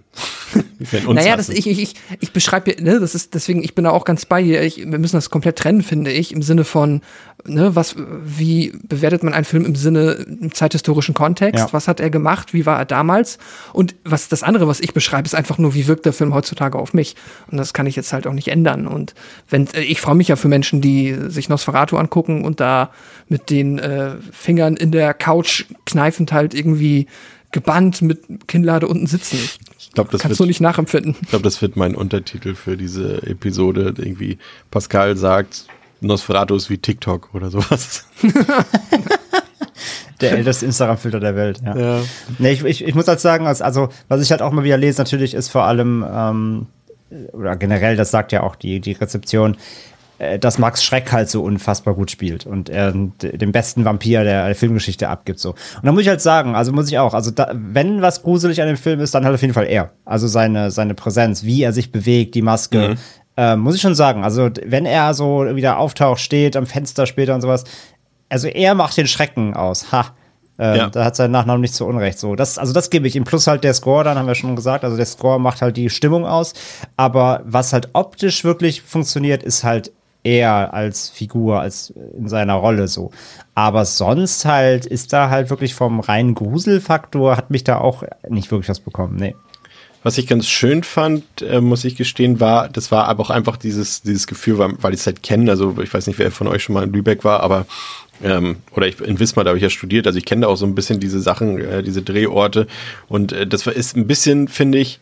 Naja, 1.09 1.37
das, 1.37 1.49
ich, 1.49 1.67
ich, 1.69 1.81
ich, 1.81 1.95
ich 2.21 2.33
beschreibe, 2.33 2.83
ne, 2.83 2.99
das 2.99 3.15
ist, 3.15 3.35
deswegen, 3.35 3.63
ich 3.63 3.75
bin 3.75 3.85
da 3.85 3.91
auch 3.91 4.05
ganz 4.05 4.25
bei 4.25 4.43
dir. 4.43 4.63
Ich, 4.63 4.79
wir 4.79 4.99
müssen 4.99 5.17
das 5.17 5.31
komplett 5.31 5.57
trennen, 5.57 5.83
finde 5.83 6.11
ich, 6.11 6.33
im 6.33 6.43
Sinne 6.43 6.65
von, 6.65 7.03
ne, 7.45 7.77
was, 7.77 7.97
wie 8.25 8.73
bewertet 8.83 9.23
man 9.23 9.35
einen 9.35 9.45
Film 9.45 9.65
im 9.65 9.77
Sinne, 9.77 10.13
im 10.41 10.53
zeithistorischen 10.55 11.15
Kontext? 11.15 11.59
Ja. 11.67 11.73
Was 11.73 11.87
hat 11.87 12.01
er 12.01 12.11
gemacht? 12.11 12.53
Wie 12.55 12.67
war 12.67 12.79
er 12.79 12.85
damals? 12.85 13.39
Und 13.73 13.95
was, 14.05 14.29
das 14.29 14.43
andere, 14.43 14.67
was 14.69 14.81
ich 14.81 14.95
beschreibe, 14.95 15.27
ist 15.27 15.35
einfach 15.35 15.59
nur, 15.59 15.75
wie 15.75 15.87
wirkt 15.87 16.07
der 16.07 16.13
Film 16.13 16.35
heutzutage 16.35 16.79
auf 16.79 16.95
mich? 16.95 17.15
Und 17.51 17.59
das 17.59 17.73
kann 17.75 17.87
ich 17.87 17.95
jetzt 17.97 18.13
halt 18.13 18.27
auch 18.27 18.33
nicht 18.33 18.40
ändern. 18.49 18.87
Und 18.87 19.15
wenn, 19.49 19.67
äh, 19.75 19.81
ich 19.81 20.01
freue 20.01 20.15
mich 20.15 20.29
ja 20.29 20.37
für 20.37 20.49
Menschen, 20.49 20.81
die 20.81 21.17
sich 21.29 21.49
Nosferatu 21.49 21.97
angucken 21.97 22.45
und 22.45 22.61
da 22.61 22.91
mit 23.29 23.51
den 23.51 23.79
äh, 23.79 24.13
Fingern 24.33 24.77
in 24.77 24.91
der 24.93 25.15
Couch 25.15 25.65
kneifend 25.87 26.33
halt 26.33 26.55
irgendwie 26.55 27.07
gebannt 27.53 28.01
mit 28.03 28.21
Kinnlade 28.47 28.87
unten 28.87 29.07
sitzen. 29.07 29.39
Ich 29.79 29.93
glaube, 29.93 30.11
das, 30.13 30.21
kannst 30.23 30.39
du 30.39 30.43
wird- 30.45 30.49
nicht 30.49 30.61
nachempfinden. 30.61 31.17
ich 31.21 31.29
glaub, 31.29 31.43
das 31.43 31.61
wird 31.63 31.77
mein 31.77 31.95
Untertitel 31.97 32.55
für 32.55 32.77
diese 32.77 33.23
Episode. 33.27 33.95
Irgendwie 33.99 34.39
Pascal 34.71 35.17
sagt, 35.17 35.67
Nosferatu 36.01 36.55
ist 36.55 36.71
wie 36.71 36.79
TikTok 36.79 37.31
oder 37.35 37.51
sowas. 37.51 38.07
Der 40.21 40.33
älteste 40.33 40.67
Instagram-Filter 40.67 41.19
der 41.19 41.35
Welt, 41.35 41.61
ja. 41.65 41.77
Ja. 41.77 42.03
Nee, 42.39 42.53
ich, 42.53 42.63
ich, 42.65 42.85
ich 42.85 42.95
muss 42.95 43.09
halt 43.09 43.21
sagen, 43.21 43.47
als, 43.47 43.63
also, 43.63 43.89
was 44.09 44.21
ich 44.21 44.31
halt 44.31 44.43
auch 44.43 44.53
mal 44.53 44.65
wieder 44.65 44.77
lese, 44.77 45.01
natürlich 45.01 45.33
ist 45.33 45.49
vor 45.49 45.65
allem, 45.65 46.05
ähm, 46.13 46.67
oder 47.33 47.57
generell, 47.57 47.97
das 47.97 48.11
sagt 48.11 48.33
ja 48.33 48.43
auch 48.43 48.57
die, 48.57 48.81
die 48.81 48.93
Rezeption, 48.93 49.57
äh, 50.19 50.39
dass 50.39 50.59
Max 50.59 50.85
Schreck 50.85 51.13
halt 51.13 51.31
so 51.31 51.43
unfassbar 51.43 51.95
gut 51.95 52.11
spielt 52.11 52.47
und 52.47 52.69
er 52.69 52.93
den 52.93 53.53
besten 53.53 53.85
Vampir 53.85 54.23
der, 54.25 54.47
der 54.47 54.55
Filmgeschichte 54.55 55.09
abgibt 55.09 55.41
so. 55.41 55.51
Und 55.51 55.85
da 55.85 55.93
muss 55.93 56.03
ich 56.03 56.09
halt 56.09 56.21
sagen, 56.21 56.55
also 56.55 56.73
muss 56.73 56.89
ich 56.89 56.99
auch, 56.99 57.15
also 57.15 57.31
da, 57.31 57.51
wenn 57.55 58.03
was 58.03 58.23
gruselig 58.23 58.61
an 58.61 58.69
dem 58.69 58.77
Film 58.77 59.01
ist, 59.01 59.15
dann 59.15 59.25
halt 59.25 59.35
auf 59.35 59.41
jeden 59.43 59.55
Fall 59.55 59.67
er. 59.67 59.93
Also 60.05 60.27
seine, 60.27 60.71
seine 60.71 60.95
Präsenz, 60.95 61.45
wie 61.45 61.63
er 61.63 61.73
sich 61.73 61.91
bewegt, 61.91 62.35
die 62.35 62.43
Maske. 62.43 62.91
Mhm. 62.91 62.97
Äh, 63.37 63.57
muss 63.57 63.75
ich 63.77 63.81
schon 63.81 63.95
sagen. 63.95 64.23
Also, 64.23 64.51
wenn 64.65 64.85
er 64.85 65.15
so 65.15 65.47
wieder 65.57 65.79
auftaucht, 65.79 66.21
steht 66.21 66.57
am 66.57 66.67
Fenster 66.67 67.07
später 67.07 67.35
und 67.35 67.41
sowas, 67.41 67.65
also 68.29 68.49
er 68.49 68.75
macht 68.75 68.97
den 68.97 69.07
Schrecken 69.07 69.55
aus. 69.55 69.93
Ha. 69.93 70.15
Ähm, 70.61 70.77
ja. 70.77 70.91
Da 70.91 71.07
hat 71.07 71.17
sein 71.17 71.31
Nachname 71.31 71.63
nicht 71.63 71.75
zu 71.75 71.87
Unrecht. 71.87 72.19
So, 72.19 72.37
das, 72.37 72.59
also 72.59 72.75
das 72.75 72.91
gebe 72.91 73.09
ich 73.09 73.17
ihm. 73.17 73.25
Plus 73.25 73.47
halt 73.47 73.65
der 73.65 73.73
Score, 73.73 74.05
dann 74.05 74.19
haben 74.19 74.27
wir 74.27 74.35
schon 74.35 74.57
gesagt. 74.57 74.85
Also 74.85 74.99
der 74.99 75.07
Score 75.07 75.41
macht 75.41 75.63
halt 75.63 75.79
die 75.79 75.89
Stimmung 75.89 76.27
aus. 76.27 76.53
Aber 76.99 77.41
was 77.47 77.73
halt 77.73 77.89
optisch 77.95 78.45
wirklich 78.45 78.83
funktioniert, 78.83 79.43
ist 79.43 79.65
halt 79.65 79.91
er 80.23 80.75
als 80.75 81.09
Figur, 81.09 81.61
als 81.61 81.95
in 82.15 82.29
seiner 82.29 82.55
Rolle 82.55 82.89
so. 82.89 83.11
Aber 83.55 83.87
sonst 83.87 84.45
halt 84.45 84.85
ist 84.85 85.15
da 85.15 85.31
halt 85.31 85.49
wirklich 85.49 85.75
vom 85.75 85.99
reinen 85.99 86.35
Gruselfaktor, 86.35 87.39
hat 87.39 87.51
mich 87.51 87.65
da 87.65 87.79
auch 87.79 88.05
nicht 88.29 88.51
wirklich 88.51 88.69
was 88.69 88.81
bekommen. 88.81 89.17
Nee. 89.17 89.35
Was 90.03 90.19
ich 90.19 90.27
ganz 90.27 90.47
schön 90.47 90.83
fand, 90.83 91.25
äh, 91.41 91.63
muss 91.63 91.85
ich 91.85 91.97
gestehen, 91.97 92.39
war, 92.39 92.69
das 92.69 92.93
war 92.93 93.07
aber 93.07 93.23
auch 93.23 93.31
einfach 93.31 93.57
dieses, 93.57 94.03
dieses 94.03 94.27
Gefühl, 94.27 94.59
weil, 94.59 94.75
weil 94.83 94.93
ich 94.93 95.01
es 95.01 95.07
halt 95.07 95.23
kenne. 95.23 95.51
Also 95.51 95.75
ich 95.83 95.93
weiß 95.93 96.07
nicht, 96.07 96.19
wer 96.19 96.31
von 96.31 96.49
euch 96.49 96.63
schon 96.63 96.75
mal 96.75 96.85
in 96.85 96.93
Lübeck 96.93 97.25
war, 97.25 97.41
aber 97.41 97.65
ähm, 98.23 98.57
oder 98.75 98.87
ich, 98.87 99.01
in 99.01 99.19
Wismar, 99.19 99.45
da 99.45 99.51
habe 99.51 99.59
ich 99.59 99.63
ja 99.63 99.71
studiert, 99.71 100.07
also 100.07 100.19
ich 100.19 100.25
kenne 100.25 100.43
da 100.43 100.49
auch 100.49 100.57
so 100.57 100.67
ein 100.67 100.75
bisschen 100.75 101.01
diese 101.01 101.21
Sachen, 101.21 101.59
äh, 101.59 101.83
diese 101.83 102.03
Drehorte. 102.03 102.67
Und 103.09 103.33
äh, 103.33 103.47
das 103.47 103.67
ist 103.67 103.97
ein 103.97 104.07
bisschen, 104.07 104.49
finde 104.49 104.79
ich, 104.79 105.01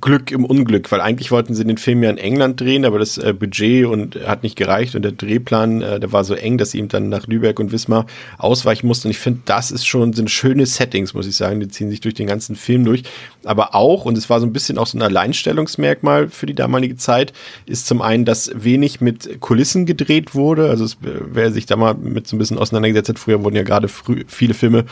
Glück 0.00 0.30
im 0.30 0.44
Unglück, 0.44 0.92
weil 0.92 1.00
eigentlich 1.00 1.32
wollten 1.32 1.54
sie 1.54 1.64
den 1.64 1.76
Film 1.76 2.04
ja 2.04 2.10
in 2.10 2.18
England 2.18 2.60
drehen, 2.60 2.84
aber 2.84 3.00
das 3.00 3.18
äh, 3.18 3.32
Budget 3.32 3.86
und 3.86 4.14
hat 4.24 4.44
nicht 4.44 4.54
gereicht 4.54 4.94
und 4.94 5.02
der 5.02 5.10
Drehplan, 5.12 5.82
äh, 5.82 5.98
der 5.98 6.12
war 6.12 6.22
so 6.22 6.34
eng, 6.34 6.58
dass 6.58 6.70
sie 6.70 6.78
ihm 6.78 6.86
dann 6.86 7.08
nach 7.08 7.26
Lübeck 7.26 7.58
und 7.58 7.72
Wismar 7.72 8.06
ausweichen 8.38 8.86
mussten. 8.86 9.08
Und 9.08 9.12
ich 9.12 9.18
finde, 9.18 9.40
das 9.46 9.72
ist 9.72 9.86
schon 9.86 10.12
sind 10.12 10.30
schöne 10.30 10.64
Settings, 10.66 11.12
muss 11.12 11.26
ich 11.26 11.34
sagen. 11.34 11.58
Die 11.58 11.66
ziehen 11.66 11.90
sich 11.90 12.00
durch 12.00 12.14
den 12.14 12.28
ganzen 12.28 12.54
Film 12.54 12.84
durch. 12.84 13.02
Aber 13.44 13.74
auch, 13.74 14.04
und 14.04 14.16
es 14.16 14.30
war 14.30 14.38
so 14.38 14.46
ein 14.46 14.52
bisschen 14.52 14.78
auch 14.78 14.86
so 14.86 14.96
ein 14.96 15.02
Alleinstellungsmerkmal 15.02 16.28
für 16.28 16.46
die 16.46 16.54
damalige 16.54 16.96
Zeit, 16.96 17.32
ist 17.66 17.86
zum 17.86 18.00
einen, 18.00 18.24
dass 18.24 18.52
wenig 18.54 19.00
mit 19.00 19.40
Kulissen 19.40 19.86
gedreht 19.86 20.36
wurde. 20.36 20.70
Also 20.70 20.84
es, 20.84 20.98
wer 21.00 21.50
sich 21.50 21.66
da 21.66 21.74
mal 21.74 21.94
mit 21.94 22.28
so 22.28 22.36
ein 22.36 22.38
bisschen 22.38 22.58
auseinandergesetzt 22.58 23.08
hat, 23.08 23.18
früher 23.18 23.42
wurden 23.42 23.56
ja 23.56 23.64
gerade 23.64 23.88
viele 23.88 24.54
Filme 24.54 24.84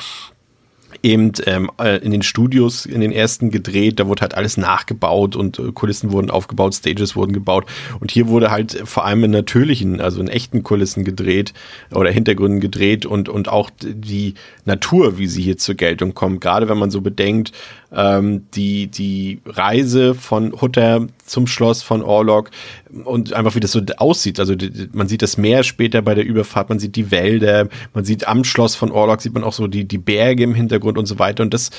eben 1.02 1.32
ähm, 1.46 1.70
äh, 1.78 1.98
in 1.98 2.10
den 2.10 2.22
Studios 2.22 2.86
in 2.86 3.00
den 3.00 3.12
ersten 3.12 3.50
gedreht, 3.50 4.00
da 4.00 4.06
wurde 4.06 4.22
halt 4.22 4.34
alles 4.34 4.56
nachgebaut 4.56 5.36
und 5.36 5.58
äh, 5.58 5.72
Kulissen 5.72 6.12
wurden 6.12 6.30
aufgebaut, 6.30 6.74
Stages 6.74 7.16
wurden 7.16 7.32
gebaut. 7.32 7.66
Und 8.00 8.10
hier 8.10 8.28
wurde 8.28 8.50
halt 8.50 8.82
vor 8.84 9.04
allem 9.04 9.24
in 9.24 9.30
natürlichen, 9.30 10.00
also 10.00 10.20
in 10.20 10.28
echten 10.28 10.62
Kulissen 10.62 11.04
gedreht 11.04 11.54
oder 11.94 12.10
Hintergründen 12.10 12.60
gedreht 12.60 13.06
und 13.06 13.28
und 13.28 13.48
auch 13.48 13.70
die 13.80 14.34
Natur, 14.64 15.18
wie 15.18 15.26
sie 15.26 15.42
hier 15.42 15.58
zur 15.58 15.74
Geltung 15.74 16.14
kommt, 16.14 16.40
gerade 16.40 16.68
wenn 16.68 16.78
man 16.78 16.90
so 16.90 17.00
bedenkt, 17.00 17.52
ähm, 17.92 18.46
die, 18.54 18.88
die 18.88 19.40
Reise 19.46 20.14
von 20.14 20.60
Hutter 20.60 21.06
zum 21.24 21.46
Schloss 21.46 21.82
von 21.82 22.02
Orlok 22.02 22.50
und 23.04 23.32
einfach 23.32 23.54
wie 23.54 23.60
das 23.60 23.72
so 23.72 23.80
aussieht. 23.96 24.40
Also 24.40 24.54
die, 24.54 24.88
man 24.92 25.08
sieht 25.08 25.22
das 25.22 25.36
Meer 25.36 25.62
später 25.62 26.02
bei 26.02 26.14
der 26.14 26.24
Überfahrt, 26.24 26.68
man 26.68 26.78
sieht 26.78 26.96
die 26.96 27.10
Wälder, 27.10 27.68
man 27.94 28.04
sieht 28.04 28.28
am 28.28 28.44
Schloss 28.44 28.74
von 28.74 28.90
Orlok, 28.90 29.22
sieht 29.22 29.34
man 29.34 29.44
auch 29.44 29.52
so 29.52 29.66
die, 29.66 29.84
die 29.86 29.98
Berge 29.98 30.42
im 30.44 30.54
Hintergrund 30.54 30.87
und 30.96 31.06
so 31.06 31.18
weiter. 31.18 31.42
Und 31.42 31.52
das 31.52 31.70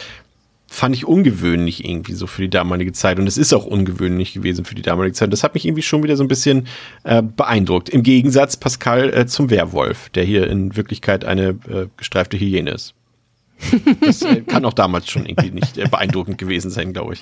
fand 0.68 0.96
ich 0.96 1.06
ungewöhnlich 1.06 1.84
irgendwie 1.84 2.14
so 2.14 2.28
für 2.28 2.44
die 2.44 2.50
damalige 2.50 2.92
Zeit. 2.92 3.18
Und 3.18 3.28
es 3.28 3.38
ist 3.38 3.54
auch 3.54 3.66
ungewöhnlich 3.66 4.34
gewesen 4.34 4.66
für 4.66 4.76
die 4.76 4.84
damalige 4.84 5.14
Zeit. 5.14 5.34
Das 5.34 5.44
hat 5.44 5.56
mich 5.56 5.66
irgendwie 5.66 5.82
schon 5.82 6.04
wieder 6.04 6.16
so 6.16 6.24
ein 6.24 6.28
bisschen 6.28 6.68
äh, 7.04 7.24
beeindruckt. 7.24 7.90
Im 7.90 8.04
Gegensatz, 8.04 8.56
Pascal, 8.56 9.12
äh, 9.14 9.26
zum 9.26 9.50
Werwolf, 9.50 10.10
der 10.10 10.24
hier 10.24 10.48
in 10.48 10.76
Wirklichkeit 10.76 11.26
eine 11.26 11.50
äh, 11.68 11.88
gestreifte 11.98 12.38
Hyäne 12.38 12.72
ist. 12.72 12.94
Das 14.02 14.22
äh, 14.22 14.42
kann 14.42 14.64
auch 14.64 14.74
damals 14.74 15.10
schon 15.10 15.26
irgendwie 15.26 15.52
nicht 15.52 15.78
äh, 15.78 15.88
beeindruckend 15.90 16.38
gewesen 16.38 16.70
sein, 16.70 16.94
glaube 16.94 17.16
ich. 17.16 17.22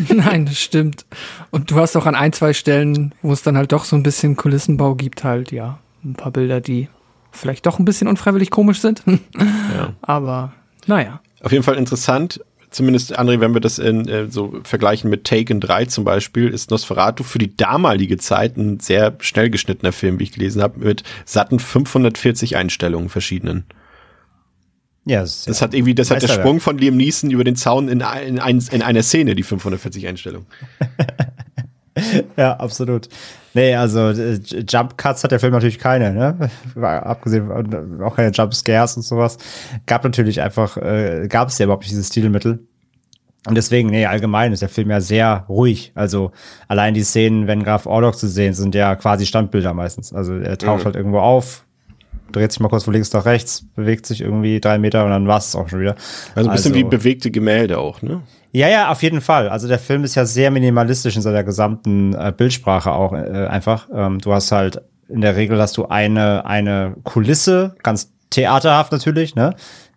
Nein, 0.08 0.46
das 0.46 0.58
stimmt. 0.58 1.04
Und 1.50 1.70
du 1.70 1.76
hast 1.76 1.96
auch 1.96 2.06
an 2.06 2.14
ein, 2.14 2.32
zwei 2.32 2.52
Stellen, 2.52 3.14
wo 3.22 3.32
es 3.32 3.42
dann 3.42 3.56
halt 3.56 3.72
doch 3.72 3.84
so 3.84 3.96
ein 3.96 4.02
bisschen 4.02 4.36
Kulissenbau 4.36 4.94
gibt, 4.94 5.24
halt, 5.24 5.52
ja, 5.52 5.78
ein 6.04 6.14
paar 6.14 6.30
Bilder, 6.30 6.60
die 6.60 6.88
vielleicht 7.32 7.66
doch 7.66 7.78
ein 7.78 7.84
bisschen 7.84 8.08
unfreiwillig 8.08 8.50
komisch 8.50 8.80
sind. 8.80 9.02
ja. 9.76 9.94
Aber 10.00 10.54
naja. 10.88 11.20
Auf 11.40 11.52
jeden 11.52 11.62
Fall 11.62 11.76
interessant. 11.76 12.40
Zumindest, 12.70 13.18
André, 13.18 13.40
wenn 13.40 13.54
wir 13.54 13.60
das 13.60 13.78
in, 13.78 14.08
äh, 14.08 14.30
so 14.30 14.60
vergleichen 14.62 15.08
mit 15.08 15.24
Taken 15.24 15.60
3 15.60 15.86
zum 15.86 16.04
Beispiel, 16.04 16.48
ist 16.48 16.70
Nosferatu 16.70 17.24
für 17.24 17.38
die 17.38 17.56
damalige 17.56 18.18
Zeit 18.18 18.56
ein 18.56 18.78
sehr 18.80 19.16
schnell 19.20 19.48
geschnittener 19.48 19.92
Film, 19.92 20.18
wie 20.18 20.24
ich 20.24 20.32
gelesen 20.32 20.60
habe, 20.60 20.80
mit 20.80 21.02
satten 21.24 21.60
540 21.60 22.56
Einstellungen 22.56 23.08
verschiedenen. 23.08 23.64
Ja, 25.06 25.20
das, 25.22 25.46
das 25.46 25.62
hat 25.62 25.72
irgendwie, 25.72 25.94
das 25.94 26.10
hat 26.10 26.20
der 26.20 26.28
Sprung 26.28 26.60
von 26.60 26.76
Liam 26.76 26.96
Neeson 26.96 27.30
über 27.30 27.44
den 27.44 27.56
Zaun 27.56 27.88
in, 27.88 28.00
in, 28.00 28.38
ein, 28.38 28.62
in 28.70 28.82
einer 28.82 29.02
Szene, 29.02 29.34
die 29.34 29.42
540 29.42 30.06
Einstellungen. 30.06 30.46
ja, 32.36 32.56
absolut. 32.56 33.08
Nee, 33.58 33.74
also 33.74 34.10
äh, 34.10 34.38
Jump 34.68 34.96
Cuts 34.96 35.24
hat 35.24 35.32
der 35.32 35.40
Film 35.40 35.52
natürlich 35.52 35.80
keine, 35.80 36.12
ne? 36.12 36.50
Abgesehen 36.80 38.00
auch 38.00 38.14
keine 38.14 38.30
Jump 38.30 38.54
Scares 38.54 38.96
und 38.96 39.02
sowas. 39.02 39.36
Gab 39.84 40.04
natürlich 40.04 40.40
einfach, 40.40 40.76
äh, 40.76 41.26
gab 41.28 41.48
es 41.48 41.58
ja 41.58 41.64
überhaupt 41.64 41.82
nicht 41.82 41.90
dieses 41.90 42.06
Stilmittel. 42.06 42.60
Und 43.48 43.56
deswegen, 43.56 43.88
nee, 43.90 44.06
allgemein 44.06 44.52
ist 44.52 44.62
der 44.62 44.68
Film 44.68 44.90
ja 44.90 45.00
sehr 45.00 45.44
ruhig. 45.48 45.90
Also 45.96 46.30
allein 46.68 46.94
die 46.94 47.02
Szenen, 47.02 47.48
wenn 47.48 47.64
Graf 47.64 47.86
Orlok 47.86 48.16
zu 48.16 48.28
sehen, 48.28 48.54
sind 48.54 48.76
ja 48.76 48.94
quasi 48.94 49.26
Standbilder 49.26 49.74
meistens. 49.74 50.12
Also 50.12 50.36
er 50.36 50.56
taucht 50.56 50.82
mhm. 50.82 50.84
halt 50.84 50.96
irgendwo 50.96 51.18
auf, 51.18 51.64
dreht 52.30 52.52
sich 52.52 52.60
mal 52.60 52.68
kurz 52.68 52.84
von 52.84 52.92
links 52.92 53.12
nach 53.12 53.24
rechts, 53.24 53.66
bewegt 53.74 54.06
sich 54.06 54.20
irgendwie 54.20 54.60
drei 54.60 54.78
Meter 54.78 55.04
und 55.04 55.10
dann 55.10 55.26
war 55.26 55.38
es 55.38 55.56
auch 55.56 55.68
schon 55.68 55.80
wieder. 55.80 55.96
Also 56.36 56.48
ein 56.48 56.54
bisschen 56.54 56.74
also, 56.74 56.86
wie 56.86 56.88
bewegte 56.88 57.32
Gemälde 57.32 57.78
auch, 57.78 58.02
ne? 58.02 58.22
Ja, 58.58 58.68
ja, 58.68 58.90
auf 58.90 59.04
jeden 59.04 59.20
Fall. 59.20 59.48
Also 59.48 59.68
der 59.68 59.78
Film 59.78 60.02
ist 60.02 60.16
ja 60.16 60.26
sehr 60.26 60.50
minimalistisch 60.50 61.14
in 61.14 61.22
seiner 61.22 61.44
gesamten 61.44 62.12
äh, 62.14 62.34
Bildsprache 62.36 62.90
auch 62.90 63.12
äh, 63.12 63.46
einfach. 63.46 63.88
Ähm, 63.94 64.18
du 64.18 64.32
hast 64.32 64.50
halt 64.50 64.82
in 65.08 65.20
der 65.20 65.36
Regel 65.36 65.60
hast 65.60 65.76
du 65.76 65.86
eine 65.86 66.44
eine 66.44 66.96
Kulisse, 67.04 67.76
ganz 67.84 68.12
theaterhaft 68.30 68.90
natürlich, 68.90 69.36
ne? 69.36 69.54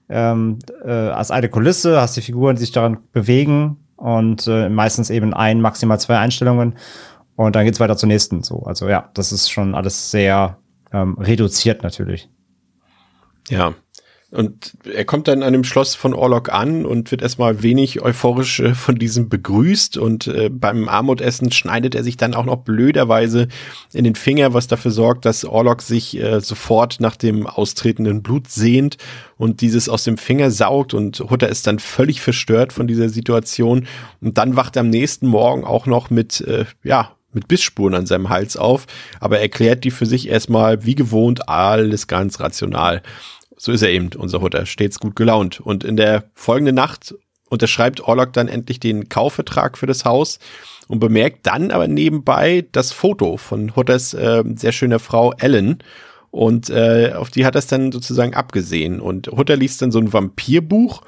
Ähm, 0.10 0.60
äh, 0.86 0.92
als 0.92 1.32
eine 1.32 1.50
Kulisse 1.50 2.00
hast 2.00 2.16
die 2.18 2.22
Figuren, 2.22 2.56
die 2.56 2.60
sich 2.62 2.72
daran 2.72 3.00
bewegen 3.14 3.78
und 3.96 4.46
äh, 4.46 4.70
meistens 4.70 5.10
eben 5.10 5.34
ein, 5.34 5.60
maximal 5.60 6.00
zwei 6.00 6.20
Einstellungen 6.20 6.76
und 7.36 7.56
dann 7.56 7.66
geht's 7.66 7.80
weiter 7.80 7.98
zur 7.98 8.10
nächsten. 8.10 8.44
So, 8.44 8.60
also 8.60 8.88
ja, 8.88 9.10
das 9.16 9.32
ist 9.32 9.50
schon 9.50 9.74
alles 9.74 10.12
sehr 10.12 10.60
ähm, 10.94 11.18
reduziert 11.18 11.82
natürlich. 11.82 12.30
Ja. 13.50 13.74
Und 14.32 14.78
er 14.86 15.04
kommt 15.04 15.28
dann 15.28 15.44
an 15.44 15.52
dem 15.52 15.66
Schloss 15.66 15.94
von 15.94 16.14
Orlok 16.14 16.54
an 16.54 16.86
und 16.86 17.12
wird 17.12 17.22
erstmal 17.22 17.64
wenig 17.64 18.02
euphorisch 18.02 18.62
äh, 18.62 18.74
von 18.74 18.96
diesem 18.96 19.28
begrüßt. 19.28 19.98
Und 19.98 20.28
äh, 20.28 20.50
beim 20.50 20.88
Armutessen 20.88 21.52
schneidet 21.52 21.96
er 21.96 22.04
sich 22.06 22.16
dann 22.16 22.34
auch 22.34 22.46
noch 22.46 22.58
blöderweise 22.58 23.50
in 23.92 24.06
den 24.06 24.16
Finger, 24.16 24.54
was 24.54 24.68
dafür 24.68 24.92
sorgt, 24.92 25.26
dass 25.26 25.44
Orlok 25.44 25.82
sich 25.82 26.18
äh, 26.18 26.40
sofort 26.40 27.02
nach 27.02 27.18
dem 27.18 27.46
austretenden 27.46 28.24
Blut 28.24 28.50
sehnt 28.50 28.96
und 29.36 29.60
dieses 29.60 29.90
aus 29.90 30.06
dem 30.06 30.18
Finger 30.18 30.50
saugt. 30.50 30.94
Und 30.94 31.20
Hutter 31.20 31.50
ist 31.50 31.68
dann 31.68 31.80
völlig 31.80 32.22
verstört 32.22 32.72
von 32.72 32.88
dieser 32.88 33.10
Situation. 33.10 33.86
Und 34.22 34.38
dann 34.38 34.56
wacht 34.56 34.78
er 34.78 34.82
am 34.82 34.90
nächsten 34.90 35.28
Morgen 35.28 35.66
auch 35.66 35.88
noch 35.88 36.10
mit, 36.10 36.46
ja, 36.84 37.12
mit 37.34 37.48
Bissspuren 37.48 37.96
an 37.96 38.06
seinem 38.06 38.30
Hals 38.30 38.58
auf, 38.58 38.88
aber 39.20 39.38
er 39.38 39.44
erklärt 39.44 39.84
die 39.84 39.92
für 39.92 40.06
sich 40.06 40.28
erstmal 40.28 40.86
wie 40.86 40.96
gewohnt 40.96 41.48
alles 41.48 42.08
ganz 42.08 42.40
rational. 42.40 43.02
So 43.64 43.72
ist 43.72 43.84
er 43.84 43.92
eben, 43.92 44.10
unser 44.18 44.42
Hutter, 44.42 44.66
stets 44.66 45.00
gut 45.00 45.16
gelaunt. 45.16 45.60
Und 45.60 45.84
in 45.84 45.96
der 45.96 46.24
folgenden 46.34 46.74
Nacht 46.74 47.14
unterschreibt 47.48 48.02
Orlok 48.02 48.34
dann 48.34 48.48
endlich 48.48 48.80
den 48.80 49.08
Kaufvertrag 49.08 49.78
für 49.78 49.86
das 49.86 50.04
Haus 50.04 50.40
und 50.88 51.00
bemerkt 51.00 51.46
dann 51.46 51.70
aber 51.70 51.88
nebenbei 51.88 52.66
das 52.72 52.92
Foto 52.92 53.38
von 53.38 53.76
Hutters 53.76 54.16
äh, 54.16 54.44
sehr 54.56 54.72
schöner 54.72 54.98
Frau 54.98 55.34
Ellen. 55.34 55.84
Und 56.32 56.72
äh, 56.72 57.14
auf 57.16 57.30
die 57.30 57.46
hat 57.46 57.54
er 57.54 57.60
es 57.60 57.68
dann 57.68 57.92
sozusagen 57.92 58.34
abgesehen. 58.34 59.00
Und 59.00 59.28
Hutter 59.28 59.58
liest 59.58 59.80
dann 59.84 59.92
so 59.92 60.00
ein 60.00 60.12
Vampirbuch 60.12 61.04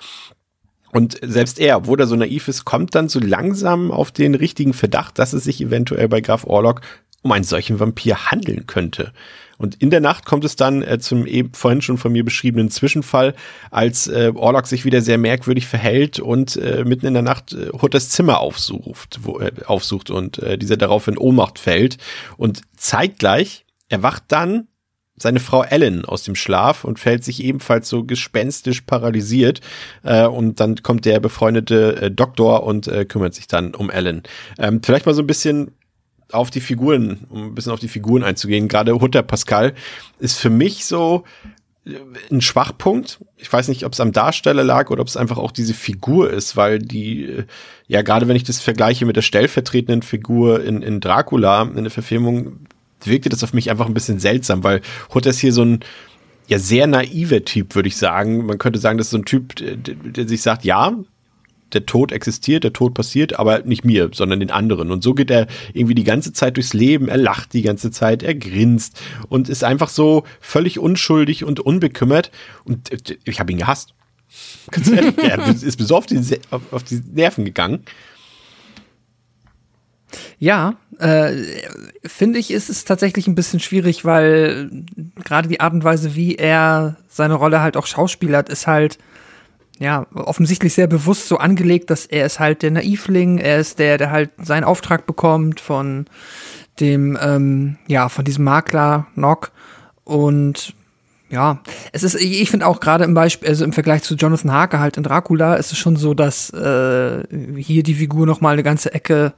und 0.92 1.18
selbst 1.24 1.60
er, 1.60 1.78
obwohl 1.78 2.00
er 2.00 2.06
so 2.06 2.16
naiv 2.16 2.48
ist, 2.48 2.66
kommt 2.66 2.94
dann 2.94 3.10
so 3.10 3.20
langsam 3.20 3.90
auf 3.90 4.12
den 4.12 4.36
richtigen 4.36 4.74
Verdacht, 4.74 5.18
dass 5.18 5.34
es 5.34 5.44
sich 5.44 5.60
eventuell 5.60 6.08
bei 6.08 6.22
Graf 6.22 6.44
Orlok 6.46 6.82
um 7.24 7.32
einen 7.32 7.46
solchen 7.46 7.80
Vampir 7.80 8.30
handeln 8.30 8.68
könnte. 8.68 9.12
Und 9.64 9.76
in 9.76 9.92
der 9.92 10.02
Nacht 10.02 10.26
kommt 10.26 10.44
es 10.44 10.58
dann 10.58 10.82
äh, 10.82 11.00
zum 11.00 11.26
eben 11.26 11.54
vorhin 11.54 11.82
schon 11.82 11.98
von 11.98 12.12
mir 12.12 12.26
beschriebenen 12.26 12.70
Zwischenfall, 12.70 13.34
als 13.72 14.08
äh, 14.08 14.34
Orlok 14.36 14.68
sich 14.68 14.84
wieder 14.84 15.00
sehr 15.00 15.18
merkwürdig 15.18 15.68
verhält 15.68 16.20
und 16.20 16.58
äh, 16.58 16.84
mitten 16.84 17.06
in 17.06 17.14
der 17.14 17.24
Nacht 17.24 17.54
äh, 17.54 17.70
Hutters 17.82 18.10
Zimmer 18.10 18.42
aufsucht, 18.42 19.22
wo, 19.22 19.40
äh, 19.40 19.54
aufsucht 19.66 20.10
und 20.10 20.38
äh, 20.40 20.58
dieser 20.58 20.76
darauf 20.76 21.08
in 21.08 21.18
Ohnmacht 21.18 21.60
fällt. 21.60 21.98
Und 22.36 22.64
zeitgleich 22.76 23.64
erwacht 23.88 24.24
dann 24.28 24.68
seine 25.16 25.40
Frau 25.40 25.64
Ellen 25.64 26.04
aus 26.04 26.24
dem 26.24 26.36
Schlaf 26.36 26.84
und 26.84 27.00
fällt 27.00 27.24
sich 27.24 27.42
ebenfalls 27.42 27.88
so 27.88 28.04
gespenstisch 28.04 28.82
paralysiert. 28.82 29.62
Äh, 30.04 30.26
und 30.26 30.60
dann 30.60 30.84
kommt 30.84 31.06
der 31.06 31.22
befreundete 31.22 32.02
äh, 32.02 32.12
Doktor 32.12 32.64
und 32.64 32.90
äh, 32.90 33.06
kümmert 33.06 33.34
sich 33.34 33.48
dann 33.48 33.76
um 33.76 33.90
Ellen. 33.90 34.24
Ähm, 34.60 34.82
vielleicht 34.84 35.06
mal 35.06 35.16
so 35.16 35.22
ein 35.22 35.28
bisschen 35.28 35.72
auf 36.32 36.50
die 36.50 36.62
Figuren, 36.62 37.26
um 37.30 37.48
ein 37.48 37.56
bisschen 37.56 37.72
auf 37.72 37.80
die 37.80 37.88
Figuren 37.88 38.24
einzugehen. 38.24 38.68
Gerade 38.68 39.00
Hutter 39.00 39.24
Pascal 39.24 39.74
ist 40.20 40.40
für 40.40 40.50
mich 40.50 40.86
so 40.86 41.24
äh, 41.86 41.96
ein 42.32 42.42
Schwachpunkt. 42.42 43.20
Ich 43.38 43.52
weiß 43.52 43.68
nicht, 43.68 43.86
ob 43.86 43.94
es 43.94 44.00
am 44.00 44.12
Darsteller 44.12 44.64
lag 44.64 44.90
oder 44.90 45.02
ob 45.02 45.08
es 45.08 45.18
einfach 45.18 45.38
auch 45.38 45.52
diese 45.52 45.74
Figur 45.74 46.32
ist, 46.32 46.56
weil 46.56 46.80
die, 46.80 47.26
äh, 47.26 47.44
ja, 47.88 48.02
gerade 48.02 48.28
wenn 48.28 48.36
ich 48.36 48.44
das 48.44 48.60
vergleiche 48.60 49.06
mit 49.06 49.16
der 49.16 49.22
stellvertretenden 49.22 50.02
Figur 50.02 50.64
in, 50.64 50.82
in 50.82 51.00
Dracula, 51.00 51.64
in 51.64 51.84
der 51.84 51.92
Verfilmung, 51.92 52.68
wirkte 53.04 53.30
das 53.30 53.44
auf 53.44 53.54
mich 53.54 53.70
einfach 53.70 53.88
ein 53.88 53.94
bisschen 53.94 54.20
seltsam, 54.20 54.64
weil 54.64 54.82
Hutter 55.14 55.30
ist 55.30 55.40
hier 55.40 55.52
so 55.52 55.64
ein, 55.64 55.80
ja, 56.48 56.60
sehr 56.60 56.88
naiver 56.88 57.44
Typ, 57.46 57.76
würde 57.76 57.88
ich 57.88 57.98
sagen. 57.98 58.46
Man 58.46 58.58
könnte 58.58 58.80
sagen, 58.80 58.98
das 58.98 59.08
ist 59.08 59.12
so 59.12 59.18
ein 59.18 59.26
Typ, 59.26 59.56
der, 59.56 59.76
der 59.76 60.28
sich 60.28 60.42
sagt, 60.42 60.66
ja, 60.66 60.94
der 61.74 61.86
Tod 61.86 62.12
existiert, 62.12 62.64
der 62.64 62.74
Tod 62.74 62.94
passiert, 62.94 63.40
aber 63.40 63.60
nicht 63.64 63.84
mir, 63.84 64.10
sondern 64.14 64.40
den 64.40 64.52
anderen. 64.52 64.92
Und 64.92 65.04
so 65.04 65.14
geht 65.14 65.32
er 65.32 65.48
irgendwie 65.74 65.96
die 65.96 66.04
ganze 66.04 66.34
Zeit 66.34 66.58
durchs 66.58 66.74
Leben, 66.74 67.08
er 67.08 67.18
lacht 67.18 67.54
die 67.54 67.62
ganze 67.62 67.92
Zeit, 67.92 68.24
er 68.24 68.36
grinst 68.36 69.02
und 69.30 69.50
ist 69.50 69.64
einfach 69.64 69.90
so 69.90 70.24
völlig 70.40 70.80
unschuldig 70.80 71.44
und 71.44 71.60
unbekümmert. 71.60 72.32
Und 72.64 72.92
äh, 72.92 73.18
ich 73.26 73.40
habe 73.40 73.52
ihn 73.52 73.58
gehasst. 73.58 73.94
Ganz 74.72 74.90
ehrlich, 74.90 75.18
er 75.18 75.48
ist 75.64 75.78
bis 75.78 75.92
auf 75.92 76.06
die, 76.06 76.20
auf, 76.50 76.62
auf 76.72 76.84
die 76.84 77.02
Nerven 77.14 77.46
gegangen. 77.46 77.84
Ja, 80.38 80.76
äh, 81.00 81.34
finde 82.06 82.40
ich, 82.40 82.52
ist 82.52 82.70
es 82.70 82.86
tatsächlich 82.86 83.28
ein 83.28 83.36
bisschen 83.36 83.60
schwierig, 83.60 84.06
weil 84.06 84.70
gerade 85.24 85.48
die 85.48 85.60
Art 85.60 85.74
und 85.74 85.84
Weise, 85.84 86.16
wie 86.16 86.36
er 86.36 86.98
seine 87.08 87.36
Rolle 87.36 87.62
halt 87.62 87.78
auch 87.78 87.88
schauspielert, 87.88 88.50
ist 88.50 88.68
halt 88.68 88.98
ja 89.84 90.08
offensichtlich 90.14 90.74
sehr 90.74 90.88
bewusst 90.88 91.28
so 91.28 91.38
angelegt, 91.38 91.90
dass 91.90 92.06
er 92.06 92.26
ist 92.26 92.40
halt 92.40 92.64
der 92.64 92.72
Naivling, 92.72 93.38
er 93.38 93.60
ist 93.60 93.80
der, 93.80 93.98
der 93.98 94.12
halt 94.12 94.32
seinen 94.42 94.64
Auftrag 94.64 95.06
bekommt 95.06 95.60
von 95.60 96.06
dem, 96.80 97.18
ähm, 97.22 97.78
ja, 97.88 98.10
von 98.10 98.26
diesem 98.26 98.46
Makler 98.46 99.08
Nock. 99.16 99.52
Und 100.04 100.74
ja, 101.30 101.62
es 101.92 102.04
ist, 102.04 102.16
ich 102.16 102.50
finde 102.50 102.68
auch 102.68 102.80
gerade 102.80 103.04
im 103.04 103.14
Beispiel, 103.14 103.50
also 103.50 103.66
im 103.66 103.74
Vergleich 103.74 104.04
zu 104.04 104.16
Jonathan 104.16 104.52
Harker 104.52 104.80
halt 104.80 104.98
in 104.98 105.04
Dracula, 105.04 105.56
ist 105.56 105.72
es 105.72 105.78
schon 105.78 105.96
so, 105.96 106.14
dass 106.14 106.52
äh, 106.52 107.24
hier 107.58 107.84
die 107.84 107.96
Figur 107.96 108.26
noch 108.26 108.42
mal 108.42 108.54
eine 108.54 108.64
ganze 108.64 108.94
Ecke 108.94 109.34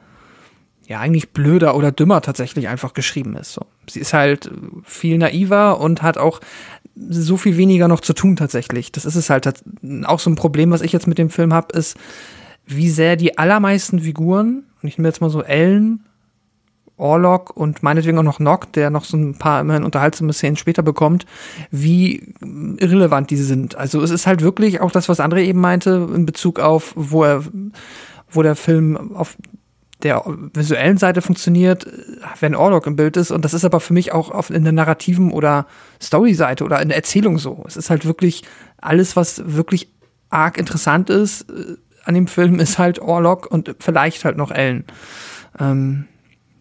ja 0.87 0.99
eigentlich 0.99 1.31
blöder 1.31 1.75
oder 1.75 1.91
dümmer 1.91 2.21
tatsächlich 2.21 2.67
einfach 2.67 2.93
geschrieben 2.93 3.35
ist. 3.35 3.53
So. 3.53 3.65
Sie 3.89 3.99
ist 3.99 4.13
halt 4.13 4.51
viel 4.83 5.17
naiver 5.17 5.79
und 5.79 6.01
hat 6.01 6.17
auch 6.17 6.41
so 6.95 7.37
viel 7.37 7.57
weniger 7.57 7.87
noch 7.87 7.99
zu 7.99 8.13
tun 8.13 8.35
tatsächlich. 8.35 8.91
Das 8.91 9.05
ist 9.05 9.15
es 9.15 9.29
halt 9.29 9.63
auch 10.05 10.19
so 10.19 10.29
ein 10.29 10.35
Problem, 10.35 10.71
was 10.71 10.81
ich 10.81 10.93
jetzt 10.93 11.07
mit 11.07 11.17
dem 11.17 11.29
Film 11.29 11.53
habe, 11.53 11.77
ist, 11.77 11.97
wie 12.65 12.89
sehr 12.89 13.15
die 13.15 13.37
allermeisten 13.37 13.99
Figuren, 13.99 14.63
und 14.81 14.87
ich 14.89 14.97
nehme 14.97 15.07
jetzt 15.07 15.21
mal 15.21 15.29
so 15.29 15.43
Ellen, 15.43 16.05
Orlok 16.97 17.55
und 17.55 17.83
meinetwegen 17.83 18.17
auch 18.17 18.23
noch 18.23 18.39
Nock, 18.39 18.71
der 18.71 18.89
noch 18.89 19.03
so 19.03 19.17
ein 19.17 19.37
paar 19.37 19.59
immerhin 19.59 19.83
unterhaltsame 19.83 20.31
Szenen 20.31 20.55
später 20.55 20.81
bekommt, 20.81 21.25
wie 21.69 22.33
irrelevant 22.39 23.29
die 23.29 23.35
sind. 23.35 23.75
Also 23.75 24.01
es 24.01 24.11
ist 24.11 24.27
halt 24.27 24.41
wirklich 24.41 24.79
auch 24.79 24.91
das, 24.91 25.09
was 25.09 25.19
André 25.19 25.41
eben 25.41 25.59
meinte, 25.59 26.09
in 26.15 26.25
Bezug 26.25 26.59
auf, 26.59 26.93
wo 26.95 27.23
er, 27.25 27.43
wo 28.29 28.43
der 28.43 28.55
Film 28.55 29.13
auf 29.13 29.35
der 30.05 30.23
visuellen 30.53 30.97
Seite 30.97 31.21
funktioniert, 31.21 31.85
wenn 32.39 32.55
Orlok 32.55 32.87
im 32.87 32.95
Bild 32.95 33.17
ist. 33.17 33.31
Und 33.31 33.43
das 33.43 33.53
ist 33.53 33.65
aber 33.65 33.79
für 33.79 33.93
mich 33.93 34.13
auch 34.13 34.31
auf, 34.31 34.49
in 34.49 34.63
der 34.63 34.71
narrativen 34.71 35.31
oder 35.31 35.65
Story-Seite 36.01 36.63
oder 36.63 36.81
in 36.81 36.87
der 36.87 36.97
Erzählung 36.97 37.37
so. 37.37 37.63
Es 37.67 37.75
ist 37.75 37.89
halt 37.89 38.05
wirklich 38.05 38.43
alles, 38.77 39.15
was 39.15 39.41
wirklich 39.45 39.89
arg 40.29 40.57
interessant 40.57 41.09
ist 41.09 41.49
äh, 41.49 41.75
an 42.05 42.13
dem 42.13 42.27
Film, 42.27 42.59
ist 42.59 42.77
halt 42.77 42.99
Orlok 42.99 43.47
und 43.47 43.75
vielleicht 43.79 44.23
halt 44.25 44.37
noch 44.37 44.51
Ellen. 44.51 44.85
Ähm, 45.59 46.05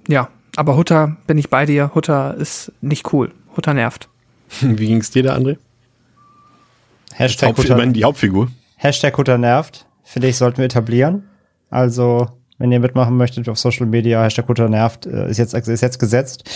ja, 0.08 0.28
aber 0.56 0.76
Hutter 0.76 1.16
bin 1.26 1.38
ich 1.38 1.50
bei 1.50 1.66
dir. 1.66 1.94
Hutter 1.94 2.34
ist 2.34 2.72
nicht 2.80 3.12
cool. 3.12 3.30
Hutter 3.56 3.74
nervt. 3.74 4.08
Wie 4.60 4.86
ging 4.86 4.98
es 4.98 5.10
dir 5.10 5.22
da, 5.22 5.36
André? 5.36 5.58
Hashtag 7.12 7.56
Hutter, 7.56 7.86
die 7.86 8.04
Hauptfigur. 8.04 8.48
Hashtag 8.76 9.16
Hutter 9.16 9.38
nervt. 9.38 9.86
Finde 10.02 10.28
ich, 10.28 10.36
sollten 10.36 10.58
wir 10.58 10.64
etablieren. 10.64 11.28
Also 11.70 12.28
wenn 12.58 12.70
ihr 12.70 12.80
mitmachen 12.80 13.16
möchtet 13.16 13.48
auf 13.48 13.58
Social 13.58 13.86
Media, 13.86 14.22
Hashtag 14.22 14.46
Kutter 14.46 14.68
nervt, 14.68 15.06
äh, 15.06 15.28
ist 15.28 15.38
jetzt, 15.38 15.54
ist 15.54 15.80
jetzt 15.80 15.98
gesetzt. 15.98 16.48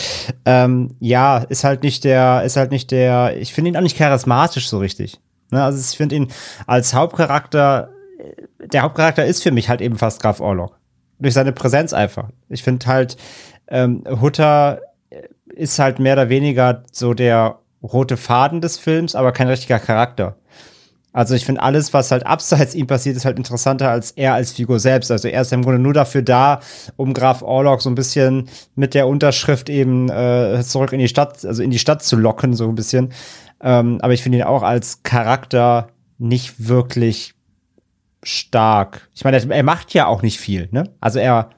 Ähm, 0.44 0.94
ja, 1.00 1.38
ist 1.38 1.64
halt 1.64 1.82
nicht 1.82 2.04
der, 2.04 2.42
ist 2.44 2.56
halt 2.56 2.70
nicht 2.70 2.90
der, 2.90 3.36
ich 3.36 3.52
finde 3.52 3.70
ihn 3.70 3.76
auch 3.76 3.82
nicht 3.82 3.96
charismatisch 3.96 4.68
so 4.68 4.78
richtig. 4.78 5.20
Ne? 5.50 5.62
Also 5.62 5.78
ich 5.78 5.96
finde 5.96 6.16
ihn 6.16 6.28
als 6.66 6.94
Hauptcharakter, 6.94 7.90
äh, 8.18 8.66
der 8.68 8.82
Hauptcharakter 8.82 9.24
ist 9.24 9.42
für 9.42 9.50
mich 9.50 9.68
halt 9.68 9.80
eben 9.80 9.96
fast 9.96 10.22
Graf 10.22 10.40
Orlok. 10.40 10.78
Durch 11.18 11.34
seine 11.34 11.52
Präsenz 11.52 11.92
einfach. 11.92 12.28
Ich 12.48 12.62
finde 12.62 12.86
halt, 12.86 13.16
ähm, 13.66 14.04
Hutter 14.20 14.80
ist 15.58 15.78
halt 15.80 15.98
mehr 15.98 16.12
oder 16.12 16.28
weniger 16.28 16.84
so 16.92 17.14
der 17.14 17.58
rote 17.82 18.16
Faden 18.16 18.60
des 18.60 18.78
Films, 18.78 19.14
aber 19.14 19.32
kein 19.32 19.48
richtiger 19.48 19.78
Charakter. 19.78 20.36
Also 21.18 21.34
ich 21.34 21.44
finde 21.44 21.62
alles, 21.62 21.92
was 21.92 22.12
halt 22.12 22.24
abseits 22.26 22.74
ihm 22.76 22.86
passiert, 22.86 23.16
ist 23.16 23.24
halt 23.24 23.38
interessanter 23.38 23.90
als 23.90 24.12
er 24.12 24.34
als 24.34 24.52
Figur 24.52 24.78
selbst. 24.78 25.10
Also 25.10 25.26
er 25.26 25.40
ist 25.40 25.52
im 25.52 25.62
Grunde 25.62 25.80
nur 25.80 25.92
dafür 25.92 26.22
da, 26.22 26.60
um 26.94 27.12
Graf 27.12 27.42
Orlok 27.42 27.82
so 27.82 27.90
ein 27.90 27.96
bisschen 27.96 28.48
mit 28.76 28.94
der 28.94 29.08
Unterschrift 29.08 29.68
eben 29.68 30.08
äh, 30.10 30.62
zurück 30.62 30.92
in 30.92 31.00
die 31.00 31.08
Stadt, 31.08 31.44
also 31.44 31.60
in 31.60 31.72
die 31.72 31.80
Stadt 31.80 32.04
zu 32.04 32.14
locken, 32.14 32.54
so 32.54 32.68
ein 32.68 32.76
bisschen. 32.76 33.12
Ähm, 33.60 33.98
aber 34.00 34.12
ich 34.12 34.22
finde 34.22 34.38
ihn 34.38 34.44
auch 34.44 34.62
als 34.62 35.02
Charakter 35.02 35.88
nicht 36.18 36.68
wirklich 36.68 37.34
stark. 38.22 39.08
Ich 39.12 39.24
meine, 39.24 39.38
er 39.38 39.62
macht 39.64 39.94
ja 39.94 40.06
auch 40.06 40.22
nicht 40.22 40.38
viel, 40.38 40.68
ne? 40.70 40.84
Also 41.00 41.18
er 41.18 41.50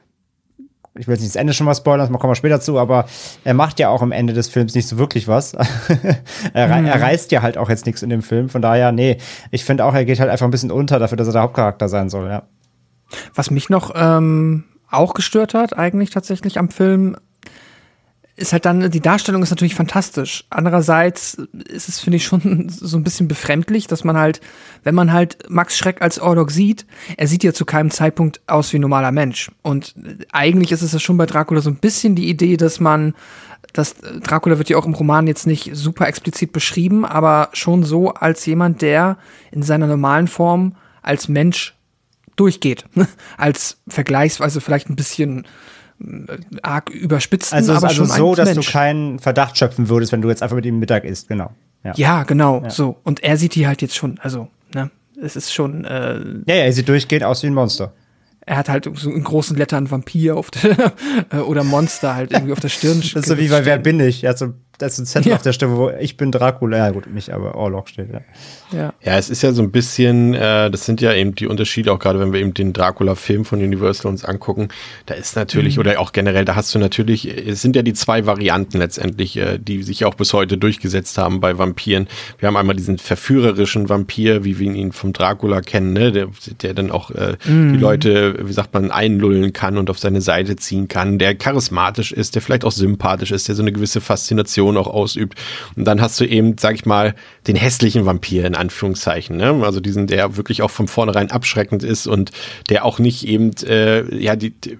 ich 0.99 1.07
will 1.07 1.15
jetzt 1.15 1.23
nicht 1.23 1.35
das 1.35 1.41
Ende 1.41 1.53
schon 1.53 1.67
mal 1.67 1.75
spoilern, 1.75 2.11
das 2.11 2.21
kommen 2.21 2.31
wir 2.31 2.37
später 2.37 2.61
zu, 2.61 2.79
aber 2.79 3.07
er 3.45 3.55
macht 3.55 3.79
ja 3.79 3.89
auch 3.89 4.03
am 4.03 4.13
Ende 4.13 4.33
des 4.33 4.49
Films 4.49 4.75
nicht 4.75 4.89
so 4.89 4.99
wirklich 4.99 5.29
was. 5.29 5.55
er, 6.53 6.81
mhm. 6.81 6.87
er, 6.87 7.01
reißt 7.01 7.31
ja 7.33 7.43
halt 7.43 7.57
auch 7.59 7.69
jetzt 7.69 7.87
nichts 7.87 8.03
in 8.03 8.11
dem 8.11 8.23
Film, 8.23 8.49
von 8.49 8.61
daher, 8.61 8.91
nee, 8.91 9.19
ich 9.51 9.65
finde 9.65 9.85
auch, 9.85 9.95
er 9.95 10.05
geht 10.05 10.19
halt 10.19 10.31
einfach 10.31 10.47
ein 10.47 10.51
bisschen 10.51 10.73
unter 10.73 10.99
dafür, 10.99 11.17
dass 11.17 11.29
er 11.29 11.33
der 11.33 11.43
Hauptcharakter 11.43 11.89
sein 11.89 12.09
soll, 12.09 12.29
ja. 12.29 12.43
Was 13.35 13.51
mich 13.51 13.71
noch 13.71 13.93
ähm, 13.95 14.65
auch 14.91 15.15
gestört 15.15 15.55
hat, 15.55 15.77
eigentlich 15.77 16.11
tatsächlich 16.11 16.59
am 16.59 16.69
Film, 16.69 17.17
ist 18.41 18.53
halt 18.53 18.65
dann, 18.65 18.91
die 18.91 19.01
Darstellung 19.01 19.43
ist 19.43 19.51
natürlich 19.51 19.75
fantastisch. 19.75 20.45
Andererseits 20.49 21.35
ist 21.69 21.89
es, 21.89 22.01
finde 22.01 22.17
ich, 22.17 22.25
schon 22.25 22.69
so 22.71 22.97
ein 22.97 23.05
bisschen 23.05 23.29
befremdlich, 23.29 23.87
dass 23.87 24.03
man 24.03 24.17
halt, 24.17 24.41
wenn 24.83 24.95
man 24.95 25.13
halt 25.13 25.39
Max 25.49 25.77
Schreck 25.77 26.01
als 26.01 26.19
Orlok 26.19 26.51
sieht, 26.51 26.87
er 27.17 27.27
sieht 27.27 27.45
ja 27.45 27.53
zu 27.53 27.65
keinem 27.65 27.91
Zeitpunkt 27.91 28.41
aus 28.47 28.73
wie 28.73 28.79
ein 28.79 28.83
normaler 28.83 29.13
Mensch. 29.13 29.51
Und 29.63 29.95
eigentlich 30.33 30.73
ist 30.73 30.83
es 30.83 30.93
ja 30.93 30.99
schon 30.99 31.19
bei 31.19 31.27
Dracula 31.27 31.61
so 31.61 31.71
ein 31.71 31.77
bisschen 31.77 32.15
die 32.15 32.31
Idee, 32.31 32.57
dass 32.57 32.81
man, 32.81 33.15
dass 33.75 33.95
Dracula 33.95 34.57
wird 34.57 34.71
ja 34.71 34.79
auch 34.79 34.87
im 34.87 34.95
Roman 34.95 35.27
jetzt 35.27 35.47
nicht 35.47 35.71
super 35.75 36.09
explizit 36.09 36.53
beschrieben, 36.53 37.05
aber 37.05 37.51
schon 37.53 37.85
so 37.85 38.15
als 38.15 38.47
jemand, 38.47 38.81
der 38.81 39.19
in 39.53 39.63
seiner 39.63 39.87
normalen 39.87 40.29
Form 40.29 40.77
als 41.03 41.29
Mensch 41.29 41.75
durchgeht. 42.37 42.85
als 43.37 43.77
vergleichsweise 43.87 44.63
vielleicht 44.63 44.89
ein 44.89 44.97
bisschen 44.97 45.47
arg 46.63 46.91
überspitzt. 46.91 47.53
Also, 47.53 47.73
aber 47.73 47.89
also 47.89 48.05
schon 48.05 48.17
so, 48.17 48.35
dass 48.35 48.55
Mensch. 48.55 48.67
du 48.67 48.73
keinen 48.73 49.19
Verdacht 49.19 49.59
schöpfen 49.59 49.89
würdest, 49.89 50.13
wenn 50.13 50.23
du 50.23 50.29
jetzt 50.29 50.43
einfach 50.43 50.57
mit 50.57 50.67
ihm 50.67 50.79
Mittag 50.79 51.05
isst, 51.05 51.29
genau. 51.29 51.53
Ja, 51.85 51.93
ja 51.97 52.23
genau, 52.25 52.63
ja. 52.63 52.71
so. 52.71 52.97
Und 53.05 53.23
er 53.23 53.37
sieht 53.37 53.55
die 53.55 53.67
halt 53.67 53.83
jetzt 53.83 53.97
schon, 53.97 54.19
also, 54.21 54.49
ne, 54.75 54.91
es 55.21 55.37
ist 55.37 55.53
schon. 55.53 55.85
Äh, 55.85 56.19
ja, 56.47 56.55
ja, 56.55 56.65
er 56.65 56.73
sieht 56.73 56.89
durchgehend 56.89 57.25
aus 57.25 57.43
wie 57.43 57.49
ein 57.49 57.55
Monster. 57.55 57.93
Er 58.47 58.57
hat 58.57 58.69
halt 58.69 58.91
so 58.95 59.11
in 59.11 59.23
großen 59.23 59.57
Lettern 59.57 59.91
Vampir 59.91 60.37
auf 60.37 60.51
der, 60.51 60.93
oder 61.47 61.63
Monster 61.63 62.15
halt 62.15 62.33
irgendwie 62.33 62.53
auf 62.53 62.61
der 62.61 62.71
Stirn. 62.71 63.01
das 63.01 63.15
ist 63.15 63.27
so 63.27 63.39
wie 63.39 63.49
bei 63.49 63.65
Wer 63.65 63.79
bin 63.79 64.01
ich? 64.01 64.25
Er 64.25 64.31
hat 64.31 64.39
so 64.39 64.55
das 64.81 64.95
ist 64.95 64.99
ein 65.01 65.07
Zettel 65.07 65.31
ja. 65.31 65.37
auf 65.37 65.43
der 65.43 65.53
Stelle, 65.53 65.77
wo 65.77 65.91
ich 66.01 66.17
bin 66.17 66.33
Dracula. 66.33 66.79
Ja, 66.79 66.91
gut, 66.91 67.13
nicht, 67.13 67.31
aber 67.31 67.55
Orlok 67.55 67.89
steht, 67.89 68.09
ja. 68.13 68.21
Ja, 68.73 68.95
ja 69.03 69.19
es 69.19 69.29
ist 69.29 69.43
ja 69.43 69.53
so 69.53 69.63
ein 69.63 69.71
bisschen, 69.71 70.35
äh, 70.35 70.71
das 70.71 70.87
sind 70.87 71.01
ja 71.01 71.13
eben 71.13 71.35
die 71.35 71.47
Unterschiede, 71.47 71.93
auch 71.93 71.99
gerade 71.99 72.19
wenn 72.19 72.33
wir 72.33 72.41
eben 72.41 72.55
den 72.55 72.73
Dracula-Film 72.73 73.45
von 73.45 73.63
Universal 73.63 74.11
uns 74.11 74.25
angucken. 74.25 74.69
Da 75.07 75.15
ist 75.15 75.37
natürlich, 75.37 75.77
mhm. 75.77 75.81
oder 75.81 76.01
auch 76.01 76.13
generell, 76.13 76.45
da 76.47 76.55
hast 76.55 76.75
du 76.75 76.79
natürlich, 76.79 77.27
es 77.29 77.61
sind 77.61 77.77
ja 77.77 77.83
die 77.83 77.93
zwei 77.93 78.25
Varianten 78.25 78.79
letztendlich, 78.79 79.37
äh, 79.37 79.59
die 79.59 79.83
sich 79.83 80.05
auch 80.07 80.15
bis 80.15 80.33
heute 80.33 80.57
durchgesetzt 80.57 81.19
haben 81.19 81.41
bei 81.41 81.59
Vampiren. 81.59 82.09
Wir 82.39 82.47
haben 82.47 82.57
einmal 82.57 82.77
diesen 82.77 82.97
verführerischen 82.97 83.89
Vampir, 83.89 84.45
wie 84.45 84.59
wir 84.59 84.73
ihn 84.73 84.93
vom 84.93 85.13
Dracula 85.13 85.61
kennen, 85.61 85.93
ne? 85.93 86.11
der, 86.11 86.29
der 86.63 86.73
dann 86.73 86.91
auch 86.91 87.11
äh, 87.11 87.37
mhm. 87.45 87.75
die 87.75 87.79
Leute, 87.79 88.39
wie 88.43 88.53
sagt 88.53 88.73
man, 88.73 88.91
einlullen 88.91 89.53
kann 89.53 89.77
und 89.77 89.91
auf 89.91 89.99
seine 89.99 90.23
Seite 90.23 90.57
ziehen 90.57 90.89
kann, 90.89 91.19
der 91.19 91.35
charismatisch 91.35 92.13
ist, 92.13 92.35
der 92.35 92.43
vielleicht 92.43 92.65
auch 92.65 92.73
sympathisch 92.73 93.31
ist, 93.31 93.49
der 93.49 93.55
so 93.55 93.63
eine 93.63 93.73
gewisse 93.73 94.01
Faszination 94.01 94.70
Aggression 94.71 94.77
auch 94.77 94.93
ausübt. 94.93 95.39
Und 95.77 95.85
dann 95.85 96.01
hast 96.01 96.21
du 96.21 96.25
eben, 96.25 96.57
sag 96.59 96.75
ich 96.75 96.87
mal, 96.87 97.15
den 97.47 97.57
hässlichen 97.57 98.07
Vampir 98.07 98.45
in 98.45 98.55
Anführungszeichen. 98.55 99.37
Ne? 99.37 99.61
Also 99.63 99.81
diesen, 99.81 100.07
der 100.07 100.37
wirklich 100.37 100.63
auch 100.63 100.71
von 100.71 100.89
vornherein 100.89 101.31
abschreckend 101.31 101.83
ist 101.83 102.07
und 102.07 102.31
der 102.69 102.85
auch 102.85 102.99
nicht 102.99 103.27
eben, 103.27 103.53
äh, 103.67 104.03
ja, 104.17 104.37
die, 104.37 104.51
die, 104.51 104.79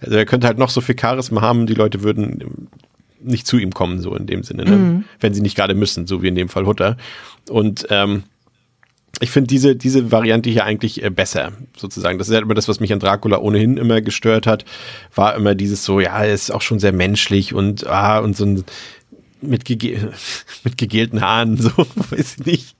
also 0.00 0.16
er 0.16 0.26
könnte 0.26 0.46
halt 0.46 0.58
noch 0.58 0.70
so 0.70 0.80
viel 0.80 0.98
Charisma 0.98 1.40
haben, 1.40 1.66
die 1.66 1.74
Leute 1.74 2.02
würden 2.02 2.68
nicht 3.20 3.46
zu 3.46 3.58
ihm 3.58 3.72
kommen, 3.72 4.00
so 4.00 4.14
in 4.14 4.26
dem 4.26 4.44
Sinne, 4.44 4.64
ne? 4.64 4.76
Mhm. 4.76 5.04
wenn 5.18 5.34
sie 5.34 5.40
nicht 5.40 5.56
gerade 5.56 5.74
müssen, 5.74 6.06
so 6.06 6.22
wie 6.22 6.28
in 6.28 6.36
dem 6.36 6.48
Fall 6.48 6.66
Hutter. 6.66 6.96
Und 7.50 7.88
ähm, 7.90 8.22
ich 9.20 9.30
finde 9.30 9.48
diese, 9.48 9.76
diese 9.76 10.12
Variante 10.12 10.50
hier 10.50 10.64
eigentlich 10.64 11.02
äh, 11.02 11.10
besser, 11.10 11.52
sozusagen. 11.76 12.18
Das 12.18 12.28
ist 12.28 12.34
halt 12.34 12.44
immer 12.44 12.54
das, 12.54 12.68
was 12.68 12.80
mich 12.80 12.92
an 12.92 13.00
Dracula 13.00 13.38
ohnehin 13.38 13.76
immer 13.76 14.00
gestört 14.00 14.46
hat, 14.46 14.64
war 15.14 15.34
immer 15.34 15.54
dieses 15.54 15.84
so, 15.84 16.00
ja, 16.00 16.24
er 16.24 16.32
ist 16.32 16.50
auch 16.50 16.62
schon 16.62 16.78
sehr 16.78 16.92
menschlich 16.92 17.54
und, 17.54 17.86
ah, 17.86 18.18
und 18.20 18.36
so 18.36 18.44
ein, 18.44 18.64
mit, 19.40 19.64
gege 19.64 20.12
mit 20.64 20.78
gegelten 20.78 21.20
Haaren, 21.20 21.56
so, 21.60 21.70
weiß 22.10 22.36
ich 22.38 22.46
nicht. 22.46 22.76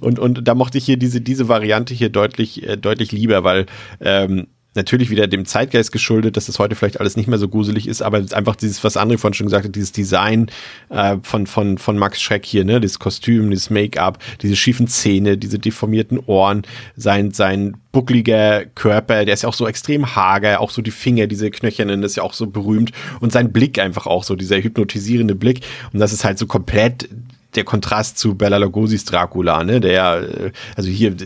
Und, 0.00 0.18
und 0.18 0.46
da 0.46 0.54
mochte 0.54 0.78
ich 0.78 0.84
hier 0.84 0.96
diese, 0.96 1.20
diese 1.20 1.48
Variante 1.48 1.94
hier 1.94 2.08
deutlich, 2.08 2.66
äh, 2.66 2.76
deutlich 2.76 3.12
lieber, 3.12 3.44
weil, 3.44 3.66
ähm, 4.00 4.48
natürlich 4.76 5.10
wieder 5.10 5.26
dem 5.26 5.44
Zeitgeist 5.44 5.92
geschuldet, 5.92 6.36
dass 6.36 6.46
das 6.46 6.58
heute 6.58 6.74
vielleicht 6.74 7.00
alles 7.00 7.16
nicht 7.16 7.26
mehr 7.26 7.38
so 7.38 7.48
gruselig 7.48 7.88
ist, 7.88 8.02
aber 8.02 8.24
einfach 8.32 8.56
dieses, 8.56 8.82
was 8.84 8.96
André 8.96 9.18
vorhin 9.18 9.34
schon 9.34 9.46
gesagt 9.46 9.64
hat, 9.64 9.74
dieses 9.74 9.92
Design 9.92 10.50
äh, 10.90 11.16
von, 11.22 11.46
von, 11.46 11.78
von 11.78 11.98
Max 11.98 12.20
Schreck 12.20 12.44
hier, 12.44 12.64
ne, 12.64 12.80
dieses 12.80 12.98
Kostüm, 12.98 13.50
dieses 13.50 13.70
Make-up, 13.70 14.18
diese 14.42 14.56
schiefen 14.56 14.88
Zähne, 14.88 15.36
diese 15.36 15.58
deformierten 15.58 16.18
Ohren, 16.26 16.62
sein, 16.96 17.32
sein 17.32 17.76
buckliger 17.92 18.66
Körper, 18.66 19.24
der 19.24 19.34
ist 19.34 19.42
ja 19.42 19.48
auch 19.48 19.54
so 19.54 19.66
extrem 19.66 20.14
hager, 20.14 20.60
auch 20.60 20.70
so 20.70 20.82
die 20.82 20.90
Finger, 20.90 21.26
diese 21.26 21.50
Knöchernen, 21.50 22.02
das 22.02 22.12
ist 22.12 22.16
ja 22.16 22.22
auch 22.22 22.34
so 22.34 22.46
berühmt. 22.46 22.92
Und 23.20 23.32
sein 23.32 23.52
Blick 23.52 23.78
einfach 23.78 24.06
auch 24.06 24.22
so, 24.22 24.36
dieser 24.36 24.62
hypnotisierende 24.62 25.34
Blick. 25.34 25.62
Und 25.92 26.00
das 26.00 26.12
ist 26.12 26.24
halt 26.24 26.38
so 26.38 26.46
komplett 26.46 27.08
der 27.56 27.64
Kontrast 27.64 28.18
zu 28.18 28.34
Bela 28.34 28.58
Lugosi's 28.58 29.04
Dracula, 29.04 29.64
ne, 29.64 29.80
der, 29.80 30.28
äh, 30.28 30.52
also 30.76 30.90
hier, 30.90 31.16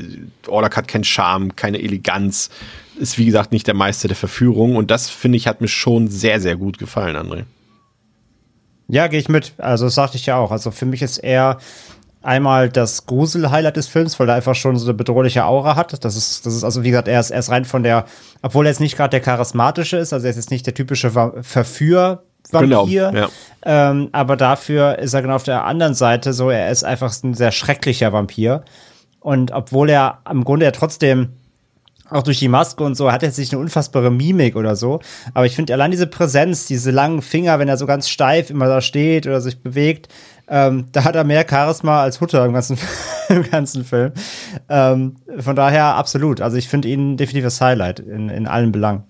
Orlok 0.46 0.76
hat 0.76 0.88
keinen 0.88 1.04
Charme, 1.04 1.56
keine 1.56 1.80
Eleganz, 1.82 2.50
ist 3.00 3.18
wie 3.18 3.26
gesagt 3.26 3.52
nicht 3.52 3.66
der 3.66 3.74
Meister 3.74 4.08
der 4.08 4.16
Verführung 4.16 4.76
und 4.76 4.90
das 4.90 5.10
finde 5.10 5.36
ich 5.36 5.46
hat 5.46 5.60
mir 5.60 5.68
schon 5.68 6.08
sehr, 6.08 6.40
sehr 6.40 6.56
gut 6.56 6.78
gefallen, 6.78 7.16
André. 7.16 7.44
Ja, 8.88 9.06
gehe 9.06 9.20
ich 9.20 9.28
mit. 9.28 9.52
Also 9.58 9.86
das 9.86 9.94
sagte 9.94 10.16
ich 10.16 10.26
ja 10.26 10.36
auch. 10.36 10.50
Also 10.50 10.70
für 10.70 10.86
mich 10.86 11.00
ist 11.00 11.18
er 11.18 11.58
einmal 12.22 12.68
das 12.68 13.06
Grusel-Highlight 13.06 13.76
des 13.76 13.86
Films, 13.86 14.18
weil 14.18 14.28
er 14.28 14.34
einfach 14.34 14.54
schon 14.54 14.76
so 14.76 14.86
eine 14.86 14.94
bedrohliche 14.94 15.44
Aura 15.44 15.76
hat. 15.76 16.04
Das 16.04 16.16
ist, 16.16 16.44
das 16.44 16.54
ist 16.54 16.64
also, 16.64 16.82
wie 16.82 16.90
gesagt, 16.90 17.08
er 17.08 17.20
ist, 17.20 17.30
er 17.30 17.38
ist 17.38 17.50
rein 17.50 17.64
von 17.64 17.82
der, 17.82 18.04
obwohl 18.42 18.66
er 18.66 18.70
jetzt 18.70 18.80
nicht 18.80 18.96
gerade 18.96 19.10
der 19.10 19.20
charismatische 19.20 19.96
ist, 19.96 20.12
also 20.12 20.26
er 20.26 20.30
ist 20.30 20.36
jetzt 20.36 20.50
nicht 20.50 20.66
der 20.66 20.74
typische 20.74 21.10
Verführer. 21.10 22.22
Vampir, 22.50 22.66
Genau, 22.66 22.86
ja. 22.86 23.28
ähm, 23.64 24.08
aber 24.12 24.36
dafür 24.36 24.98
ist 24.98 25.12
er 25.12 25.22
genau 25.22 25.36
auf 25.36 25.42
der 25.44 25.64
anderen 25.66 25.94
Seite 25.94 26.32
so, 26.32 26.50
er 26.50 26.70
ist 26.70 26.84
einfach 26.84 27.12
ein 27.22 27.34
sehr 27.34 27.52
schrecklicher 27.52 28.12
Vampir. 28.12 28.64
Und 29.20 29.52
obwohl 29.52 29.90
er 29.90 30.18
im 30.28 30.42
Grunde 30.42 30.64
ja 30.64 30.72
trotzdem 30.72 31.34
auch 32.10 32.22
durch 32.22 32.38
die 32.38 32.48
Maske 32.48 32.82
und 32.84 32.96
so 32.96 33.10
hat 33.10 33.22
er 33.22 33.30
nicht 33.30 33.52
eine 33.52 33.60
unfassbare 33.60 34.10
Mimik 34.10 34.56
oder 34.56 34.76
so. 34.76 35.00
Aber 35.34 35.46
ich 35.46 35.54
finde 35.54 35.72
allein 35.72 35.90
diese 35.90 36.06
Präsenz, 36.06 36.66
diese 36.66 36.90
langen 36.90 37.22
Finger, 37.22 37.58
wenn 37.58 37.68
er 37.68 37.76
so 37.76 37.86
ganz 37.86 38.08
steif 38.08 38.50
immer 38.50 38.66
da 38.66 38.80
steht 38.80 39.26
oder 39.26 39.40
sich 39.40 39.62
bewegt, 39.62 40.08
ähm, 40.48 40.86
da 40.92 41.04
hat 41.04 41.14
er 41.14 41.24
mehr 41.24 41.46
Charisma 41.48 42.02
als 42.02 42.20
Hutter 42.20 42.44
im 42.44 42.52
ganzen, 42.52 42.76
im 43.28 43.48
ganzen 43.48 43.84
Film. 43.84 44.12
Ähm, 44.68 45.16
von 45.38 45.54
daher 45.54 45.94
absolut. 45.94 46.40
Also 46.40 46.56
ich 46.56 46.68
finde 46.68 46.88
ihn 46.88 47.16
definitiv 47.16 47.44
das 47.44 47.60
Highlight 47.60 48.00
in, 48.00 48.28
in 48.28 48.48
allen 48.48 48.72
Belangen. 48.72 49.04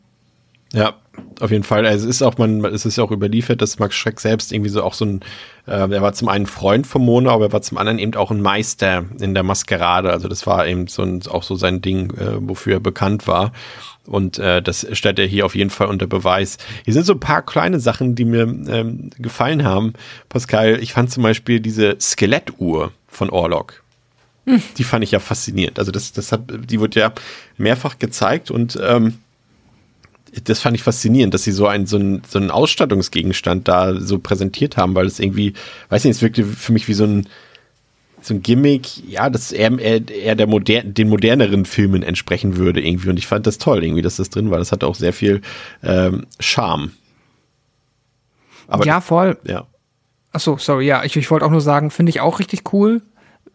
Ja, 0.73 0.95
auf 1.41 1.51
jeden 1.51 1.65
Fall. 1.65 1.87
Also 1.87 2.09
es 2.09 2.17
ist 2.17 2.23
auch, 2.23 2.39
man, 2.39 2.65
es 2.65 2.87
ist 2.87 2.99
auch 2.99 3.11
überliefert, 3.11 3.63
dass 3.63 3.79
Max 3.79 3.95
Schreck 3.95 4.21
selbst 4.21 4.53
irgendwie 4.53 4.71
so 4.71 4.83
auch 4.83 4.95
so 4.95 5.05
ein, 5.05 5.21
äh, 5.67 5.73
er 5.73 6.03
war 6.03 6.13
zum 6.13 6.29
einen 6.29 6.47
Freund 6.47 6.87
von 6.87 7.03
Mona, 7.03 7.31
aber 7.31 7.47
er 7.47 7.53
war 7.53 7.63
zum 7.63 7.79
anderen 7.79 7.99
eben 7.99 8.15
auch 8.15 8.31
ein 8.31 8.43
Meister 8.43 9.05
in 9.21 9.35
der 9.35 9.43
Maskerade. 9.43 10.11
Also 10.11 10.29
das 10.29 10.47
war 10.47 10.67
eben 10.67 10.87
so 10.87 11.03
ein, 11.03 11.23
auch 11.29 11.43
so 11.43 11.55
sein 11.55 11.81
Ding, 11.83 12.11
äh, 12.15 12.37
wofür 12.41 12.75
er 12.75 12.81
bekannt 12.81 13.27
war. 13.27 13.53
Und 14.07 14.39
äh, 14.39 14.61
das 14.63 14.87
stellt 14.93 15.19
er 15.19 15.27
hier 15.27 15.47
auf 15.47 15.55
jeden 15.55 15.71
Fall 15.71 15.87
unter 15.87 16.07
Beweis. 16.07 16.59
Hier 16.85 16.95
sind 16.95 17.07
so 17.07 17.13
ein 17.13 17.21
paar 17.21 17.43
kleine 17.43 17.81
Sachen, 17.81 18.15
die 18.15 18.25
mir 18.25 18.43
ähm, 18.43 19.11
gefallen 19.19 19.65
haben. 19.65 19.93
Pascal, 20.29 20.79
ich 20.83 20.93
fand 20.93 21.13
zum 21.13 21.23
Beispiel 21.23 21.61
diese 21.61 21.97
Skelettuhr 22.01 22.93
von 23.07 23.31
Orlok. 23.31 23.83
Die 24.79 24.85
fand 24.85 25.05
ich 25.05 25.13
ja 25.13 25.21
faszinierend. 25.21 25.79
Also 25.79 25.93
das, 25.93 26.13
das 26.13 26.33
hat, 26.33 26.43
die 26.49 26.81
wird 26.81 26.95
ja 26.95 27.13
mehrfach 27.57 27.99
gezeigt 27.99 28.51
und 28.51 28.79
ähm, 28.83 29.19
das 30.45 30.61
fand 30.61 30.77
ich 30.77 30.83
faszinierend, 30.83 31.35
dass 31.35 31.45
sie 31.45 31.53
so 31.53 31.67
einen, 31.67 31.87
so 31.87 31.97
einen, 31.97 32.23
so 32.29 32.39
einen 32.39 32.51
Ausstattungsgegenstand 32.51 33.69
da 33.69 33.99
so 34.01 34.19
präsentiert 34.19 34.77
haben, 34.77 34.95
weil 34.95 35.07
es 35.07 35.19
irgendwie, 35.19 35.55
weiß 35.89 36.05
nicht, 36.05 36.17
es 36.17 36.23
wirkte 36.23 36.45
für 36.45 36.73
mich 36.73 36.89
wie 36.89 36.95
so 36.95 37.05
ein, 37.05 37.29
so 38.23 38.35
ein 38.35 38.43
Gimmick, 38.43 39.09
ja, 39.09 39.31
das 39.31 39.51
eher, 39.51 39.79
eher, 39.79 40.09
eher 40.09 40.35
der 40.35 40.47
moder 40.47 40.83
den 40.83 41.09
moderneren 41.09 41.65
Filmen 41.65 42.03
entsprechen 42.03 42.57
würde 42.57 42.81
irgendwie. 42.81 43.09
Und 43.09 43.19
ich 43.19 43.27
fand 43.27 43.47
das 43.47 43.59
toll 43.59 43.83
irgendwie, 43.83 44.03
dass 44.03 44.17
das 44.17 44.31
drin 44.31 44.51
war. 44.51 44.59
Das 44.59 44.73
hatte 44.73 44.87
auch 44.87 44.95
sehr 44.95 45.13
viel 45.13 45.41
ähm, 45.83 46.27
Charme. 46.39 46.93
Aber 48.69 48.85
ja, 48.87 49.01
voll. 49.01 49.39
ja. 49.45 49.67
Achso, 50.33 50.59
sorry, 50.59 50.87
ja, 50.87 51.03
ich, 51.03 51.17
ich 51.17 51.31
wollte 51.31 51.45
auch 51.45 51.51
nur 51.51 51.61
sagen, 51.61 51.91
finde 51.91 52.11
ich 52.11 52.21
auch 52.21 52.39
richtig 52.39 52.73
cool. 52.73 53.03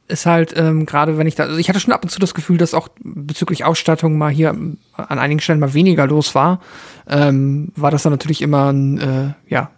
Ist 0.08 0.28
halt, 0.28 0.54
ähm, 0.56 0.86
gerade 0.86 1.18
wenn 1.18 1.26
ich 1.26 1.34
da, 1.34 1.46
also 1.46 1.58
ich 1.58 1.68
hatte 1.68 1.80
schon 1.80 1.94
ab 1.94 2.04
und 2.04 2.10
zu 2.10 2.20
das 2.20 2.36
Gefühl, 2.36 2.58
dass 2.60 2.76
auch 2.76 2.90
bezüglich 3.04 3.66
Ausstattung 3.66 4.20
mal 4.20 4.30
hier 4.32 4.50
an 4.50 4.78
einigen 5.20 5.40
Stellen 5.40 5.60
mal 5.60 5.74
weniger 5.74 6.06
los 6.06 6.36
war. 6.36 6.60
Ähm, 7.08 7.72
war 7.76 7.90
das 7.90 8.04
dann 8.04 8.12
natürlich 8.12 8.44
immer 8.44 8.72
ein, 8.72 9.00
äh, 9.00 9.34
ja, 9.48 9.72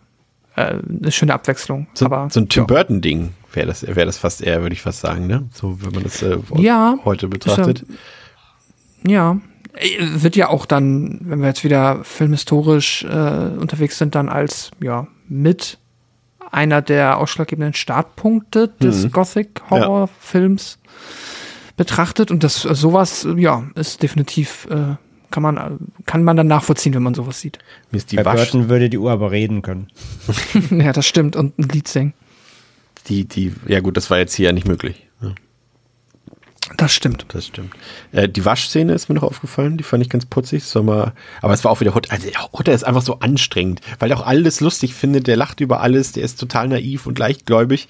äh, 0.57 0.79
eine 0.89 1.11
schöne 1.13 1.33
Abwechslung. 1.33 1.87
So, 1.93 2.05
Aber, 2.05 2.27
so 2.29 2.41
ein 2.41 2.49
Tim 2.49 2.63
ja. 2.63 2.67
Burton-Ding 2.67 3.29
wäre 3.53 3.67
das, 3.67 3.87
wäre 3.87 4.05
das 4.05 4.17
fast 4.17 4.41
eher, 4.41 4.61
würde 4.61 4.73
ich 4.73 4.81
fast 4.81 4.99
sagen, 4.99 5.27
ne? 5.27 5.47
So, 5.53 5.81
wenn 5.81 5.93
man 5.93 6.03
das 6.03 6.21
äh, 6.21 6.37
Ja, 6.55 6.97
heute 7.05 7.29
betrachtet. 7.29 7.85
Ja. 9.05 9.39
Äh, 9.73 9.97
Wird 9.99 10.35
ja 10.35 10.49
auch 10.49 10.65
dann, 10.65 11.19
wenn 11.21 11.39
wir 11.39 11.47
jetzt 11.47 11.63
wieder 11.63 12.03
filmhistorisch 12.03 13.05
äh, 13.05 13.07
unterwegs 13.57 13.97
sind, 13.97 14.15
dann 14.15 14.27
als 14.27 14.71
ja 14.81 15.07
mit 15.29 15.77
einer 16.51 16.81
der 16.81 17.17
ausschlaggebenden 17.17 17.73
Startpunkte 17.73 18.69
des 18.81 19.05
Mhm. 19.05 19.11
Gothic-Horrorfilms 19.11 20.79
betrachtet. 21.75 22.31
Und 22.31 22.43
das 22.43 22.61
sowas, 22.61 23.27
ja, 23.37 23.63
ist 23.75 24.01
definitiv, 24.03 24.67
äh, 24.69 24.95
kann 25.29 25.43
man, 25.43 25.77
kann 26.05 26.23
man 26.23 26.37
dann 26.37 26.47
nachvollziehen, 26.47 26.93
wenn 26.93 27.03
man 27.03 27.13
sowas 27.13 27.39
sieht. 27.41 27.59
Mir 27.91 27.97
ist 27.97 28.11
die 28.11 28.15
Bei 28.15 28.25
Wasch, 28.25 28.35
Burton 28.51 28.69
würde 28.69 28.89
die 28.89 28.97
Uhr 28.97 29.11
aber 29.11 29.31
reden 29.31 29.61
können. 29.61 29.87
ja, 30.71 30.93
das 30.93 31.05
stimmt. 31.05 31.35
Und 31.35 31.57
ein 31.59 31.67
Lied 31.69 31.87
singen. 31.87 32.13
die, 33.07 33.25
die, 33.25 33.53
ja 33.67 33.79
gut, 33.81 33.97
das 33.97 34.09
war 34.09 34.17
jetzt 34.17 34.33
hier 34.35 34.47
ja 34.47 34.51
nicht 34.53 34.67
möglich. 34.67 35.06
Das 36.75 36.93
stimmt. 36.93 37.25
Das 37.29 37.47
stimmt. 37.47 37.73
Äh, 38.11 38.27
die 38.27 38.43
Waschszene 38.43 38.93
ist 38.93 39.07
mir 39.07 39.15
noch 39.15 39.23
aufgefallen, 39.23 39.77
die 39.77 39.83
fand 39.83 40.03
ich 40.03 40.09
ganz 40.09 40.25
putzig. 40.25 40.63
Mal, 40.75 41.13
aber 41.41 41.53
es 41.53 41.63
war 41.63 41.71
auch 41.71 41.79
wieder 41.79 41.95
Hutter. 41.95 42.11
Also 42.11 42.27
Hutter 42.51 42.73
ist 42.73 42.83
einfach 42.83 43.01
so 43.01 43.19
anstrengend, 43.19 43.81
weil 43.99 44.11
er 44.11 44.19
auch 44.19 44.25
alles 44.25 44.59
lustig 44.59 44.93
findet. 44.93 45.27
Der 45.27 45.37
lacht 45.37 45.61
über 45.61 45.81
alles, 45.81 46.11
der 46.11 46.23
ist 46.23 46.39
total 46.39 46.67
naiv 46.67 47.07
und 47.07 47.17
leichtgläubig. 47.17 47.87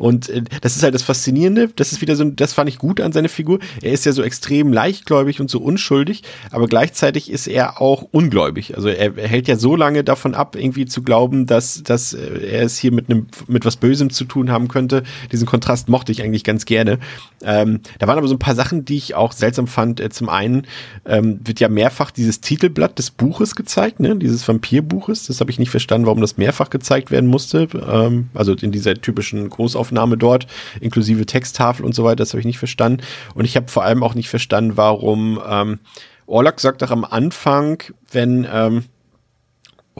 Und 0.00 0.30
äh, 0.30 0.42
das 0.62 0.76
ist 0.76 0.82
halt 0.82 0.94
das 0.94 1.02
Faszinierende. 1.02 1.68
Das 1.76 1.92
ist 1.92 2.00
wieder 2.00 2.16
so, 2.16 2.24
das 2.24 2.54
fand 2.54 2.70
ich 2.70 2.78
gut 2.78 3.02
an 3.02 3.12
seiner 3.12 3.28
Figur. 3.28 3.58
Er 3.82 3.92
ist 3.92 4.06
ja 4.06 4.12
so 4.12 4.22
extrem 4.22 4.72
leichtgläubig 4.72 5.42
und 5.42 5.50
so 5.50 5.60
unschuldig, 5.60 6.22
aber 6.50 6.68
gleichzeitig 6.68 7.30
ist 7.30 7.46
er 7.46 7.82
auch 7.82 8.08
ungläubig. 8.10 8.74
Also 8.76 8.88
er, 8.88 9.12
hält 9.14 9.46
ja 9.46 9.56
so 9.56 9.76
lange 9.76 10.02
davon 10.02 10.34
ab, 10.34 10.56
irgendwie 10.56 10.86
zu 10.86 11.02
glauben, 11.02 11.44
dass, 11.44 11.82
dass 11.82 12.14
äh, 12.14 12.48
er 12.50 12.62
es 12.62 12.78
hier 12.78 12.92
mit 12.92 13.10
einem 13.10 13.26
mit 13.46 13.66
was 13.66 13.76
Bösem 13.76 14.08
zu 14.08 14.24
tun 14.24 14.50
haben 14.50 14.68
könnte. 14.68 15.02
Diesen 15.32 15.46
Kontrast 15.46 15.90
mochte 15.90 16.12
ich 16.12 16.22
eigentlich 16.22 16.44
ganz 16.44 16.64
gerne. 16.64 16.98
Ähm, 17.42 17.80
da 17.98 18.06
waren 18.06 18.16
aber 18.16 18.28
so 18.28 18.34
ein 18.34 18.38
paar 18.38 18.54
Sachen, 18.54 18.86
die 18.86 18.96
ich 18.96 19.14
auch 19.14 19.32
seltsam 19.32 19.66
fand. 19.66 20.00
Äh, 20.00 20.08
zum 20.08 20.30
einen 20.30 20.66
ähm, 21.04 21.40
wird 21.44 21.60
ja 21.60 21.68
mehrfach 21.68 22.10
dieses 22.10 22.40
Titelblatt 22.40 22.98
des 22.98 23.10
Buches 23.10 23.54
gezeigt, 23.54 24.00
ne? 24.00 24.16
dieses 24.16 24.48
Vampirbuches. 24.48 25.26
Das 25.26 25.40
habe 25.40 25.50
ich 25.50 25.58
nicht 25.58 25.70
verstanden, 25.70 26.06
warum 26.06 26.22
das 26.22 26.38
mehrfach 26.38 26.70
gezeigt 26.70 27.10
werden 27.10 27.28
musste. 27.28 27.68
Ähm, 27.86 28.30
also 28.32 28.54
in 28.54 28.72
dieser 28.72 28.94
typischen 28.94 29.50
Großaufnahme 29.90 30.16
dort, 30.16 30.46
inklusive 30.80 31.26
Texttafel 31.26 31.84
und 31.84 31.94
so 31.94 32.04
weiter. 32.04 32.16
Das 32.16 32.30
habe 32.30 32.40
ich 32.40 32.46
nicht 32.46 32.58
verstanden. 32.58 33.02
Und 33.34 33.44
ich 33.44 33.56
habe 33.56 33.68
vor 33.68 33.84
allem 33.84 34.02
auch 34.02 34.14
nicht 34.14 34.28
verstanden, 34.28 34.76
warum 34.76 35.40
ähm, 35.46 35.78
Orlok 36.26 36.60
sagt 36.60 36.82
doch 36.82 36.90
am 36.90 37.04
Anfang, 37.04 37.82
wenn 38.10 38.46
ähm, 38.50 38.84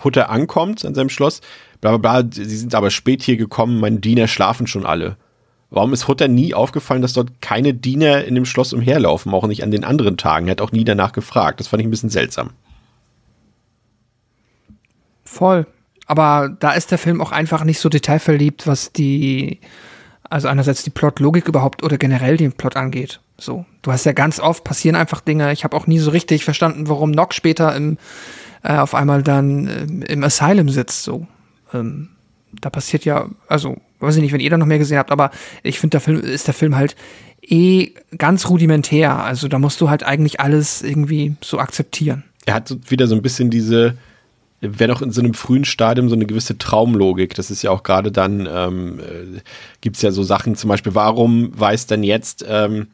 Hutter 0.03 0.31
ankommt 0.31 0.85
an 0.85 0.95
seinem 0.95 1.09
Schloss, 1.09 1.41
bla 1.81 1.97
bla 1.97 2.21
bla, 2.23 2.31
sie 2.33 2.45
sind 2.45 2.75
aber 2.75 2.91
spät 2.91 3.23
hier 3.23 3.37
gekommen, 3.37 3.81
meine 3.81 3.99
Diener 3.99 4.29
schlafen 4.29 4.67
schon 4.67 4.87
alle. 4.87 5.17
Warum 5.73 5.93
ist 5.93 6.09
Hutter 6.09 6.27
nie 6.27 6.53
aufgefallen, 6.53 7.03
dass 7.03 7.13
dort 7.13 7.41
keine 7.41 7.75
Diener 7.75 8.25
in 8.25 8.35
dem 8.35 8.45
Schloss 8.45 8.73
umherlaufen, 8.73 9.33
auch 9.33 9.47
nicht 9.47 9.63
an 9.63 9.71
den 9.71 9.85
anderen 9.85 10.17
Tagen? 10.17 10.49
Er 10.49 10.53
hat 10.53 10.61
auch 10.61 10.73
nie 10.73 10.85
danach 10.85 11.13
gefragt. 11.13 11.61
Das 11.61 11.69
fand 11.69 11.81
ich 11.81 11.87
ein 11.87 11.93
bisschen 11.93 12.11
seltsam. 12.11 12.51
Voll. 15.23 15.67
Aber 16.11 16.49
da 16.59 16.73
ist 16.73 16.91
der 16.91 16.99
Film 16.99 17.21
auch 17.21 17.31
einfach 17.31 17.63
nicht 17.63 17.79
so 17.79 17.89
detailverliebt, 17.89 18.67
was 18.67 18.91
die, 18.91 19.61
also 20.29 20.49
einerseits 20.49 20.83
die 20.83 20.91
Plotlogik 20.91 21.47
überhaupt 21.47 21.85
oder 21.85 21.99
generell 21.99 22.37
den 22.37 22.51
Plot 22.51 22.75
angeht. 22.75 23.21
So, 23.39 23.65
du 23.83 23.93
hast 23.93 24.07
ja 24.07 24.11
ganz 24.11 24.41
oft 24.41 24.65
passieren 24.65 24.97
einfach 24.97 25.21
Dinge. 25.21 25.53
Ich 25.53 25.63
habe 25.63 25.77
auch 25.77 25.87
nie 25.87 26.01
so 26.01 26.11
richtig 26.11 26.45
verstanden, 26.45 26.89
warum 26.89 27.13
Nock 27.13 27.33
später 27.33 27.77
im, 27.77 27.97
äh, 28.65 28.75
auf 28.75 28.97
einmal 28.97 29.23
dann 29.23 29.69
ähm, 29.69 30.03
im 30.03 30.25
Asylum 30.25 30.69
sitzt. 30.69 31.05
So, 31.05 31.29
ähm, 31.73 32.09
da 32.61 32.71
passiert 32.71 33.05
ja, 33.05 33.29
also 33.47 33.77
weiß 34.01 34.17
ich 34.17 34.23
nicht, 34.23 34.33
wenn 34.33 34.41
ihr 34.41 34.51
da 34.51 34.59
noch 34.59 34.67
mehr 34.67 34.79
gesehen 34.79 34.99
habt, 34.99 35.13
aber 35.13 35.31
ich 35.63 35.79
finde, 35.79 35.93
der 35.93 36.01
Film 36.01 36.19
ist 36.23 36.49
der 36.49 36.55
Film 36.55 36.75
halt 36.75 36.97
eh 37.41 37.93
ganz 38.19 38.49
rudimentär. 38.49 39.15
Also 39.23 39.47
da 39.47 39.61
musst 39.61 39.81
du 39.81 39.89
halt 39.89 40.03
eigentlich 40.03 40.41
alles 40.41 40.83
irgendwie 40.83 41.37
so 41.41 41.61
akzeptieren. 41.61 42.25
Er 42.47 42.55
hat 42.55 42.77
wieder 42.91 43.07
so 43.07 43.15
ein 43.15 43.23
bisschen 43.23 43.49
diese, 43.49 43.97
wenn 44.61 44.91
auch 44.91 45.03
in 45.03 45.11
so 45.11 45.21
einem 45.21 45.35
frühen 45.35 45.65
Stadium 45.65 46.09
so 46.09 46.15
eine 46.15 46.27
gewisse 46.27 46.59
Traumlogik. 46.59 47.35
Das 47.35 47.51
ist 47.51 47.63
ja 47.63 47.71
auch 47.71 47.83
gerade 47.83 48.13
dann, 48.13 48.49
ähm, 48.51 49.01
äh, 49.01 49.41
gibt 49.81 49.97
es 49.97 50.03
ja 50.03 50.11
so 50.11 50.23
Sachen, 50.23 50.55
zum 50.55 50.69
Beispiel, 50.69 50.95
warum 50.95 51.59
weiß 51.59 51.87
denn 51.87 52.03
jetzt 52.03 52.45
ähm, 52.49 52.89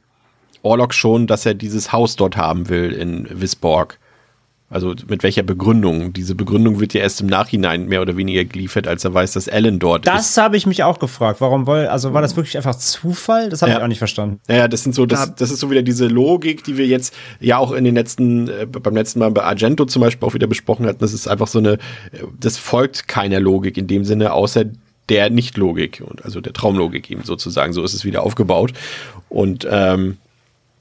Orlok 0.63 0.95
schon, 0.95 1.27
dass 1.27 1.47
er 1.47 1.55
dieses 1.55 1.93
Haus 1.93 2.17
dort 2.17 2.37
haben 2.37 2.69
will 2.69 2.93
in 2.93 3.29
Wisborg? 3.31 3.99
Also 4.69 4.95
mit 5.09 5.23
welcher 5.23 5.45
Begründung? 5.45 6.13
Diese 6.13 6.35
Begründung 6.35 6.81
wird 6.81 6.93
ja 6.93 7.01
erst 7.01 7.21
im 7.21 7.29
Nachhinein 7.29 7.87
mehr 7.87 8.03
oder 8.03 8.17
weniger 8.17 8.45
geliefert, 8.45 8.89
als 8.89 9.05
er 9.05 9.15
weiß, 9.15 9.33
dass 9.33 9.47
Ellen 9.47 9.79
dort 9.79 10.09
das 10.09 10.29
ist. 10.29 10.37
Das 10.37 10.43
habe 10.43 10.57
ich 10.57 10.67
mich 10.67 10.83
auch 10.83 10.99
gefragt. 10.99 11.41
Warum 11.41 11.69
woll, 11.69 11.87
also 11.87 12.15
war 12.15 12.23
das 12.23 12.35
wirklich 12.35 12.57
einfach 12.57 12.75
Zufall? 12.75 13.49
Das 13.49 13.63
habe 13.63 13.71
ja. 13.71 13.79
ich 13.79 13.85
auch 13.85 13.89
nicht 13.89 13.99
verstanden. 13.99 14.41
Naja, 14.49 14.67
das 14.67 14.83
sind 14.83 14.93
so, 14.95 15.07
das, 15.07 15.37
das 15.37 15.53
ist 15.53 15.61
so 15.61 15.71
wieder 15.71 15.83
diese 15.83 16.09
Logik, 16.09 16.65
die 16.65 16.77
wir 16.77 16.87
jetzt 16.87 17.15
ja 17.39 17.59
auch 17.59 17.71
in 17.71 17.85
den 17.85 17.95
letzten, 17.95 18.49
äh, 18.49 18.67
beim 18.67 18.95
letzten 18.97 19.21
Mal 19.21 19.31
bei 19.31 19.45
Argento 19.45 19.85
zum 19.85 20.03
Beispiel 20.03 20.27
auch 20.27 20.35
wieder 20.35 20.49
besprochen 20.49 20.87
hatten. 20.87 20.99
Das 20.99 21.13
ist 21.13 21.29
einfach 21.29 21.47
so 21.47 21.61
eine, 21.61 21.79
das 22.41 22.59
folgt 22.59 23.07
keiner 23.07 23.39
Logik 23.39 23.77
in 23.77 23.87
dem 23.87 24.05
Sinne, 24.05 24.33
außer 24.33 24.65
der 25.09 25.31
Nicht-Logik 25.31 26.03
und 26.05 26.25
also 26.25 26.41
der 26.41 26.53
Traumlogik 26.53 27.09
eben 27.09 27.23
sozusagen. 27.23 27.73
So 27.73 27.85
ist 27.85 27.95
es 27.95 28.05
wieder 28.05 28.25
aufgebaut. 28.25 28.73
Und 29.29 29.65
ähm, 29.71 30.17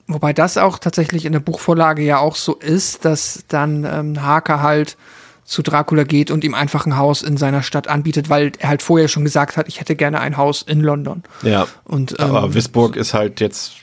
Wobei 0.08 0.34
das 0.34 0.58
auch 0.58 0.78
tatsächlich 0.78 1.26
in 1.26 1.34
der 1.34 1.40
Buchvorlage 1.40 2.04
ja 2.04 2.20
auch 2.20 2.36
so 2.36 2.56
ist, 2.56 3.06
dass 3.06 3.44
dann 3.48 3.86
ähm, 3.86 4.22
Harker 4.22 4.62
halt 4.62 4.98
zu 5.46 5.62
Dracula 5.62 6.04
geht 6.04 6.32
und 6.32 6.44
ihm 6.44 6.54
einfach 6.54 6.86
ein 6.86 6.98
Haus 6.98 7.22
in 7.22 7.38
seiner 7.38 7.64
Stadt 7.64 7.88
anbietet, 7.88 8.30
weil 8.30 8.52
er 8.60 8.70
halt 8.70 8.82
vorher 8.82 9.08
schon 9.08 9.24
gesagt 9.24 9.58
hat, 9.58 9.68
ich 9.68 9.80
hätte 9.80 9.96
gerne 9.96 10.20
ein 10.20 10.38
Haus 10.38 10.64
in 10.64 10.82
London. 10.82 11.24
Ja. 11.44 11.68
Und, 11.84 12.16
ähm, 12.20 12.26
aber 12.26 12.54
Wisburg 12.54 12.96
ist 12.96 13.14
halt 13.14 13.40
jetzt. 13.40 13.74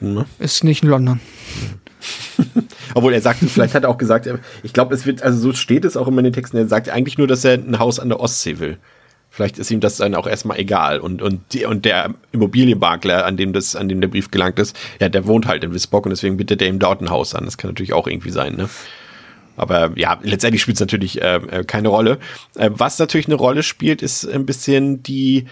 Ne? 0.00 0.26
Ist 0.38 0.64
nicht 0.64 0.82
in 0.82 0.88
London. 0.88 1.20
Obwohl 2.94 3.14
er 3.14 3.20
sagte, 3.20 3.46
vielleicht 3.46 3.74
hat 3.74 3.84
er 3.84 3.90
auch 3.90 3.98
gesagt, 3.98 4.28
ich 4.62 4.72
glaube, 4.72 4.94
es 4.94 5.06
wird, 5.06 5.22
also 5.22 5.38
so 5.38 5.52
steht 5.52 5.84
es 5.84 5.96
auch 5.96 6.08
immer 6.08 6.18
in 6.18 6.24
den 6.24 6.32
Texten, 6.32 6.56
er 6.56 6.66
sagt 6.66 6.88
eigentlich 6.88 7.16
nur, 7.16 7.26
dass 7.26 7.44
er 7.44 7.54
ein 7.54 7.78
Haus 7.78 7.98
an 7.98 8.08
der 8.08 8.20
Ostsee 8.20 8.58
will. 8.58 8.78
Vielleicht 9.34 9.58
ist 9.58 9.72
ihm 9.72 9.80
das 9.80 9.96
dann 9.96 10.14
auch 10.14 10.28
erstmal 10.28 10.60
egal. 10.60 11.00
Und, 11.00 11.20
und, 11.20 11.40
die, 11.52 11.64
und 11.64 11.84
der 11.84 12.14
Immobilienmakler, 12.30 13.26
an 13.26 13.36
dem 13.36 13.52
das, 13.52 13.74
an 13.74 13.88
dem 13.88 14.00
der 14.00 14.06
Brief 14.06 14.30
gelangt 14.30 14.60
ist, 14.60 14.76
ja, 15.00 15.08
der 15.08 15.26
wohnt 15.26 15.48
halt 15.48 15.64
in 15.64 15.74
Wisborg 15.74 16.06
und 16.06 16.10
deswegen 16.10 16.36
bittet 16.36 16.62
er 16.62 16.68
ihm 16.68 16.78
dort 16.78 17.00
ein 17.00 17.10
Haus 17.10 17.34
an. 17.34 17.44
Das 17.44 17.58
kann 17.58 17.68
natürlich 17.68 17.94
auch 17.94 18.06
irgendwie 18.06 18.30
sein, 18.30 18.54
ne? 18.54 18.68
Aber 19.56 19.90
ja, 19.96 20.20
letztendlich 20.22 20.62
spielt 20.62 20.76
es 20.76 20.80
natürlich 20.80 21.20
äh, 21.20 21.36
äh, 21.36 21.64
keine 21.64 21.88
Rolle. 21.88 22.18
Äh, 22.54 22.70
was 22.74 23.00
natürlich 23.00 23.26
eine 23.26 23.34
Rolle 23.34 23.64
spielt, 23.64 24.02
ist 24.02 24.24
ein 24.24 24.46
bisschen 24.46 25.02
die, 25.02 25.46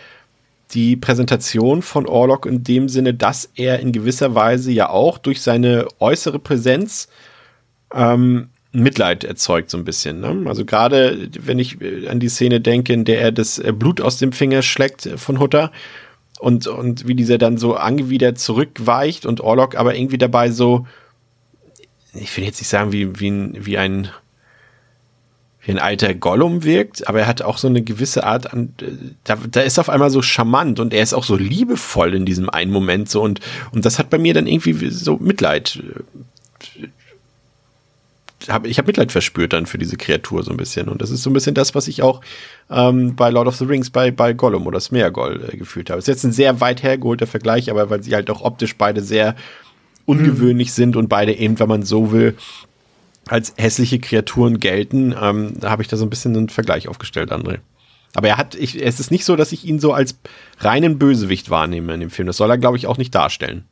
die 0.70 0.94
Präsentation 0.94 1.82
von 1.82 2.06
Orlok 2.06 2.46
in 2.46 2.62
dem 2.62 2.88
Sinne, 2.88 3.14
dass 3.14 3.50
er 3.56 3.80
in 3.80 3.90
gewisser 3.90 4.36
Weise 4.36 4.70
ja 4.70 4.90
auch 4.90 5.18
durch 5.18 5.42
seine 5.42 5.88
äußere 5.98 6.38
Präsenz 6.38 7.08
ähm, 7.92 8.48
Mitleid 8.72 9.24
erzeugt 9.24 9.70
so 9.70 9.76
ein 9.76 9.84
bisschen. 9.84 10.20
Ne? 10.20 10.44
Also 10.46 10.64
gerade 10.64 11.28
wenn 11.38 11.58
ich 11.58 11.80
äh, 11.80 12.08
an 12.08 12.20
die 12.20 12.28
Szene 12.28 12.60
denke, 12.60 12.92
in 12.92 13.04
der 13.04 13.20
er 13.20 13.32
das 13.32 13.58
äh, 13.58 13.72
Blut 13.72 14.00
aus 14.00 14.16
dem 14.16 14.32
Finger 14.32 14.62
schlägt 14.62 15.06
äh, 15.06 15.18
von 15.18 15.38
Hutter 15.38 15.70
und, 16.40 16.66
und 16.66 17.06
wie 17.06 17.14
dieser 17.14 17.38
dann 17.38 17.58
so 17.58 17.74
angewidert 17.74 18.38
zurückweicht 18.38 19.26
und 19.26 19.40
Orlok 19.40 19.76
aber 19.76 19.94
irgendwie 19.94 20.18
dabei 20.18 20.50
so, 20.50 20.86
ich 22.14 22.34
will 22.36 22.44
jetzt 22.44 22.60
nicht 22.60 22.68
sagen, 22.68 22.92
wie, 22.92 23.20
wie, 23.20 23.30
ein, 23.30 23.56
wie 23.60 23.78
ein 23.78 24.08
wie 25.64 25.70
ein 25.70 25.78
alter 25.78 26.12
Gollum 26.12 26.64
wirkt, 26.64 27.06
aber 27.08 27.20
er 27.20 27.26
hat 27.28 27.42
auch 27.42 27.56
so 27.56 27.68
eine 27.68 27.82
gewisse 27.82 28.24
Art 28.24 28.52
an, 28.52 28.74
da, 29.22 29.36
da 29.48 29.60
ist 29.60 29.78
auf 29.78 29.88
einmal 29.88 30.10
so 30.10 30.20
charmant 30.20 30.80
und 30.80 30.92
er 30.92 31.04
ist 31.04 31.14
auch 31.14 31.22
so 31.22 31.36
liebevoll 31.36 32.14
in 32.14 32.26
diesem 32.26 32.50
einen 32.50 32.72
Moment 32.72 33.08
so 33.08 33.22
und, 33.22 33.38
und 33.70 33.84
das 33.84 34.00
hat 34.00 34.10
bei 34.10 34.18
mir 34.18 34.34
dann 34.34 34.48
irgendwie 34.48 34.90
so 34.90 35.18
Mitleid 35.18 35.80
hab, 38.48 38.66
ich 38.66 38.78
habe 38.78 38.86
Mitleid 38.86 39.12
verspürt 39.12 39.52
dann 39.52 39.66
für 39.66 39.78
diese 39.78 39.96
Kreatur 39.96 40.42
so 40.42 40.50
ein 40.50 40.56
bisschen. 40.56 40.88
Und 40.88 41.02
das 41.02 41.10
ist 41.10 41.22
so 41.22 41.30
ein 41.30 41.32
bisschen 41.32 41.54
das, 41.54 41.74
was 41.74 41.88
ich 41.88 42.02
auch 42.02 42.20
ähm, 42.70 43.14
bei 43.16 43.30
Lord 43.30 43.48
of 43.48 43.56
the 43.56 43.64
Rings 43.64 43.90
bei, 43.90 44.10
bei 44.10 44.32
Gollum 44.32 44.66
oder 44.66 44.80
Smeagol 44.80 45.48
äh, 45.52 45.56
gefühlt 45.56 45.90
habe. 45.90 45.98
Ist 45.98 46.08
jetzt 46.08 46.24
ein 46.24 46.32
sehr 46.32 46.60
weit 46.60 46.82
hergeholter 46.82 47.26
Vergleich, 47.26 47.70
aber 47.70 47.90
weil 47.90 48.02
sie 48.02 48.14
halt 48.14 48.30
auch 48.30 48.42
optisch 48.42 48.76
beide 48.76 49.02
sehr 49.02 49.36
ungewöhnlich 50.04 50.68
mhm. 50.68 50.72
sind 50.72 50.96
und 50.96 51.08
beide 51.08 51.34
eben, 51.34 51.58
wenn 51.58 51.68
man 51.68 51.82
so 51.82 52.12
will, 52.12 52.36
als 53.28 53.54
hässliche 53.56 54.00
Kreaturen 54.00 54.58
gelten, 54.58 55.14
ähm, 55.20 55.54
da 55.60 55.70
habe 55.70 55.82
ich 55.82 55.88
da 55.88 55.96
so 55.96 56.04
ein 56.04 56.10
bisschen 56.10 56.36
einen 56.36 56.48
Vergleich 56.48 56.88
aufgestellt, 56.88 57.32
André. 57.32 57.58
Aber 58.14 58.28
er 58.28 58.36
hat, 58.36 58.54
ich, 58.54 58.82
es 58.82 59.00
ist 59.00 59.10
nicht 59.10 59.24
so, 59.24 59.36
dass 59.36 59.52
ich 59.52 59.64
ihn 59.64 59.78
so 59.78 59.92
als 59.92 60.18
reinen 60.58 60.98
Bösewicht 60.98 61.50
wahrnehme 61.50 61.94
in 61.94 62.00
dem 62.00 62.10
Film. 62.10 62.26
Das 62.26 62.36
soll 62.36 62.50
er, 62.50 62.58
glaube 62.58 62.76
ich, 62.76 62.86
auch 62.86 62.98
nicht 62.98 63.14
darstellen. 63.14 63.64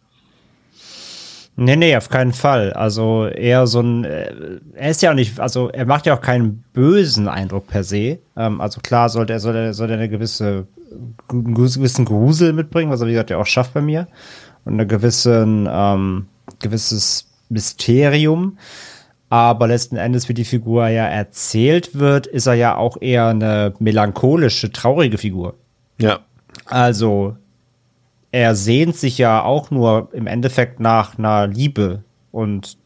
Nee, 1.57 1.77
nee, 1.77 1.97
auf 1.97 2.09
keinen 2.09 2.33
Fall. 2.33 2.73
Also 2.73 3.27
eher 3.27 3.67
so 3.67 3.81
ein, 3.81 4.05
äh, 4.05 4.33
er 4.75 4.91
ist 4.91 5.03
ja 5.03 5.11
auch 5.11 5.15
nicht, 5.15 5.39
also 5.39 5.69
er 5.69 5.85
macht 5.85 6.07
ja 6.07 6.15
auch 6.15 6.21
keinen 6.21 6.65
bösen 6.73 7.29
Eindruck 7.29 7.67
per 7.67 7.85
se. 7.85 8.19
Ähm, 8.37 8.61
also 8.61 8.81
klar 8.81 9.09
sollte 9.09 9.35
er, 9.35 9.41
soll 9.41 9.57
er, 9.57 9.75
soll 9.75 9.91
er 9.91 9.97
eine 9.97 10.09
gewisse, 10.09 10.67
einen 11.29 11.55
gewissen 11.55 12.05
Grusel 12.05 12.53
mitbringen, 12.53 12.91
was 12.91 13.01
er 13.01 13.09
wie 13.09 13.13
gesagt 13.13 13.31
ja 13.31 13.39
auch 13.39 13.47
schafft 13.47 13.75
bei 13.75 13.83
mir. 13.83 14.09
Und 14.65 14.75
eine 14.75 14.87
gewissen, 14.87 15.69
ähm, 15.71 16.27
gewisses 16.61 17.29
Mysterium. 17.51 18.57
Aber 19.29 19.69
letzten 19.69 19.97
Endes, 19.97 20.29
wie 20.29 20.35
die 20.35 20.45
Figur 20.45 20.89
ja 20.89 21.07
erzählt 21.07 21.95
wird, 21.95 22.27
ist 22.27 22.47
er 22.47 22.55
ja 22.55 22.77
auch 22.77 22.97
eher 23.01 23.29
eine 23.29 23.75
melancholische, 23.79 24.73
traurige 24.73 25.19
Figur. 25.19 25.55
Ja. 25.99 26.21
Also 26.65 27.37
er 28.33 28.55
sehnt 28.55 28.97
sich 28.97 29.19
ja 29.19 29.43
auch 29.43 29.71
nur 29.71 30.09
im 30.13 30.27
Endeffekt 30.27 30.81
nach 30.81 31.19
einer 31.19 31.47
Liebe 31.47 32.05
und 32.31 32.79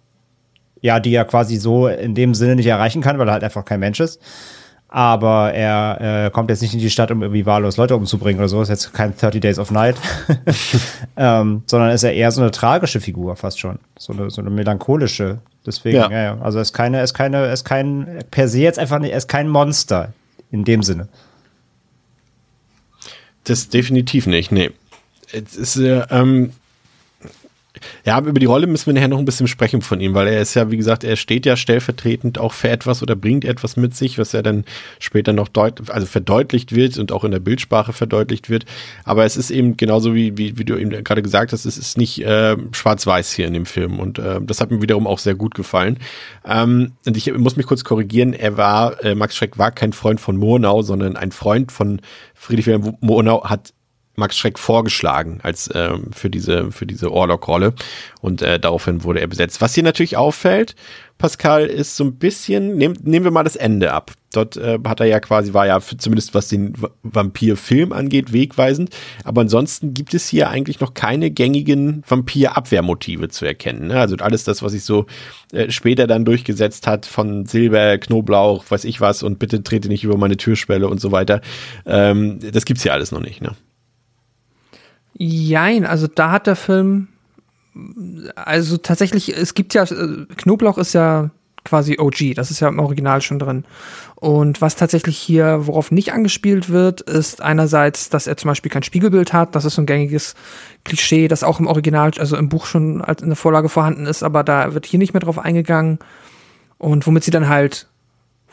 ja, 0.80 1.00
die 1.00 1.14
er 1.14 1.24
quasi 1.24 1.56
so 1.56 1.88
in 1.88 2.14
dem 2.14 2.34
Sinne 2.34 2.56
nicht 2.56 2.66
erreichen 2.66 3.02
kann, 3.02 3.18
weil 3.18 3.28
er 3.28 3.32
halt 3.32 3.44
einfach 3.44 3.64
kein 3.64 3.80
Mensch 3.80 4.00
ist. 4.00 4.20
Aber 4.88 5.52
er 5.52 6.26
äh, 6.26 6.30
kommt 6.30 6.50
jetzt 6.50 6.62
nicht 6.62 6.74
in 6.74 6.78
die 6.78 6.90
Stadt, 6.90 7.10
um 7.10 7.20
irgendwie 7.22 7.46
wahllos 7.46 7.78
Leute 7.78 7.96
umzubringen 7.96 8.38
oder 8.38 8.48
so. 8.48 8.62
Ist 8.62 8.68
jetzt 8.68 8.92
kein 8.92 9.16
30 9.16 9.40
Days 9.40 9.58
of 9.58 9.70
Night. 9.70 9.96
ähm, 11.16 11.62
sondern 11.66 11.90
ist 11.90 12.04
er 12.04 12.12
eher 12.12 12.30
so 12.30 12.40
eine 12.40 12.52
tragische 12.52 13.00
Figur 13.00 13.34
fast 13.34 13.58
schon. 13.58 13.78
So 13.98 14.12
eine, 14.12 14.30
so 14.30 14.40
eine 14.40 14.50
melancholische. 14.50 15.38
Deswegen, 15.66 15.96
ja. 15.96 16.10
ja, 16.10 16.22
ja. 16.22 16.38
Also 16.40 16.58
er 16.58 16.62
ist 16.62 16.74
keine, 16.74 16.98
er 16.98 17.04
ist 17.04 17.14
keine, 17.14 17.38
er 17.38 17.52
ist 17.52 17.64
kein, 17.64 18.20
per 18.30 18.46
se 18.46 18.60
jetzt 18.60 18.78
einfach 18.78 19.00
nicht, 19.00 19.10
er 19.10 19.18
ist 19.18 19.28
kein 19.28 19.48
Monster. 19.48 20.12
In 20.50 20.64
dem 20.64 20.84
Sinne. 20.84 21.08
Das 23.42 23.68
definitiv 23.68 24.28
nicht, 24.28 24.52
nee. 24.52 24.70
Es 25.34 25.56
ist, 25.56 25.76
äh, 25.76 26.04
ähm, 26.10 26.52
ja, 28.04 28.18
über 28.18 28.38
die 28.38 28.46
Rolle 28.46 28.66
müssen 28.66 28.86
wir 28.86 28.94
nachher 28.94 29.08
noch 29.08 29.18
ein 29.18 29.24
bisschen 29.24 29.48
sprechen 29.48 29.82
von 29.82 30.00
ihm, 30.00 30.14
weil 30.14 30.28
er 30.28 30.40
ist 30.40 30.54
ja, 30.54 30.70
wie 30.70 30.76
gesagt, 30.76 31.04
er 31.04 31.16
steht 31.16 31.44
ja 31.44 31.56
stellvertretend 31.56 32.38
auch 32.38 32.52
für 32.52 32.68
etwas 32.68 33.02
oder 33.02 33.16
bringt 33.16 33.44
etwas 33.44 33.76
mit 33.76 33.96
sich, 33.96 34.18
was 34.18 34.32
ja 34.32 34.42
dann 34.42 34.64
später 34.98 35.32
noch 35.32 35.48
deut 35.48 35.90
also 35.90 36.06
verdeutlicht 36.06 36.74
wird 36.74 36.98
und 36.98 37.12
auch 37.12 37.24
in 37.24 37.32
der 37.32 37.40
Bildsprache 37.40 37.92
verdeutlicht 37.92 38.48
wird. 38.48 38.64
Aber 39.04 39.24
es 39.24 39.36
ist 39.36 39.50
eben 39.50 39.76
genauso 39.76 40.14
wie, 40.14 40.38
wie, 40.38 40.56
wie 40.58 40.64
du 40.64 40.76
eben 40.76 40.90
gerade 40.90 41.22
gesagt 41.22 41.52
hast, 41.52 41.64
es 41.64 41.76
ist 41.76 41.98
nicht 41.98 42.20
äh, 42.20 42.56
schwarz-weiß 42.72 43.32
hier 43.32 43.46
in 43.46 43.54
dem 43.54 43.66
Film 43.66 43.98
und 43.98 44.18
äh, 44.18 44.40
das 44.40 44.60
hat 44.60 44.70
mir 44.70 44.80
wiederum 44.80 45.06
auch 45.06 45.18
sehr 45.18 45.34
gut 45.34 45.54
gefallen. 45.54 45.98
Ähm, 46.46 46.92
und 47.06 47.16
ich 47.16 47.32
muss 47.36 47.56
mich 47.56 47.66
kurz 47.66 47.84
korrigieren, 47.84 48.34
er 48.34 48.56
war, 48.56 49.02
äh, 49.02 49.14
Max 49.14 49.34
Schreck 49.36 49.58
war 49.58 49.72
kein 49.72 49.92
Freund 49.92 50.20
von 50.20 50.36
Murnau, 50.36 50.82
sondern 50.82 51.16
ein 51.16 51.32
Freund 51.32 51.72
von 51.72 52.00
Friedrich 52.34 52.66
Wilhelm 52.66 52.96
Murnau 53.00 53.44
hat 53.44 53.72
Max 54.16 54.36
Schreck 54.36 54.58
vorgeschlagen 54.58 55.40
als 55.42 55.70
ähm, 55.74 56.10
für 56.12 56.30
diese 56.30 56.70
für 56.70 56.86
diese 56.86 57.10
Orlok-Rolle 57.10 57.74
und 58.20 58.42
äh, 58.42 58.60
daraufhin 58.60 59.04
wurde 59.04 59.20
er 59.20 59.26
besetzt. 59.26 59.60
Was 59.60 59.74
hier 59.74 59.82
natürlich 59.82 60.16
auffällt, 60.16 60.76
Pascal, 61.18 61.66
ist 61.66 61.96
so 61.96 62.04
ein 62.04 62.16
bisschen 62.16 62.76
nehm, 62.76 62.94
nehmen 63.02 63.24
wir 63.24 63.30
mal 63.30 63.44
das 63.44 63.56
Ende 63.56 63.92
ab. 63.92 64.12
Dort 64.32 64.56
äh, 64.56 64.78
hat 64.84 65.00
er 65.00 65.06
ja 65.06 65.20
quasi 65.20 65.54
war 65.54 65.66
ja 65.66 65.78
für, 65.78 65.96
zumindest 65.96 66.34
was 66.34 66.48
den 66.48 66.74
Vampir-Film 67.02 67.92
angeht 67.92 68.32
wegweisend, 68.32 68.90
aber 69.22 69.42
ansonsten 69.42 69.94
gibt 69.94 70.12
es 70.12 70.28
hier 70.28 70.48
eigentlich 70.48 70.80
noch 70.80 70.94
keine 70.94 71.30
gängigen 71.30 72.02
Vampir-Abwehrmotive 72.08 73.28
zu 73.28 73.44
erkennen. 73.44 73.88
Ne? 73.88 74.00
Also 74.00 74.16
alles 74.16 74.42
das, 74.44 74.62
was 74.62 74.72
sich 74.72 74.84
so 74.84 75.06
äh, 75.52 75.70
später 75.70 76.06
dann 76.06 76.24
durchgesetzt 76.24 76.86
hat 76.86 77.06
von 77.06 77.46
Silber, 77.46 77.98
Knoblauch, 77.98 78.64
weiß 78.68 78.84
ich 78.84 79.00
was 79.00 79.22
und 79.22 79.38
bitte 79.38 79.62
trete 79.62 79.88
nicht 79.88 80.04
über 80.04 80.16
meine 80.16 80.36
Türschwelle 80.36 80.88
und 80.88 81.00
so 81.00 81.12
weiter. 81.12 81.40
Ähm, 81.86 82.40
das 82.52 82.64
gibt's 82.64 82.82
hier 82.82 82.92
alles 82.92 83.12
noch 83.12 83.20
nicht. 83.20 83.40
Ne? 83.40 83.52
Jein, 85.16 85.86
also 85.86 86.06
da 86.06 86.30
hat 86.30 86.46
der 86.46 86.56
Film, 86.56 87.08
also 88.34 88.76
tatsächlich, 88.76 89.36
es 89.36 89.54
gibt 89.54 89.74
ja, 89.74 89.84
Knoblauch 89.84 90.78
ist 90.78 90.92
ja 90.92 91.30
quasi 91.64 91.98
OG, 91.98 92.34
das 92.34 92.50
ist 92.50 92.60
ja 92.60 92.68
im 92.68 92.78
Original 92.78 93.22
schon 93.22 93.38
drin. 93.38 93.64
Und 94.16 94.60
was 94.60 94.76
tatsächlich 94.76 95.16
hier, 95.16 95.66
worauf 95.66 95.90
nicht 95.90 96.12
angespielt 96.12 96.68
wird, 96.68 97.00
ist 97.00 97.40
einerseits, 97.40 98.10
dass 98.10 98.26
er 98.26 98.36
zum 98.36 98.48
Beispiel 98.48 98.70
kein 98.70 98.82
Spiegelbild 98.82 99.32
hat. 99.32 99.54
Das 99.54 99.64
ist 99.64 99.74
so 99.74 99.82
ein 99.82 99.86
gängiges 99.86 100.34
Klischee, 100.84 101.28
das 101.28 101.42
auch 101.42 101.60
im 101.60 101.66
Original, 101.66 102.10
also 102.18 102.36
im 102.36 102.48
Buch 102.48 102.66
schon 102.66 103.00
als 103.00 103.22
in 103.22 103.28
der 103.28 103.36
Vorlage 103.36 103.68
vorhanden 103.68 104.06
ist, 104.06 104.22
aber 104.22 104.44
da 104.44 104.74
wird 104.74 104.86
hier 104.86 104.98
nicht 104.98 105.14
mehr 105.14 105.20
drauf 105.20 105.38
eingegangen. 105.38 105.98
Und 106.78 107.06
womit 107.06 107.24
sie 107.24 107.30
dann 107.30 107.48
halt, 107.48 107.88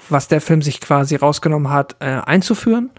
was 0.10 0.28
der 0.28 0.42
Film 0.42 0.62
sich 0.62 0.80
quasi 0.80 1.16
rausgenommen 1.16 1.70
hat, 1.70 1.98
äh, 2.00 2.06
einzuführen 2.06 2.92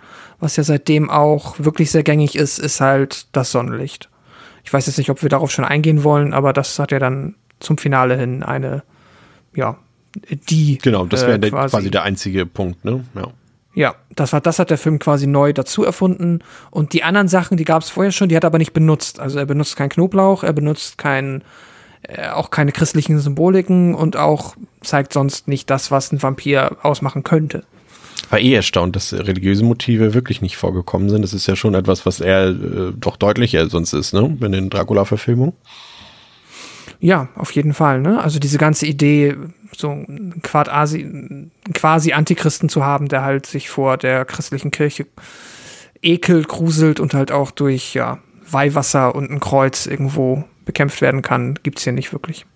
was 0.42 0.56
ja 0.56 0.64
seitdem 0.64 1.08
auch 1.08 1.54
wirklich 1.60 1.92
sehr 1.92 2.02
gängig 2.02 2.34
ist, 2.34 2.58
ist 2.58 2.80
halt 2.80 3.28
das 3.30 3.52
Sonnenlicht. 3.52 4.10
Ich 4.64 4.72
weiß 4.72 4.86
jetzt 4.86 4.98
nicht, 4.98 5.08
ob 5.08 5.22
wir 5.22 5.28
darauf 5.28 5.52
schon 5.52 5.64
eingehen 5.64 6.02
wollen, 6.02 6.34
aber 6.34 6.52
das 6.52 6.80
hat 6.80 6.90
ja 6.90 6.98
dann 6.98 7.36
zum 7.60 7.78
Finale 7.78 8.16
hin 8.16 8.42
eine, 8.42 8.82
ja, 9.54 9.78
die. 10.48 10.78
Genau, 10.78 11.06
das 11.06 11.22
wäre 11.22 11.34
äh, 11.34 11.50
quasi. 11.50 11.70
quasi 11.70 11.90
der 11.92 12.02
einzige 12.02 12.44
Punkt, 12.44 12.84
ne? 12.84 13.04
Ja. 13.14 13.28
Ja, 13.74 13.94
das 14.14 14.34
war, 14.34 14.42
das 14.42 14.58
hat 14.58 14.68
der 14.68 14.76
Film 14.76 14.98
quasi 14.98 15.26
neu 15.26 15.54
dazu 15.54 15.82
erfunden. 15.82 16.40
Und 16.70 16.92
die 16.92 17.04
anderen 17.04 17.28
Sachen, 17.28 17.56
die 17.56 17.64
gab 17.64 17.82
es 17.82 17.88
vorher 17.88 18.12
schon, 18.12 18.28
die 18.28 18.36
hat 18.36 18.44
er 18.44 18.48
aber 18.48 18.58
nicht 18.58 18.74
benutzt. 18.74 19.18
Also 19.18 19.38
er 19.38 19.46
benutzt 19.46 19.76
keinen 19.76 19.88
Knoblauch, 19.88 20.42
er 20.42 20.52
benutzt 20.52 20.98
kein, 20.98 21.42
äh, 22.02 22.28
auch 22.28 22.50
keine 22.50 22.72
christlichen 22.72 23.18
Symboliken 23.18 23.94
und 23.94 24.16
auch 24.16 24.56
zeigt 24.82 25.14
sonst 25.14 25.48
nicht 25.48 25.70
das, 25.70 25.90
was 25.90 26.12
ein 26.12 26.22
Vampir 26.22 26.76
ausmachen 26.82 27.22
könnte. 27.22 27.64
War 28.30 28.38
eh 28.38 28.54
erstaunt, 28.54 28.96
dass 28.96 29.12
religiöse 29.12 29.64
Motive 29.64 30.14
wirklich 30.14 30.40
nicht 30.40 30.56
vorgekommen 30.56 31.10
sind. 31.10 31.22
Das 31.22 31.34
ist 31.34 31.46
ja 31.46 31.56
schon 31.56 31.74
etwas, 31.74 32.06
was 32.06 32.20
er 32.20 32.48
äh, 32.48 32.92
doch 32.96 33.16
deutlicher 33.16 33.68
sonst 33.68 33.92
ist, 33.92 34.14
ne? 34.14 34.36
In 34.40 34.52
den 34.52 34.70
Dracula-Verfilmungen. 34.70 35.54
Ja, 37.02 37.28
auf 37.34 37.50
jeden 37.50 37.74
Fall. 37.74 38.00
Ne? 38.00 38.22
Also 38.22 38.38
diese 38.38 38.58
ganze 38.58 38.86
Idee, 38.86 39.36
so 39.76 40.04
quasi, 40.42 41.50
quasi 41.74 42.12
Antichristen 42.12 42.68
zu 42.68 42.84
haben, 42.84 43.08
der 43.08 43.22
halt 43.22 43.44
sich 43.44 43.68
vor 43.70 43.96
der 43.96 44.24
christlichen 44.24 44.70
Kirche 44.70 45.06
ekelt, 46.00 46.46
gruselt 46.46 47.00
und 47.00 47.12
halt 47.12 47.32
auch 47.32 47.50
durch 47.50 47.94
ja, 47.94 48.20
Weihwasser 48.48 49.14
und 49.16 49.30
ein 49.30 49.40
Kreuz 49.40 49.86
irgendwo 49.86 50.44
bekämpft 50.64 51.00
werden 51.00 51.22
kann, 51.22 51.58
gibt's 51.62 51.82
hier 51.82 51.92
nicht 51.92 52.12
wirklich. 52.12 52.46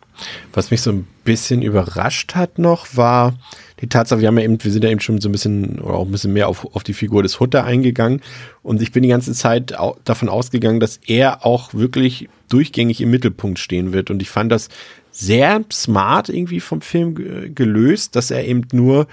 Was 0.53 0.71
mich 0.71 0.81
so 0.81 0.91
ein 0.91 1.07
bisschen 1.25 1.63
überrascht 1.63 2.35
hat 2.35 2.59
noch, 2.59 2.97
war 2.97 3.35
die 3.81 3.89
Tatsache, 3.89 4.21
wir 4.21 4.29
haben 4.29 4.39
ja 4.39 4.45
eben, 4.45 4.63
wir 4.63 4.73
sind 4.73 4.85
ja 4.85 4.91
eben 4.91 5.01
schon 5.01 5.21
so 5.21 5.29
ein 5.29 5.33
bisschen 5.33 5.81
oder 5.81 5.95
auch 5.95 6.07
ein 6.07 6.13
bisschen 6.13 6.33
mehr 6.33 6.49
auf, 6.49 6.65
auf 6.75 6.83
die 6.83 6.95
Figur 6.95 7.23
des 7.23 7.41
Hutter 7.41 7.65
eingegangen. 7.65 8.23
Und 8.63 8.81
ich 8.81 8.93
bin 8.93 9.03
die 9.03 9.09
ganze 9.11 9.35
Zeit 9.35 9.75
davon 10.05 10.29
ausgegangen, 10.29 10.81
dass 10.81 10.99
er 11.07 11.45
auch 11.45 11.75
wirklich 11.75 12.29
durchgängig 12.49 13.01
im 13.01 13.11
Mittelpunkt 13.11 13.59
stehen 13.59 13.93
wird. 13.93 14.11
Und 14.11 14.23
ich 14.23 14.31
fand 14.31 14.51
das 14.51 14.69
sehr 15.11 15.65
smart 15.73 16.29
irgendwie 16.29 16.61
vom 16.61 16.81
Film 16.81 17.55
gelöst, 17.55 18.17
dass 18.17 18.31
er 18.31 18.47
eben 18.47 18.63
nur 18.73 19.07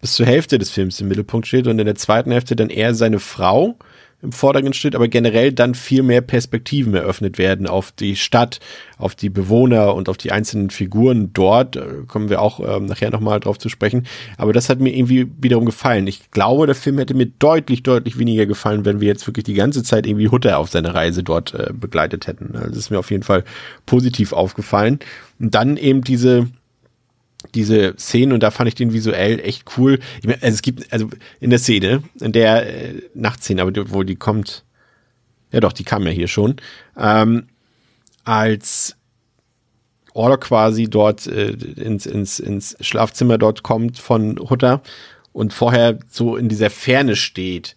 bis 0.00 0.14
zur 0.14 0.26
Hälfte 0.26 0.58
des 0.58 0.70
Films 0.70 1.00
im 1.00 1.08
Mittelpunkt 1.08 1.46
steht 1.46 1.66
und 1.66 1.78
in 1.78 1.86
der 1.86 1.94
zweiten 1.94 2.32
Hälfte 2.32 2.56
dann 2.56 2.70
eher 2.70 2.94
seine 2.94 3.20
Frau 3.20 3.76
im 4.22 4.30
Vordergrund 4.30 4.76
steht, 4.76 4.94
aber 4.94 5.08
generell 5.08 5.52
dann 5.52 5.74
viel 5.74 6.04
mehr 6.04 6.20
Perspektiven 6.20 6.94
eröffnet 6.94 7.38
werden 7.38 7.66
auf 7.66 7.90
die 7.90 8.14
Stadt, 8.14 8.60
auf 8.96 9.16
die 9.16 9.30
Bewohner 9.30 9.96
und 9.96 10.08
auf 10.08 10.16
die 10.16 10.30
einzelnen 10.30 10.70
Figuren 10.70 11.32
dort. 11.32 11.74
Da 11.74 11.84
kommen 12.06 12.30
wir 12.30 12.40
auch 12.40 12.60
ähm, 12.60 12.86
nachher 12.86 13.10
nochmal 13.10 13.40
drauf 13.40 13.58
zu 13.58 13.68
sprechen. 13.68 14.06
Aber 14.38 14.52
das 14.52 14.68
hat 14.68 14.78
mir 14.78 14.94
irgendwie 14.94 15.26
wiederum 15.40 15.66
gefallen. 15.66 16.06
Ich 16.06 16.30
glaube, 16.30 16.66
der 16.66 16.76
Film 16.76 16.98
hätte 16.98 17.14
mir 17.14 17.26
deutlich, 17.26 17.82
deutlich 17.82 18.16
weniger 18.16 18.46
gefallen, 18.46 18.84
wenn 18.84 19.00
wir 19.00 19.08
jetzt 19.08 19.26
wirklich 19.26 19.44
die 19.44 19.54
ganze 19.54 19.82
Zeit 19.82 20.06
irgendwie 20.06 20.28
Hutter 20.28 20.58
auf 20.58 20.70
seine 20.70 20.94
Reise 20.94 21.24
dort 21.24 21.52
äh, 21.54 21.72
begleitet 21.72 22.28
hätten. 22.28 22.54
Also 22.54 22.68
das 22.68 22.78
ist 22.78 22.90
mir 22.90 23.00
auf 23.00 23.10
jeden 23.10 23.24
Fall 23.24 23.42
positiv 23.86 24.32
aufgefallen. 24.32 25.00
Und 25.40 25.54
dann 25.56 25.76
eben 25.76 26.02
diese 26.02 26.46
diese 27.54 27.94
Szenen 27.98 28.32
und 28.32 28.42
da 28.42 28.50
fand 28.50 28.68
ich 28.68 28.74
den 28.74 28.92
visuell 28.92 29.40
echt 29.40 29.64
cool. 29.76 29.98
Ich 30.20 30.26
meine, 30.26 30.42
also 30.42 30.54
es 30.54 30.62
gibt, 30.62 30.92
also 30.92 31.08
in 31.40 31.50
der 31.50 31.58
Szene, 31.58 32.02
in 32.20 32.32
der 32.32 32.66
äh, 32.66 33.02
Nachtszene, 33.14 33.62
aber 33.62 33.72
wo 33.92 34.02
die 34.02 34.16
kommt, 34.16 34.64
ja 35.50 35.60
doch, 35.60 35.72
die 35.72 35.84
kam 35.84 36.04
ja 36.06 36.10
hier 36.10 36.28
schon, 36.28 36.56
ähm, 36.96 37.48
als 38.24 38.96
Orlok 40.14 40.42
quasi 40.42 40.88
dort 40.88 41.26
äh, 41.26 41.50
ins, 41.50 42.06
ins, 42.06 42.38
ins 42.38 42.76
Schlafzimmer 42.80 43.38
dort 43.38 43.62
kommt 43.62 43.98
von 43.98 44.38
Hutter 44.38 44.82
und 45.32 45.52
vorher 45.52 45.98
so 46.08 46.36
in 46.36 46.48
dieser 46.48 46.70
Ferne 46.70 47.16
steht 47.16 47.76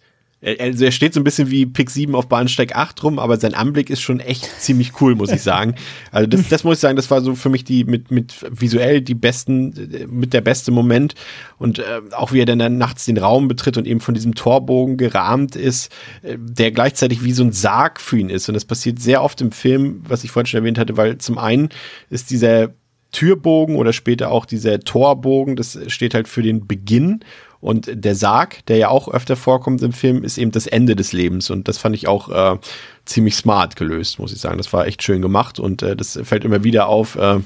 also 0.60 0.84
er 0.84 0.92
steht 0.92 1.12
so 1.12 1.20
ein 1.20 1.24
bisschen 1.24 1.50
wie 1.50 1.66
Pick 1.66 1.90
7 1.90 2.14
auf 2.14 2.28
Bahnsteig 2.28 2.76
8 2.76 3.02
rum, 3.02 3.18
aber 3.18 3.36
sein 3.36 3.54
Anblick 3.54 3.90
ist 3.90 4.00
schon 4.00 4.20
echt 4.20 4.48
ziemlich 4.60 5.00
cool, 5.00 5.16
muss 5.16 5.32
ich 5.32 5.42
sagen. 5.42 5.74
Also 6.12 6.28
das, 6.28 6.48
das 6.48 6.62
muss 6.62 6.76
ich 6.76 6.80
sagen, 6.80 6.96
das 6.96 7.10
war 7.10 7.20
so 7.20 7.34
für 7.34 7.48
mich 7.48 7.64
die 7.64 7.84
mit, 7.84 8.12
mit 8.12 8.46
visuell 8.48 9.00
die 9.00 9.14
besten, 9.14 10.06
mit 10.08 10.32
der 10.32 10.42
beste 10.42 10.70
Moment. 10.70 11.14
Und 11.58 11.80
äh, 11.80 12.00
auch 12.12 12.32
wie 12.32 12.40
er 12.40 12.46
dann 12.46 12.78
nachts 12.78 13.06
den 13.06 13.18
Raum 13.18 13.48
betritt 13.48 13.76
und 13.76 13.86
eben 13.86 14.00
von 14.00 14.14
diesem 14.14 14.34
Torbogen 14.36 14.96
gerahmt 14.96 15.56
ist, 15.56 15.90
äh, 16.22 16.36
der 16.38 16.70
gleichzeitig 16.70 17.24
wie 17.24 17.32
so 17.32 17.42
ein 17.42 17.52
Sarg 17.52 18.00
für 18.00 18.18
ihn 18.18 18.30
ist. 18.30 18.48
Und 18.48 18.54
das 18.54 18.64
passiert 18.64 19.00
sehr 19.00 19.22
oft 19.22 19.40
im 19.40 19.50
Film, 19.50 20.02
was 20.06 20.22
ich 20.22 20.30
vorhin 20.30 20.46
schon 20.46 20.58
erwähnt 20.58 20.78
hatte, 20.78 20.96
weil 20.96 21.18
zum 21.18 21.38
einen 21.38 21.70
ist 22.08 22.30
dieser 22.30 22.70
Türbogen 23.10 23.76
oder 23.76 23.92
später 23.92 24.30
auch 24.30 24.44
dieser 24.44 24.80
Torbogen, 24.80 25.56
das 25.56 25.78
steht 25.88 26.14
halt 26.14 26.28
für 26.28 26.42
den 26.42 26.66
Beginn 26.66 27.20
und 27.60 27.88
der 27.92 28.14
Sarg, 28.14 28.64
der 28.66 28.76
ja 28.76 28.88
auch 28.88 29.08
öfter 29.08 29.36
vorkommt 29.36 29.82
im 29.82 29.92
Film, 29.92 30.22
ist 30.24 30.38
eben 30.38 30.50
das 30.50 30.66
Ende 30.66 30.96
des 30.96 31.12
Lebens. 31.12 31.50
Und 31.50 31.68
das 31.68 31.78
fand 31.78 31.94
ich 31.94 32.06
auch 32.06 32.28
äh, 32.28 32.58
ziemlich 33.04 33.36
smart 33.36 33.76
gelöst, 33.76 34.18
muss 34.18 34.32
ich 34.32 34.40
sagen. 34.40 34.58
Das 34.58 34.72
war 34.72 34.86
echt 34.86 35.02
schön 35.02 35.22
gemacht 35.22 35.58
und 35.58 35.82
äh, 35.82 35.96
das 35.96 36.18
fällt 36.22 36.44
immer 36.44 36.64
wieder 36.64 36.88
auf. 36.88 37.16
Äh, 37.16 37.40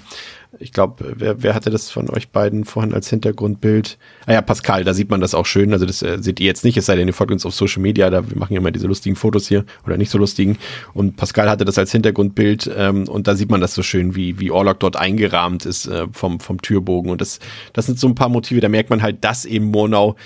ich 0.59 0.73
glaube, 0.73 1.15
wer, 1.17 1.43
wer 1.43 1.55
hatte 1.55 1.71
das 1.71 1.91
von 1.91 2.11
euch 2.11 2.31
beiden 2.31 2.65
vorhin 2.65 2.93
als 2.93 3.09
Hintergrundbild? 3.09 3.99
Ah 4.27 4.33
ja, 4.33 4.43
Pascal, 4.43 4.85
da 4.85 4.95
sieht 4.95 5.11
man 5.11 5.21
das 5.21 5.35
auch 5.35 5.47
schön. 5.47 5.73
Also 5.73 5.87
das 5.87 6.03
äh, 6.03 6.19
seht 6.21 6.41
ihr 6.41 6.47
jetzt 6.47 6.65
nicht, 6.65 6.77
es 6.77 6.87
sei 6.87 6.97
denn, 6.97 7.07
ihr 7.07 7.15
folgt 7.15 7.33
uns 7.33 7.47
auf 7.47 7.55
Social 7.55 7.81
Media, 7.83 8.11
da 8.11 8.29
wir 8.29 8.37
machen 8.37 8.55
ja 8.55 8.61
immer 8.61 8.71
diese 8.71 8.87
lustigen 8.87 9.17
Fotos 9.17 9.47
hier 9.47 9.65
oder 9.87 9.97
nicht 9.97 10.11
so 10.11 10.19
lustigen. 10.19 10.59
Und 10.93 11.17
Pascal 11.17 11.49
hatte 11.49 11.65
das 11.65 11.79
als 11.79 11.93
Hintergrundbild 11.93 12.71
ähm, 12.77 13.09
und 13.09 13.29
da 13.29 13.37
sieht 13.37 13.51
man 13.51 13.61
das 13.61 13.75
so 13.75 13.83
schön, 13.83 14.17
wie, 14.17 14.41
wie 14.41 14.51
Orlok 14.51 14.81
dort 14.81 14.97
eingerahmt 14.97 15.67
ist 15.67 15.87
äh, 15.87 16.07
vom, 16.13 16.41
vom 16.41 16.61
Türbogen. 16.61 17.11
Und 17.11 17.21
das, 17.21 17.39
das 17.73 17.87
sind 17.87 17.99
so 17.99 18.09
ein 18.09 18.15
paar 18.15 18.29
Motive, 18.29 18.61
da 18.61 18.69
merkt 18.69 18.91
man 18.91 19.03
halt, 19.03 19.25
dass 19.25 19.45
eben 19.45 19.67
Murnau 19.67 20.17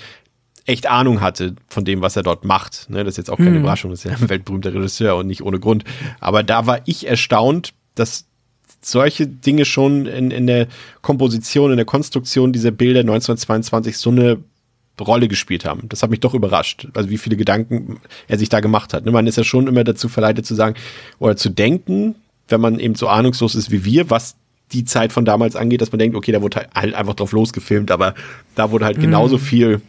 echt 0.65 0.87
Ahnung 0.87 1.21
hatte 1.21 1.55
von 1.67 1.85
dem, 1.85 2.01
was 2.01 2.15
er 2.15 2.23
dort 2.23 2.43
macht. 2.45 2.89
Ne, 2.89 3.03
das 3.03 3.13
ist 3.13 3.17
jetzt 3.17 3.29
auch 3.29 3.37
keine 3.37 3.51
mhm. 3.51 3.57
Überraschung, 3.57 3.91
das 3.91 4.03
ist 4.03 4.11
ja 4.11 4.17
ein 4.17 4.29
weltberühmter 4.29 4.73
Regisseur 4.73 5.15
und 5.15 5.27
nicht 5.27 5.43
ohne 5.43 5.59
Grund. 5.59 5.83
Aber 6.19 6.43
da 6.43 6.65
war 6.65 6.79
ich 6.85 7.07
erstaunt, 7.07 7.73
dass 7.93 8.25
solche 8.85 9.27
Dinge 9.27 9.65
schon 9.65 10.05
in, 10.05 10.31
in 10.31 10.47
der 10.47 10.67
Komposition, 11.01 11.71
in 11.71 11.77
der 11.77 11.85
Konstruktion 11.85 12.53
dieser 12.53 12.71
Bilder 12.71 13.01
1922 13.01 13.97
so 13.97 14.11
eine 14.11 14.37
Rolle 14.99 15.27
gespielt 15.27 15.65
haben. 15.65 15.89
Das 15.89 16.03
hat 16.03 16.09
mich 16.09 16.19
doch 16.19 16.33
überrascht. 16.33 16.87
Also 16.93 17.09
wie 17.09 17.17
viele 17.17 17.35
Gedanken 17.35 17.99
er 18.27 18.37
sich 18.37 18.49
da 18.49 18.59
gemacht 18.59 18.93
hat. 18.93 19.05
Ne, 19.05 19.11
man 19.11 19.27
ist 19.27 19.37
ja 19.37 19.43
schon 19.43 19.67
immer 19.67 19.83
dazu 19.83 20.07
verleitet 20.07 20.45
zu 20.45 20.55
sagen 20.55 20.75
oder 21.19 21.35
zu 21.35 21.49
denken, 21.49 22.15
wenn 22.47 22.61
man 22.61 22.79
eben 22.79 22.95
so 22.95 23.07
ahnungslos 23.07 23.55
ist 23.55 23.71
wie 23.71 23.83
wir, 23.83 24.09
was 24.09 24.35
die 24.71 24.85
Zeit 24.85 25.11
von 25.11 25.25
damals 25.25 25.55
angeht, 25.55 25.81
dass 25.81 25.91
man 25.91 25.99
denkt, 25.99 26.15
okay, 26.15 26.31
da 26.31 26.41
wurde 26.41 26.67
halt 26.73 26.95
einfach 26.95 27.13
drauf 27.13 27.31
losgefilmt, 27.31 27.91
aber 27.91 28.15
da 28.55 28.71
wurde 28.71 28.85
halt 28.85 28.97
mhm. 28.97 29.01
genauso 29.01 29.37
viel 29.37 29.81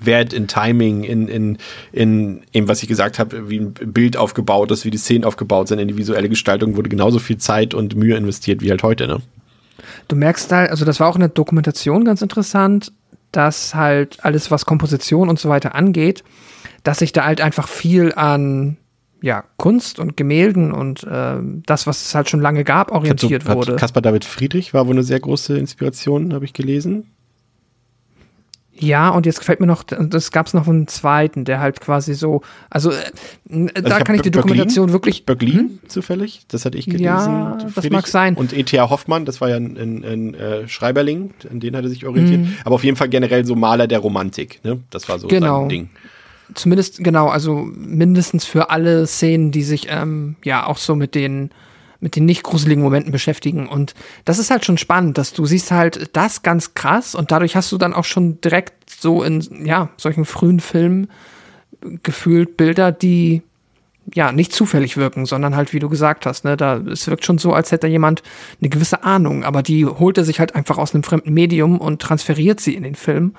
Wert 0.00 0.32
in 0.32 0.48
Timing, 0.48 1.04
in, 1.04 1.28
in, 1.28 1.58
in 1.92 2.42
eben, 2.52 2.68
was 2.68 2.82
ich 2.82 2.88
gesagt 2.88 3.18
habe, 3.18 3.48
wie 3.48 3.60
ein 3.60 3.72
Bild 3.72 4.16
aufgebaut 4.16 4.70
ist, 4.70 4.84
wie 4.84 4.90
die 4.90 4.98
Szenen 4.98 5.24
aufgebaut 5.24 5.68
sind, 5.68 5.78
in 5.78 5.88
die 5.88 5.96
visuelle 5.96 6.28
Gestaltung 6.28 6.76
wurde 6.76 6.88
genauso 6.88 7.18
viel 7.18 7.38
Zeit 7.38 7.74
und 7.74 7.96
Mühe 7.96 8.16
investiert 8.16 8.60
wie 8.60 8.70
halt 8.70 8.82
heute, 8.82 9.06
ne? 9.06 9.20
Du 10.08 10.16
merkst 10.16 10.50
halt, 10.52 10.70
also 10.70 10.84
das 10.84 11.00
war 11.00 11.08
auch 11.08 11.16
in 11.16 11.20
der 11.20 11.28
Dokumentation 11.28 12.04
ganz 12.04 12.22
interessant, 12.22 12.92
dass 13.32 13.74
halt 13.74 14.24
alles, 14.24 14.50
was 14.50 14.66
Komposition 14.66 15.28
und 15.28 15.38
so 15.38 15.48
weiter 15.48 15.74
angeht, 15.74 16.22
dass 16.82 16.98
sich 16.98 17.12
da 17.12 17.24
halt 17.24 17.40
einfach 17.40 17.68
viel 17.68 18.12
an 18.14 18.76
ja, 19.24 19.44
Kunst 19.56 19.98
und 19.98 20.18
Gemälden 20.18 20.70
und 20.70 21.02
äh, 21.04 21.36
das, 21.64 21.86
was 21.86 22.04
es 22.04 22.14
halt 22.14 22.28
schon 22.28 22.40
lange 22.40 22.62
gab, 22.62 22.92
orientiert 22.92 23.44
so, 23.44 23.54
wurde. 23.54 23.76
Caspar 23.76 24.02
David 24.02 24.26
Friedrich 24.26 24.74
war 24.74 24.86
wohl 24.86 24.92
eine 24.92 25.02
sehr 25.02 25.18
große 25.18 25.56
Inspiration, 25.56 26.34
habe 26.34 26.44
ich 26.44 26.52
gelesen. 26.52 27.13
Ja, 28.76 29.10
und 29.10 29.24
jetzt 29.24 29.38
gefällt 29.38 29.60
mir 29.60 29.66
noch, 29.66 29.84
das 29.84 30.32
gab 30.32 30.46
es 30.46 30.54
noch 30.54 30.66
einen 30.66 30.88
zweiten, 30.88 31.44
der 31.44 31.60
halt 31.60 31.80
quasi 31.80 32.14
so, 32.14 32.42
also, 32.70 32.90
äh, 32.90 33.68
also 33.74 33.88
da 33.88 34.00
kann 34.00 34.16
ich 34.16 34.22
die 34.22 34.32
Dokumentation 34.32 34.92
wirklich. 34.92 35.24
Berlin 35.24 35.54
hm? 35.54 35.78
zufällig, 35.86 36.42
das 36.48 36.64
hatte 36.64 36.76
ich 36.76 36.86
gelesen. 36.86 37.04
Ja, 37.04 37.58
das 37.74 37.88
mag 37.90 38.08
sein. 38.08 38.34
Und 38.34 38.52
E.T.A. 38.52 38.90
Hoffmann, 38.90 39.24
das 39.26 39.40
war 39.40 39.48
ja 39.48 39.56
ein, 39.56 39.76
ein, 39.76 40.04
ein 40.04 40.34
äh, 40.34 40.68
Schreiberling, 40.68 41.34
an 41.48 41.60
den 41.60 41.76
hat 41.76 41.84
er 41.84 41.88
sich 41.88 42.04
orientiert. 42.04 42.40
Mhm. 42.40 42.56
Aber 42.64 42.74
auf 42.74 42.84
jeden 42.84 42.96
Fall 42.96 43.08
generell 43.08 43.44
so 43.44 43.54
Maler 43.54 43.86
der 43.86 44.00
Romantik, 44.00 44.60
ne? 44.64 44.80
Das 44.90 45.08
war 45.08 45.20
so 45.20 45.28
genau. 45.28 45.60
sein 45.60 45.68
Ding. 45.68 45.88
Zumindest, 46.54 47.02
genau, 47.02 47.28
also 47.28 47.68
mindestens 47.74 48.44
für 48.44 48.70
alle 48.70 49.06
Szenen, 49.06 49.50
die 49.50 49.62
sich 49.62 49.86
ähm, 49.88 50.36
ja 50.44 50.66
auch 50.66 50.78
so 50.78 50.94
mit 50.96 51.14
den 51.14 51.50
mit 52.04 52.16
den 52.16 52.26
nicht 52.26 52.42
gruseligen 52.42 52.84
Momenten 52.84 53.12
beschäftigen. 53.12 53.66
Und 53.66 53.94
das 54.26 54.38
ist 54.38 54.50
halt 54.50 54.66
schon 54.66 54.76
spannend, 54.76 55.16
dass 55.16 55.32
du 55.32 55.46
siehst 55.46 55.70
halt 55.70 56.14
das 56.14 56.42
ganz 56.42 56.74
krass 56.74 57.14
und 57.14 57.32
dadurch 57.32 57.56
hast 57.56 57.72
du 57.72 57.78
dann 57.78 57.94
auch 57.94 58.04
schon 58.04 58.42
direkt 58.42 58.90
so 58.90 59.22
in, 59.22 59.64
ja, 59.64 59.88
solchen 59.96 60.26
frühen 60.26 60.60
Filmen 60.60 61.08
gefühlt 62.02 62.58
Bilder, 62.58 62.92
die 62.92 63.40
ja 64.12 64.32
nicht 64.32 64.52
zufällig 64.52 64.98
wirken, 64.98 65.24
sondern 65.24 65.56
halt, 65.56 65.72
wie 65.72 65.78
du 65.78 65.88
gesagt 65.88 66.26
hast, 66.26 66.44
ne, 66.44 66.58
da 66.58 66.76
es 66.76 67.08
wirkt 67.08 67.24
schon 67.24 67.38
so, 67.38 67.54
als 67.54 67.72
hätte 67.72 67.86
jemand 67.86 68.22
eine 68.60 68.68
gewisse 68.68 69.02
Ahnung, 69.02 69.42
aber 69.42 69.62
die 69.62 69.86
holt 69.86 70.18
er 70.18 70.24
sich 70.24 70.40
halt 70.40 70.54
einfach 70.54 70.76
aus 70.76 70.92
einem 70.92 71.04
fremden 71.04 71.32
Medium 71.32 71.80
und 71.80 72.02
transferiert 72.02 72.60
sie 72.60 72.74
in 72.74 72.82
den 72.82 72.96
Film. 72.96 73.34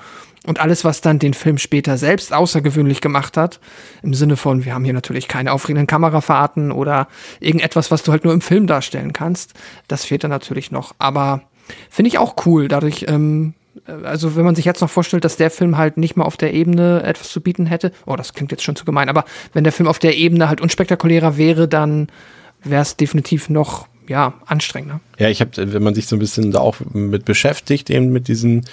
Und 0.45 0.59
alles, 0.59 0.83
was 0.83 1.01
dann 1.01 1.19
den 1.19 1.33
Film 1.33 1.57
später 1.57 1.97
selbst 1.97 2.33
außergewöhnlich 2.33 3.01
gemacht 3.01 3.35
hat, 3.35 3.59
im 4.03 4.13
Sinne 4.13 4.37
von, 4.37 4.63
wir 4.63 4.73
haben 4.73 4.83
hier 4.83 4.93
natürlich 4.93 5.27
keine 5.27 5.51
aufregenden 5.51 5.87
Kamerafahrten 5.87 6.71
oder 6.71 7.07
irgendetwas, 7.39 7.89
was 7.89 8.03
du 8.03 8.11
halt 8.11 8.23
nur 8.23 8.33
im 8.33 8.41
Film 8.41 8.67
darstellen 8.67 9.11
kannst, 9.11 9.53
das 9.87 10.05
fehlt 10.05 10.23
dann 10.23 10.31
natürlich 10.31 10.71
noch. 10.71 10.93
Aber 10.99 11.41
finde 11.89 12.09
ich 12.09 12.19
auch 12.19 12.35
cool, 12.45 12.67
dadurch, 12.67 13.05
ähm, 13.07 13.55
also 14.03 14.35
wenn 14.35 14.45
man 14.45 14.55
sich 14.55 14.65
jetzt 14.65 14.81
noch 14.81 14.89
vorstellt, 14.89 15.25
dass 15.25 15.37
der 15.37 15.49
Film 15.49 15.77
halt 15.77 15.97
nicht 15.97 16.15
mal 16.15 16.25
auf 16.25 16.37
der 16.37 16.53
Ebene 16.53 17.01
etwas 17.03 17.29
zu 17.29 17.41
bieten 17.41 17.65
hätte, 17.65 17.91
oh, 18.05 18.15
das 18.15 18.33
klingt 18.33 18.51
jetzt 18.51 18.63
schon 18.63 18.75
zu 18.75 18.85
gemein, 18.85 19.09
aber 19.09 19.25
wenn 19.53 19.63
der 19.63 19.73
Film 19.73 19.89
auf 19.89 19.99
der 19.99 20.15
Ebene 20.15 20.47
halt 20.47 20.61
unspektakulärer 20.61 21.37
wäre, 21.37 21.67
dann 21.67 22.07
wäre 22.63 22.81
es 22.81 22.97
definitiv 22.97 23.49
noch 23.49 23.87
ja, 24.07 24.33
anstrengender. 24.45 24.99
Ja, 25.17 25.29
ich 25.29 25.41
habe, 25.41 25.51
wenn 25.73 25.83
man 25.83 25.95
sich 25.95 26.07
so 26.07 26.15
ein 26.15 26.19
bisschen 26.19 26.51
da 26.51 26.59
auch 26.59 26.77
mit 26.93 27.25
beschäftigt, 27.25 27.89
eben 27.89 28.11
mit 28.11 28.27
diesen 28.27 28.65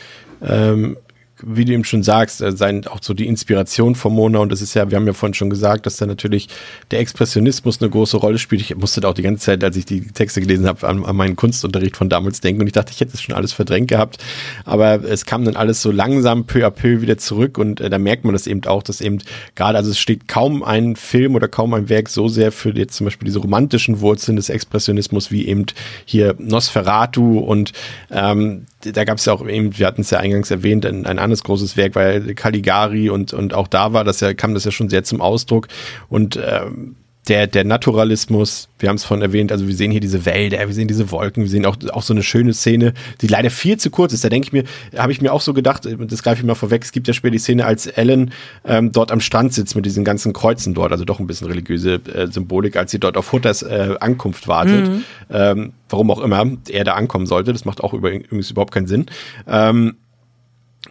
ähm, 0.43 0.97
wie 1.45 1.65
du 1.65 1.73
eben 1.73 1.85
schon 1.85 2.03
sagst, 2.03 2.41
äh, 2.41 2.53
sein 2.53 2.87
auch 2.87 2.99
so 3.01 3.15
die 3.15 3.27
Inspiration 3.27 3.95
von 3.95 4.13
Mona. 4.13 4.39
Und 4.39 4.53
das 4.53 4.63
ist 4.63 4.75
ja, 4.75 4.91
wir 4.91 4.97
haben 4.97 5.07
ja 5.07 5.13
vorhin 5.13 5.35
schon 5.35 5.51
gesagt, 5.51 5.87
dass 5.87 5.97
da 5.97 6.07
natürlich 6.07 6.49
der 6.91 7.01
Expressionismus 7.01 7.81
eine 7.81 7.91
große 7.91 8.17
Rolle 8.17 8.39
spielt. 8.39 8.63
Ich 8.63 8.75
musste 8.77 9.01
da 9.01 9.09
auch 9.09 9.15
die 9.15 9.23
ganze 9.23 9.45
Zeit, 9.45 9.65
als 9.65 9.77
ich 9.77 9.85
die 9.85 10.01
Texte 10.01 10.41
gelesen 10.41 10.67
habe, 10.67 10.87
an, 10.87 11.05
an 11.05 11.17
meinen 11.17 11.37
Kunstunterricht 11.37 11.97
von 11.97 12.09
damals 12.09 12.41
denken. 12.41 12.63
Und 12.63 12.67
ich 12.67 12.73
dachte, 12.73 12.93
ich 12.93 13.01
hätte 13.01 13.13
es 13.15 13.23
schon 13.23 13.35
alles 13.35 13.53
verdrängt 13.53 13.89
gehabt, 13.89 14.19
aber 14.65 15.03
es 15.05 15.27
kam 15.27 15.45
dann 15.45 15.57
alles 15.57 15.83
so 15.83 15.91
langsam 15.91 16.45
peu 16.45 16.67
à 16.67 16.71
peu 16.71 17.01
wieder 17.01 17.19
zurück. 17.19 17.59
Und 17.59 17.81
äh, 17.81 17.91
da 17.91 17.99
merkt 17.99 18.25
man 18.25 18.33
das 18.33 18.47
eben 18.47 18.65
auch, 18.65 18.83
dass 18.83 19.01
eben 19.01 19.19
gerade, 19.55 19.79
also 19.79 19.91
es 19.91 19.99
steht 19.99 20.29
kaum 20.29 20.63
ein 20.63 20.97
Film 20.97 21.35
oder 21.35 21.49
kaum 21.49 21.75
ein 21.75 21.89
Werk 21.89 22.09
so 22.09 22.29
sehr 22.29 22.53
für 22.53 22.71
jetzt 22.77 22.95
zum 22.95 23.05
Beispiel 23.05 23.27
diese 23.27 23.41
romantischen 23.41 24.01
Wurzeln 24.01 24.37
des 24.37 24.49
Expressionismus 24.49 25.31
wie 25.31 25.47
eben 25.47 25.67
hier 26.05 26.35
Nosferatu. 26.39 27.39
Und 27.39 27.73
ähm, 28.11 28.67
da 28.85 29.05
gab 29.05 29.19
es 29.19 29.25
ja 29.25 29.33
auch 29.33 29.47
eben, 29.47 29.79
wir 29.79 29.87
hatten 29.87 30.01
es 30.01 30.11
ja 30.11 30.19
eingangs 30.19 30.51
erwähnt, 30.51 30.85
ein, 30.85 31.07
ein 31.07 31.19
anderes 31.19 31.45
großes 31.45 31.77
Werk, 31.77 31.95
weil 31.95 32.35
Caligari 32.35 33.11
und, 33.11 33.33
und 33.33 33.55
auch 33.55 33.69
da 33.69 33.93
war 33.93 34.05
das 34.05 34.21
ja, 34.21 34.35
kam 34.35 34.55
das 34.55 34.65
ja 34.65 34.71
schon 34.71 34.89
sehr 34.89 35.05
zum 35.05 35.21
Ausdruck. 35.21 35.69
Und 36.09 36.37
ähm, 36.37 36.97
der, 37.29 37.47
der 37.47 37.63
Naturalismus, 37.63 38.69
wir 38.81 38.89
haben 38.89 38.97
es 38.97 39.05
vorhin 39.05 39.23
erwähnt, 39.23 39.53
also 39.53 39.69
wir 39.69 39.77
sehen 39.77 39.93
hier 39.93 40.01
diese 40.01 40.27
Wälder, 40.27 40.59
wir 40.59 40.75
sehen 40.75 40.89
diese 40.89 41.13
Wolken, 41.13 41.45
wir 41.45 41.51
sehen 41.51 41.65
auch, 41.67 41.77
auch 41.93 42.03
so 42.03 42.13
eine 42.13 42.25
schöne 42.25 42.53
Szene, 42.53 42.95
die 43.21 43.29
leider 43.29 43.51
viel 43.51 43.77
zu 43.77 43.91
kurz 43.91 44.13
ist. 44.13 44.25
Da 44.25 44.29
denke 44.29 44.47
ich 44.47 44.53
mir, 44.53 44.65
habe 45.01 45.13
ich 45.13 45.21
mir 45.21 45.33
auch 45.33 45.41
so 45.41 45.55
gedacht, 45.55 45.87
das 45.87 46.23
greife 46.25 46.41
ich 46.41 46.47
mal 46.47 46.57
vorweg, 46.57 46.83
es 46.83 46.91
gibt 46.91 47.07
ja 47.07 47.15
später 47.15 47.33
die 47.33 47.39
Szene, 47.39 47.65
als 47.65 47.87
Ellen 47.87 48.33
ähm, 48.65 48.91
dort 48.91 49.13
am 49.13 49.21
Strand 49.21 49.55
sitzt 49.55 49.77
mit 49.77 49.87
diesen 49.87 50.05
ganzen 50.05 50.33
Kreuzen 50.33 50.75
dort, 50.75 50.91
also 50.91 51.05
doch 51.05 51.21
ein 51.21 51.29
bisschen 51.29 51.47
religiöse 51.47 51.95
äh, 52.13 52.27
Symbolik, 52.27 52.77
als 52.77 52.91
sie 52.91 52.99
dort 52.99 53.17
auf 53.17 53.31
Hutters 53.31 53.63
äh, 53.63 53.95
Ankunft 54.01 54.49
wartet. 54.49 54.89
Mhm. 54.89 55.05
Ähm, 55.31 55.73
warum 55.89 56.11
auch 56.11 56.21
immer 56.21 56.45
er 56.71 56.83
da 56.83 56.95
ankommen 56.95 57.27
sollte, 57.27 57.53
das 57.53 57.65
macht 57.65 57.85
auch 57.85 57.95
übrigens 57.95 58.51
überhaupt 58.51 58.75
keinen 58.75 58.89
Sinn. 58.89 59.07
Ähm, 59.47 59.95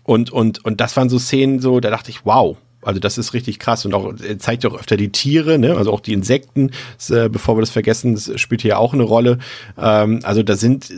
und, 0.04 0.32
und, 0.32 0.64
und 0.64 0.80
das 0.80 0.96
waren 0.96 1.10
so 1.10 1.20
Szenen, 1.20 1.60
so, 1.60 1.82
da 1.82 1.90
dachte 1.90 2.10
ich, 2.10 2.26
wow, 2.26 2.58
also 2.82 3.00
das 3.00 3.18
ist 3.18 3.34
richtig 3.34 3.60
krass 3.60 3.86
und 3.86 3.94
auch 3.94 4.14
er 4.22 4.40
zeigt 4.40 4.66
auch 4.66 4.74
öfter 4.74 4.98
die 4.98 5.10
Tiere, 5.10 5.60
ne? 5.60 5.76
also 5.78 5.92
auch 5.92 6.00
die 6.00 6.14
Insekten, 6.14 6.72
äh, 7.10 7.30
bevor 7.30 7.58
wir 7.58 7.62
das 7.62 7.70
vergessen, 7.70 8.14
das 8.14 8.40
spielt 8.40 8.62
hier 8.62 8.80
auch 8.80 8.94
eine 8.94 9.04
Rolle. 9.04 9.38
Ähm, 9.78 10.20
also 10.24 10.44
da 10.44 10.56
sind 10.56 10.92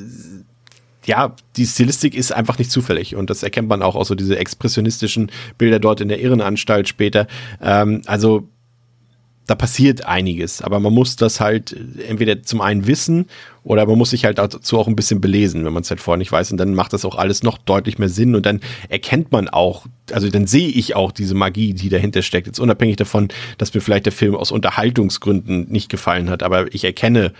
ja, 1.06 1.36
die 1.58 1.66
Stilistik 1.66 2.16
ist 2.16 2.32
einfach 2.32 2.58
nicht 2.58 2.72
zufällig 2.72 3.16
und 3.16 3.30
das 3.30 3.44
erkennt 3.44 3.68
man 3.68 3.82
auch 3.82 3.96
aus 3.96 4.08
so 4.08 4.16
diese 4.16 4.38
expressionistischen 4.38 5.32
Bilder 5.58 5.80
dort 5.80 6.02
in 6.02 6.08
der 6.08 6.22
Irrenanstalt 6.22 6.88
später. 6.88 7.28
Ähm, 7.62 8.02
also 8.06 8.48
da 9.46 9.56
passiert 9.56 10.06
einiges, 10.06 10.62
aber 10.62 10.80
man 10.80 10.94
muss 10.94 11.18
das 11.18 11.42
halt 11.42 11.76
entweder 12.08 12.44
zum 12.44 12.62
einen 12.62 12.88
wissen 12.88 13.26
oder 13.64 13.86
man 13.86 13.98
muss 13.98 14.12
sich 14.12 14.24
halt 14.24 14.38
dazu 14.38 14.80
auch 14.80 14.88
ein 14.88 14.96
bisschen 14.96 15.20
belesen, 15.20 15.66
wenn 15.66 15.74
man 15.74 15.84
es 15.84 15.90
halt 15.90 16.00
vorher 16.00 16.18
nicht 16.18 16.32
weiß 16.32 16.52
und 16.52 16.58
dann 16.58 16.74
macht 16.74 16.94
das 16.94 17.04
auch 17.04 17.16
alles 17.16 17.44
noch 17.44 17.58
deutlich 17.58 17.98
mehr 17.98 18.10
Sinn 18.10 18.36
und 18.36 18.46
dann 18.46 18.62
erkennt 18.88 19.32
man 19.32 19.50
auch, 19.50 19.86
also 20.12 20.30
dann 20.30 20.48
sehe 20.48 20.70
ich 20.70 20.96
auch 20.96 21.12
diese 21.12 21.36
Magie, 21.36 21.74
die 21.74 21.90
dahinter 21.90 22.22
steckt, 22.22 22.48
jetzt 22.48 22.60
unabhängig 22.60 22.96
davon, 22.96 23.28
dass 23.58 23.74
mir 23.74 23.82
vielleicht 23.82 24.06
der 24.06 24.14
Film 24.14 24.36
aus 24.36 24.52
Unterhaltungsgründen 24.52 25.70
nicht 25.70 25.90
gefallen 25.90 26.30
hat, 26.30 26.42
aber 26.42 26.74
ich 26.74 26.86
erkenne, 26.86 27.34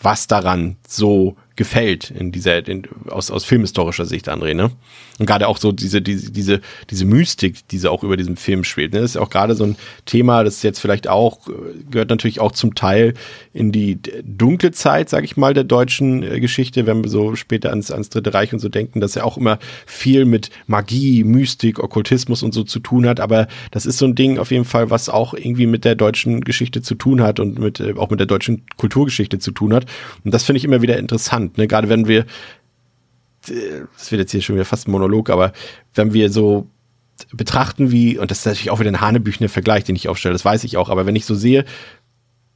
was 0.00 0.28
daran 0.28 0.76
so 0.86 1.36
gefällt 1.58 2.10
in 2.10 2.32
dieser 2.32 2.66
in, 2.66 2.84
aus 3.10 3.30
aus 3.30 3.44
filmhistorischer 3.44 4.06
Sicht 4.06 4.28
André 4.28 4.54
ne? 4.54 4.70
Und 5.18 5.26
gerade 5.26 5.48
auch 5.48 5.58
so 5.58 5.72
diese 5.72 6.00
diese 6.00 6.30
diese 6.30 6.60
diese 6.88 7.04
Mystik 7.04 7.66
die 7.68 7.78
sie 7.78 7.90
auch 7.90 8.04
über 8.04 8.16
diesem 8.16 8.36
Film 8.36 8.64
spielt 8.64 8.92
ne? 8.92 9.00
Das 9.00 9.10
ist 9.10 9.16
auch 9.16 9.28
gerade 9.28 9.54
so 9.54 9.64
ein 9.64 9.76
Thema 10.06 10.44
das 10.44 10.62
jetzt 10.62 10.78
vielleicht 10.78 11.08
auch 11.08 11.40
gehört 11.90 12.10
natürlich 12.10 12.40
auch 12.40 12.52
zum 12.52 12.74
Teil 12.74 13.14
in 13.52 13.72
die 13.72 13.98
dunkle 14.22 14.70
Zeit 14.70 15.10
sage 15.10 15.24
ich 15.24 15.36
mal 15.36 15.52
der 15.52 15.64
deutschen 15.64 16.22
äh, 16.22 16.40
Geschichte 16.40 16.86
wenn 16.86 17.02
wir 17.02 17.10
so 17.10 17.34
später 17.34 17.70
ans 17.70 17.90
ans 17.90 18.08
dritte 18.08 18.32
Reich 18.32 18.52
und 18.52 18.60
so 18.60 18.68
denken 18.68 19.00
dass 19.00 19.16
er 19.16 19.26
auch 19.26 19.36
immer 19.36 19.58
viel 19.84 20.24
mit 20.24 20.50
Magie 20.68 21.24
Mystik 21.24 21.80
Okkultismus 21.80 22.42
und 22.42 22.54
so 22.54 22.62
zu 22.62 22.78
tun 22.80 23.06
hat. 23.06 23.20
Aber 23.20 23.48
das 23.70 23.86
ist 23.86 23.98
so 23.98 24.06
ein 24.06 24.14
Ding 24.14 24.38
auf 24.38 24.50
jeden 24.50 24.64
Fall 24.64 24.90
was 24.90 25.08
auch 25.08 25.34
irgendwie 25.34 25.66
mit 25.66 25.84
der 25.84 25.94
deutschen 25.94 26.42
Geschichte 26.42 26.82
zu 26.82 26.94
tun 26.94 27.22
hat 27.22 27.40
und 27.40 27.58
mit 27.58 27.80
äh, 27.80 27.94
auch 27.96 28.10
mit 28.10 28.20
der 28.20 28.26
deutschen 28.26 28.62
Kulturgeschichte 28.76 29.38
zu 29.38 29.50
tun 29.50 29.74
hat. 29.74 29.86
Und 30.24 30.32
das 30.32 30.44
finde 30.44 30.58
ich 30.58 30.64
immer 30.64 30.82
wieder 30.82 30.98
interessant 30.98 31.47
spannend, 31.48 31.58
ne? 31.58 31.66
Gerade 31.66 31.88
wenn 31.88 32.06
wir, 32.06 32.26
das 33.46 34.10
wird 34.10 34.20
jetzt 34.20 34.32
hier 34.32 34.42
schon 34.42 34.56
wieder 34.56 34.64
fast 34.64 34.88
ein 34.88 34.92
Monolog, 34.92 35.30
aber 35.30 35.52
wenn 35.94 36.12
wir 36.12 36.30
so 36.30 36.66
betrachten, 37.32 37.90
wie, 37.90 38.18
und 38.18 38.30
das 38.30 38.40
ist 38.40 38.46
natürlich 38.46 38.70
auch 38.70 38.80
wieder 38.80 38.90
ein 38.90 39.00
hanebüchner 39.00 39.48
Vergleich, 39.48 39.84
den 39.84 39.96
ich 39.96 40.08
aufstelle, 40.08 40.34
das 40.34 40.44
weiß 40.44 40.64
ich 40.64 40.76
auch, 40.76 40.88
aber 40.88 41.06
wenn 41.06 41.16
ich 41.16 41.24
so 41.24 41.34
sehe, 41.34 41.64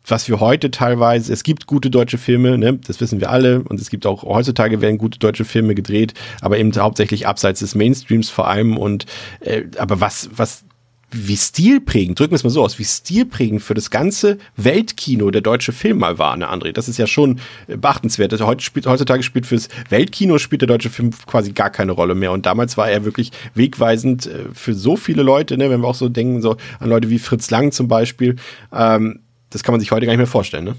was 0.05 0.29
wir 0.29 0.41
heute 0.41 0.71
teilweise, 0.73 1.33
es 1.33 1.45
gibt 1.45 1.67
gute 1.67 1.89
deutsche 1.89 2.19
Filme, 2.19 2.59
ne, 2.59 2.79
das 2.87 3.01
wissen 3.01 3.21
wir 3.21 3.31
alle, 3.31 3.63
und 3.63 3.81
es 3.81 3.89
gibt 3.89 4.05
auch 4.05 4.25
heutzutage 4.25 4.81
werden 4.81 4.99
gute 4.99 5.19
deutsche 5.19 5.45
Filme 5.45 5.75
gedreht, 5.75 6.15
aber 6.41 6.59
eben 6.59 6.73
hauptsächlich 6.77 7.27
abseits 7.27 7.61
des 7.61 7.75
Mainstreams 7.75 8.29
vor 8.29 8.49
allem 8.49 8.77
und 8.77 9.07
äh, 9.41 9.63
aber 9.79 10.01
was 10.01 10.29
was 10.35 10.65
wie 11.13 11.37
stilprägend, 11.37 12.19
drücken 12.19 12.33
wir 12.33 12.37
es 12.37 12.45
mal 12.45 12.51
so 12.51 12.63
aus, 12.63 12.79
wie 12.79 12.85
stilprägend 12.85 13.63
für 13.63 13.75
das 13.75 13.91
ganze 13.91 14.39
Weltkino 14.57 15.31
der 15.31 15.43
deutsche 15.43 15.73
Film 15.73 15.99
mal 15.99 16.19
war, 16.19 16.37
ne, 16.37 16.51
André? 16.51 16.73
Das 16.73 16.89
ist 16.89 16.99
ja 16.99 17.07
schon 17.07 17.39
äh, 17.69 17.77
beachtenswert. 17.77 18.33
Also 18.33 18.47
heute 18.47 18.65
spielt, 18.65 18.87
heutzutage 18.87 19.23
spielt 19.23 19.47
fürs 19.47 19.69
Weltkino 19.91 20.39
spielt 20.39 20.63
der 20.63 20.69
deutsche 20.69 20.91
Film 20.91 21.11
quasi 21.27 21.53
gar 21.53 21.71
keine 21.71 21.93
Rolle 21.93 22.15
mehr. 22.15 22.33
Und 22.33 22.47
damals 22.47 22.77
war 22.77 22.91
er 22.91 23.05
wirklich 23.05 23.31
wegweisend 23.55 24.27
äh, 24.27 24.47
für 24.55 24.75
so 24.75 24.97
viele 24.97 25.23
Leute, 25.23 25.57
ne, 25.59 25.71
wenn 25.71 25.81
wir 25.81 25.89
auch 25.89 25.95
so 25.95 26.09
denken, 26.09 26.41
so 26.41 26.57
an 26.81 26.89
Leute 26.89 27.11
wie 27.11 27.19
Fritz 27.19 27.51
Lang 27.51 27.73
zum 27.73 27.89
Beispiel. 27.89 28.37
Ähm, 28.73 29.21
das 29.51 29.63
kann 29.63 29.73
man 29.75 29.81
sich 29.81 29.93
heute 29.93 30.07
gar 30.07 30.13
nicht 30.13 30.19
mehr 30.19 30.27
vorstellen, 30.27 30.65
ne? 30.65 30.77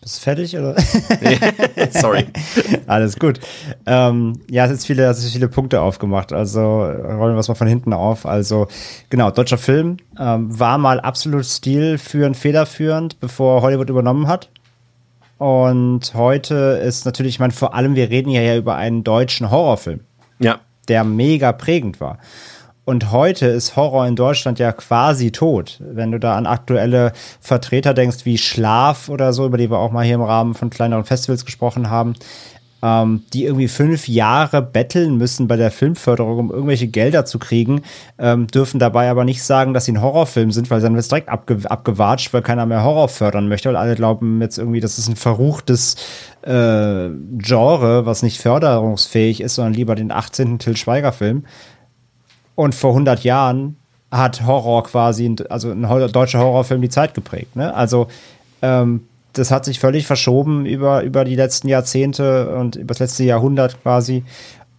Bist 0.00 0.18
du 0.18 0.20
fertig 0.22 0.56
oder? 0.56 0.76
Sorry. 1.90 2.26
Alles 2.86 3.18
gut. 3.18 3.40
Ähm, 3.84 4.40
ja, 4.48 4.64
es 4.64 4.70
ist 4.70 4.86
viele, 4.86 5.04
es 5.04 5.18
ist 5.18 5.32
viele 5.32 5.48
Punkte 5.48 5.80
aufgemacht. 5.80 6.32
Also 6.32 6.60
rollen 6.60 7.34
wir 7.34 7.40
es 7.40 7.48
mal 7.48 7.54
von 7.54 7.66
hinten 7.66 7.92
auf. 7.92 8.24
Also 8.24 8.68
genau, 9.10 9.30
deutscher 9.30 9.58
Film 9.58 9.96
ähm, 10.18 10.58
war 10.58 10.78
mal 10.78 11.00
absolut 11.00 11.44
stilführend, 11.44 12.36
federführend, 12.36 13.18
bevor 13.20 13.62
Hollywood 13.62 13.90
übernommen 13.90 14.28
hat. 14.28 14.48
Und 15.38 16.14
heute 16.14 16.80
ist 16.84 17.04
natürlich, 17.04 17.34
ich 17.34 17.40
meine, 17.40 17.52
vor 17.52 17.74
allem, 17.74 17.94
wir 17.94 18.10
reden 18.10 18.30
ja 18.30 18.56
über 18.56 18.76
einen 18.76 19.04
deutschen 19.04 19.50
Horrorfilm. 19.50 20.00
Ja. 20.40 20.60
Der 20.88 21.04
mega 21.04 21.52
prägend 21.52 22.00
war. 22.00 22.18
Und 22.88 23.12
heute 23.12 23.44
ist 23.48 23.76
Horror 23.76 24.06
in 24.06 24.16
Deutschland 24.16 24.58
ja 24.58 24.72
quasi 24.72 25.30
tot. 25.30 25.76
Wenn 25.78 26.10
du 26.10 26.18
da 26.18 26.38
an 26.38 26.46
aktuelle 26.46 27.12
Vertreter 27.38 27.92
denkst, 27.92 28.24
wie 28.24 28.38
Schlaf 28.38 29.10
oder 29.10 29.34
so, 29.34 29.44
über 29.44 29.58
die 29.58 29.70
wir 29.70 29.76
auch 29.76 29.92
mal 29.92 30.06
hier 30.06 30.14
im 30.14 30.22
Rahmen 30.22 30.54
von 30.54 30.70
kleineren 30.70 31.04
Festivals 31.04 31.44
gesprochen 31.44 31.90
haben, 31.90 32.14
ähm, 32.82 33.24
die 33.34 33.44
irgendwie 33.44 33.68
fünf 33.68 34.08
Jahre 34.08 34.62
betteln 34.62 35.18
müssen 35.18 35.48
bei 35.48 35.56
der 35.56 35.70
Filmförderung, 35.70 36.38
um 36.38 36.50
irgendwelche 36.50 36.86
Gelder 36.86 37.26
zu 37.26 37.38
kriegen, 37.38 37.82
ähm, 38.18 38.46
dürfen 38.46 38.80
dabei 38.80 39.10
aber 39.10 39.26
nicht 39.26 39.42
sagen, 39.42 39.74
dass 39.74 39.84
sie 39.84 39.92
ein 39.92 40.00
Horrorfilm 40.00 40.50
sind, 40.50 40.70
weil 40.70 40.80
dann 40.80 40.94
wird 40.94 41.02
es 41.02 41.08
direkt 41.08 41.28
abge 41.28 41.58
abgewatscht, 41.70 42.32
weil 42.32 42.40
keiner 42.40 42.64
mehr 42.64 42.84
Horror 42.84 43.10
fördern 43.10 43.48
möchte, 43.48 43.68
weil 43.68 43.76
alle 43.76 43.96
glauben 43.96 44.40
jetzt 44.40 44.56
irgendwie, 44.56 44.80
das 44.80 44.96
ist 44.96 45.08
ein 45.08 45.16
verruchtes 45.16 45.96
äh, 46.40 47.10
Genre, 47.36 48.06
was 48.06 48.22
nicht 48.22 48.40
förderungsfähig 48.40 49.42
ist, 49.42 49.56
sondern 49.56 49.74
lieber 49.74 49.94
den 49.94 50.10
18. 50.10 50.58
Till 50.58 50.74
Schweiger-Film. 50.74 51.44
Und 52.58 52.74
vor 52.74 52.90
100 52.90 53.22
Jahren 53.22 53.76
hat 54.10 54.44
Horror 54.44 54.82
quasi, 54.82 55.32
also 55.48 55.70
ein 55.70 55.82
deutscher 56.10 56.40
Horrorfilm 56.40 56.82
die 56.82 56.88
Zeit 56.88 57.14
geprägt. 57.14 57.54
Ne? 57.54 57.72
Also 57.72 58.08
ähm, 58.62 59.04
das 59.34 59.52
hat 59.52 59.64
sich 59.64 59.78
völlig 59.78 60.08
verschoben 60.08 60.66
über, 60.66 61.04
über 61.04 61.24
die 61.24 61.36
letzten 61.36 61.68
Jahrzehnte 61.68 62.56
und 62.56 62.74
über 62.74 62.88
das 62.88 62.98
letzte 62.98 63.22
Jahrhundert 63.22 63.80
quasi. 63.80 64.24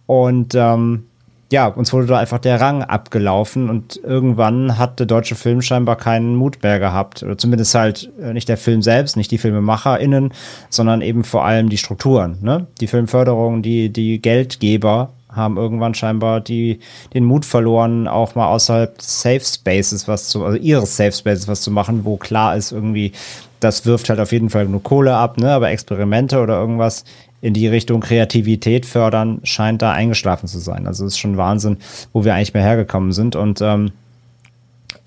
Und 0.04 0.54
ähm, 0.54 1.06
ja, 1.50 1.68
uns 1.68 1.90
wurde 1.94 2.04
da 2.04 2.18
einfach 2.18 2.38
der 2.38 2.60
Rang 2.60 2.82
abgelaufen 2.82 3.70
und 3.70 3.98
irgendwann 4.04 4.76
hat 4.76 4.98
der 4.98 5.06
deutsche 5.06 5.34
Film 5.34 5.62
scheinbar 5.62 5.96
keinen 5.96 6.36
Mut 6.36 6.62
mehr 6.62 6.80
gehabt. 6.80 7.22
Oder 7.22 7.38
zumindest 7.38 7.74
halt 7.74 8.12
äh, 8.20 8.34
nicht 8.34 8.50
der 8.50 8.58
Film 8.58 8.82
selbst, 8.82 9.16
nicht 9.16 9.30
die 9.30 9.38
FilmemacherInnen, 9.38 10.34
sondern 10.68 11.00
eben 11.00 11.24
vor 11.24 11.46
allem 11.46 11.70
die 11.70 11.78
Strukturen. 11.78 12.36
Ne? 12.42 12.66
Die 12.82 12.88
Filmförderung, 12.88 13.62
die, 13.62 13.88
die 13.88 14.20
Geldgeber 14.20 15.14
haben 15.32 15.56
irgendwann 15.56 15.94
scheinbar 15.94 16.40
die, 16.40 16.80
den 17.14 17.24
Mut 17.24 17.44
verloren, 17.44 18.08
auch 18.08 18.34
mal 18.34 18.48
außerhalb 18.48 19.00
Safe 19.00 19.40
Spaces 19.40 20.08
was 20.08 20.28
zu, 20.28 20.44
also 20.44 20.58
ihres 20.58 20.96
Safe 20.96 21.12
Spaces 21.12 21.48
was 21.48 21.60
zu 21.60 21.70
machen, 21.70 22.04
wo 22.04 22.16
klar 22.16 22.56
ist 22.56 22.72
irgendwie, 22.72 23.12
das 23.60 23.86
wirft 23.86 24.08
halt 24.08 24.20
auf 24.20 24.32
jeden 24.32 24.50
Fall 24.50 24.66
nur 24.66 24.82
Kohle 24.82 25.14
ab, 25.14 25.38
ne, 25.38 25.52
aber 25.52 25.70
Experimente 25.70 26.40
oder 26.40 26.58
irgendwas 26.58 27.04
in 27.42 27.54
die 27.54 27.68
Richtung 27.68 28.00
Kreativität 28.00 28.84
fördern, 28.84 29.40
scheint 29.44 29.80
da 29.82 29.92
eingeschlafen 29.92 30.46
zu 30.46 30.58
sein. 30.58 30.86
Also 30.86 31.06
es 31.06 31.14
ist 31.14 31.18
schon 31.18 31.36
Wahnsinn, 31.36 31.78
wo 32.12 32.24
wir 32.24 32.34
eigentlich 32.34 32.54
mehr 32.54 32.62
hergekommen 32.62 33.12
sind 33.12 33.36
und, 33.36 33.60
ähm, 33.62 33.92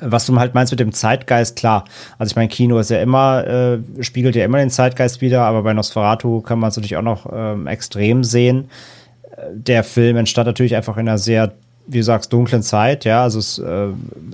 was 0.06 0.26
du 0.26 0.38
halt 0.38 0.54
meinst 0.54 0.74
mit 0.74 0.82
dem 0.82 0.92
Zeitgeist, 0.92 1.56
klar. 1.56 1.86
Also 2.18 2.32
ich 2.32 2.36
meine, 2.36 2.50
Kino 2.50 2.78
ist 2.78 2.90
ja 2.90 3.02
immer, 3.02 3.48
äh, 3.48 3.80
spiegelt 4.04 4.36
ja 4.36 4.44
immer 4.44 4.58
den 4.58 4.70
Zeitgeist 4.70 5.22
wieder, 5.22 5.44
aber 5.44 5.64
bei 5.64 5.74
Nosferatu 5.74 6.42
kann 6.42 6.60
man 6.60 6.70
es 6.70 6.76
natürlich 6.76 6.98
auch 6.98 7.04
noch 7.04 7.32
ähm, 7.32 7.68
extrem 7.68 8.24
sehen 8.24 8.70
der 9.52 9.84
Film 9.84 10.18
entstand 10.18 10.48
natürlich 10.48 10.76
einfach 10.76 10.98
in 10.98 11.08
einer 11.08 11.18
sehr, 11.18 11.54
wie 11.88 11.98
du 11.98 12.04
sagst, 12.04 12.32
dunklen 12.32 12.64
Zeit. 12.64 13.06
Ja, 13.06 13.24
also 13.24 13.40
es, 13.40 13.58
äh, 13.60 13.88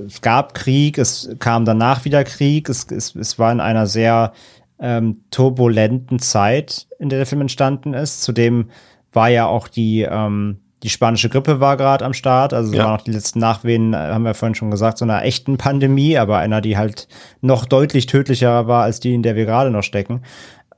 es 0.05 0.21
gab 0.21 0.53
Krieg, 0.53 0.97
es 0.97 1.29
kam 1.39 1.65
danach 1.65 2.05
wieder 2.05 2.23
Krieg, 2.23 2.69
es, 2.69 2.85
es, 2.91 3.15
es 3.15 3.39
war 3.39 3.51
in 3.51 3.59
einer 3.59 3.87
sehr 3.87 4.33
ähm, 4.79 5.21
turbulenten 5.31 6.19
Zeit, 6.19 6.87
in 6.99 7.09
der 7.09 7.19
der 7.19 7.25
Film 7.25 7.41
entstanden 7.41 7.93
ist. 7.93 8.21
Zudem 8.21 8.69
war 9.11 9.29
ja 9.29 9.45
auch 9.45 9.67
die, 9.67 10.07
ähm, 10.09 10.59
die 10.83 10.89
spanische 10.89 11.29
Grippe 11.29 11.59
war 11.59 11.75
gerade 11.75 12.05
am 12.05 12.13
Start. 12.13 12.53
Also 12.53 12.73
ja. 12.73 12.85
waren 12.85 12.99
auch 12.99 13.03
die 13.03 13.11
letzten 13.11 13.39
Nachwehen, 13.39 13.93
äh, 13.93 13.97
haben 13.97 14.23
wir 14.23 14.33
vorhin 14.33 14.55
schon 14.55 14.71
gesagt, 14.71 14.97
so 14.97 15.05
einer 15.05 15.23
echten 15.23 15.57
Pandemie, 15.57 16.17
aber 16.17 16.37
einer, 16.37 16.61
die 16.61 16.77
halt 16.77 17.07
noch 17.41 17.65
deutlich 17.65 18.05
tödlicher 18.05 18.67
war 18.67 18.83
als 18.83 18.99
die, 18.99 19.13
in 19.13 19.23
der 19.23 19.35
wir 19.35 19.45
gerade 19.45 19.71
noch 19.71 19.83
stecken. 19.83 20.21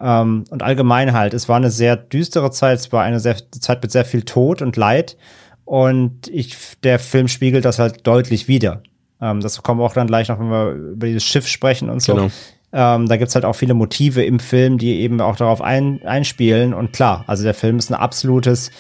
Ähm, 0.02 0.46
und 0.50 0.64
allgemein 0.64 1.14
halt, 1.14 1.34
es 1.34 1.48
war 1.48 1.58
eine 1.58 1.72
sehr 1.72 1.96
düstere 1.96 2.52
Zeit, 2.52 2.80
es 2.80 2.92
war 2.92 3.04
eine 3.04 3.20
sehr, 3.20 3.38
Zeit 3.52 3.82
mit 3.82 3.92
sehr 3.92 4.06
viel 4.06 4.24
Tod 4.24 4.62
und 4.62 4.76
Leid. 4.76 5.18
Und 5.66 6.28
ich, 6.28 6.56
der 6.84 7.00
Film 7.00 7.28
spiegelt 7.28 7.66
das 7.66 7.80
halt 7.80 8.06
deutlich 8.06 8.48
wieder. 8.48 8.82
Ähm, 9.22 9.42
das 9.42 9.62
kommen 9.62 9.80
wir 9.80 9.86
auch 9.86 9.94
dann 9.94 10.08
gleich 10.08 10.28
noch, 10.28 10.40
wenn 10.40 10.50
wir 10.50 10.72
über 10.72 11.08
dieses 11.08 11.24
Schiff 11.24 11.48
sprechen 11.48 11.90
und 11.90 12.02
so. 12.02 12.16
Genau. 12.16 12.32
Ähm, 12.74 13.08
da 13.08 13.18
gibt's 13.18 13.36
halt 13.36 13.46
auch 13.46 13.56
viele 13.56 13.74
Motive 13.74 14.24
im 14.24 14.40
Film, 14.40 14.78
die 14.78 15.02
eben 15.02 15.22
auch 15.22 15.36
darauf 15.36 15.62
ein, 15.62 16.02
einspielen. 16.06 16.74
Und 16.74 16.94
klar, 16.94 17.24
also 17.28 17.44
der 17.44 17.54
Film 17.54 17.78
ist 17.78 17.92
ein 17.92 17.96
absolutes 17.96 18.72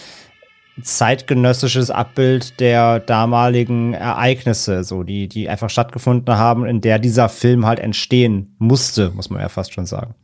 zeitgenössisches 0.81 1.91
Abbild 1.91 2.59
der 2.59 2.99
damaligen 2.99 3.93
Ereignisse, 3.93 4.83
so 4.83 5.03
die, 5.03 5.27
die 5.27 5.49
einfach 5.49 5.69
stattgefunden 5.69 6.37
haben, 6.37 6.65
in 6.65 6.81
der 6.81 6.97
dieser 6.97 7.29
Film 7.29 7.65
halt 7.65 7.79
entstehen 7.79 8.55
musste, 8.57 9.11
muss 9.11 9.29
man 9.29 9.41
ja 9.41 9.49
fast 9.49 9.73
schon 9.73 9.85
sagen. 9.85 10.15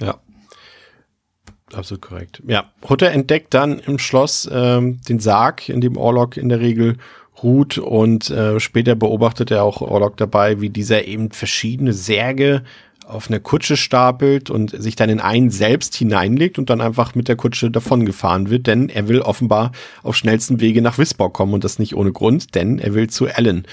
Ja. 0.00 0.16
Absolut 1.76 2.02
korrekt. 2.02 2.42
Ja, 2.46 2.70
Hutter 2.88 3.10
entdeckt 3.10 3.52
dann 3.52 3.78
im 3.80 3.98
Schloss 3.98 4.48
ähm, 4.50 5.00
den 5.08 5.20
Sarg, 5.20 5.68
in 5.68 5.80
dem 5.80 5.96
Orlok 5.96 6.36
in 6.36 6.48
der 6.48 6.60
Regel 6.60 6.96
ruht 7.42 7.76
und 7.76 8.30
äh, 8.30 8.58
später 8.60 8.94
beobachtet 8.94 9.50
er 9.50 9.62
auch 9.62 9.82
Orlok 9.82 10.16
dabei, 10.16 10.60
wie 10.60 10.70
dieser 10.70 11.04
eben 11.04 11.30
verschiedene 11.30 11.92
Särge 11.92 12.62
auf 13.06 13.28
eine 13.28 13.40
Kutsche 13.40 13.76
stapelt 13.76 14.50
und 14.50 14.70
sich 14.70 14.96
dann 14.96 15.08
in 15.10 15.20
einen 15.20 15.50
selbst 15.50 15.94
hineinlegt 15.94 16.58
und 16.58 16.70
dann 16.70 16.80
einfach 16.80 17.14
mit 17.14 17.28
der 17.28 17.36
Kutsche 17.36 17.70
davon 17.70 18.04
gefahren 18.04 18.50
wird, 18.50 18.66
denn 18.66 18.88
er 18.88 19.06
will 19.06 19.20
offenbar 19.20 19.72
auf 20.02 20.16
schnellsten 20.16 20.60
Wege 20.60 20.82
nach 20.82 20.98
Wisborg 20.98 21.32
kommen 21.32 21.54
und 21.54 21.62
das 21.62 21.78
nicht 21.78 21.94
ohne 21.94 22.12
Grund, 22.12 22.54
denn 22.54 22.78
er 22.78 22.94
will 22.94 23.08
zu 23.08 23.26
Ellen. 23.26 23.66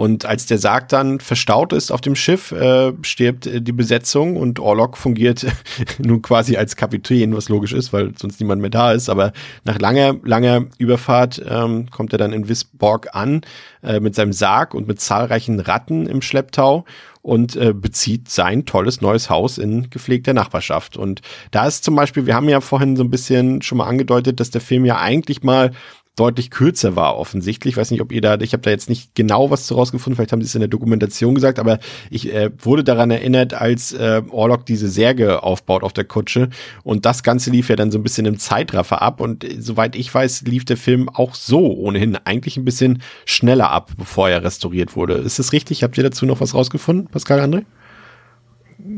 Und 0.00 0.24
als 0.24 0.46
der 0.46 0.56
Sarg 0.56 0.88
dann 0.88 1.20
verstaut 1.20 1.74
ist 1.74 1.90
auf 1.90 2.00
dem 2.00 2.16
Schiff, 2.16 2.52
äh, 2.52 2.94
stirbt 3.02 3.46
äh, 3.46 3.60
die 3.60 3.72
Besetzung 3.72 4.38
und 4.38 4.58
Orlok 4.58 4.96
fungiert 4.96 5.44
nun 5.98 6.22
quasi 6.22 6.56
als 6.56 6.74
Kapitän, 6.74 7.36
was 7.36 7.50
logisch 7.50 7.74
ist, 7.74 7.92
weil 7.92 8.14
sonst 8.16 8.40
niemand 8.40 8.62
mehr 8.62 8.70
da 8.70 8.92
ist. 8.92 9.10
Aber 9.10 9.34
nach 9.64 9.78
langer, 9.78 10.14
langer 10.24 10.64
Überfahrt 10.78 11.42
ähm, 11.46 11.90
kommt 11.90 12.14
er 12.14 12.18
dann 12.18 12.32
in 12.32 12.48
Wisborg 12.48 13.14
an 13.14 13.42
äh, 13.82 14.00
mit 14.00 14.14
seinem 14.14 14.32
Sarg 14.32 14.72
und 14.72 14.88
mit 14.88 15.02
zahlreichen 15.02 15.60
Ratten 15.60 16.06
im 16.06 16.22
Schlepptau 16.22 16.86
und 17.20 17.54
äh, 17.56 17.74
bezieht 17.74 18.30
sein 18.30 18.64
tolles 18.64 19.02
neues 19.02 19.28
Haus 19.28 19.58
in 19.58 19.90
gepflegter 19.90 20.32
Nachbarschaft. 20.32 20.96
Und 20.96 21.20
da 21.50 21.66
ist 21.66 21.84
zum 21.84 21.94
Beispiel, 21.94 22.24
wir 22.24 22.34
haben 22.34 22.48
ja 22.48 22.62
vorhin 22.62 22.96
so 22.96 23.04
ein 23.04 23.10
bisschen 23.10 23.60
schon 23.60 23.76
mal 23.76 23.86
angedeutet, 23.86 24.40
dass 24.40 24.50
der 24.50 24.62
Film 24.62 24.86
ja 24.86 24.98
eigentlich 24.98 25.42
mal 25.42 25.72
deutlich 26.20 26.50
kürzer 26.50 26.96
war 26.96 27.16
offensichtlich. 27.16 27.72
Ich 27.72 27.76
weiß 27.78 27.90
nicht, 27.90 28.02
ob 28.02 28.12
ihr 28.12 28.20
da, 28.20 28.38
ich 28.40 28.52
habe 28.52 28.62
da 28.62 28.70
jetzt 28.70 28.90
nicht 28.90 29.14
genau 29.14 29.50
was 29.50 29.64
zu 29.64 29.74
rausgefunden, 29.74 30.16
vielleicht 30.16 30.32
haben 30.32 30.42
sie 30.42 30.46
es 30.46 30.54
in 30.54 30.60
der 30.60 30.68
Dokumentation 30.68 31.34
gesagt, 31.34 31.58
aber 31.58 31.78
ich 32.10 32.32
äh, 32.34 32.50
wurde 32.58 32.84
daran 32.84 33.10
erinnert, 33.10 33.54
als 33.54 33.92
äh, 33.92 34.20
Orlok 34.30 34.66
diese 34.66 34.90
Särge 34.90 35.42
aufbaut 35.42 35.82
auf 35.82 35.94
der 35.94 36.04
Kutsche 36.04 36.50
und 36.82 37.06
das 37.06 37.22
Ganze 37.22 37.50
lief 37.50 37.70
ja 37.70 37.76
dann 37.76 37.90
so 37.90 37.98
ein 37.98 38.02
bisschen 38.02 38.26
im 38.26 38.38
Zeitraffer 38.38 39.00
ab 39.00 39.20
und 39.20 39.44
äh, 39.44 39.56
soweit 39.60 39.96
ich 39.96 40.14
weiß, 40.14 40.42
lief 40.42 40.66
der 40.66 40.76
Film 40.76 41.08
auch 41.08 41.34
so 41.34 41.72
ohnehin 41.72 42.16
eigentlich 42.16 42.58
ein 42.58 42.66
bisschen 42.66 43.00
schneller 43.24 43.70
ab, 43.70 43.92
bevor 43.96 44.28
er 44.28 44.44
restauriert 44.44 44.96
wurde. 44.96 45.14
Ist 45.14 45.38
das 45.38 45.52
richtig? 45.52 45.82
Habt 45.82 45.96
ihr 45.96 46.04
dazu 46.04 46.26
noch 46.26 46.42
was 46.42 46.54
rausgefunden, 46.54 47.06
Pascal 47.06 47.40
André? 47.40 47.64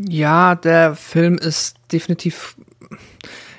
Ja, 0.08 0.56
der 0.56 0.96
Film 0.96 1.38
ist 1.38 1.76
definitiv 1.92 2.56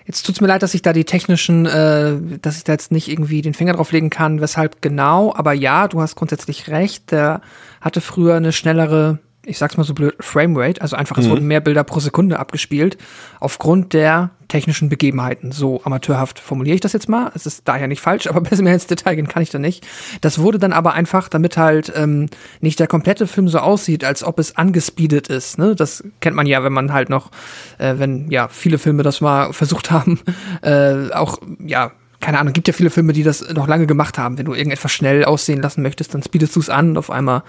Jetzt 0.06 0.26
tut's 0.26 0.42
mir 0.42 0.48
leid, 0.48 0.64
dass 0.64 0.74
ich 0.74 0.82
da 0.82 0.92
die 0.92 1.06
technischen, 1.06 1.66
äh, 1.66 2.16
dass 2.42 2.58
ich 2.58 2.64
da 2.64 2.74
jetzt 2.74 2.92
nicht 2.92 3.10
irgendwie 3.10 3.42
den 3.42 3.54
Finger 3.54 3.74
drauf 3.74 3.92
legen 3.92 4.10
kann, 4.10 4.42
weshalb 4.42 4.82
genau. 4.82 5.34
Aber 5.36 5.54
ja, 5.54 5.88
du 5.88 6.02
hast 6.02 6.16
grundsätzlich 6.16 6.70
recht. 6.70 7.12
Der 7.12 7.42
hatte 7.80 8.02
früher 8.02 8.36
eine 8.36 8.52
schnellere 8.52 9.20
ich 9.46 9.58
sag's 9.58 9.78
mal 9.78 9.84
so 9.84 9.94
blöd, 9.94 10.16
Framerate, 10.20 10.82
also 10.82 10.96
einfach, 10.96 11.18
es 11.18 11.26
mhm. 11.26 11.32
wurden 11.32 11.48
mehr 11.48 11.60
Bilder 11.60 11.84
pro 11.84 12.00
Sekunde 12.00 12.40
abgespielt, 12.40 12.98
aufgrund 13.40 13.94
der 13.94 14.32
technischen 14.48 14.88
Begebenheiten. 14.88 15.52
So 15.52 15.82
amateurhaft 15.84 16.40
formuliere 16.40 16.76
ich 16.76 16.82
das 16.82 16.94
jetzt 16.94 17.10
mal. 17.10 17.32
Es 17.36 17.46
ist 17.46 17.68
daher 17.68 17.88
nicht 17.88 18.02
falsch, 18.02 18.28
aber 18.30 18.42
besser 18.42 18.64
mehr 18.64 18.74
ins 18.74 18.88
Detail 18.88 19.16
gehen 19.16 19.28
kann 19.28 19.44
ich 19.44 19.50
da 19.50 19.60
nicht. 19.60 19.86
Das 20.22 20.40
wurde 20.40 20.60
dann 20.60 20.74
aber 20.74 20.94
einfach, 20.94 21.28
damit 21.28 21.58
halt 21.58 21.92
ähm, 21.96 22.28
nicht 22.62 22.80
der 22.80 22.88
komplette 22.88 23.28
Film 23.28 23.48
so 23.48 23.60
aussieht, 23.60 24.04
als 24.04 24.24
ob 24.24 24.40
es 24.40 24.56
angespeedet 24.56 25.28
ist. 25.28 25.58
Ne? 25.58 25.76
Das 25.76 26.04
kennt 26.22 26.36
man 26.36 26.48
ja, 26.48 26.64
wenn 26.64 26.74
man 26.74 26.94
halt 26.94 27.10
noch, 27.10 27.32
äh, 27.80 27.96
wenn 27.98 28.30
ja 28.32 28.48
viele 28.48 28.78
Filme 28.78 29.04
das 29.04 29.22
mal 29.22 29.52
versucht 29.54 29.92
haben, 29.92 30.20
äh, 30.62 31.12
auch 31.12 31.40
ja 31.60 31.92
keine 32.24 32.40
Ahnung, 32.40 32.54
gibt 32.54 32.70
ja 32.70 32.74
viele 32.74 32.90
Filme, 32.90 33.12
die 33.12 33.24
das 33.24 33.54
noch 33.54 33.68
lange 33.68 33.86
gemacht 33.86 34.18
haben. 34.18 34.38
Wenn 34.38 34.46
du 34.46 34.54
irgendetwas 34.54 34.94
schnell 34.94 35.26
aussehen 35.26 35.62
lassen 35.62 35.82
möchtest, 35.82 36.14
dann 36.14 36.24
speedest 36.24 36.56
du 36.56 36.62
es 36.62 36.70
an 36.70 36.92
und 36.92 36.98
auf 36.98 37.12
einmal 37.12 37.44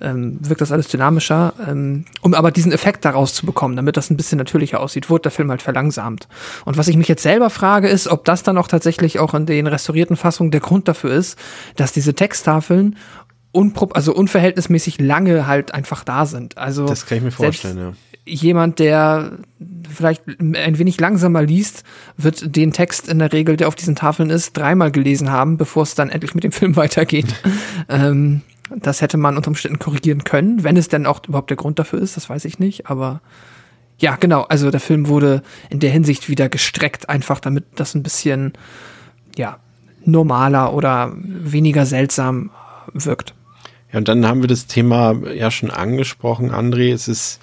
ähm, 0.00 0.38
wirkt 0.40 0.60
das 0.60 0.72
alles 0.72 0.88
dynamischer. 0.88 1.54
Ähm, 1.66 2.04
um 2.20 2.34
aber 2.34 2.50
diesen 2.50 2.72
Effekt 2.72 3.04
daraus 3.04 3.34
zu 3.34 3.46
bekommen, 3.46 3.76
damit 3.76 3.96
das 3.96 4.10
ein 4.10 4.16
bisschen 4.16 4.38
natürlicher 4.38 4.80
aussieht, 4.80 5.10
wurde 5.10 5.22
der 5.22 5.32
Film 5.32 5.50
halt 5.50 5.62
verlangsamt. 5.62 6.28
Und 6.64 6.76
was 6.76 6.88
ich 6.88 6.96
mich 6.96 7.08
jetzt 7.08 7.22
selber 7.22 7.50
frage, 7.50 7.88
ist, 7.88 8.08
ob 8.08 8.24
das 8.24 8.42
dann 8.42 8.58
auch 8.58 8.68
tatsächlich 8.68 9.18
auch 9.18 9.34
in 9.34 9.46
den 9.46 9.66
restaurierten 9.66 10.16
Fassungen 10.16 10.50
der 10.50 10.60
Grund 10.60 10.88
dafür 10.88 11.12
ist, 11.12 11.38
dass 11.76 11.92
diese 11.92 12.14
Texttafeln 12.14 12.96
unprop 13.56 13.96
also 13.96 14.14
unverhältnismäßig 14.14 15.00
lange 15.00 15.46
halt 15.46 15.72
einfach 15.72 16.04
da 16.04 16.26
sind. 16.26 16.58
Also 16.58 16.86
das 16.86 17.06
kann 17.06 17.18
ich 17.18 17.24
mir 17.24 17.30
vorstellen, 17.30 17.78
ja. 17.78 17.92
Jemand, 18.28 18.80
der 18.80 19.38
vielleicht 19.88 20.26
ein 20.26 20.78
wenig 20.78 21.00
langsamer 21.00 21.42
liest, 21.42 21.84
wird 22.16 22.56
den 22.56 22.72
Text 22.72 23.08
in 23.08 23.20
der 23.20 23.32
Regel, 23.32 23.56
der 23.56 23.68
auf 23.68 23.76
diesen 23.76 23.94
Tafeln 23.94 24.30
ist, 24.30 24.56
dreimal 24.56 24.90
gelesen 24.90 25.30
haben, 25.30 25.56
bevor 25.56 25.84
es 25.84 25.94
dann 25.94 26.10
endlich 26.10 26.34
mit 26.34 26.42
dem 26.42 26.52
Film 26.52 26.76
weitergeht. 26.76 27.34
ähm, 27.88 28.42
das 28.74 29.00
hätte 29.00 29.16
man 29.16 29.36
unter 29.36 29.48
Umständen 29.48 29.78
korrigieren 29.78 30.24
können, 30.24 30.64
wenn 30.64 30.76
es 30.76 30.88
denn 30.88 31.06
auch 31.06 31.20
überhaupt 31.26 31.50
der 31.50 31.56
Grund 31.56 31.78
dafür 31.78 32.00
ist, 32.00 32.16
das 32.16 32.28
weiß 32.28 32.44
ich 32.44 32.58
nicht, 32.58 32.88
aber 32.88 33.20
ja, 33.98 34.16
genau, 34.16 34.42
also 34.42 34.70
der 34.70 34.80
Film 34.80 35.08
wurde 35.08 35.42
in 35.70 35.80
der 35.80 35.90
Hinsicht 35.90 36.28
wieder 36.28 36.48
gestreckt, 36.48 37.08
einfach 37.08 37.40
damit 37.40 37.64
das 37.76 37.94
ein 37.94 38.02
bisschen, 38.02 38.52
ja, 39.36 39.58
normaler 40.04 40.74
oder 40.74 41.12
weniger 41.16 41.86
seltsam 41.86 42.50
wirkt. 42.92 43.34
Ja, 43.92 43.98
und 43.98 44.08
dann 44.08 44.26
haben 44.26 44.42
wir 44.42 44.48
das 44.48 44.66
Thema 44.66 45.14
ja 45.34 45.50
schon 45.50 45.70
angesprochen, 45.70 46.50
André. 46.50 46.92
Es 46.92 47.08
ist 47.08 47.40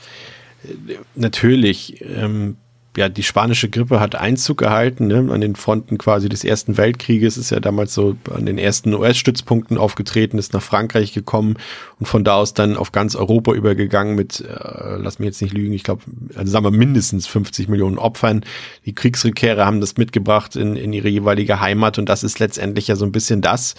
äh, 0.64 0.96
natürlich 1.16 2.02
ähm, 2.02 2.58
ja, 2.96 3.10
die 3.10 3.24
spanische 3.24 3.70
Grippe 3.70 4.00
hat 4.00 4.16
Einzug 4.16 4.60
gehalten, 4.60 5.08
ne, 5.08 5.28
an 5.32 5.42
den 5.42 5.56
Fronten 5.56 5.98
quasi 5.98 6.30
des 6.30 6.44
Ersten 6.44 6.78
Weltkrieges, 6.78 7.38
ist 7.38 7.50
ja 7.50 7.60
damals 7.60 7.94
so 7.94 8.16
an 8.32 8.46
den 8.46 8.58
ersten 8.58 8.94
US-Stützpunkten 8.94 9.78
aufgetreten, 9.78 10.38
ist 10.38 10.54
nach 10.54 10.62
Frankreich 10.62 11.14
gekommen 11.14 11.58
und 12.00 12.06
von 12.06 12.24
da 12.24 12.36
aus 12.36 12.54
dann 12.54 12.78
auf 12.78 12.92
ganz 12.92 13.16
Europa 13.16 13.54
übergegangen 13.54 14.16
mit, 14.16 14.42
äh, 14.42 14.98
lass 14.98 15.18
mich 15.18 15.28
jetzt 15.28 15.42
nicht 15.42 15.54
lügen, 15.54 15.74
ich 15.74 15.84
glaube, 15.84 16.04
also 16.36 16.52
sagen 16.52 16.66
wir 16.66 16.72
mindestens 16.72 17.26
50 17.26 17.68
Millionen 17.68 17.98
Opfern. 17.98 18.46
Die 18.86 18.94
Kriegsrückkehrer 18.94 19.66
haben 19.66 19.82
das 19.82 19.98
mitgebracht 19.98 20.56
in, 20.56 20.76
in 20.76 20.94
ihre 20.94 21.10
jeweilige 21.10 21.60
Heimat 21.60 21.98
und 21.98 22.10
das 22.10 22.24
ist 22.24 22.40
letztendlich 22.40 22.88
ja 22.88 22.96
so 22.96 23.06
ein 23.06 23.12
bisschen 23.12 23.42
das, 23.42 23.76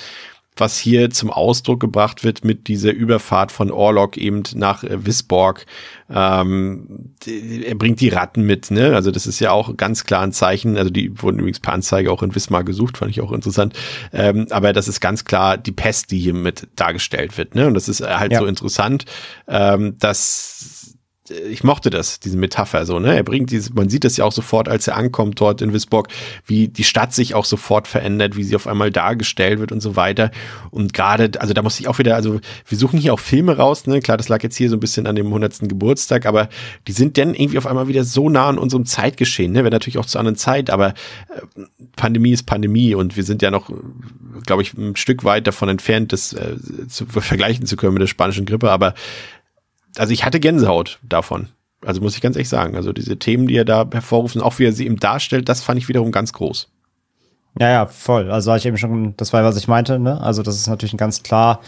was 0.56 0.78
hier 0.78 1.10
zum 1.10 1.30
Ausdruck 1.30 1.80
gebracht 1.80 2.22
wird 2.22 2.44
mit 2.44 2.68
dieser 2.68 2.92
Überfahrt 2.92 3.50
von 3.50 3.70
Orlok 3.70 4.16
eben 4.16 4.44
nach 4.54 4.84
äh, 4.84 5.04
Wisborg. 5.04 5.66
Ähm, 6.08 7.14
er 7.26 7.74
bringt 7.74 8.00
die 8.00 8.10
Ratten 8.10 8.42
mit, 8.42 8.70
ne? 8.70 8.94
Also 8.94 9.10
das 9.10 9.26
ist 9.26 9.40
ja 9.40 9.50
auch 9.50 9.76
ganz 9.76 10.04
klar 10.04 10.22
ein 10.22 10.32
Zeichen. 10.32 10.76
Also 10.76 10.90
die 10.90 11.20
wurden 11.20 11.38
übrigens 11.40 11.60
per 11.60 11.72
Anzeige 11.72 12.12
auch 12.12 12.22
in 12.22 12.34
Wismar 12.34 12.62
gesucht, 12.62 12.98
fand 12.98 13.10
ich 13.10 13.20
auch 13.20 13.32
interessant. 13.32 13.74
Ähm, 14.12 14.46
aber 14.50 14.72
das 14.72 14.86
ist 14.86 15.00
ganz 15.00 15.24
klar 15.24 15.58
die 15.58 15.72
Pest, 15.72 16.10
die 16.10 16.20
hier 16.20 16.34
mit 16.34 16.68
dargestellt 16.76 17.36
wird, 17.36 17.54
ne? 17.54 17.66
Und 17.66 17.74
das 17.74 17.88
ist 17.88 18.00
halt 18.00 18.32
ja. 18.32 18.38
so 18.38 18.46
interessant, 18.46 19.06
ähm, 19.48 19.96
dass 19.98 20.73
ich 21.30 21.64
mochte 21.64 21.88
das, 21.88 22.20
diese 22.20 22.36
Metapher 22.36 22.84
so, 22.84 22.98
ne? 22.98 23.16
Er 23.16 23.22
bringt 23.22 23.50
diese, 23.50 23.72
man 23.72 23.88
sieht 23.88 24.04
das 24.04 24.18
ja 24.18 24.26
auch 24.26 24.32
sofort, 24.32 24.68
als 24.68 24.86
er 24.86 24.96
ankommt 24.96 25.40
dort 25.40 25.62
in 25.62 25.72
Wisborg, 25.72 26.08
wie 26.44 26.68
die 26.68 26.84
Stadt 26.84 27.14
sich 27.14 27.34
auch 27.34 27.46
sofort 27.46 27.88
verändert, 27.88 28.36
wie 28.36 28.44
sie 28.44 28.54
auf 28.54 28.66
einmal 28.66 28.90
dargestellt 28.90 29.58
wird 29.58 29.72
und 29.72 29.80
so 29.80 29.96
weiter. 29.96 30.30
Und 30.70 30.92
gerade, 30.92 31.30
also 31.40 31.54
da 31.54 31.62
muss 31.62 31.80
ich 31.80 31.88
auch 31.88 31.98
wieder, 31.98 32.14
also 32.14 32.40
wir 32.68 32.78
suchen 32.78 32.98
hier 32.98 33.14
auch 33.14 33.20
Filme 33.20 33.56
raus, 33.56 33.86
ne? 33.86 34.00
Klar, 34.00 34.18
das 34.18 34.28
lag 34.28 34.42
jetzt 34.42 34.56
hier 34.56 34.68
so 34.68 34.76
ein 34.76 34.80
bisschen 34.80 35.06
an 35.06 35.16
dem 35.16 35.28
100. 35.28 35.60
Geburtstag, 35.60 36.26
aber 36.26 36.50
die 36.86 36.92
sind 36.92 37.16
dann 37.16 37.32
irgendwie 37.32 37.56
auf 37.56 37.66
einmal 37.66 37.88
wieder 37.88 38.04
so 38.04 38.28
nah 38.28 38.48
an 38.48 38.58
unserem 38.58 38.84
Zeitgeschehen, 38.84 39.52
ne? 39.52 39.60
Wäre 39.60 39.70
natürlich 39.70 39.96
auch 39.96 40.06
zu 40.06 40.18
anderen 40.18 40.36
Zeit, 40.36 40.68
aber 40.68 40.88
äh, 40.88 41.62
Pandemie 41.96 42.32
ist 42.32 42.42
Pandemie 42.42 42.94
und 42.94 43.16
wir 43.16 43.24
sind 43.24 43.40
ja 43.40 43.50
noch, 43.50 43.70
glaube 44.44 44.60
ich, 44.60 44.74
ein 44.74 44.94
Stück 44.96 45.24
weit 45.24 45.46
davon 45.46 45.70
entfernt, 45.70 46.12
das 46.12 46.34
äh, 46.34 46.56
zu 46.86 47.06
vergleichen 47.06 47.64
zu 47.64 47.76
können 47.76 47.94
mit 47.94 48.02
der 48.02 48.08
spanischen 48.08 48.44
Grippe, 48.44 48.70
aber 48.70 48.92
also 49.96 50.12
ich 50.12 50.24
hatte 50.24 50.40
Gänsehaut 50.40 50.98
davon. 51.02 51.48
Also 51.84 52.00
muss 52.00 52.14
ich 52.14 52.22
ganz 52.22 52.36
ehrlich 52.36 52.48
sagen. 52.48 52.76
Also 52.76 52.92
diese 52.92 53.18
Themen, 53.18 53.46
die 53.46 53.56
er 53.56 53.64
da 53.64 53.86
hervorruft, 53.90 54.40
auch 54.40 54.58
wie 54.58 54.64
er 54.64 54.72
sie 54.72 54.86
ihm 54.86 54.98
darstellt, 54.98 55.48
das 55.48 55.62
fand 55.62 55.78
ich 55.78 55.88
wiederum 55.88 56.12
ganz 56.12 56.32
groß. 56.32 56.68
Ja, 57.60 57.70
ja, 57.70 57.86
voll. 57.86 58.30
Also 58.30 58.50
war 58.50 58.56
ich 58.56 58.66
eben 58.66 58.78
schon, 58.78 59.16
das 59.16 59.32
war, 59.32 59.44
was 59.44 59.56
ich 59.56 59.68
meinte, 59.68 59.98
ne? 59.98 60.20
Also 60.20 60.42
das 60.42 60.56
ist 60.56 60.66
natürlich 60.66 60.94
ein 60.94 60.98
ganz 60.98 61.22
klar, 61.22 61.60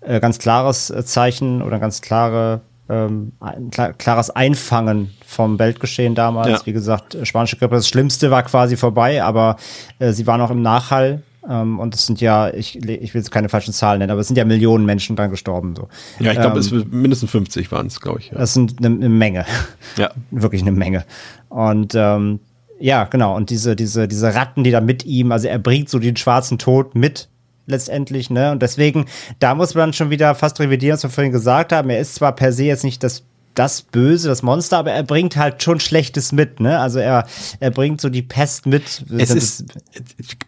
äh, 0.00 0.20
ganz 0.20 0.38
klares 0.38 0.90
äh, 0.90 1.04
Zeichen 1.04 1.60
oder 1.60 1.74
ein 1.74 1.80
ganz 1.80 2.00
klare 2.00 2.62
ähm, 2.88 3.32
ein 3.40 3.70
klares 3.70 4.30
Einfangen 4.30 5.10
vom 5.26 5.58
Weltgeschehen 5.58 6.14
damals. 6.14 6.60
Ja. 6.60 6.66
Wie 6.66 6.72
gesagt, 6.72 7.16
spanische 7.22 7.56
Grippe, 7.56 7.76
das 7.76 7.88
Schlimmste 7.88 8.30
war 8.30 8.42
quasi 8.42 8.76
vorbei, 8.76 9.22
aber 9.22 9.56
äh, 9.98 10.12
sie 10.12 10.26
war 10.26 10.38
noch 10.38 10.50
im 10.50 10.62
Nachhall. 10.62 11.22
Ähm, 11.48 11.78
und 11.78 11.94
es 11.94 12.06
sind 12.06 12.20
ja, 12.20 12.52
ich, 12.52 12.76
ich 12.76 13.14
will 13.14 13.20
jetzt 13.20 13.30
keine 13.30 13.48
falschen 13.48 13.74
Zahlen 13.74 13.98
nennen, 13.98 14.10
aber 14.10 14.20
es 14.20 14.28
sind 14.28 14.36
ja 14.36 14.44
Millionen 14.44 14.86
Menschen 14.86 15.16
dann 15.16 15.30
gestorben. 15.30 15.74
So. 15.76 15.88
Ja, 16.18 16.32
ich 16.32 16.40
glaube, 16.40 16.60
ähm, 16.60 16.86
mindestens 16.90 17.30
50 17.30 17.70
waren 17.70 17.86
es, 17.86 18.00
glaube 18.00 18.20
ich. 18.20 18.30
Ja. 18.30 18.38
Das 18.38 18.54
sind 18.54 18.78
eine, 18.78 18.94
eine 18.94 19.08
Menge. 19.08 19.44
Ja. 19.96 20.10
Wirklich 20.30 20.62
eine 20.62 20.72
Menge. 20.72 21.04
Und 21.48 21.94
ähm, 21.94 22.40
ja, 22.80 23.04
genau. 23.04 23.36
Und 23.36 23.50
diese, 23.50 23.76
diese, 23.76 24.08
diese 24.08 24.34
Ratten, 24.34 24.64
die 24.64 24.72
da 24.72 24.80
mit 24.80 25.04
ihm, 25.04 25.30
also 25.30 25.46
er 25.46 25.58
bringt 25.58 25.88
so 25.88 25.98
den 25.98 26.16
schwarzen 26.16 26.58
Tod 26.58 26.94
mit 26.96 27.28
letztendlich, 27.66 28.28
ne? 28.28 28.50
Und 28.50 28.60
deswegen, 28.62 29.06
da 29.38 29.54
muss 29.54 29.74
man 29.74 29.92
schon 29.92 30.10
wieder 30.10 30.34
fast 30.34 30.58
revidieren, 30.58 30.94
was 30.94 31.02
wir 31.04 31.10
vorhin 31.10 31.32
gesagt 31.32 31.72
haben. 31.72 31.90
Er 31.90 32.00
ist 32.00 32.16
zwar 32.16 32.34
per 32.34 32.52
se 32.52 32.64
jetzt 32.64 32.84
nicht 32.84 33.02
das 33.02 33.24
das 33.54 33.82
Böse, 33.82 34.28
das 34.28 34.42
Monster, 34.42 34.78
aber 34.78 34.92
er 34.92 35.02
bringt 35.02 35.36
halt 35.36 35.62
schon 35.62 35.80
Schlechtes 35.80 36.32
mit, 36.32 36.60
ne? 36.60 36.78
Also 36.78 36.98
er, 36.98 37.26
er 37.60 37.70
bringt 37.70 38.00
so 38.00 38.08
die 38.08 38.22
Pest 38.22 38.66
mit. 38.66 39.04
Es 39.16 39.30
ist 39.30 39.64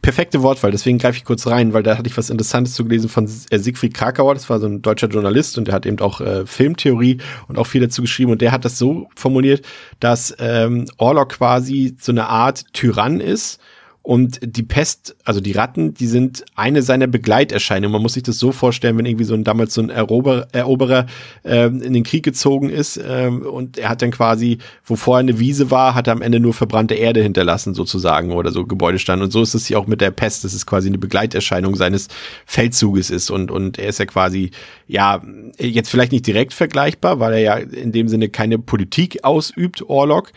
perfekte 0.03 0.43
Wortwahl, 0.43 0.71
deswegen 0.71 0.99
greife 0.99 1.17
ich 1.17 1.25
kurz 1.25 1.47
rein, 1.47 1.73
weil 1.73 1.83
da 1.83 1.97
hatte 1.97 2.09
ich 2.09 2.17
was 2.17 2.31
Interessantes 2.31 2.75
zu 2.75 2.85
gelesen 2.85 3.09
von 3.09 3.29
äh, 3.51 3.59
Siegfried 3.59 3.95
Krakauer, 3.95 4.35
das 4.35 4.51
war 4.51 4.59
so 4.59 4.67
ein 4.67 4.83
deutscher 4.83 5.09
Journalist 5.09 5.57
und 5.59 5.69
der 5.69 5.75
hat 5.75 5.87
eben 5.87 6.01
auch 6.01 6.21
äh, 6.21 6.47
Filmtheorie 6.47 7.19
und 7.49 7.59
auch 7.59 7.67
viel 7.67 7.81
dazu 7.81 8.03
geschrieben 8.03 8.33
und 8.33 8.41
der 8.41 8.53
hat 8.53 8.65
das 8.65 8.79
so 8.79 9.09
formuliert, 9.15 9.65
dass 10.01 10.35
ähm, 10.39 10.87
Orlok 10.99 11.31
quasi 11.31 11.97
so 12.01 12.13
eine 12.13 12.29
Art 12.29 12.65
Tyrann 12.73 13.21
ist, 13.21 13.61
und 14.07 14.39
die 14.41 14.63
Pest, 14.63 15.17
also 15.25 15.41
die 15.41 15.51
Ratten, 15.51 15.93
die 15.93 16.07
sind 16.07 16.45
eine 16.55 16.83
seiner 16.83 17.09
Begleiterscheinungen. 17.09 17.91
Man 17.91 18.03
muss 18.03 18.13
sich 18.13 18.23
das 18.23 18.39
so 18.39 18.53
vorstellen, 18.53 18.97
wenn 18.99 19.05
irgendwie 19.05 19.25
so 19.25 19.35
ein 19.35 19.43
damals 19.43 19.75
so 19.75 19.81
ein 19.81 19.91
Erober, 19.91 20.47
Eroberer 20.53 21.07
äh, 21.43 21.67
in 21.67 21.93
den 21.93 22.05
Krieg 22.05 22.23
gezogen 22.23 22.71
ist 22.71 22.99
äh, 22.99 23.27
und 23.27 23.79
er 23.79 23.89
hat 23.89 24.03
dann 24.03 24.13
quasi, 24.13 24.59
wo 24.85 24.95
vorher 24.95 25.23
eine 25.23 25.41
Wiese 25.41 25.73
war, 25.73 25.97
hat 25.97 26.07
er 26.07 26.13
am 26.13 26.23
Ende 26.23 26.39
nur 26.39 26.55
verbrannte 26.55 26.95
Erde 26.95 27.21
hinterlassen 27.21 27.75
sozusagen 27.75 28.31
oder 28.31 28.53
so 28.53 28.65
Gebäudestand. 28.65 29.25
Und 29.25 29.33
so 29.33 29.43
ist 29.43 29.55
es 29.55 29.67
hier 29.67 29.77
auch 29.77 29.89
mit 29.89 30.01
der 30.01 30.13
Pest, 30.13 30.45
dass 30.45 30.53
es 30.53 30.67
quasi 30.67 30.87
eine 30.87 30.99
Begleiterscheinung 30.99 31.75
seines 31.75 32.07
Feldzuges 32.47 33.11
ist 33.11 33.31
und 33.31 33.51
und 33.51 33.77
er 33.77 33.89
ist 33.89 33.99
ja 33.99 34.07
quasi 34.07 34.53
ja 34.87 35.21
jetzt 35.59 35.91
vielleicht 35.91 36.13
nicht 36.13 36.29
direkt 36.29 36.55
vergleichbar, 36.55 37.19
weil 37.19 37.33
er 37.33 37.41
ja 37.41 37.57
in 37.57 37.91
dem 37.91 38.07
Sinne 38.07 38.29
keine 38.29 38.61
Politik 38.61 39.25
ausübt, 39.25 39.83
Orlok 39.89 40.31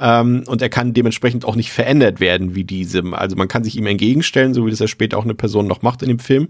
ähm, 0.00 0.44
und 0.46 0.62
er 0.62 0.68
kann 0.68 0.94
dementsprechend 0.94 1.44
auch 1.44 1.56
nicht 1.56 1.70
verändert 1.70 2.20
werden 2.20 2.54
wie 2.54 2.64
diesem. 2.64 3.14
Also 3.14 3.36
man 3.36 3.48
kann 3.48 3.64
sich 3.64 3.76
ihm 3.76 3.86
entgegenstellen, 3.86 4.54
so 4.54 4.66
wie 4.66 4.70
das 4.70 4.78
ja 4.78 4.88
später 4.88 5.18
auch 5.18 5.24
eine 5.24 5.34
Person 5.34 5.66
noch 5.66 5.82
macht 5.82 6.02
in 6.02 6.08
dem 6.08 6.18
Film. 6.18 6.48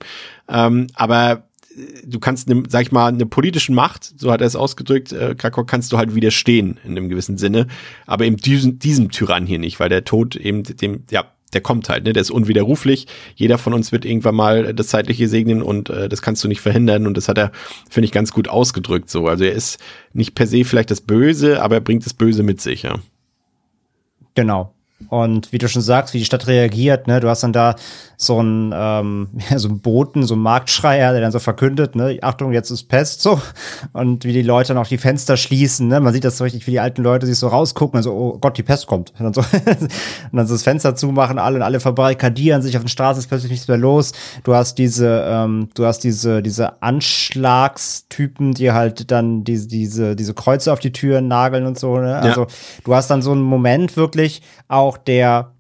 Ähm, 0.49 0.87
aber 0.95 1.49
äh, 1.77 2.07
du 2.07 2.21
kannst, 2.21 2.49
ne, 2.49 2.63
sag 2.69 2.83
ich 2.83 2.93
mal, 2.93 3.09
eine 3.09 3.27
politische 3.27 3.73
Macht, 3.73 4.19
so 4.19 4.31
hat 4.31 4.41
er 4.41 4.47
es 4.47 4.57
ausgedrückt, 4.57 5.13
äh, 5.13 5.35
Krakau 5.37 5.65
kannst 5.65 5.93
du 5.93 5.99
halt 5.99 6.15
widerstehen 6.15 6.79
in 6.85 6.93
einem 6.93 7.09
gewissen 7.09 7.37
Sinne, 7.37 7.67
aber 8.07 8.25
eben 8.25 8.37
diesem, 8.37 8.79
diesem 8.79 9.11
Tyrann 9.11 9.47
hier 9.47 9.59
nicht, 9.59 9.81
weil 9.81 9.89
der 9.89 10.05
Tod 10.05 10.37
eben 10.37 10.63
dem, 10.63 11.05
ja, 11.11 11.25
der 11.53 11.61
kommt 11.61 11.89
halt, 11.89 12.05
ne? 12.05 12.13
Der 12.13 12.23
ist 12.23 12.31
unwiderruflich. 12.31 13.07
Jeder 13.35 13.59
von 13.59 13.75
uns 13.75 13.93
wird 13.93 14.05
irgendwann 14.05 14.35
mal 14.35 14.75
das 14.75 14.89
Zeitliche 14.89 15.29
segnen 15.29 15.63
und 15.63 15.91
äh, 15.91 16.09
das 16.09 16.23
kannst 16.23 16.43
du 16.43 16.49
nicht 16.49 16.61
verhindern. 16.63 17.07
Und 17.07 17.17
das 17.17 17.29
hat 17.29 17.37
er, 17.37 17.53
finde 17.91 18.07
ich, 18.07 18.13
ganz 18.13 18.33
gut 18.33 18.49
ausgedrückt. 18.49 19.11
So, 19.11 19.27
also 19.27 19.45
er 19.45 19.53
ist 19.53 19.79
nicht 20.15 20.35
per 20.35 20.47
se 20.47 20.65
vielleicht 20.65 20.91
das 20.91 21.03
Böse, 21.03 21.63
aber 21.63 21.77
er 21.77 21.81
bringt 21.83 22.07
das 22.07 22.15
Böse 22.15 22.43
mit 22.43 22.61
sich, 22.63 22.85
ja. 22.85 22.99
Genau. 24.35 24.75
Und 25.09 25.53
wie 25.53 25.59
du 25.59 25.69
schon 25.69 25.83
sagst, 25.83 26.15
wie 26.15 26.19
die 26.19 26.25
Stadt 26.25 26.47
reagiert, 26.47 27.07
ne, 27.07 27.21
du 27.21 27.29
hast 27.29 27.43
dann 27.43 27.53
da 27.53 27.77
so 28.17 28.39
einen, 28.39 28.73
ähm, 28.75 29.29
ja, 29.51 29.59
so 29.59 29.69
einen 29.69 29.81
Boten, 29.81 30.25
so 30.25 30.35
einen 30.35 30.43
Marktschreier, 30.43 31.13
der 31.13 31.21
dann 31.21 31.33
so 31.33 31.39
verkündet, 31.39 31.97
ne, 31.97 32.19
Achtung, 32.23 32.53
jetzt 32.53 32.71
ist 32.71 32.85
Pest, 32.85 33.21
so. 33.21 33.41
Und 33.93 34.25
wie 34.25 34.33
die 34.33 34.43
Leute 34.43 34.69
dann 34.69 34.79
auch 34.79 34.87
die 34.87 34.99
Fenster 34.99 35.37
schließen, 35.37 35.89
ne, 35.89 36.01
man 36.01 36.13
sieht 36.13 36.25
das 36.25 36.39
so 36.39 36.45
richtig, 36.45 36.67
wie 36.67 36.73
die 36.73 36.81
alten 36.81 37.03
Leute 37.03 37.27
sich 37.27 37.39
so 37.39 37.49
rausgucken, 37.49 37.97
also, 37.97 38.13
oh 38.13 38.39
Gott, 38.41 38.57
die 38.57 38.63
Pest 38.63 38.87
kommt. 38.87 39.13
Und 39.19 39.25
dann 39.25 39.35
so, 39.35 39.41
und 39.43 40.37
dann 40.37 40.47
so 40.47 40.55
das 40.55 40.63
Fenster 40.63 40.95
zumachen, 40.95 41.39
alle 41.39 41.57
und 41.57 41.63
alle 41.63 41.81
verbarrikadieren 41.81 42.63
sich 42.63 42.77
auf 42.77 42.83
den 42.83 42.89
Straßen, 42.89 43.21
ist 43.21 43.29
plötzlich 43.29 43.51
nichts 43.51 43.69
mehr 43.69 43.77
los. 43.77 44.13
Du 44.45 44.55
hast 44.55 44.79
diese, 44.79 45.25
ähm, 45.27 45.69
du 45.75 45.87
hast 45.87 46.01
diese, 46.01 46.43
diese 46.43 46.83
Anschlagstypen, 46.83 48.55
die 48.55 48.73
halt 48.73 49.11
dann 49.11 49.45
diese, 49.45 49.69
diese, 49.69 50.17
diese 50.17 50.35
Kreuze 50.35 50.73
auf 50.73 50.81
die 50.81 50.93
Türen 50.93 51.29
nageln 51.29 51.67
und 51.67 51.79
so, 51.79 51.99
ne. 51.99 52.17
Also, 52.17 52.43
ja. 52.43 52.47
du 52.85 52.95
hast 52.95 53.09
dann 53.09 53.23
so 53.23 53.33
einen 53.33 53.43
Moment 53.43 53.97
wirklich 53.97 54.43
auch 54.69 54.92
der 54.97 55.53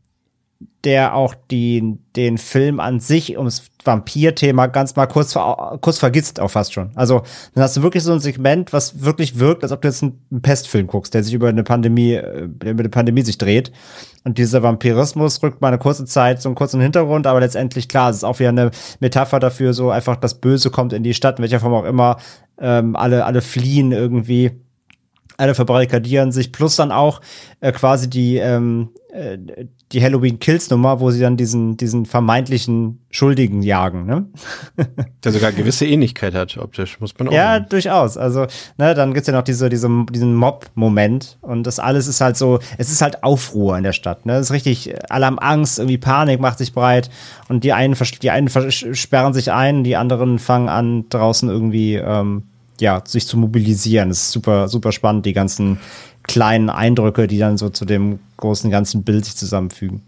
der 0.84 1.14
auch 1.14 1.34
die, 1.50 1.98
den 2.16 2.38
Film 2.38 2.80
an 2.80 2.98
sich 2.98 3.36
ums 3.36 3.70
Vampir-Thema 3.84 4.66
ganz 4.66 4.96
mal 4.96 5.06
kurz, 5.06 5.34
kurz 5.80 5.98
vergisst, 5.98 6.40
auch 6.40 6.50
fast 6.50 6.72
schon. 6.72 6.90
Also, 6.94 7.22
dann 7.54 7.64
hast 7.64 7.76
du 7.76 7.82
wirklich 7.82 8.02
so 8.02 8.12
ein 8.12 8.20
Segment, 8.20 8.72
was 8.72 9.02
wirklich 9.02 9.38
wirkt, 9.38 9.62
als 9.62 9.72
ob 9.72 9.82
du 9.82 9.88
jetzt 9.88 10.02
einen 10.02 10.42
Pestfilm 10.42 10.86
guckst, 10.86 11.14
der 11.14 11.22
sich 11.22 11.34
über 11.34 11.48
eine 11.48 11.62
Pandemie, 11.62 12.14
äh, 12.14 12.48
über 12.64 12.80
eine 12.80 12.88
Pandemie 12.88 13.22
sich 13.22 13.38
dreht. 13.38 13.72
Und 14.24 14.38
dieser 14.38 14.62
Vampirismus 14.62 15.42
rückt 15.42 15.60
mal 15.60 15.68
eine 15.68 15.78
kurze 15.78 16.04
Zeit 16.04 16.42
so 16.42 16.48
einen 16.48 16.56
kurzen 16.56 16.80
Hintergrund, 16.80 17.26
aber 17.26 17.40
letztendlich, 17.40 17.88
klar, 17.88 18.10
es 18.10 18.18
ist 18.18 18.24
auch 18.24 18.38
wieder 18.38 18.50
eine 18.50 18.70
Metapher 19.00 19.40
dafür, 19.40 19.74
so 19.74 19.90
einfach 19.90 20.16
das 20.16 20.40
Böse 20.40 20.70
kommt 20.70 20.92
in 20.92 21.02
die 21.02 21.14
Stadt, 21.14 21.38
in 21.38 21.42
welcher 21.42 21.60
Form 21.60 21.74
auch 21.74 21.84
immer, 21.84 22.18
ähm, 22.60 22.94
alle, 22.94 23.24
alle 23.24 23.40
fliehen 23.40 23.90
irgendwie 23.92 24.52
alle 25.38 25.54
verbarrikadieren 25.54 26.30
sich, 26.30 26.52
plus 26.52 26.76
dann 26.76 26.92
auch 26.92 27.20
äh, 27.60 27.72
quasi 27.72 28.08
die, 28.08 28.36
ähm, 28.36 28.90
äh, 29.12 29.36
die 29.92 30.02
Halloween 30.02 30.38
Kills 30.38 30.70
Nummer, 30.70 30.98
wo 30.98 31.10
sie 31.10 31.20
dann 31.20 31.36
diesen, 31.36 31.76
diesen 31.76 32.06
vermeintlichen 32.06 33.04
Schuldigen 33.10 33.60
jagen, 33.62 34.06
ne? 34.06 34.26
Der 35.22 35.32
sogar 35.32 35.52
gewisse 35.52 35.84
Ähnlichkeit 35.84 36.34
hat, 36.34 36.56
optisch, 36.56 36.98
muss 36.98 37.12
man 37.18 37.28
auch. 37.28 37.32
Ja, 37.32 37.54
sagen. 37.54 37.66
durchaus. 37.68 38.16
Also, 38.16 38.46
ne, 38.78 38.94
dann 38.94 39.12
gibt's 39.12 39.26
ja 39.26 39.34
noch 39.34 39.42
diese, 39.42 39.68
diese, 39.68 39.88
diesen 40.10 40.34
Mob-Moment 40.34 41.36
und 41.42 41.66
das 41.66 41.78
alles 41.78 42.06
ist 42.06 42.22
halt 42.22 42.38
so, 42.38 42.58
es 42.78 42.90
ist 42.90 43.02
halt 43.02 43.22
Aufruhr 43.22 43.76
in 43.76 43.84
der 43.84 43.92
Stadt, 43.92 44.24
ne? 44.24 44.36
Es 44.36 44.46
ist 44.46 44.52
richtig, 44.52 44.94
alle 45.10 45.26
haben 45.26 45.38
Angst, 45.38 45.78
irgendwie 45.78 45.98
Panik 45.98 46.40
macht 46.40 46.56
sich 46.56 46.72
breit 46.72 47.10
und 47.50 47.64
die 47.64 47.74
einen, 47.74 47.94
die 48.22 48.30
einen 48.30 48.48
sperren 48.48 49.34
sich 49.34 49.52
ein, 49.52 49.84
die 49.84 49.96
anderen 49.96 50.38
fangen 50.38 50.70
an, 50.70 51.04
draußen 51.10 51.50
irgendwie, 51.50 51.96
ähm, 51.96 52.44
ja, 52.80 53.02
sich 53.06 53.26
zu 53.26 53.36
mobilisieren. 53.36 54.08
Das 54.08 54.22
ist 54.22 54.32
super, 54.32 54.68
super 54.68 54.90
spannend, 54.90 55.26
die 55.26 55.34
ganzen 55.34 55.78
kleinen 56.22 56.70
Eindrücke, 56.70 57.26
die 57.26 57.38
dann 57.38 57.58
so 57.58 57.68
zu 57.68 57.84
dem 57.84 58.20
großen 58.36 58.70
ganzen 58.70 59.02
Bild 59.02 59.24
sich 59.24 59.36
zusammenfügen. 59.36 60.02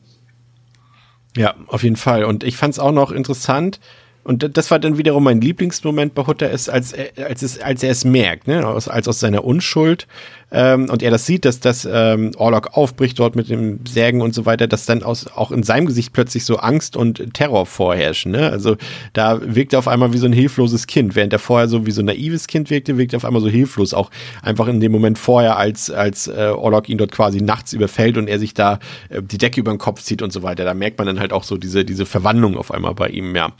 Ja, 1.36 1.54
auf 1.66 1.82
jeden 1.82 1.96
Fall. 1.96 2.24
Und 2.24 2.44
ich 2.44 2.56
fand 2.56 2.74
es 2.74 2.78
auch 2.78 2.92
noch 2.92 3.10
interessant, 3.10 3.80
und 4.24 4.56
das 4.56 4.70
war 4.70 4.78
dann 4.78 4.96
wiederum 4.96 5.24
mein 5.24 5.42
Lieblingsmoment 5.42 6.14
bei 6.14 6.26
Hutter, 6.26 6.50
ist, 6.50 6.70
als, 6.70 6.92
er, 6.92 7.26
als, 7.26 7.42
es, 7.42 7.60
als 7.60 7.82
er 7.82 7.90
es 7.90 8.04
merkt, 8.06 8.48
ne? 8.48 8.66
als, 8.66 8.88
als 8.88 9.06
aus 9.06 9.20
seiner 9.20 9.44
Unschuld 9.44 10.08
ähm, 10.54 10.88
und 10.88 11.02
er 11.02 11.10
das 11.10 11.26
sieht, 11.26 11.44
dass 11.44 11.58
das 11.58 11.86
ähm, 11.90 12.30
Orlok 12.36 12.76
aufbricht 12.76 13.18
dort 13.18 13.34
mit 13.34 13.50
dem 13.50 13.80
Särgen 13.86 14.22
und 14.22 14.32
so 14.34 14.46
weiter, 14.46 14.68
dass 14.68 14.86
dann 14.86 15.02
aus, 15.02 15.26
auch 15.26 15.50
in 15.50 15.64
seinem 15.64 15.86
Gesicht 15.86 16.12
plötzlich 16.12 16.44
so 16.44 16.58
Angst 16.58 16.96
und 16.96 17.34
Terror 17.34 17.66
vorherrschen. 17.66 18.30
Ne? 18.30 18.50
Also 18.50 18.76
da 19.14 19.40
wirkt 19.42 19.72
er 19.72 19.80
auf 19.80 19.88
einmal 19.88 20.12
wie 20.12 20.18
so 20.18 20.26
ein 20.26 20.32
hilfloses 20.32 20.86
Kind, 20.86 21.16
während 21.16 21.32
er 21.32 21.40
vorher 21.40 21.66
so 21.66 21.86
wie 21.86 21.90
so 21.90 22.02
ein 22.02 22.06
naives 22.06 22.46
Kind 22.46 22.70
wirkte, 22.70 22.96
wirkt 22.96 23.14
er 23.14 23.16
auf 23.16 23.24
einmal 23.24 23.42
so 23.42 23.48
hilflos, 23.48 23.94
auch 23.94 24.12
einfach 24.42 24.68
in 24.68 24.78
dem 24.78 24.92
Moment 24.92 25.18
vorher, 25.18 25.56
als, 25.56 25.90
als 25.90 26.28
äh, 26.28 26.52
Orlok 26.54 26.88
ihn 26.88 26.98
dort 26.98 27.10
quasi 27.10 27.40
nachts 27.40 27.72
überfällt 27.72 28.16
und 28.16 28.28
er 28.28 28.38
sich 28.38 28.54
da 28.54 28.78
äh, 29.08 29.22
die 29.22 29.38
Decke 29.38 29.58
über 29.58 29.72
den 29.72 29.78
Kopf 29.78 30.02
zieht 30.02 30.22
und 30.22 30.32
so 30.32 30.44
weiter. 30.44 30.64
Da 30.64 30.74
merkt 30.74 30.98
man 30.98 31.08
dann 31.08 31.18
halt 31.18 31.32
auch 31.32 31.42
so 31.42 31.56
diese, 31.56 31.84
diese 31.84 32.06
Verwandlung 32.06 32.56
auf 32.56 32.70
einmal 32.70 32.94
bei 32.94 33.08
ihm, 33.08 33.34
ja. 33.34 33.50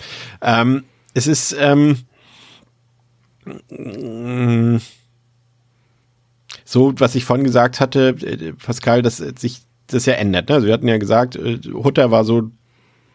Ähm, 0.43 0.85
es 1.13 1.27
ist, 1.27 1.57
ähm, 1.59 1.99
so, 6.65 6.93
was 6.99 7.15
ich 7.15 7.25
vorhin 7.25 7.45
gesagt 7.45 7.81
hatte, 7.81 8.17
äh, 8.21 8.53
Pascal, 8.53 9.03
dass 9.03 9.19
sich 9.19 9.63
das 9.87 10.07
ja 10.07 10.15
ändert. 10.15 10.49
Ne? 10.49 10.57
Also 10.57 10.67
wir 10.67 10.75
hatten 10.75 10.89
ja 10.89 10.99
gesagt, 10.99 11.37
äh, 11.37 11.59
Hutter 11.73 12.11
war 12.11 12.25
so 12.25 12.51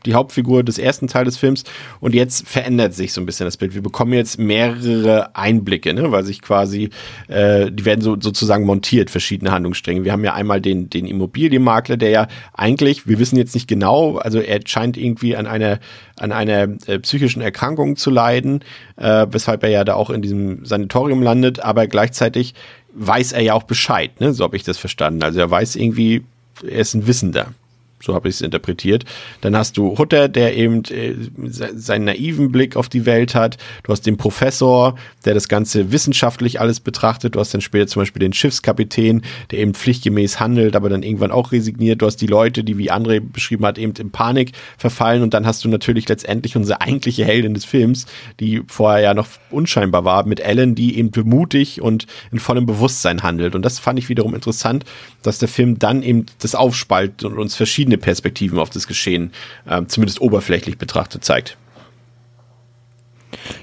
die 0.05 0.13
Hauptfigur 0.13 0.63
des 0.63 0.77
ersten 0.77 1.07
Teils 1.07 1.29
des 1.29 1.37
Films 1.37 1.63
und 1.99 2.15
jetzt 2.15 2.47
verändert 2.47 2.93
sich 2.93 3.11
so 3.13 3.21
ein 3.21 3.25
bisschen 3.25 3.45
das 3.45 3.57
Bild. 3.57 3.75
Wir 3.75 3.81
bekommen 3.81 4.13
jetzt 4.13 4.39
mehrere 4.39 5.35
Einblicke, 5.35 5.93
ne? 5.93 6.11
weil 6.11 6.23
sich 6.23 6.41
quasi, 6.41 6.89
äh, 7.27 7.71
die 7.71 7.85
werden 7.85 8.01
so 8.01 8.15
sozusagen 8.19 8.65
montiert, 8.65 9.09
verschiedene 9.09 9.51
Handlungsstränge. 9.51 10.05
Wir 10.05 10.11
haben 10.11 10.23
ja 10.23 10.33
einmal 10.33 10.61
den, 10.61 10.89
den 10.89 11.05
Immobilienmakler, 11.05 11.97
der 11.97 12.09
ja 12.09 12.27
eigentlich, 12.53 13.07
wir 13.07 13.19
wissen 13.19 13.37
jetzt 13.37 13.53
nicht 13.53 13.67
genau, 13.67 14.17
also 14.17 14.39
er 14.39 14.61
scheint 14.65 14.95
irgendwie 14.95 15.35
an 15.35 15.47
einer, 15.47 15.79
an 16.17 16.31
einer 16.31 16.69
äh, 16.87 16.99
psychischen 16.99 17.41
Erkrankung 17.41 17.95
zu 17.97 18.09
leiden, 18.09 18.63
äh, 18.95 19.27
weshalb 19.29 19.63
er 19.63 19.69
ja 19.69 19.83
da 19.83 19.95
auch 19.95 20.09
in 20.09 20.21
diesem 20.21 20.65
Sanatorium 20.65 21.21
landet, 21.21 21.59
aber 21.59 21.87
gleichzeitig 21.87 22.53
weiß 22.93 23.33
er 23.33 23.41
ja 23.41 23.53
auch 23.53 23.63
Bescheid, 23.63 24.19
ne? 24.19 24.33
so 24.33 24.43
habe 24.43 24.55
ich 24.55 24.63
das 24.63 24.77
verstanden. 24.77 25.23
Also 25.23 25.39
er 25.39 25.49
weiß 25.49 25.75
irgendwie, 25.75 26.23
er 26.63 26.79
ist 26.79 26.93
ein 26.93 27.07
Wissender. 27.07 27.53
So 28.01 28.15
habe 28.15 28.29
ich 28.29 28.35
es 28.35 28.41
interpretiert. 28.41 29.05
Dann 29.41 29.55
hast 29.55 29.77
du 29.77 29.97
Hutter, 29.97 30.27
der 30.27 30.55
eben 30.55 30.83
äh, 30.85 31.15
seinen 31.47 32.05
naiven 32.05 32.51
Blick 32.51 32.75
auf 32.75 32.89
die 32.89 33.05
Welt 33.05 33.35
hat. 33.35 33.57
Du 33.83 33.91
hast 33.91 34.05
den 34.05 34.17
Professor, 34.17 34.95
der 35.25 35.33
das 35.33 35.47
Ganze 35.47 35.91
wissenschaftlich 35.91 36.59
alles 36.59 36.79
betrachtet. 36.79 37.35
Du 37.35 37.39
hast 37.39 37.53
dann 37.53 37.61
später 37.61 37.87
zum 37.87 38.01
Beispiel 38.01 38.21
den 38.21 38.33
Schiffskapitän, 38.33 39.23
der 39.51 39.59
eben 39.59 39.73
pflichtgemäß 39.73 40.39
handelt, 40.39 40.75
aber 40.75 40.89
dann 40.89 41.03
irgendwann 41.03 41.31
auch 41.31 41.51
resigniert. 41.51 42.01
Du 42.01 42.05
hast 42.05 42.17
die 42.17 42.27
Leute, 42.27 42.63
die, 42.63 42.77
wie 42.77 42.91
André 42.91 43.19
beschrieben 43.19 43.65
hat, 43.65 43.77
eben 43.77 43.93
in 43.99 44.11
Panik 44.11 44.53
verfallen. 44.77 45.23
Und 45.23 45.33
dann 45.33 45.45
hast 45.45 45.63
du 45.65 45.69
natürlich 45.69 46.07
letztendlich 46.07 46.55
unsere 46.55 46.81
eigentliche 46.81 47.25
Heldin 47.25 47.53
des 47.53 47.65
Films, 47.65 48.05
die 48.39 48.61
vorher 48.67 49.01
ja 49.01 49.13
noch 49.13 49.27
unscheinbar 49.49 50.05
war, 50.05 50.25
mit 50.25 50.39
Ellen, 50.39 50.75
die 50.75 50.97
eben 50.97 51.11
mutig 51.25 51.81
und 51.81 52.07
in 52.31 52.39
vollem 52.39 52.65
Bewusstsein 52.65 53.23
handelt. 53.23 53.55
Und 53.55 53.63
das 53.63 53.79
fand 53.79 53.99
ich 53.99 54.09
wiederum 54.09 54.33
interessant, 54.33 54.85
dass 55.21 55.39
der 55.39 55.49
Film 55.49 55.79
dann 55.79 56.03
eben 56.03 56.25
das 56.39 56.55
aufspaltet 56.55 57.23
und 57.25 57.37
uns 57.37 57.55
verschiedene 57.55 57.88
Perspektiven 57.97 58.59
auf 58.59 58.69
das 58.69 58.87
Geschehen, 58.87 59.31
äh, 59.65 59.83
zumindest 59.85 60.21
oberflächlich 60.21 60.77
betrachtet, 60.77 61.23
zeigt. 61.23 61.57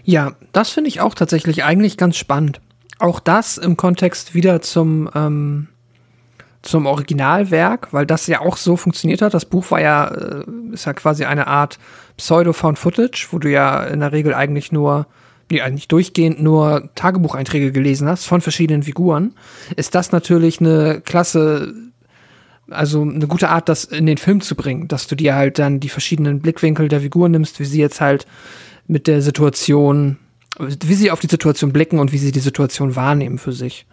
Ja, 0.05 0.33
das 0.53 0.71
finde 0.71 0.89
ich 0.89 1.01
auch 1.01 1.15
tatsächlich 1.15 1.65
eigentlich 1.65 1.97
ganz 1.97 2.17
spannend. 2.17 2.61
Auch 2.99 3.21
das 3.21 3.59
im 3.59 3.77
Kontext 3.77 4.35
wieder 4.35 4.63
zum, 4.63 5.11
ähm, 5.15 5.69
zum 6.63 6.87
Originalwerk, 6.87 7.93
weil 7.93 8.07
das 8.07 8.27
ja 8.27 8.41
auch 8.41 8.57
so 8.57 8.77
funktioniert 8.77 9.23
hat. 9.23 9.35
Das 9.35 9.45
Buch 9.45 9.71
war 9.71 9.81
ja, 9.81 10.07
äh, 10.09 10.45
ist 10.73 10.87
ja 10.87 10.93
quasi 10.95 11.25
eine 11.25 11.47
Art 11.47 11.79
Pseudo-Found 12.17 12.79
Footage, 12.79 13.29
wo 13.31 13.39
du 13.39 13.51
ja 13.51 13.85
in 13.85 14.01
der 14.01 14.13
Regel 14.13 14.35
eigentlich 14.35 14.73
nur 14.73 15.07
die 15.51 15.63
eigentlich 15.63 15.89
durchgehend 15.89 16.43
nur 16.43 16.91
Tagebucheinträge 16.95 17.73
gelesen 17.73 18.09
hast 18.09 18.25
von 18.25 18.41
verschiedenen 18.41 18.83
Figuren, 18.83 19.35
ist 19.77 19.95
das 19.95 20.13
natürlich 20.13 20.61
eine 20.61 21.01
klasse, 21.01 21.73
also 22.71 23.03
eine 23.03 23.27
gute 23.27 23.49
Art, 23.49 23.69
das 23.69 23.85
in 23.85 24.07
den 24.07 24.19
Film 24.19 24.41
zu 24.41 24.55
bringen, 24.55 24.89
dass 24.89 25.07
du 25.07 25.15
dir 25.15 25.35
halt 25.35 25.59
dann 25.59 25.81
die 25.81 25.89
verschiedenen 25.89 26.41
Blickwinkel 26.41 26.89
der 26.89 27.01
Figuren 27.01 27.33
nimmst, 27.33 27.61
wie 27.61 27.65
sie 27.65 27.81
jetzt 27.81 28.01
halt 28.01 28.27
mit 28.87 29.07
der 29.07 29.23
Situation, 29.23 30.19
wie 30.59 30.95
sie 30.95 31.11
auf 31.11 31.21
die 31.21 31.29
Situation 31.29 31.73
blicken 31.73 31.99
und 31.99 32.13
wie 32.13 32.19
sie 32.19 32.33
die 32.33 32.41
Situation 32.41 32.97
wahrnehmen 32.97 33.39
für 33.39 33.53
sich. 33.53 33.87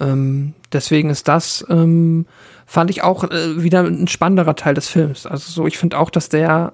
Ähm, 0.00 0.54
deswegen 0.72 1.10
ist 1.10 1.28
das, 1.28 1.64
ähm, 1.68 2.26
fand 2.66 2.90
ich 2.90 3.02
auch 3.02 3.24
äh, 3.24 3.62
wieder 3.62 3.82
ein 3.82 4.08
spannenderer 4.08 4.56
Teil 4.56 4.74
des 4.74 4.88
Films. 4.88 5.26
Also 5.26 5.50
so, 5.50 5.66
ich 5.66 5.78
finde 5.78 5.98
auch, 5.98 6.10
dass 6.10 6.28
der 6.28 6.72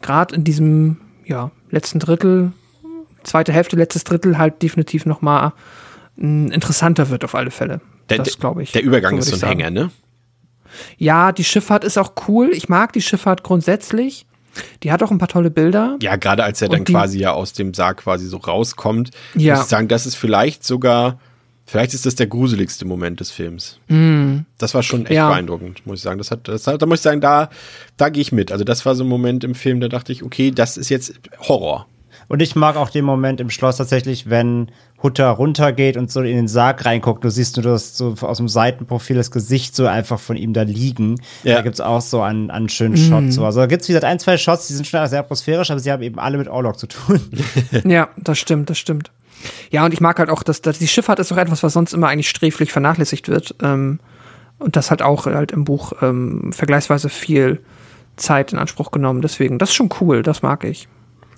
gerade 0.00 0.34
in 0.34 0.44
diesem 0.44 0.98
ja, 1.24 1.50
letzten 1.70 1.98
Drittel 1.98 2.52
zweite 3.22 3.52
Hälfte, 3.52 3.76
letztes 3.76 4.04
Drittel 4.04 4.38
halt 4.38 4.62
definitiv 4.62 5.06
noch 5.06 5.22
mal 5.22 5.52
interessanter 6.16 7.08
wird 7.08 7.24
auf 7.24 7.34
alle 7.34 7.50
Fälle. 7.50 7.80
Der, 8.10 8.18
das 8.18 8.38
glaube 8.38 8.62
ich. 8.62 8.72
Der 8.72 8.82
Übergang 8.82 9.20
so 9.20 9.32
ist 9.32 9.40
so 9.40 9.46
ein 9.46 9.50
Hänger, 9.50 9.70
ne? 9.70 9.90
Ja, 10.98 11.32
die 11.32 11.44
Schifffahrt 11.44 11.84
ist 11.84 11.98
auch 11.98 12.12
cool. 12.28 12.50
Ich 12.52 12.68
mag 12.68 12.92
die 12.92 13.02
Schifffahrt 13.02 13.42
grundsätzlich. 13.42 14.26
Die 14.82 14.92
hat 14.92 15.02
auch 15.02 15.10
ein 15.10 15.18
paar 15.18 15.28
tolle 15.28 15.50
Bilder. 15.50 15.98
Ja, 16.02 16.16
gerade 16.16 16.44
als 16.44 16.60
er 16.60 16.68
dann 16.68 16.84
quasi 16.84 17.18
ja 17.18 17.32
aus 17.32 17.52
dem 17.52 17.72
Sarg 17.74 17.98
quasi 17.98 18.26
so 18.26 18.36
rauskommt, 18.36 19.10
ja. 19.34 19.54
muss 19.54 19.64
ich 19.64 19.70
sagen, 19.70 19.88
das 19.88 20.04
ist 20.04 20.14
vielleicht 20.14 20.64
sogar, 20.64 21.18
vielleicht 21.64 21.94
ist 21.94 22.04
das 22.04 22.16
der 22.16 22.26
gruseligste 22.26 22.84
Moment 22.84 23.20
des 23.20 23.30
Films. 23.30 23.78
Mm. 23.88 24.40
Das 24.58 24.74
war 24.74 24.82
schon 24.82 25.06
echt 25.06 25.14
ja. 25.14 25.28
beeindruckend, 25.28 25.86
muss 25.86 26.00
ich 26.00 26.02
sagen. 26.02 26.18
Das 26.18 26.30
hat, 26.30 26.48
das 26.48 26.66
hat, 26.66 26.82
da 26.82 26.86
muss 26.86 26.98
ich 26.98 27.02
sagen, 27.02 27.20
da, 27.20 27.48
da 27.96 28.10
gehe 28.10 28.20
ich 28.20 28.32
mit. 28.32 28.52
Also 28.52 28.64
das 28.64 28.84
war 28.84 28.94
so 28.94 29.04
ein 29.04 29.08
Moment 29.08 29.42
im 29.44 29.54
Film, 29.54 29.80
da 29.80 29.88
dachte 29.88 30.12
ich, 30.12 30.22
okay, 30.22 30.50
das 30.50 30.76
ist 30.76 30.90
jetzt 30.90 31.14
Horror. 31.40 31.86
Und 32.28 32.42
ich 32.42 32.56
mag 32.56 32.76
auch 32.76 32.90
den 32.90 33.04
Moment 33.04 33.40
im 33.40 33.50
Schloss 33.50 33.76
tatsächlich, 33.76 34.30
wenn 34.30 34.70
Hutter 35.02 35.28
runtergeht 35.28 35.96
und 35.96 36.10
so 36.10 36.20
in 36.20 36.36
den 36.36 36.48
Sarg 36.48 36.84
reinguckt. 36.84 37.24
Du 37.24 37.30
siehst 37.30 37.56
nur 37.56 37.64
das 37.64 37.96
so 37.96 38.14
aus 38.20 38.36
dem 38.36 38.48
Seitenprofil 38.48 39.16
das 39.16 39.30
Gesicht 39.30 39.74
so 39.74 39.86
einfach 39.86 40.20
von 40.20 40.36
ihm 40.36 40.52
da 40.52 40.62
liegen. 40.62 41.20
Ja. 41.42 41.56
Da 41.56 41.62
gibt's 41.62 41.80
auch 41.80 42.00
so 42.00 42.22
einen, 42.22 42.50
einen 42.50 42.68
schönen 42.68 42.94
mhm. 42.94 43.08
Shot. 43.08 43.32
So. 43.32 43.44
Also 43.44 43.60
da 43.60 43.66
gibt's 43.66 43.88
wie 43.88 43.92
gesagt 43.92 44.04
ein, 44.04 44.18
zwei 44.18 44.36
Shots, 44.36 44.68
die 44.68 44.74
sind 44.74 44.86
schon 44.86 45.06
sehr 45.08 45.20
atmosphärisch, 45.20 45.70
aber 45.70 45.80
sie 45.80 45.90
haben 45.90 46.02
eben 46.02 46.18
alle 46.18 46.38
mit 46.38 46.48
Orlok 46.48 46.78
zu 46.78 46.86
tun. 46.86 47.20
ja, 47.84 48.08
das 48.16 48.38
stimmt, 48.38 48.70
das 48.70 48.78
stimmt. 48.78 49.10
Ja, 49.70 49.84
und 49.84 49.92
ich 49.92 50.00
mag 50.00 50.18
halt 50.18 50.30
auch, 50.30 50.42
dass, 50.42 50.62
dass 50.62 50.78
die 50.78 50.86
Schifffahrt 50.86 51.18
ist 51.18 51.30
doch 51.30 51.36
etwas, 51.36 51.62
was 51.62 51.72
sonst 51.72 51.92
immer 51.92 52.08
eigentlich 52.08 52.28
sträflich 52.28 52.72
vernachlässigt 52.72 53.28
wird. 53.28 53.56
Ähm, 53.60 53.98
und 54.58 54.76
das 54.76 54.90
hat 54.92 55.02
auch 55.02 55.26
halt 55.26 55.50
im 55.50 55.64
Buch 55.64 55.92
ähm, 56.02 56.52
vergleichsweise 56.52 57.08
viel 57.08 57.60
Zeit 58.16 58.52
in 58.52 58.58
Anspruch 58.58 58.92
genommen. 58.92 59.22
Deswegen, 59.22 59.58
das 59.58 59.70
ist 59.70 59.74
schon 59.74 59.90
cool, 60.00 60.22
das 60.22 60.42
mag 60.42 60.62
ich. 60.64 60.88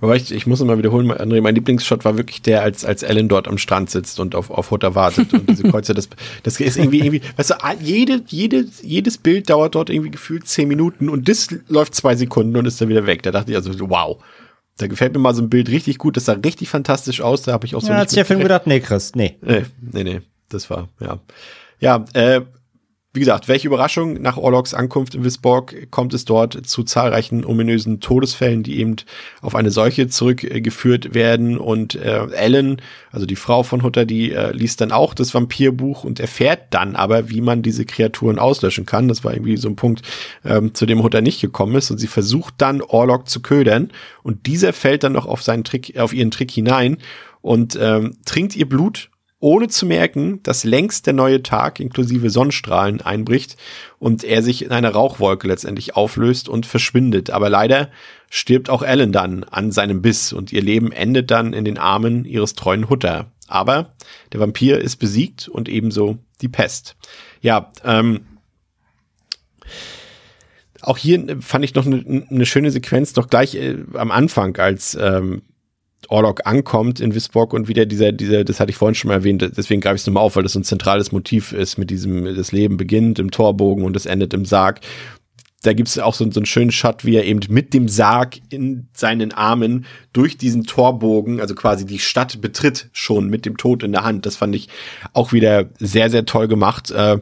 Aber 0.05 0.17
ich, 0.17 0.31
ich 0.33 0.47
muss 0.47 0.61
immer 0.61 0.77
wiederholen, 0.77 1.11
André, 1.11 1.41
mein 1.41 1.55
Lieblingsshot 1.55 2.05
war 2.05 2.19
wirklich 2.19 2.43
der, 2.43 2.61
als, 2.61 2.85
als 2.85 3.03
Ellen 3.03 3.27
dort 3.27 3.49
am 3.49 3.57
Strand 3.57 3.89
sitzt 3.89 4.21
und 4.21 4.35
auf, 4.35 4.51
auf 4.51 4.71
Hutter 4.71 4.95
wartet. 4.95 5.33
Und 5.33 5.49
diese 5.49 5.63
Kreuze, 5.63 5.95
das, 5.95 6.11
das 6.43 6.61
ist 6.61 6.77
irgendwie, 6.77 6.99
irgendwie, 6.99 7.23
weißt 7.37 7.53
du, 7.53 7.55
jede, 7.81 8.23
jede, 8.27 8.67
jedes 8.83 9.17
Bild 9.17 9.49
dauert 9.49 9.75
dort 9.75 9.89
irgendwie 9.89 10.11
gefühlt 10.11 10.47
zehn 10.47 10.69
Minuten 10.69 11.09
und 11.09 11.27
das 11.27 11.49
läuft 11.69 11.95
zwei 11.95 12.17
Sekunden 12.17 12.55
und 12.55 12.67
ist 12.67 12.79
dann 12.83 12.91
wieder 12.91 13.07
weg. 13.07 13.23
Da 13.23 13.31
dachte 13.31 13.51
ich 13.53 13.57
also, 13.57 13.73
wow. 13.89 14.23
Da 14.77 14.89
gefällt 14.89 15.15
mir 15.15 15.21
mal 15.21 15.35
so 15.35 15.41
ein 15.41 15.49
Bild 15.49 15.71
richtig 15.71 15.97
gut, 15.97 16.19
das 16.19 16.27
sah 16.27 16.35
richtig 16.35 16.69
fantastisch 16.69 17.23
aus, 17.23 17.41
da 17.41 17.53
habe 17.53 17.65
ich 17.65 17.75
auch 17.75 17.81
so. 17.81 17.89
Ja, 17.89 17.97
hat 17.97 18.11
sich 18.11 18.17
der 18.17 18.27
Film 18.27 18.41
gedacht, 18.41 18.67
nee, 18.67 18.81
Chris, 18.81 19.15
nee. 19.15 19.39
Nee, 19.41 19.63
nee, 19.81 20.05
nee, 20.05 20.21
das 20.51 20.69
war, 20.69 20.91
ja. 21.01 21.19
Ja, 21.81 22.05
äh, 22.13 22.43
wie 23.15 23.21
gesagt, 23.21 23.47
welche 23.47 23.69
Überraschung, 23.69 24.21
nach 24.21 24.37
Orloks 24.37 24.75
Ankunft 24.75 25.15
in 25.15 25.23
Wisborg 25.23 25.89
kommt 25.93 26.13
es 26.15 26.25
dort 26.25 26.67
zu 26.67 26.83
zahlreichen 26.83 27.45
ominösen 27.45 28.01
Todesfällen, 28.01 28.65
die 28.65 28.81
eben 28.81 28.97
auf 29.41 29.55
eine 29.55 29.71
Seuche 29.71 30.09
zurückgeführt 30.09 31.15
werden. 31.15 31.57
Und 31.57 31.95
äh, 31.95 32.27
Ellen, 32.33 32.83
also 33.13 33.25
die 33.25 33.37
Frau 33.37 33.63
von 33.63 33.85
Hutter, 33.85 34.05
die 34.05 34.33
äh, 34.33 34.51
liest 34.51 34.81
dann 34.81 34.91
auch 34.91 35.15
das 35.15 35.33
Vampirbuch 35.33 36.03
und 36.03 36.19
erfährt 36.19 36.63
dann 36.71 36.97
aber, 36.97 37.31
wie 37.31 37.41
man 37.41 37.63
diese 37.63 37.85
Kreaturen 37.85 38.41
auslöschen 38.41 38.85
kann. 38.85 39.07
Das 39.07 39.23
war 39.23 39.33
irgendwie 39.33 39.59
so 39.59 39.69
ein 39.69 39.77
Punkt, 39.77 40.03
ähm, 40.45 40.75
zu 40.75 40.85
dem 40.85 41.05
Hutter 41.05 41.21
nicht 41.21 41.41
gekommen 41.41 41.77
ist. 41.77 41.93
Und 41.93 41.99
sie 41.99 42.09
versucht 42.09 42.55
dann 42.59 42.83
Orlok 42.83 43.29
zu 43.29 43.41
ködern. 43.41 43.93
Und 44.25 44.47
dieser 44.47 44.73
fällt 44.73 45.05
dann 45.05 45.13
noch 45.13 45.27
auf 45.27 45.41
seinen 45.41 45.63
Trick, 45.63 45.97
auf 45.99 46.13
ihren 46.13 46.33
Trick 46.33 46.51
hinein 46.51 46.97
und 47.43 47.79
ähm, 47.81 48.17
trinkt 48.25 48.57
ihr 48.57 48.69
Blut 48.69 49.11
ohne 49.45 49.69
zu 49.69 49.85
merken, 49.85 50.43
dass 50.43 50.65
längst 50.65 51.05
der 51.05 51.13
neue 51.13 51.43
Tag 51.43 51.79
inklusive 51.79 52.31
Sonnenstrahlen 52.31 53.03
einbricht 53.03 53.59
und 53.99 54.25
er 54.25 54.43
sich 54.43 54.65
in 54.65 54.71
einer 54.71 54.93
Rauchwolke 54.93 55.47
letztendlich 55.47 55.95
auflöst 55.95 56.49
und 56.49 56.65
verschwindet. 56.65 57.29
Aber 57.29 57.51
leider 57.51 57.91
stirbt 58.31 58.71
auch 58.71 58.83
Ellen 58.83 59.13
dann 59.13 59.45
an 59.45 59.71
seinem 59.71 60.01
Biss 60.01 60.33
und 60.33 60.51
ihr 60.51 60.63
Leben 60.63 60.93
endet 60.93 61.31
dann 61.31 61.53
in 61.53 61.67
den 61.67 61.77
Armen 61.77 62.25
ihres 62.25 62.55
treuen 62.55 62.89
Hutter. 62.89 63.33
Aber 63.47 63.93
der 64.33 64.41
Vampir 64.41 64.79
ist 64.79 64.97
besiegt 64.97 65.47
und 65.47 65.69
ebenso 65.69 66.17
die 66.41 66.49
Pest. 66.49 66.97
Ja, 67.43 67.71
ähm, 67.85 68.21
auch 70.81 70.97
hier 70.97 71.37
fand 71.43 71.67
ich 71.67 71.75
noch 71.75 71.85
eine, 71.85 72.27
eine 72.31 72.47
schöne 72.47 72.71
Sequenz, 72.71 73.15
noch 73.15 73.29
gleich 73.29 73.57
äh, 73.57 73.77
am 73.93 74.11
Anfang, 74.11 74.57
als 74.57 74.97
ähm, 74.99 75.43
Orlok 76.11 76.47
ankommt 76.47 77.01
in 77.01 77.15
Wisborg 77.15 77.53
und 77.53 77.69
wieder 77.69 77.87
dieser, 77.87 78.13
dieser, 78.13 78.45
das 78.45 78.61
hatte 78.61 78.71
ich 78.71 78.77
vorhin 78.77 78.95
schon 78.95 79.09
mal 79.09 79.15
erwähnt, 79.15 79.43
deswegen 79.57 79.81
greife 79.81 79.97
ich 79.97 80.03
es 80.03 80.07
nochmal 80.07 80.23
auf, 80.23 80.37
weil 80.37 80.43
das 80.43 80.53
so 80.53 80.61
ein 80.61 80.65
zentrales 80.65 81.13
Motiv 81.13 81.53
ist 81.53 81.79
mit 81.79 81.91
diesem, 81.91 82.35
das 82.35 82.53
Leben 82.53 82.77
beginnt 82.77 83.19
im 83.19 83.31
Torbogen 83.31 83.85
und 83.85 83.97
es 83.97 84.07
endet 84.07 84.35
im 84.35 84.45
Sarg. 84.45 84.81
Da 85.65 85.73
gibt 85.73 85.89
es 85.89 85.99
auch 85.99 86.13
so, 86.13 86.31
so 86.31 86.41
einen 86.41 86.47
schönen 86.47 86.71
Shot, 86.71 87.07
wie 87.07 87.17
er 87.17 87.25
eben 87.25 87.41
mit 87.49 87.73
dem 87.73 87.89
Sarg 87.89 88.37
in 88.51 88.89
seinen 88.93 89.33
Armen 89.33 89.87
durch 90.13 90.37
diesen 90.37 90.65
Torbogen, 90.65 91.41
also 91.41 91.55
quasi 91.55 91.87
die 91.87 91.99
Stadt 91.99 92.43
betritt, 92.43 92.91
schon 92.93 93.29
mit 93.29 93.47
dem 93.47 93.57
Tod 93.57 93.83
in 93.83 93.93
der 93.93 94.05
Hand. 94.05 94.27
Das 94.27 94.37
fand 94.37 94.55
ich 94.55 94.69
auch 95.15 95.33
wieder 95.33 95.71
sehr, 95.79 96.11
sehr 96.11 96.27
toll 96.27 96.49
gemacht. 96.49 96.91
Äh, 96.91 97.19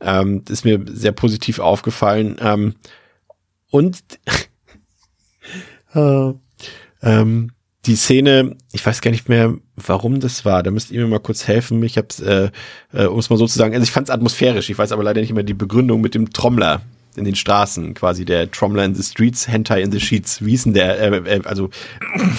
ähm, 0.00 0.42
ist 0.48 0.64
mir 0.64 0.82
sehr 0.88 1.12
positiv 1.12 1.58
aufgefallen. 1.58 2.36
Ähm, 2.40 2.74
und 3.70 3.98
äh, 5.94 6.32
ähm, 7.02 7.52
die 7.86 7.96
Szene, 7.96 8.56
ich 8.72 8.84
weiß 8.84 9.00
gar 9.00 9.10
nicht 9.10 9.28
mehr, 9.28 9.54
warum 9.76 10.20
das 10.20 10.44
war. 10.44 10.62
Da 10.62 10.70
müsst 10.70 10.90
ihr 10.90 11.00
mir 11.00 11.08
mal 11.08 11.18
kurz 11.18 11.48
helfen. 11.48 11.82
Ich 11.82 11.98
hab's, 11.98 12.20
äh, 12.20 12.50
äh, 12.92 13.06
um 13.06 13.18
es 13.18 13.28
mal 13.28 13.36
so 13.36 13.46
zu 13.46 13.58
sagen, 13.58 13.74
also 13.74 13.82
ich 13.82 13.90
fand 13.90 14.08
es 14.08 14.14
atmosphärisch. 14.14 14.70
Ich 14.70 14.78
weiß 14.78 14.92
aber 14.92 15.02
leider 15.02 15.20
nicht 15.20 15.32
mehr 15.32 15.42
die 15.42 15.54
Begründung 15.54 16.00
mit 16.00 16.14
dem 16.14 16.30
Trommler 16.30 16.82
in 17.16 17.24
den 17.24 17.34
Straßen, 17.34 17.94
quasi 17.94 18.24
der 18.24 18.50
Trommler 18.50 18.84
in 18.84 18.94
the 18.94 19.02
Streets, 19.02 19.46
Hentai 19.46 19.82
in 19.82 19.92
the 19.92 20.00
Sheets. 20.00 20.44
Wie 20.44 20.50
hieß 20.50 20.64
denn 20.64 20.74
der, 20.74 20.98
äh, 20.98 21.36
äh, 21.36 21.40
also 21.44 21.68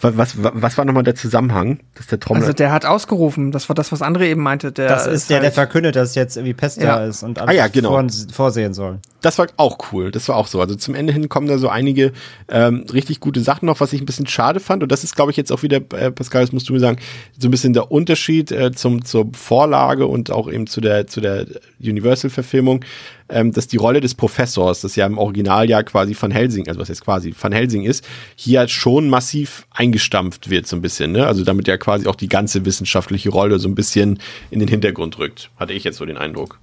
was, 0.00 0.16
was, 0.16 0.34
was 0.36 0.78
war 0.78 0.84
nochmal 0.84 1.04
der 1.04 1.14
Zusammenhang, 1.14 1.78
dass 1.94 2.08
der 2.08 2.18
Trommler... 2.18 2.42
Also 2.42 2.52
der 2.52 2.72
hat 2.72 2.84
ausgerufen, 2.84 3.52
das 3.52 3.68
war 3.68 3.74
das, 3.74 3.92
was 3.92 4.02
André 4.02 4.24
eben 4.24 4.42
meinte. 4.42 4.72
Der 4.72 4.88
das 4.88 5.06
ist 5.06 5.30
der, 5.30 5.36
halt 5.36 5.44
der 5.44 5.52
verkündet, 5.52 5.94
dass 5.94 6.14
jetzt 6.14 6.36
irgendwie 6.36 6.54
Pest 6.54 6.80
ja. 6.80 6.96
da 6.96 7.04
ist 7.04 7.22
und 7.22 7.38
alles 7.38 7.50
ah, 7.50 7.56
ja, 7.56 7.68
genau. 7.68 7.90
vor, 7.90 8.06
vorsehen 8.32 8.74
soll. 8.74 8.98
Das 9.20 9.38
war 9.38 9.46
auch 9.56 9.78
cool, 9.92 10.10
das 10.10 10.28
war 10.28 10.34
auch 10.34 10.48
so. 10.48 10.60
Also 10.60 10.74
zum 10.74 10.96
Ende 10.96 11.12
hin 11.12 11.28
kommen 11.28 11.46
da 11.46 11.58
so 11.58 11.68
einige 11.68 12.12
ähm, 12.48 12.84
richtig 12.92 13.20
gute 13.20 13.40
Sachen 13.40 13.66
noch, 13.66 13.78
was 13.78 13.92
ich 13.92 14.00
ein 14.00 14.06
bisschen 14.06 14.26
schade 14.26 14.58
fand 14.58 14.82
und 14.82 14.90
das 14.90 15.04
ist, 15.04 15.14
glaube 15.14 15.30
ich, 15.30 15.36
jetzt 15.36 15.52
auch 15.52 15.62
wieder, 15.62 15.76
äh, 15.76 16.10
Pascal, 16.10 16.42
das 16.42 16.52
musst 16.52 16.68
du 16.68 16.72
mir 16.72 16.80
sagen, 16.80 16.98
so 17.38 17.46
ein 17.46 17.52
bisschen 17.52 17.72
der 17.72 17.92
Unterschied 17.92 18.50
äh, 18.50 18.72
zum, 18.72 19.04
zur 19.04 19.30
Vorlage 19.32 20.08
und 20.08 20.32
auch 20.32 20.50
eben 20.50 20.66
zu 20.66 20.80
der, 20.80 21.06
zu 21.06 21.20
der 21.20 21.46
Universal-Verfilmung 21.80 22.84
ähm, 23.32 23.52
dass 23.52 23.66
die 23.66 23.76
Rolle 23.76 24.00
des 24.00 24.14
Professors, 24.14 24.82
das 24.82 24.96
ja 24.96 25.06
im 25.06 25.18
Original 25.18 25.68
ja 25.68 25.82
quasi 25.82 26.14
von 26.14 26.30
Helsing, 26.30 26.68
also 26.68 26.80
was 26.80 26.88
jetzt 26.88 27.04
quasi 27.04 27.32
von 27.32 27.52
Helsing 27.52 27.84
ist, 27.84 28.06
hier 28.36 28.60
halt 28.60 28.70
schon 28.70 29.08
massiv 29.08 29.66
eingestampft 29.70 30.50
wird 30.50 30.66
so 30.66 30.76
ein 30.76 30.82
bisschen, 30.82 31.12
ne? 31.12 31.26
Also 31.26 31.44
damit 31.44 31.68
ja 31.68 31.76
quasi 31.76 32.06
auch 32.06 32.16
die 32.16 32.28
ganze 32.28 32.64
wissenschaftliche 32.64 33.30
Rolle 33.30 33.58
so 33.58 33.68
ein 33.68 33.74
bisschen 33.74 34.18
in 34.50 34.60
den 34.60 34.68
Hintergrund 34.68 35.18
rückt, 35.18 35.50
hatte 35.56 35.72
ich 35.72 35.84
jetzt 35.84 35.96
so 35.98 36.04
den 36.04 36.16
Eindruck. 36.16 36.58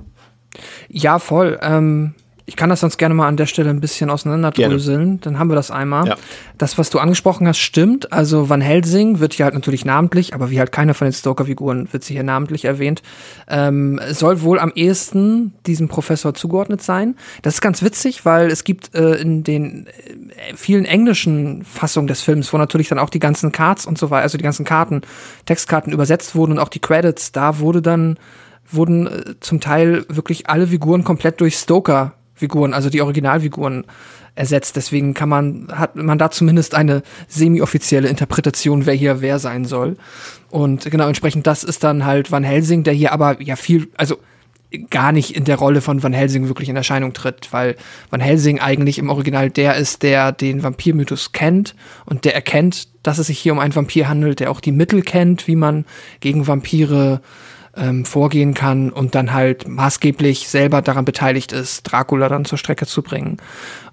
Ja, 0.88 1.20
voll. 1.20 1.60
Ähm 1.62 2.14
Ich 2.50 2.56
kann 2.56 2.72
das 2.72 2.80
sonst 2.80 2.98
gerne 2.98 3.14
mal 3.14 3.28
an 3.28 3.38
der 3.38 3.46
Stelle 3.46 3.70
ein 3.70 3.80
bisschen 3.80 4.10
auseinanderdröseln. 4.10 5.04
Gerne. 5.04 5.18
Dann 5.22 5.38
haben 5.38 5.50
wir 5.50 5.56
das 5.56 5.70
einmal. 5.70 6.08
Ja. 6.08 6.16
Das, 6.58 6.80
was 6.80 6.90
du 6.90 6.98
angesprochen 6.98 7.48
hast, 7.48 7.60
stimmt. 7.60 8.12
Also 8.12 8.50
Van 8.50 8.60
Helsing 8.60 9.20
wird 9.20 9.36
hier 9.36 9.46
halt 9.46 9.54
natürlich 9.54 9.86
namentlich, 9.86 10.34
aber 10.34 10.50
wie 10.50 10.58
halt 10.58 10.72
keiner 10.72 10.96
von 10.96 11.06
den 11.06 11.14
Stoker-Figuren 11.14 11.88
wird 11.92 12.04
sie 12.04 12.16
hier 12.16 12.24
namentlich 12.24 12.66
erwähnt, 12.66 13.04
ähm, 13.48 14.02
soll 14.10 14.42
wohl 14.42 14.58
am 14.58 14.72
ehesten 14.74 15.54
diesem 15.68 15.90
Professor 15.90 16.34
zugeordnet 16.34 16.82
sein. 16.82 17.16
Das 17.44 17.54
ist 17.54 17.62
ganz 17.62 17.84
witzig, 17.84 18.26
weil 18.26 18.48
es 18.48 18.64
gibt 18.64 18.96
äh, 18.96 19.14
in 19.18 19.44
den 19.44 19.86
äh, 19.86 20.56
vielen 20.56 20.86
englischen 20.86 21.64
Fassungen 21.66 22.08
des 22.08 22.22
Films, 22.22 22.52
wo 22.52 22.58
natürlich 22.58 22.90
dann 22.90 22.98
auch 22.98 23.12
die 23.12 23.20
ganzen 23.20 23.52
Cards 23.52 23.86
und 23.86 24.00
so 24.00 24.10
weiter, 24.10 24.24
also 24.24 24.40
die 24.40 24.44
ganzen 24.44 24.66
Karten, 24.66 25.02
Textkarten 25.46 25.94
übersetzt 25.94 26.34
wurden 26.34 26.54
und 26.54 26.60
auch 26.60 26.70
die 26.70 26.80
Credits, 26.80 27.32
da 27.32 27.60
wurde 27.60 27.84
dann 27.84 28.18
wurden 28.72 29.08
äh, 29.08 29.40
zum 29.40 29.60
Teil 29.60 30.06
wirklich 30.10 30.50
alle 30.50 30.68
Figuren 30.68 31.04
komplett 31.04 31.42
durch 31.42 31.56
Stoker 31.56 32.14
Figuren, 32.40 32.74
also 32.74 32.90
die 32.90 33.02
Originalfiguren 33.02 33.86
ersetzt. 34.36 34.76
Deswegen 34.76 35.14
kann 35.14 35.30
man, 35.30 35.68
hat 35.72 35.96
man 35.96 36.18
da 36.18 36.32
zumindest 36.32 36.74
eine 36.74 37.04
semi-offizielle 37.28 38.08
Interpretation, 38.08 38.86
wer 38.86 38.94
hier 38.94 39.22
wer 39.22 39.40
sein 39.40 39.66
soll. 39.66 39.98
Und 40.50 40.90
genau 40.90 41.08
entsprechend 41.08 41.46
das 41.46 41.64
ist 41.64 41.84
dann 41.84 42.06
halt 42.06 42.32
Van 42.32 42.44
Helsing, 42.44 42.84
der 42.84 42.94
hier 42.94 43.12
aber 43.12 43.42
ja 43.42 43.56
viel, 43.56 43.90
also 43.98 44.18
gar 44.92 45.12
nicht 45.12 45.36
in 45.36 45.46
der 45.46 45.58
Rolle 45.58 45.82
von 45.82 46.04
Van 46.04 46.14
Helsing 46.14 46.48
wirklich 46.48 46.70
in 46.70 46.76
Erscheinung 46.76 47.14
tritt, 47.14 47.52
weil 47.52 47.76
Van 48.12 48.20
Helsing 48.20 48.60
eigentlich 48.60 49.00
im 49.00 49.10
Original 49.10 49.50
der 49.50 49.76
ist, 49.76 50.04
der 50.04 50.32
den 50.32 50.62
Vampirmythos 50.62 51.32
kennt 51.32 51.76
und 52.06 52.24
der 52.24 52.36
erkennt, 52.36 52.88
dass 53.02 53.18
es 53.18 53.28
sich 53.28 53.40
hier 53.40 53.52
um 53.52 53.60
einen 53.60 53.76
Vampir 53.76 54.08
handelt, 54.08 54.40
der 54.40 54.52
auch 54.52 54.60
die 54.60 54.72
Mittel 54.72 55.02
kennt, 55.02 55.48
wie 55.48 55.56
man 55.56 55.86
gegen 56.20 56.48
Vampire 56.48 57.22
ähm, 57.80 58.06
vorgehen 58.06 58.54
kann 58.54 58.90
und 58.90 59.16
dann 59.16 59.34
halt 59.34 59.68
maßgeblich 59.68 60.50
selber 60.50 60.82
daran 60.82 61.06
beteiligt 61.06 61.52
ist, 61.52 61.84
Dracula 61.84 62.30
dann 62.30 62.46
zur 62.46 62.58
Strecke 62.58 62.86
zu 62.86 63.02
bringen. 63.02 63.38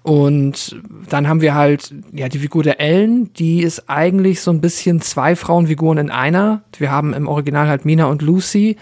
Und 0.02 0.76
dann 1.08 1.28
haben 1.28 1.40
wir 1.40 1.54
halt, 1.54 1.94
ja, 2.12 2.28
die 2.28 2.38
Figur 2.38 2.62
der 2.62 2.80
Ellen, 2.80 3.32
die 3.34 3.62
ist 3.62 3.88
eigentlich 3.88 4.40
so 4.40 4.50
ein 4.50 4.60
bisschen 4.60 5.00
zwei 5.00 5.34
Frauenfiguren 5.36 5.98
in 5.98 6.10
einer. 6.10 6.62
Wir 6.78 6.90
haben 6.90 7.12
im 7.14 7.28
Original 7.28 7.68
halt 7.68 7.84
Mina 7.84 8.06
und 8.06 8.22
Lucy, 8.22 8.76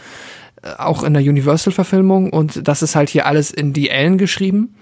äh, 0.63 0.75
auch 0.79 1.03
in 1.03 1.15
der 1.15 1.23
Universal-Verfilmung 1.23 2.31
und 2.31 2.67
das 2.67 2.83
ist 2.83 2.97
halt 2.97 3.09
hier 3.09 3.27
alles 3.27 3.51
in 3.51 3.73
die 3.73 3.91
Ellen 3.91 4.19
geschrieben. 4.19 4.75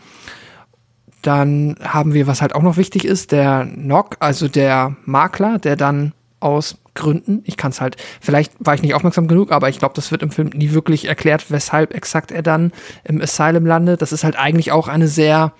Dann 1.22 1.76
haben 1.80 2.14
wir, 2.14 2.26
was 2.26 2.42
halt 2.42 2.54
auch 2.54 2.62
noch 2.62 2.76
wichtig 2.76 3.04
ist, 3.04 3.30
der 3.30 3.64
Nock, 3.64 4.16
also 4.18 4.48
der 4.48 4.96
Makler, 5.04 5.58
der 5.60 5.76
dann 5.76 6.12
aus 6.40 6.81
Gründen. 6.94 7.42
Ich 7.44 7.56
kann 7.56 7.70
es 7.70 7.80
halt, 7.80 7.96
vielleicht 8.20 8.52
war 8.58 8.74
ich 8.74 8.82
nicht 8.82 8.94
aufmerksam 8.94 9.28
genug, 9.28 9.50
aber 9.52 9.68
ich 9.68 9.78
glaube, 9.78 9.94
das 9.94 10.10
wird 10.10 10.22
im 10.22 10.30
Film 10.30 10.48
nie 10.48 10.72
wirklich 10.72 11.06
erklärt, 11.06 11.50
weshalb 11.50 11.94
exakt 11.94 12.30
er 12.30 12.42
dann 12.42 12.72
im 13.04 13.20
Asylum 13.20 13.66
landet. 13.66 14.02
Das 14.02 14.12
ist 14.12 14.24
halt 14.24 14.38
eigentlich 14.38 14.72
auch 14.72 14.88
eine 14.88 15.08
sehr 15.08 15.52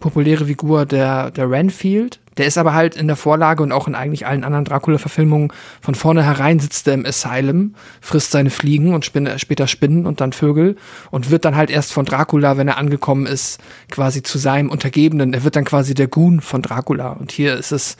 populäre 0.00 0.46
Figur 0.46 0.86
der, 0.86 1.30
der 1.30 1.50
Renfield. 1.50 2.20
Der 2.36 2.46
ist 2.46 2.58
aber 2.58 2.74
halt 2.74 2.96
in 2.96 3.06
der 3.06 3.16
Vorlage 3.16 3.62
und 3.62 3.72
auch 3.72 3.88
in 3.88 3.94
eigentlich 3.94 4.26
allen 4.26 4.44
anderen 4.44 4.66
Dracula-Verfilmungen 4.66 5.52
von 5.80 5.94
vornherein 5.94 6.60
sitzt 6.60 6.86
er 6.86 6.92
im 6.92 7.06
Asylum, 7.06 7.74
frisst 8.02 8.30
seine 8.30 8.50
Fliegen 8.50 8.92
und 8.92 9.06
spinne, 9.06 9.38
später 9.38 9.66
Spinnen 9.66 10.04
und 10.04 10.20
dann 10.20 10.34
Vögel 10.34 10.76
und 11.10 11.30
wird 11.30 11.46
dann 11.46 11.56
halt 11.56 11.70
erst 11.70 11.94
von 11.94 12.04
Dracula, 12.04 12.58
wenn 12.58 12.68
er 12.68 12.76
angekommen 12.76 13.24
ist, 13.24 13.58
quasi 13.90 14.22
zu 14.22 14.36
seinem 14.36 14.68
Untergebenen. 14.68 15.32
Er 15.32 15.44
wird 15.44 15.56
dann 15.56 15.64
quasi 15.64 15.94
der 15.94 16.08
Goon 16.08 16.42
von 16.42 16.60
Dracula. 16.60 17.12
Und 17.12 17.32
hier 17.32 17.54
ist 17.54 17.72
es 17.72 17.96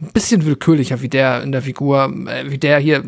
ein 0.00 0.12
bisschen 0.12 0.44
willkürlicher, 0.44 1.02
wie 1.02 1.08
der 1.08 1.42
in 1.42 1.52
der 1.52 1.62
Figur, 1.62 2.12
äh, 2.26 2.50
wie 2.50 2.58
der 2.58 2.78
hier 2.78 3.04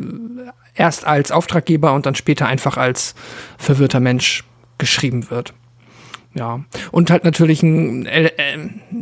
erst 0.74 1.06
als 1.06 1.32
Auftraggeber 1.32 1.92
und 1.92 2.06
dann 2.06 2.14
später 2.14 2.46
einfach 2.46 2.76
als 2.76 3.14
verwirrter 3.58 4.00
Mensch 4.00 4.44
geschrieben 4.78 5.30
wird. 5.30 5.54
Ja. 6.34 6.64
Und 6.90 7.10
halt 7.10 7.24
natürlich 7.24 7.62
ein 7.62 8.06
äh, 8.06 8.30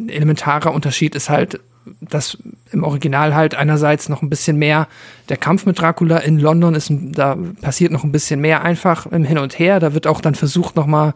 elementarer 0.09 0.75
Unterschied 0.75 1.15
ist 1.15 1.31
halt, 1.31 1.61
dass 2.01 2.39
im 2.73 2.85
Original 2.85 3.35
halt 3.35 3.55
einerseits 3.55 4.09
noch 4.09 4.23
ein 4.23 4.29
bisschen 4.29 4.57
mehr 4.57 4.89
der 5.29 5.37
Kampf 5.37 5.65
mit 5.65 5.81
Dracula 5.81 6.19
in 6.19 6.39
London 6.39 6.75
ist, 6.75 6.93
da 6.93 7.37
passiert 7.61 7.93
noch 7.93 8.05
ein 8.05 8.13
bisschen 8.13 8.41
mehr 8.41 8.63
einfach 8.63 9.07
im 9.07 9.25
Hin 9.25 9.39
und 9.39 9.59
Her. 9.59 9.81
Da 9.81 9.95
wird 9.95 10.07
auch 10.07 10.21
dann 10.21 10.35
versucht 10.35 10.77
nochmal, 10.77 11.15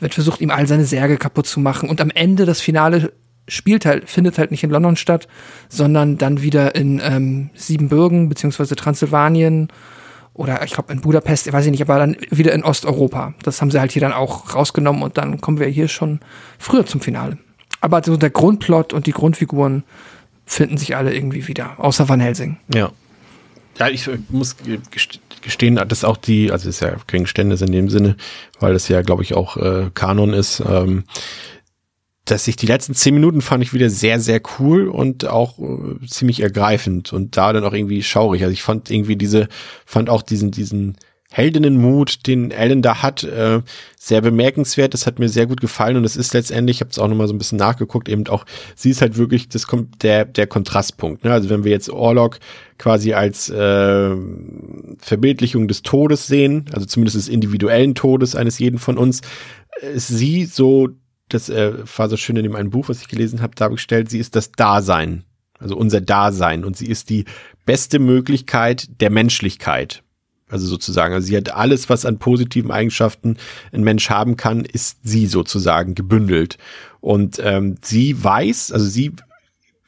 wird 0.00 0.14
versucht, 0.14 0.40
ihm 0.40 0.50
all 0.50 0.66
seine 0.66 0.84
Särge 0.84 1.16
kaputt 1.16 1.46
zu 1.46 1.60
machen. 1.60 1.88
Und 1.88 2.00
am 2.00 2.10
Ende 2.10 2.44
das 2.44 2.60
Finale 2.60 3.12
spielt 3.48 3.84
halt, 3.86 4.08
findet 4.08 4.38
halt 4.38 4.50
nicht 4.50 4.64
in 4.64 4.70
London 4.70 4.96
statt, 4.96 5.28
sondern 5.68 6.18
dann 6.18 6.42
wieder 6.42 6.74
in 6.74 7.00
ähm, 7.02 7.50
Siebenbürgen 7.54 8.28
beziehungsweise 8.28 8.76
Transsilvanien 8.76 9.68
oder 10.34 10.64
ich 10.64 10.72
glaube 10.72 10.92
in 10.92 11.00
Budapest, 11.00 11.52
weiß 11.52 11.64
ich 11.66 11.70
nicht, 11.70 11.82
aber 11.82 11.98
dann 11.98 12.16
wieder 12.30 12.52
in 12.52 12.62
Osteuropa. 12.62 13.34
Das 13.42 13.60
haben 13.60 13.70
sie 13.70 13.80
halt 13.80 13.92
hier 13.92 14.00
dann 14.00 14.12
auch 14.12 14.54
rausgenommen 14.54 15.02
und 15.02 15.18
dann 15.18 15.40
kommen 15.40 15.58
wir 15.58 15.66
hier 15.66 15.88
schon 15.88 16.20
früher 16.58 16.86
zum 16.86 17.00
Finale. 17.00 17.38
Aber 17.80 18.02
so 18.02 18.16
der 18.16 18.30
Grundplot 18.30 18.92
und 18.92 19.06
die 19.06 19.12
Grundfiguren 19.12 19.84
finden 20.46 20.78
sich 20.78 20.96
alle 20.96 21.14
irgendwie 21.14 21.46
wieder, 21.48 21.78
außer 21.78 22.08
Van 22.08 22.20
Helsing. 22.20 22.58
Ja. 22.72 22.90
Ja, 23.78 23.88
ich 23.88 24.10
muss 24.28 24.56
gestehen, 25.40 25.76
dass 25.76 26.04
auch 26.04 26.18
die, 26.18 26.52
also 26.52 26.68
ist 26.68 26.80
ja 26.80 26.96
kein 27.06 27.22
Geständnis 27.22 27.62
in 27.62 27.72
dem 27.72 27.88
Sinne, 27.88 28.16
weil 28.58 28.74
das 28.74 28.88
ja, 28.88 29.00
glaube 29.00 29.22
ich, 29.22 29.34
auch 29.34 29.56
äh, 29.56 29.90
Kanon 29.94 30.34
ist. 30.34 30.60
Ähm, 30.60 31.04
dass 32.24 32.46
ich 32.46 32.56
die 32.56 32.66
letzten 32.66 32.94
zehn 32.94 33.14
Minuten 33.14 33.40
fand 33.40 33.62
ich 33.62 33.72
wieder 33.72 33.90
sehr, 33.90 34.20
sehr 34.20 34.40
cool 34.58 34.88
und 34.88 35.26
auch 35.26 35.58
äh, 35.58 36.06
ziemlich 36.06 36.40
ergreifend 36.40 37.12
und 37.12 37.36
da 37.36 37.52
dann 37.52 37.64
auch 37.64 37.72
irgendwie 37.72 38.02
schaurig. 38.02 38.42
Also 38.42 38.52
ich 38.52 38.62
fand 38.62 38.90
irgendwie 38.90 39.16
diese, 39.16 39.48
fand 39.84 40.10
auch 40.10 40.22
diesen, 40.22 40.50
diesen 40.50 40.96
Heldinnenmut, 41.32 42.26
den 42.26 42.50
Ellen 42.50 42.82
da 42.82 43.02
hat, 43.02 43.22
äh, 43.22 43.62
sehr 43.96 44.20
bemerkenswert. 44.20 44.94
Das 44.94 45.06
hat 45.06 45.20
mir 45.20 45.28
sehr 45.28 45.46
gut 45.46 45.60
gefallen 45.60 45.96
und 45.96 46.04
es 46.04 46.16
ist 46.16 46.34
letztendlich, 46.34 46.78
ich 46.78 46.80
habe 46.80 46.90
es 46.90 46.98
auch 46.98 47.06
nochmal 47.06 47.28
so 47.28 47.34
ein 47.34 47.38
bisschen 47.38 47.58
nachgeguckt, 47.58 48.08
eben 48.08 48.26
auch, 48.26 48.44
sie 48.74 48.90
ist 48.90 49.00
halt 49.00 49.16
wirklich 49.16 49.48
das 49.48 49.68
kommt 49.68 50.02
der 50.02 50.24
der 50.24 50.48
Kontrastpunkt. 50.48 51.24
Ne? 51.24 51.32
Also 51.32 51.48
wenn 51.48 51.62
wir 51.62 51.70
jetzt 51.70 51.88
Orlok 51.88 52.40
quasi 52.78 53.12
als 53.12 53.48
äh, 53.48 54.16
Verbildlichung 54.98 55.68
des 55.68 55.82
Todes 55.82 56.26
sehen, 56.26 56.64
also 56.72 56.84
zumindest 56.86 57.16
des 57.16 57.28
individuellen 57.28 57.94
Todes 57.94 58.34
eines 58.34 58.58
jeden 58.58 58.80
von 58.80 58.98
uns, 58.98 59.20
ist 59.94 60.08
sie 60.08 60.46
so 60.46 60.88
das 61.34 61.48
äh, 61.48 61.72
war 61.96 62.08
so 62.08 62.16
schön 62.16 62.36
in 62.36 62.42
dem 62.42 62.56
einen 62.56 62.70
Buch, 62.70 62.88
was 62.88 63.00
ich 63.00 63.08
gelesen 63.08 63.42
habe, 63.42 63.54
dargestellt, 63.54 64.10
sie 64.10 64.18
ist 64.18 64.36
das 64.36 64.52
Dasein, 64.52 65.24
also 65.58 65.76
unser 65.76 66.00
Dasein 66.00 66.64
und 66.64 66.76
sie 66.76 66.86
ist 66.86 67.10
die 67.10 67.24
beste 67.64 67.98
Möglichkeit 67.98 68.88
der 69.00 69.10
Menschlichkeit. 69.10 70.02
Also 70.48 70.66
sozusagen, 70.66 71.14
also 71.14 71.26
sie 71.26 71.36
hat 71.36 71.54
alles, 71.54 71.88
was 71.88 72.04
an 72.04 72.18
positiven 72.18 72.72
Eigenschaften 72.72 73.36
ein 73.72 73.84
Mensch 73.84 74.10
haben 74.10 74.36
kann, 74.36 74.64
ist 74.64 74.98
sie 75.04 75.26
sozusagen 75.26 75.94
gebündelt. 75.94 76.58
Und 77.00 77.40
ähm, 77.42 77.76
sie 77.82 78.22
weiß, 78.22 78.72
also 78.72 78.84
sie 78.86 79.12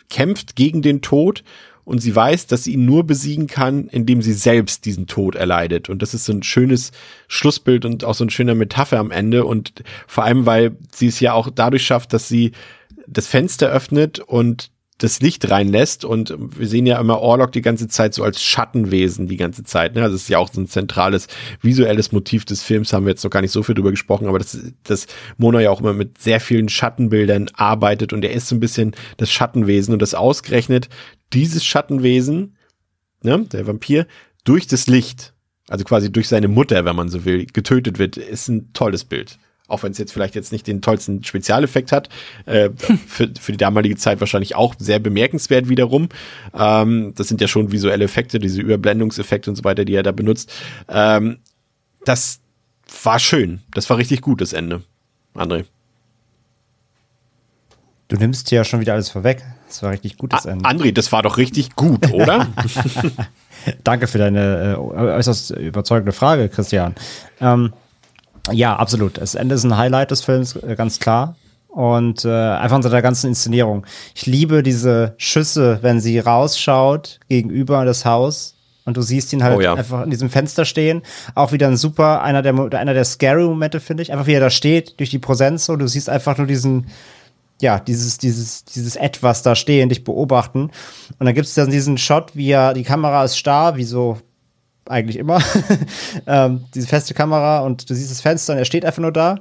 kämpft 0.09 0.55
gegen 0.55 0.83
den 0.83 1.03
Tod 1.03 1.43
und 1.85 1.99
sie 1.99 2.15
weiß, 2.15 2.47
dass 2.47 2.65
sie 2.65 2.75
ihn 2.75 2.85
nur 2.85 3.05
besiegen 3.05 3.47
kann, 3.47 3.89
indem 3.89 4.23
sie 4.23 4.33
selbst 4.33 4.85
diesen 4.85 5.07
Tod 5.07 5.35
erleidet. 5.35 5.89
Und 5.89 6.03
das 6.03 6.15
ist 6.15 6.25
so 6.25 6.33
ein 6.33 6.43
schönes 6.43 6.93
Schlussbild 7.29 7.85
und 7.85 8.05
auch 8.05 8.15
so 8.15 8.25
ein 8.25 8.31
schöner 8.31 8.55
Metapher 8.55 8.99
am 8.99 9.11
Ende. 9.11 9.45
Und 9.45 9.83
vor 10.07 10.25
allem, 10.25 10.47
weil 10.47 10.77
sie 10.95 11.09
es 11.09 11.21
ja 11.21 11.33
auch 11.33 11.51
dadurch 11.51 11.85
schafft, 11.85 12.13
dass 12.13 12.29
sie 12.29 12.53
das 13.07 13.27
Fenster 13.27 13.69
öffnet 13.69 14.19
und 14.19 14.72
das 15.03 15.21
Licht 15.21 15.51
reinlässt 15.51 16.05
und 16.05 16.33
wir 16.39 16.69
sehen 16.69 16.87
ja 16.87 17.01
immer 17.01 17.19
Orlok 17.19 17.51
die 17.51 17.61
ganze 17.61 17.89
Zeit 17.89 18.15
so 18.15 18.23
als 18.23 18.41
Schattenwesen 18.41 19.27
die 19.27 19.37
ganze 19.37 19.65
Zeit. 19.65 19.97
Ne? 19.97 20.03
Also 20.03 20.15
das 20.15 20.23
ist 20.23 20.29
ja 20.29 20.39
auch 20.39 20.53
so 20.53 20.61
ein 20.61 20.69
zentrales 20.69 21.27
visuelles 21.61 22.13
Motiv 22.13 22.45
des 22.45 22.63
Films, 22.63 22.93
haben 22.93 23.05
wir 23.05 23.11
jetzt 23.11 23.25
noch 23.25 23.31
gar 23.31 23.41
nicht 23.41 23.51
so 23.51 23.65
viel 23.65 23.75
drüber 23.75 23.91
gesprochen, 23.91 24.29
aber 24.29 24.39
das, 24.39 24.57
das 24.85 25.09
Mona 25.39 25.61
ja 25.61 25.71
auch 25.71 25.81
immer 25.81 25.93
mit 25.93 26.19
sehr 26.19 26.39
vielen 26.39 26.69
Schattenbildern 26.69 27.49
arbeitet 27.55 28.13
und 28.13 28.25
er 28.25 28.31
ist 28.31 28.47
so 28.47 28.55
ein 28.55 28.61
bisschen 28.61 28.93
das 29.17 29.29
Schattenwesen 29.33 29.93
und 29.93 30.01
das 30.01 30.15
ausgerechnet 30.15 30.89
dieses 31.33 31.65
Schattenwesen, 31.65 32.57
ne, 33.23 33.45
der 33.51 33.67
Vampir, 33.67 34.07
durch 34.45 34.69
das 34.69 34.87
Licht, 34.87 35.35
also 35.69 35.85
quasi 35.85 36.13
durch 36.13 36.29
seine 36.29 36.47
Mutter, 36.47 36.85
wenn 36.85 36.95
man 36.95 37.09
so 37.09 37.25
will, 37.25 37.47
getötet 37.47 37.99
wird, 37.99 38.19
ist 38.19 38.47
ein 38.49 38.73
tolles 38.73 39.05
Bild 39.05 39.39
auch 39.73 39.83
wenn 39.83 39.93
es 39.93 39.99
jetzt 39.99 40.13
vielleicht 40.13 40.35
jetzt 40.35 40.53
nicht 40.53 40.67
den 40.67 40.83
tollsten 40.83 41.25
Spezialeffekt 41.25 41.93
hat, 41.93 42.09
äh, 42.47 42.71
für, 43.07 43.31
für 43.41 43.53
die 43.53 43.59
damalige 43.59 43.97
Zeit 43.97 44.21
wahrscheinlich 44.21 44.55
auch 44.55 44.75
sehr 44.79 44.99
bemerkenswert 44.99 45.69
wiederum. 45.69 46.09
Ähm, 46.55 47.13
das 47.17 47.29
sind 47.29 47.41
ja 47.41 47.49
schon 47.49 47.73
visuelle 47.73 48.05
Effekte, 48.05 48.39
diese 48.39 48.61
Überblendungseffekte 48.61 49.51
und 49.51 49.57
so 49.57 49.65
weiter, 49.65 49.85
die 49.85 49.95
er 49.95 50.03
da 50.03 50.13
benutzt. 50.13 50.53
Ähm, 50.89 51.39
das 52.05 52.41
war 53.03 53.19
schön. 53.19 53.63
Das 53.73 53.89
war 53.89 53.97
richtig 53.97 54.21
gut, 54.21 54.41
das 54.41 54.53
Ende. 54.53 54.83
André. 55.35 55.65
Du 58.09 58.17
nimmst 58.17 58.51
ja 58.51 58.65
schon 58.65 58.81
wieder 58.81 58.93
alles 58.93 59.09
vorweg. 59.09 59.43
Das 59.69 59.83
war 59.83 59.91
richtig 59.91 60.19
gutes 60.19 60.45
Ende. 60.45 60.69
André, 60.69 60.93
das 60.93 61.13
war 61.13 61.23
doch 61.23 61.39
richtig 61.39 61.75
gut, 61.77 62.13
oder? 62.13 62.49
Danke 63.85 64.07
für 64.07 64.19
deine 64.19 64.75
äh, 64.75 64.77
äußerst 64.77 65.53
überzeugende 65.53 66.13
Frage, 66.13 66.51
Christian. 66.51 66.95
Ähm, 67.41 67.73
ja, 68.51 68.77
absolut. 68.77 69.19
Das 69.19 69.35
Ende 69.35 69.55
ist 69.55 69.65
ein 69.65 69.77
Highlight 69.77 70.11
des 70.11 70.23
Films, 70.23 70.57
äh, 70.57 70.75
ganz 70.75 70.99
klar. 70.99 71.37
Und 71.69 72.25
äh, 72.25 72.29
einfach 72.29 72.77
unter 72.77 72.91
der 72.91 73.01
ganzen 73.01 73.29
Inszenierung. 73.29 73.87
Ich 74.15 74.27
liebe 74.27 74.63
diese 74.63 75.15
Schüsse, 75.17 75.79
wenn 75.81 76.01
sie 76.01 76.19
rausschaut 76.19 77.19
gegenüber 77.29 77.85
das 77.87 78.05
Haus 78.05 78.57
und 78.85 78.97
du 78.97 79.03
siehst 79.03 79.33
ihn 79.33 79.43
halt 79.43 79.57
Oh 79.57 79.61
ja. 79.61 79.75
einfach 79.75 80.03
in 80.03 80.11
diesem 80.11 80.29
Fenster 80.29 80.65
stehen. 80.65 81.03
Auch 81.35 81.53
wieder 81.53 81.69
ein 81.69 81.77
super, 81.77 82.23
einer 82.23 82.43
der, 82.43 82.55
einer 82.79 82.95
der 82.95 83.05
scary 83.05 83.45
Momente, 83.45 83.81
finde 83.81 84.03
ich. 84.03 84.13
Einfach 84.13 84.27
wie 84.27 84.35
er 84.35 84.41
da 84.41 84.51
steht, 84.51 84.99
durch 84.99 85.11
die 85.11 85.19
Präsenz 85.19 85.65
so. 85.65 85.77
Du 85.77 85.87
siehst 85.87 86.11
einfach 86.11 86.37
nur 86.37 86.47
diesen, 86.47 86.89
ja, 87.61 87.79
dieses, 87.79 88.19
dieses, 88.19 88.65
dieses 88.65 88.97
Etwas 88.97 89.43
da 89.43 89.55
stehen, 89.55 89.89
dich 89.89 90.05
beobachten. 90.05 90.71
Und 91.19 91.27
dann 91.27 91.35
gibt 91.35 91.47
es 91.47 91.55
dann 91.55 91.71
diesen 91.71 91.97
Shot, 91.97 92.35
wie 92.35 92.51
er, 92.51 92.75
die 92.75 92.83
Kamera 92.83 93.25
ist 93.25 93.39
starr, 93.39 93.77
wie 93.77 93.85
so 93.85 94.19
eigentlich 94.87 95.17
immer. 95.17 95.43
ähm, 96.27 96.65
diese 96.75 96.87
feste 96.87 97.15
Kamera 97.15 97.61
und 97.61 97.89
du 97.89 97.95
siehst 97.95 98.11
das 98.11 98.21
Fenster 98.21 98.53
und 98.53 98.59
er 98.59 98.65
steht 98.65 98.85
einfach 98.85 99.03
nur 99.03 99.13
da. 99.13 99.39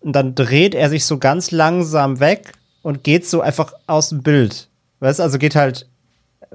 Und 0.00 0.12
dann 0.12 0.34
dreht 0.34 0.74
er 0.74 0.90
sich 0.90 1.04
so 1.06 1.18
ganz 1.18 1.50
langsam 1.50 2.20
weg 2.20 2.52
und 2.82 3.04
geht 3.04 3.26
so 3.26 3.40
einfach 3.40 3.72
aus 3.86 4.10
dem 4.10 4.22
Bild. 4.22 4.68
Weißt 5.00 5.18
du, 5.18 5.22
also 5.22 5.38
geht 5.38 5.56
halt 5.56 5.88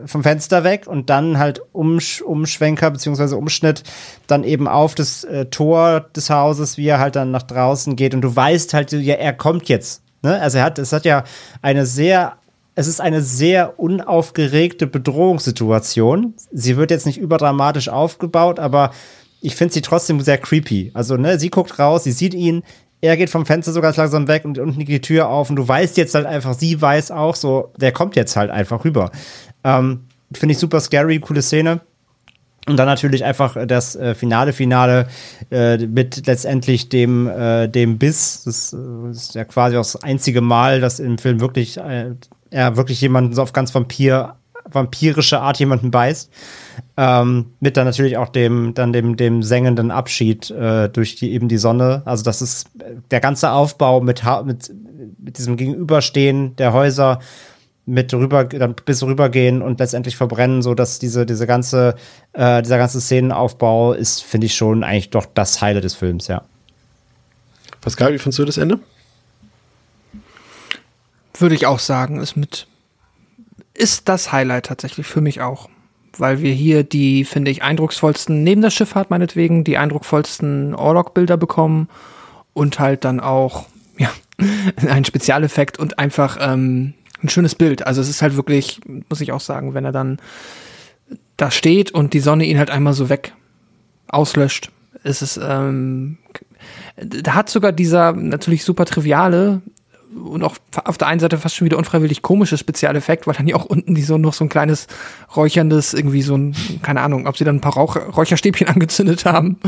vom 0.06 0.24
Fenster 0.24 0.64
weg 0.64 0.88
und 0.88 1.10
dann 1.10 1.38
halt 1.38 1.62
Umsch 1.72 2.22
Umschwenker 2.22 2.92
beziehungsweise 2.92 3.38
Umschnitt 3.38 3.84
dann 4.28 4.44
eben 4.44 4.68
auf 4.68 4.96
das 4.96 5.24
äh, 5.24 5.48
Tor 5.48 6.02
des 6.16 6.30
Hauses, 6.30 6.78
wie 6.78 6.88
er 6.88 7.00
halt 7.00 7.16
dann 7.16 7.32
nach 7.32 7.44
draußen 7.44 7.96
geht 7.96 8.14
und 8.14 8.22
du 8.22 8.36
weißt 8.36 8.74
halt, 8.74 8.92
ja, 8.92 9.16
er 9.16 9.34
kommt 9.34 9.68
jetzt. 9.68 10.04
Ne? 10.22 10.40
Also 10.40 10.58
er 10.60 10.66
hat, 10.66 10.80
es 10.80 10.94
hat 10.94 11.06
ja 11.06 11.24
eine 11.62 11.86
sehr, 11.86 12.34
es 12.80 12.88
ist 12.88 13.02
eine 13.02 13.22
sehr 13.22 13.78
unaufgeregte 13.78 14.88
Bedrohungssituation. 14.88 16.34
Sie 16.54 16.78
wird 16.78 16.92
jetzt 16.92 17.06
nicht 17.06 17.18
überdramatisch 17.18 17.90
aufgebaut, 17.90 18.58
aber 18.58 18.92
ich 19.42 19.58
finde 19.58 19.74
sie 19.74 19.82
trotzdem 19.82 20.22
sehr 20.22 20.38
creepy. 20.38 20.92
Also, 20.94 21.18
ne, 21.18 21.38
sie 21.38 21.50
guckt 21.50 21.78
raus, 21.78 22.06
sie 22.06 22.14
sieht 22.14 22.34
ihn, 22.34 22.64
er 23.02 23.18
geht 23.18 23.30
vom 23.30 23.46
Fenster 23.46 23.74
so 23.74 23.82
ganz 23.82 23.98
langsam 23.98 24.30
weg 24.30 24.46
und 24.46 24.60
unten 24.60 24.80
geht 24.80 24.88
die 24.88 25.02
Tür 25.02 25.28
auf 25.28 25.50
und 25.50 25.58
du 25.58 25.68
weißt 25.68 25.98
jetzt 25.98 26.16
halt 26.16 26.26
einfach, 26.26 26.54
sie 26.54 26.82
weiß 26.82 27.12
auch 27.12 27.36
so, 27.36 27.74
der 27.76 27.92
kommt 27.92 28.16
jetzt 28.16 28.38
halt 28.38 28.50
einfach 28.50 28.86
rüber. 28.86 29.12
Ähm, 29.66 30.06
Finde 30.32 30.54
ich 30.54 30.60
super 30.60 30.80
scary, 30.80 31.20
coole 31.20 31.42
Szene. 31.42 31.82
Und 32.66 32.78
dann 32.78 32.86
natürlich 32.86 33.26
einfach 33.26 33.58
das 33.68 33.98
äh, 33.98 34.16
finale 34.16 34.54
Finale 34.54 35.08
äh, 35.52 35.78
mit 35.78 36.28
letztendlich 36.28 36.88
dem, 36.88 37.28
äh, 37.28 37.68
dem 37.68 37.98
Biss. 37.98 38.44
Das, 38.46 38.72
äh, 38.72 39.12
ist 39.12 39.36
ja 39.36 39.44
quasi 39.44 39.76
auch 39.76 39.82
das 39.82 40.02
einzige 40.02 40.40
Mal, 40.40 40.80
dass 40.80 41.00
im 41.00 41.18
Film 41.18 41.42
wirklich, 41.42 41.78
äh, 41.78 42.12
er 42.52 42.78
wirklich 42.78 43.02
jemanden 43.02 43.34
so 43.34 43.42
auf 43.42 43.54
ganz 43.54 43.74
Vampir, 43.74 44.36
vampirische 44.72 45.40
Art 45.40 45.60
jemanden 45.60 45.92
beißt. 45.92 46.32
Ähm, 46.98 47.54
mit 47.60 47.78
dann 47.78 47.86
natürlich 47.86 48.18
auch 48.18 48.30
dem, 48.30 48.74
dann 48.74 48.94
dem, 48.94 49.16
dem 49.18 49.44
sengenden 49.44 49.92
Abschied 49.92 50.50
äh, 50.52 50.90
durch 50.90 51.16
die, 51.16 51.32
eben 51.32 51.48
die 51.48 51.58
Sonne. 51.58 52.02
Also 52.06 52.24
das 52.24 52.42
ist 52.42 52.70
der 53.12 53.20
ganze 53.20 53.52
Aufbau 53.52 54.02
mit, 54.02 54.24
mit, 54.46 54.72
mit 55.18 55.38
diesem 55.38 55.58
Gegenüberstehen 55.58 56.56
der 56.56 56.74
Häuser 56.74 57.20
mit 57.90 58.14
rüber, 58.14 58.46
dann 58.46 58.76
bis 58.86 59.02
rübergehen 59.02 59.64
und 59.64 59.80
letztendlich 59.80 60.16
verbrennen, 60.16 60.62
so 60.62 60.76
dass 60.76 61.00
diese, 61.00 61.26
diese 61.26 61.48
ganze, 61.48 61.96
äh, 62.34 62.62
dieser 62.62 62.78
ganze 62.78 63.02
Szenenaufbau 63.02 63.94
ist, 63.94 64.24
finde 64.24 64.46
ich 64.46 64.56
schon 64.56 64.84
eigentlich 64.84 65.10
doch 65.10 65.26
das 65.26 65.60
Highlight 65.60 65.84
des 65.84 65.96
Films, 65.96 66.28
ja. 66.28 66.44
Pascal, 67.82 68.14
wie 68.14 68.20
findest 68.20 68.40
du 68.40 68.46
das 68.46 68.58
Ende? 68.58 68.80
Würde 71.40 71.56
ich 71.56 71.66
auch 71.66 71.80
sagen, 71.80 72.20
ist 72.20 72.36
mit, 72.36 72.68
ist 73.74 74.10
das 74.10 74.32
Highlight 74.32 74.66
tatsächlich 74.68 75.08
für 75.08 75.22
mich 75.22 75.42
auch. 75.42 75.70
Weil 76.18 76.42
wir 76.42 76.52
hier 76.52 76.84
die, 76.84 77.24
finde 77.24 77.52
ich, 77.52 77.64
eindrucksvollsten, 77.64 78.44
neben 78.44 78.62
der 78.62 78.72
Schifffahrt 78.72 79.10
meinetwegen, 79.10 79.64
die 79.64 79.78
eindrucksvollsten 79.78 80.76
Orlog-Bilder 80.76 81.38
bekommen 81.38 81.88
und 82.54 82.80
halt 82.80 83.06
dann 83.06 83.20
auch, 83.20 83.68
ja, 83.98 84.12
ein 84.88 85.06
Spezialeffekt 85.06 85.80
und 85.80 85.98
einfach 86.00 86.38
ähm, 86.42 86.94
ein 87.24 87.30
schönes 87.30 87.56
Bild. 87.56 87.86
Also 87.86 88.02
es 88.02 88.10
ist 88.10 88.22
halt 88.22 88.36
wirklich, 88.36 88.82
muss 89.10 89.22
ich 89.22 89.32
auch 89.32 89.40
sagen, 89.40 89.74
wenn 89.74 89.86
er 89.86 89.92
dann 89.92 90.18
da 91.38 91.52
steht 91.52 91.92
und 91.92 92.14
die 92.14 92.20
Sonne 92.20 92.46
ihn 92.46 92.58
halt 92.58 92.70
einmal 92.70 92.94
so 92.94 93.10
weg 93.10 93.34
auslöscht, 94.08 94.72
ist 95.04 95.22
es, 95.22 95.40
ähm, 95.42 96.18
da 96.98 97.36
hat 97.36 97.50
sogar 97.50 97.72
dieser 97.72 98.14
natürlich 98.14 98.64
super 98.64 98.86
triviale 98.86 99.62
und 100.16 100.44
auch 100.44 100.56
auf 100.86 100.98
der 100.98 101.08
einen 101.08 101.20
Seite 101.20 101.38
fast 101.38 101.56
schon 101.56 101.66
wieder 101.66 101.78
unfreiwillig 101.78 102.22
komische 102.22 102.58
Spezialeffekt, 102.58 103.28
weil 103.28 103.36
dann 103.36 103.48
ja 103.48 103.56
auch 103.56 103.66
unten 103.66 103.94
die 103.96 104.02
so 104.02 104.18
noch 104.18 104.34
so 104.34 104.44
ein 104.44 104.50
kleines 104.50 104.88
räucherndes, 105.36 105.94
irgendwie 105.94 106.22
so 106.22 106.36
ein, 106.36 106.56
keine 106.82 107.02
Ahnung, 107.02 107.28
ob 107.28 107.38
sie 107.38 107.44
dann 107.44 107.58
ein 107.58 107.62
paar 107.62 107.74
Rauch, 107.74 107.96
Räucherstäbchen 107.96 108.68
angezündet 108.68 109.26
haben. 109.26 109.60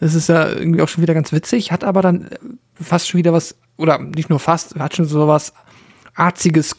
Das 0.00 0.14
ist 0.14 0.28
ja 0.28 0.48
irgendwie 0.48 0.82
auch 0.82 0.88
schon 0.88 1.02
wieder 1.02 1.14
ganz 1.14 1.32
witzig, 1.32 1.70
hat 1.70 1.84
aber 1.84 2.02
dann 2.02 2.28
fast 2.74 3.08
schon 3.08 3.18
wieder 3.18 3.32
was, 3.32 3.54
oder 3.76 3.98
nicht 3.98 4.30
nur 4.30 4.40
fast, 4.40 4.74
hat 4.76 4.96
schon 4.96 5.06
so 5.06 5.28
was 5.28 5.52
arziges, 6.14 6.76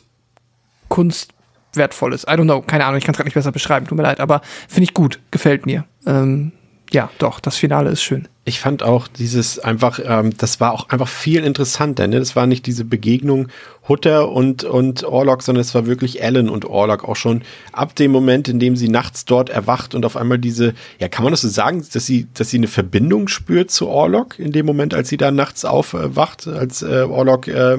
kunstwertvolles. 0.89 2.23
I 2.23 2.31
don't 2.31 2.43
know, 2.43 2.61
keine 2.61 2.85
Ahnung, 2.85 2.97
ich 2.97 3.05
kann 3.05 3.13
es 3.13 3.17
gerade 3.17 3.27
nicht 3.27 3.35
besser 3.35 3.51
beschreiben, 3.51 3.87
tut 3.87 3.97
mir 3.97 4.03
leid, 4.03 4.19
aber 4.19 4.41
finde 4.67 4.83
ich 4.83 4.93
gut, 4.93 5.19
gefällt 5.31 5.65
mir. 5.65 5.85
Ähm, 6.05 6.51
ja, 6.91 7.09
doch, 7.17 7.39
das 7.39 7.55
Finale 7.55 7.89
ist 7.89 8.03
schön. 8.03 8.27
Ich 8.47 8.59
fand 8.59 8.83
auch 8.83 9.07
dieses 9.07 9.57
einfach, 9.57 9.99
ähm, 10.03 10.29
das 10.37 10.59
war 10.59 10.71
auch 10.73 10.89
einfach 10.89 11.07
viel 11.07 11.43
interessanter. 11.43 12.05
Ne? 12.07 12.19
Das 12.19 12.35
war 12.35 12.45
nicht 12.45 12.67
diese 12.67 12.85
Begegnung 12.85 13.47
Hutter 13.89 14.29
und, 14.31 14.63
und 14.63 15.03
Orlok, 15.03 15.41
sondern 15.41 15.61
es 15.61 15.73
war 15.73 15.87
wirklich 15.87 16.21
Ellen 16.21 16.47
und 16.49 16.63
Orlok 16.65 17.03
auch 17.09 17.15
schon 17.15 17.41
ab 17.71 17.95
dem 17.95 18.11
Moment, 18.11 18.47
in 18.47 18.59
dem 18.59 18.75
sie 18.75 18.87
nachts 18.87 19.25
dort 19.25 19.49
erwacht 19.49 19.95
und 19.95 20.05
auf 20.05 20.15
einmal 20.15 20.37
diese, 20.37 20.75
ja, 20.99 21.07
kann 21.07 21.23
man 21.23 21.33
das 21.33 21.41
so 21.41 21.47
sagen, 21.49 21.83
dass 21.91 22.05
sie, 22.05 22.27
dass 22.35 22.51
sie 22.51 22.57
eine 22.57 22.67
Verbindung 22.67 23.27
spürt 23.29 23.71
zu 23.71 23.87
Orlok 23.87 24.37
in 24.37 24.51
dem 24.51 24.67
Moment, 24.67 24.93
als 24.93 25.09
sie 25.09 25.17
da 25.17 25.31
nachts 25.31 25.65
aufwacht, 25.65 26.45
als 26.47 26.83
äh, 26.83 27.01
Orlok 27.09 27.47
äh, 27.47 27.77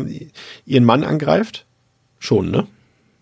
ihren 0.67 0.85
Mann 0.85 1.05
angreift? 1.05 1.65
Schon, 2.19 2.51
ne? 2.51 2.67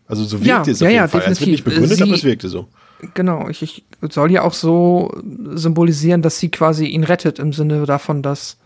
Also 0.07 0.25
so 0.25 0.39
Ja, 0.39 0.57
wirkte 0.57 0.71
es 0.71 0.81
ja, 0.81 0.87
auf 0.87 0.91
jeden 0.93 0.97
ja, 1.03 1.09
Fall. 1.09 1.21
Es 1.21 1.27
wird 1.41 1.51
nicht 1.51 1.59
definitiv. 1.59 1.65
begründet, 1.65 1.97
Sie- 1.99 2.03
aber 2.05 2.15
es 2.15 2.25
wirkte 2.25 2.49
so. 2.49 2.69
Genau, 3.15 3.49
ich, 3.49 3.63
ich 3.63 3.85
soll 4.11 4.31
ja 4.31 4.43
auch 4.43 4.55
so 4.55 5.13
symbolisieren, 5.55 6.23
dass 6.23 6.39
sie 6.39 6.51
quasi 6.51 6.87
ihn 6.87 7.05
rettet, 7.05 7.39
im 7.39 7.53
Sinne 7.53 7.85
davon, 7.87 8.23
dass 8.23 8.57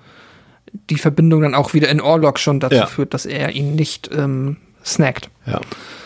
die 0.90 0.98
Verbindung 0.98 1.42
dann 1.42 1.54
auch 1.54 1.74
wieder 1.74 1.88
in 1.88 2.00
Orlok 2.00 2.38
schon 2.38 2.60
dazu 2.60 2.76
Ja. 2.76 2.86
führt, 2.86 3.14
dass 3.14 3.26
er 3.26 3.52
ihn 3.52 3.74
nicht 3.74 4.10
ähm, 4.12 4.58
snackt. 4.84 5.30
Ja, 5.46 5.60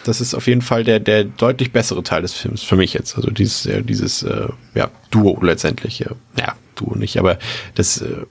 das 0.04 0.20
ist 0.20 0.34
auf 0.34 0.46
jeden 0.46 0.62
Fall 0.62 0.84
der, 0.84 1.00
der 1.00 1.24
deutlich 1.24 1.72
bessere 1.72 2.02
Teil 2.02 2.22
des 2.22 2.34
Films 2.34 2.62
für 2.62 2.76
mich 2.76 2.92
jetzt. 2.92 3.16
Also 3.16 3.30
dieses, 3.30 3.66
äh, 3.66 3.82
dieses 3.82 4.22
äh, 4.22 4.48
ja, 4.74 4.88
Duo 5.10 5.38
letztendlich. 5.42 5.98
Ja, 5.98 6.10
ja, 6.38 6.54
Duo 6.76 6.94
nicht, 6.94 7.18
aber 7.18 7.38
das 7.74 8.00
äh, 8.00 8.24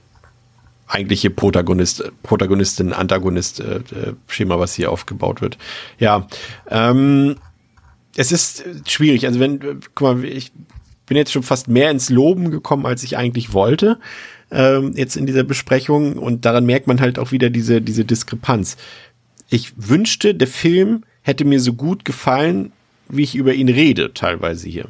eigentliche 0.86 1.30
Protagonist, 1.30 2.04
Protagonistin, 2.22 2.92
Antagonist 2.92 3.60
äh, 3.60 3.76
äh, 3.76 4.48
was 4.48 4.74
hier 4.74 4.90
aufgebaut 4.90 5.40
wird. 5.40 5.58
Ja, 5.98 6.26
ähm, 6.68 7.36
es 8.16 8.32
ist 8.32 8.66
äh, 8.66 8.74
schwierig. 8.86 9.26
Also 9.26 9.40
wenn, 9.40 9.60
äh, 9.60 9.76
guck 9.94 10.16
mal, 10.16 10.24
ich 10.24 10.52
bin 11.06 11.16
jetzt 11.16 11.32
schon 11.32 11.42
fast 11.42 11.68
mehr 11.68 11.90
ins 11.90 12.10
Loben 12.10 12.50
gekommen, 12.50 12.86
als 12.86 13.02
ich 13.02 13.16
eigentlich 13.16 13.52
wollte 13.52 13.98
ähm, 14.52 14.92
jetzt 14.94 15.16
in 15.16 15.26
dieser 15.26 15.44
Besprechung 15.44 16.18
und 16.18 16.44
daran 16.44 16.66
merkt 16.66 16.86
man 16.86 17.00
halt 17.00 17.18
auch 17.18 17.32
wieder 17.32 17.50
diese, 17.50 17.80
diese 17.80 18.04
Diskrepanz. 18.04 18.76
Ich 19.48 19.72
wünschte, 19.76 20.34
der 20.34 20.48
Film 20.48 21.04
hätte 21.22 21.44
mir 21.44 21.60
so 21.60 21.72
gut 21.72 22.04
gefallen, 22.04 22.72
wie 23.08 23.22
ich 23.22 23.34
über 23.34 23.54
ihn 23.54 23.68
rede, 23.68 24.12
teilweise 24.14 24.68
hier. 24.68 24.86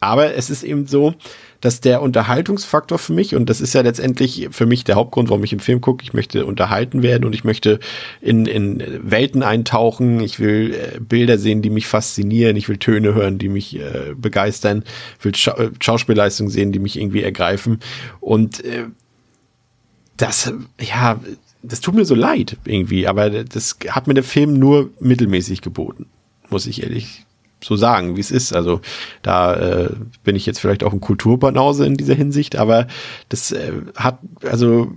Aber 0.00 0.34
es 0.34 0.50
ist 0.50 0.62
eben 0.62 0.86
so, 0.86 1.14
dass 1.60 1.80
der 1.80 2.02
Unterhaltungsfaktor 2.02 2.98
für 2.98 3.12
mich, 3.12 3.34
und 3.34 3.50
das 3.50 3.60
ist 3.60 3.74
ja 3.74 3.80
letztendlich 3.80 4.48
für 4.52 4.66
mich 4.66 4.84
der 4.84 4.94
Hauptgrund, 4.94 5.28
warum 5.28 5.42
ich 5.42 5.52
im 5.52 5.58
Film 5.58 5.80
gucke, 5.80 6.04
ich 6.04 6.12
möchte 6.12 6.46
unterhalten 6.46 7.02
werden 7.02 7.24
und 7.24 7.34
ich 7.34 7.44
möchte 7.44 7.80
in, 8.20 8.46
in 8.46 8.82
Welten 9.02 9.42
eintauchen, 9.42 10.20
ich 10.20 10.38
will 10.38 10.74
äh, 10.74 11.00
Bilder 11.00 11.38
sehen, 11.38 11.62
die 11.62 11.70
mich 11.70 11.86
faszinieren, 11.86 12.56
ich 12.56 12.68
will 12.68 12.78
Töne 12.78 13.14
hören, 13.14 13.38
die 13.38 13.48
mich 13.48 13.78
äh, 13.78 14.14
begeistern, 14.16 14.84
ich 15.18 15.24
will 15.24 15.34
Scha 15.34 15.56
äh, 15.56 15.70
Schauspielleistungen 15.80 16.50
sehen, 16.50 16.70
die 16.70 16.78
mich 16.78 16.98
irgendwie 16.98 17.22
ergreifen. 17.22 17.80
Und 18.20 18.64
äh, 18.64 18.84
das, 20.16 20.52
ja, 20.80 21.20
das 21.62 21.80
tut 21.80 21.94
mir 21.94 22.04
so 22.04 22.14
leid 22.14 22.56
irgendwie, 22.64 23.08
aber 23.08 23.30
das 23.44 23.76
hat 23.88 24.06
mir 24.06 24.14
der 24.14 24.24
Film 24.24 24.54
nur 24.54 24.90
mittelmäßig 25.00 25.60
geboten, 25.60 26.06
muss 26.50 26.66
ich 26.66 26.82
ehrlich 26.84 27.24
so 27.62 27.76
sagen, 27.76 28.16
wie 28.16 28.20
es 28.20 28.30
ist. 28.30 28.54
Also 28.54 28.80
da 29.22 29.54
äh, 29.54 29.90
bin 30.24 30.36
ich 30.36 30.46
jetzt 30.46 30.60
vielleicht 30.60 30.84
auch 30.84 30.92
ein 30.92 31.00
Kulturbanause 31.00 31.86
in 31.86 31.96
dieser 31.96 32.14
Hinsicht, 32.14 32.56
aber 32.56 32.86
das 33.28 33.52
äh, 33.52 33.72
hat, 33.96 34.18
also 34.42 34.92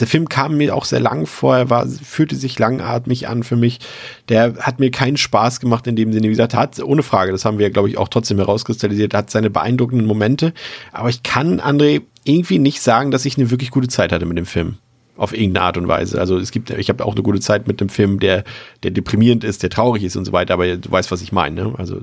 der 0.00 0.06
Film 0.06 0.28
kam 0.28 0.56
mir 0.56 0.74
auch 0.74 0.84
sehr 0.84 1.00
lang 1.00 1.26
vor, 1.26 1.56
er 1.56 1.70
war, 1.70 1.86
fühlte 1.86 2.34
sich 2.34 2.58
langatmig 2.58 3.28
an 3.28 3.42
für 3.42 3.56
mich. 3.56 3.80
Der 4.28 4.54
hat 4.56 4.80
mir 4.80 4.90
keinen 4.90 5.18
Spaß 5.18 5.60
gemacht 5.60 5.86
in 5.86 5.96
dem 5.96 6.12
Sinne. 6.12 6.28
Wie 6.28 6.30
gesagt, 6.30 6.54
hat, 6.54 6.82
ohne 6.82 7.02
Frage, 7.02 7.32
das 7.32 7.44
haben 7.44 7.58
wir, 7.58 7.70
glaube 7.70 7.88
ich, 7.88 7.98
auch 7.98 8.08
trotzdem 8.08 8.38
herauskristallisiert, 8.38 9.12
hat 9.14 9.30
seine 9.30 9.50
beeindruckenden 9.50 10.06
Momente. 10.06 10.54
Aber 10.92 11.10
ich 11.10 11.22
kann, 11.22 11.60
André, 11.60 12.02
irgendwie 12.24 12.58
nicht 12.58 12.80
sagen, 12.80 13.10
dass 13.10 13.26
ich 13.26 13.36
eine 13.36 13.50
wirklich 13.50 13.70
gute 13.70 13.88
Zeit 13.88 14.12
hatte 14.12 14.26
mit 14.26 14.38
dem 14.38 14.46
Film. 14.46 14.78
Auf 15.20 15.34
irgendeine 15.34 15.66
Art 15.66 15.76
und 15.76 15.86
Weise. 15.86 16.18
Also 16.18 16.38
es 16.38 16.50
gibt, 16.50 16.70
ich 16.70 16.88
habe 16.88 17.04
auch 17.04 17.12
eine 17.12 17.22
gute 17.22 17.40
Zeit 17.40 17.68
mit 17.68 17.80
dem 17.80 17.90
Film, 17.90 18.20
der, 18.20 18.42
der 18.82 18.90
deprimierend 18.90 19.44
ist, 19.44 19.62
der 19.62 19.68
traurig 19.68 20.02
ist 20.02 20.16
und 20.16 20.24
so 20.24 20.32
weiter, 20.32 20.54
aber 20.54 20.76
du 20.76 20.90
weißt, 20.90 21.10
was 21.10 21.20
ich 21.20 21.30
meine. 21.30 21.62
Ne? 21.62 21.74
Also, 21.76 22.00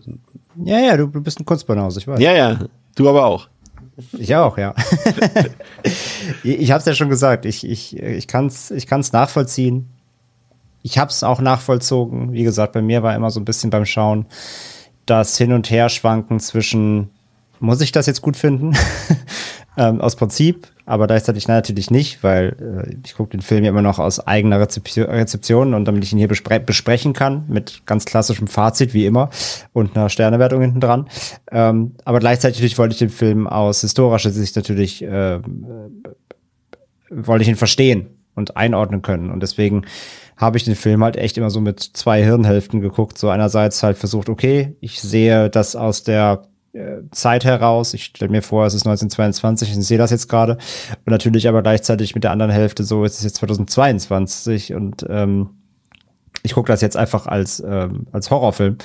Ja, 0.64 0.80
ja, 0.80 0.98
du, 0.98 1.07
du 1.07 1.22
bist 1.22 1.39
ein 1.39 1.45
Kunstbanause, 1.45 1.99
ich 1.99 2.07
weiß. 2.07 2.19
ja, 2.19 2.34
ja, 2.34 2.60
du 2.95 3.10
aber 3.10 3.26
auch. 3.26 3.48
Ich 4.19 4.35
auch, 4.35 4.60
ja. 4.60 4.76
ich 6.44 6.60
ich 6.60 6.72
habe 6.72 6.80
es 6.80 6.85
ja 6.85 6.94
schon 6.94 7.10
gesagt, 7.10 7.45
ich, 7.45 7.68
ich, 7.68 7.98
ich 7.98 8.27
kann 8.27 8.45
es 8.45 8.69
ich 8.69 8.85
kann's 8.85 9.11
nachvollziehen. 9.14 9.88
Ich 10.84 10.99
habe 10.99 11.10
es 11.10 11.23
auch 11.23 11.41
nachvollzogen. 11.41 12.34
Wie 12.34 12.44
gesagt, 12.44 12.73
bei 12.73 12.84
mir 12.84 13.02
war 13.02 13.15
immer 13.15 13.31
so 13.31 13.39
ein 13.39 13.45
bisschen 13.45 13.72
beim 13.72 13.85
Schauen 13.85 14.27
das 15.07 15.38
Hin- 15.38 15.53
und 15.53 15.72
Herschwanken 15.72 16.39
zwischen 16.39 17.10
muss 17.60 17.81
ich 17.81 17.91
das 17.91 18.06
jetzt 18.06 18.22
gut 18.22 18.38
finden. 18.38 18.73
ähm, 19.77 20.02
aus 20.02 20.15
Prinzip, 20.15 20.68
aber 20.88 21.05
gleichzeitig 21.05 21.49
natürlich 21.49 21.91
nicht, 21.91 22.23
weil 22.23 22.55
äh, 22.88 22.95
ich 23.05 23.14
gucke 23.14 23.31
den 23.31 23.41
Film 23.41 23.65
ja 23.65 23.72
immer 23.72 23.81
noch 23.81 23.99
aus 23.99 24.26
eigener 24.26 24.57
Rezeption, 24.61 25.07
Rezeption 25.07 25.73
und 25.73 25.84
damit 25.84 26.05
ich 26.05 26.14
ihn 26.14 26.18
hier 26.18 26.30
bespre 26.30 26.61
besprechen 26.61 27.11
kann, 27.11 27.43
mit 27.49 27.85
ganz 27.85 28.05
klassischem 28.05 28.47
Fazit 28.47 28.93
wie 28.93 29.05
immer 29.05 29.30
und 29.73 29.97
einer 29.97 30.07
Sternewertung 30.07 30.61
hinten 30.61 30.80
dran. 30.80 31.09
Ähm, 31.51 31.95
aber 32.05 32.19
gleichzeitig 32.19 32.77
wollte 32.77 32.93
ich 32.93 32.99
den 32.99 33.09
Film 33.09 33.47
aus 33.47 33.81
historischer 33.81 34.30
Sicht 34.30 34.55
natürlich, 34.55 35.03
äh, 35.03 35.41
wollte 37.09 37.43
ich 37.43 37.49
ihn 37.49 37.57
verstehen 37.57 38.07
und 38.35 38.55
einordnen 38.55 39.01
können. 39.01 39.30
Und 39.30 39.43
deswegen 39.43 39.85
habe 40.38 40.55
ich 40.55 40.64
den 40.64 40.76
Film 40.76 41.03
halt 41.03 41.18
echt 41.18 41.38
immer 41.38 41.49
so 41.49 41.59
mit 41.59 41.81
zwei 41.81 42.23
Hirnhälften 42.23 42.80
geguckt. 42.80 43.18
So 43.18 43.27
einerseits 43.27 43.84
halt 43.84 43.97
versucht, 43.97 44.30
okay, 44.30 44.77
ich 44.80 45.01
sehe 45.01 45.49
das 45.49 45.76
aus 45.76 46.03
der 46.03 46.43
äh, 46.43 46.56
Zeit 47.12 47.45
heraus. 47.45 47.94
Ich 47.94 48.06
stelle 48.06 48.32
mir 48.32 48.41
vor, 48.41 48.66
es 48.66 48.74
ist 48.74 48.86
1922 48.86 49.76
und 49.76 49.82
sehe 49.82 49.98
das 49.98 50.12
jetzt 50.12 50.28
gerade. 50.28 50.54
Und 50.54 51.12
natürlich 51.12 51.48
aber 51.48 51.62
gleichzeitig 51.62 52.16
mit 52.16 52.24
der 52.24 52.32
anderen 52.32 52.52
Hälfte 52.52 52.84
so, 52.84 53.04
es 53.06 53.18
ist 53.18 53.24
jetzt 53.24 53.36
2022 53.38 54.74
und 54.74 55.06
ähm, 55.10 55.49
ich 56.43 56.53
gucke 56.53 56.72
das 56.72 56.81
jetzt 56.81 56.97
einfach 56.97 57.27
als, 57.27 57.64
ähm, 57.65 58.07
als 58.11 58.31
Horrorfilm. 58.31 58.77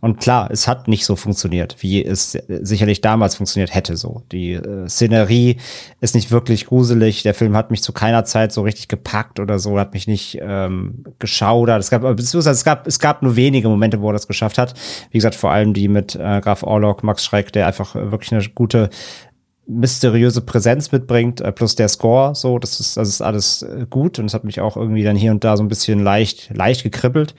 Und 0.00 0.20
klar, 0.20 0.48
es 0.50 0.68
hat 0.68 0.88
nicht 0.88 1.04
so 1.04 1.16
funktioniert, 1.16 1.76
wie 1.80 2.04
es 2.04 2.32
sicherlich 2.48 3.00
damals 3.00 3.34
funktioniert 3.34 3.74
hätte. 3.74 3.96
So 3.96 4.22
Die 4.32 4.52
äh, 4.52 4.88
Szenerie 4.88 5.56
ist 6.00 6.14
nicht 6.14 6.30
wirklich 6.30 6.66
gruselig. 6.66 7.22
Der 7.22 7.34
Film 7.34 7.56
hat 7.56 7.70
mich 7.70 7.82
zu 7.82 7.92
keiner 7.92 8.24
Zeit 8.24 8.52
so 8.52 8.62
richtig 8.62 8.88
gepackt 8.88 9.40
oder 9.40 9.58
so, 9.58 9.78
hat 9.78 9.92
mich 9.92 10.06
nicht 10.06 10.38
ähm, 10.40 11.04
geschaudert. 11.18 11.80
Es 11.80 11.90
gab, 11.90 12.02
beziehungsweise 12.02 12.50
es 12.50 12.64
gab, 12.64 12.86
es 12.86 12.98
gab 12.98 13.22
nur 13.22 13.36
wenige 13.36 13.68
Momente, 13.68 14.00
wo 14.00 14.10
er 14.10 14.14
das 14.14 14.26
geschafft 14.26 14.58
hat. 14.58 14.74
Wie 15.10 15.18
gesagt, 15.18 15.34
vor 15.34 15.50
allem 15.50 15.74
die 15.74 15.88
mit 15.88 16.14
äh, 16.14 16.40
Graf 16.40 16.62
Orlok, 16.62 17.02
Max 17.02 17.24
Schreck, 17.24 17.52
der 17.52 17.66
einfach 17.66 17.94
wirklich 17.94 18.32
eine 18.32 18.42
gute 18.54 18.90
mysteriöse 19.66 20.40
Präsenz 20.40 20.90
mitbringt, 20.92 21.40
äh, 21.40 21.52
plus 21.52 21.74
der 21.74 21.88
Score, 21.88 22.34
so, 22.34 22.58
das 22.58 22.80
ist, 22.80 22.96
das 22.96 23.08
ist 23.08 23.20
alles 23.20 23.62
äh, 23.62 23.86
gut 23.88 24.18
und 24.18 24.26
es 24.26 24.34
hat 24.34 24.44
mich 24.44 24.60
auch 24.60 24.76
irgendwie 24.76 25.04
dann 25.04 25.16
hier 25.16 25.30
und 25.30 25.44
da 25.44 25.56
so 25.56 25.62
ein 25.62 25.68
bisschen 25.68 26.02
leicht, 26.02 26.50
leicht 26.54 26.82
gekribbelt. 26.82 27.34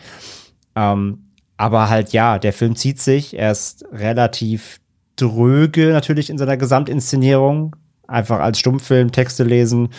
Ähm, 0.75 1.25
aber 1.57 1.89
halt 1.89 2.13
ja, 2.13 2.39
der 2.39 2.53
Film 2.53 2.75
zieht 2.75 2.99
sich, 2.99 3.37
er 3.37 3.51
ist 3.51 3.85
relativ 3.91 4.79
dröge 5.15 5.91
natürlich 5.91 6.29
in 6.29 6.37
seiner 6.37 6.57
Gesamtinszenierung, 6.57 7.75
einfach 8.07 8.39
als 8.39 8.59
Stummfilm 8.59 9.11
Texte 9.11 9.43
lesen, 9.43 9.89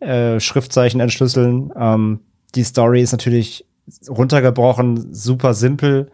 äh, 0.00 0.40
Schriftzeichen 0.40 1.00
entschlüsseln. 1.00 1.72
Ähm, 1.78 2.20
die 2.54 2.64
Story 2.64 3.02
ist 3.02 3.12
natürlich 3.12 3.64
runtergebrochen, 4.08 5.14
super 5.14 5.54
simpel. 5.54 6.10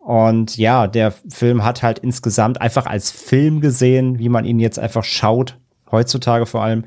Und 0.00 0.56
ja, 0.56 0.86
der 0.86 1.12
Film 1.28 1.62
hat 1.62 1.82
halt 1.82 1.98
insgesamt 1.98 2.60
einfach 2.60 2.86
als 2.86 3.10
Film 3.10 3.60
gesehen, 3.60 4.18
wie 4.18 4.30
man 4.30 4.44
ihn 4.44 4.58
jetzt 4.58 4.78
einfach 4.78 5.04
schaut, 5.04 5.58
heutzutage 5.90 6.46
vor 6.46 6.62
allem, 6.62 6.84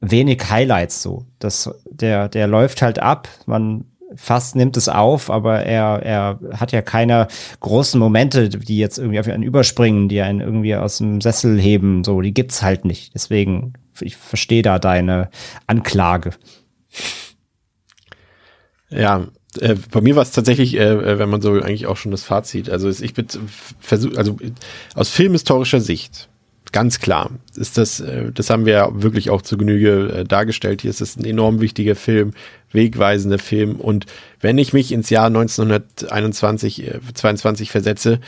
wenig 0.00 0.50
Highlights 0.50 1.02
so. 1.02 1.24
Das, 1.38 1.70
der, 1.88 2.28
der 2.28 2.48
läuft 2.48 2.82
halt 2.82 2.98
ab, 2.98 3.28
man 3.46 3.84
fast 4.16 4.56
nimmt 4.56 4.76
es 4.76 4.88
auf, 4.88 5.30
aber 5.30 5.62
er, 5.62 6.02
er 6.02 6.38
hat 6.58 6.72
ja 6.72 6.82
keine 6.82 7.28
großen 7.60 7.98
Momente, 7.98 8.48
die 8.48 8.76
jetzt 8.76 8.98
irgendwie 8.98 9.20
auf 9.20 9.28
einen 9.28 9.42
überspringen, 9.42 10.08
die 10.08 10.20
einen 10.20 10.40
irgendwie 10.40 10.74
aus 10.74 10.98
dem 10.98 11.20
Sessel 11.20 11.58
heben, 11.58 12.04
so, 12.04 12.20
die 12.20 12.34
gibt's 12.34 12.62
halt 12.62 12.84
nicht. 12.84 13.14
Deswegen, 13.14 13.74
ich 14.00 14.16
verstehe 14.16 14.62
da 14.62 14.78
deine 14.78 15.30
Anklage. 15.66 16.32
Ja, 18.90 19.26
äh, 19.58 19.76
bei 19.90 20.00
mir 20.00 20.16
war 20.16 20.22
es 20.22 20.32
tatsächlich, 20.32 20.76
äh, 20.76 20.82
äh, 20.82 21.18
wenn 21.18 21.28
man 21.28 21.42
so 21.42 21.52
eigentlich 21.52 21.86
auch 21.86 21.96
schon 21.96 22.10
das 22.10 22.24
Fazit. 22.24 22.70
Also 22.70 22.88
ich 22.88 23.14
bin 23.14 23.26
versucht, 23.80 24.16
also 24.16 24.36
aus 24.94 25.10
filmhistorischer 25.10 25.80
Sicht, 25.80 26.28
ganz 26.72 27.00
klar, 27.00 27.30
ist 27.54 27.76
das, 27.76 28.00
äh, 28.00 28.32
das 28.32 28.48
haben 28.50 28.64
wir 28.64 28.72
ja 28.72 29.02
wirklich 29.02 29.30
auch 29.30 29.42
zu 29.42 29.58
Genüge 29.58 30.12
äh, 30.12 30.24
dargestellt. 30.24 30.82
Hier 30.82 30.90
ist 30.90 31.02
es 31.02 31.16
ein 31.16 31.24
enorm 31.24 31.60
wichtiger 31.60 31.96
Film, 31.96 32.32
wegweisender 32.72 33.38
Film. 33.38 33.76
Und 33.76 34.06
wenn 34.40 34.58
ich 34.58 34.72
mich 34.72 34.90
ins 34.90 35.10
Jahr 35.10 35.26
1921, 35.26 36.86
äh, 36.86 37.00
22 37.14 37.70
versetze, 37.70 38.20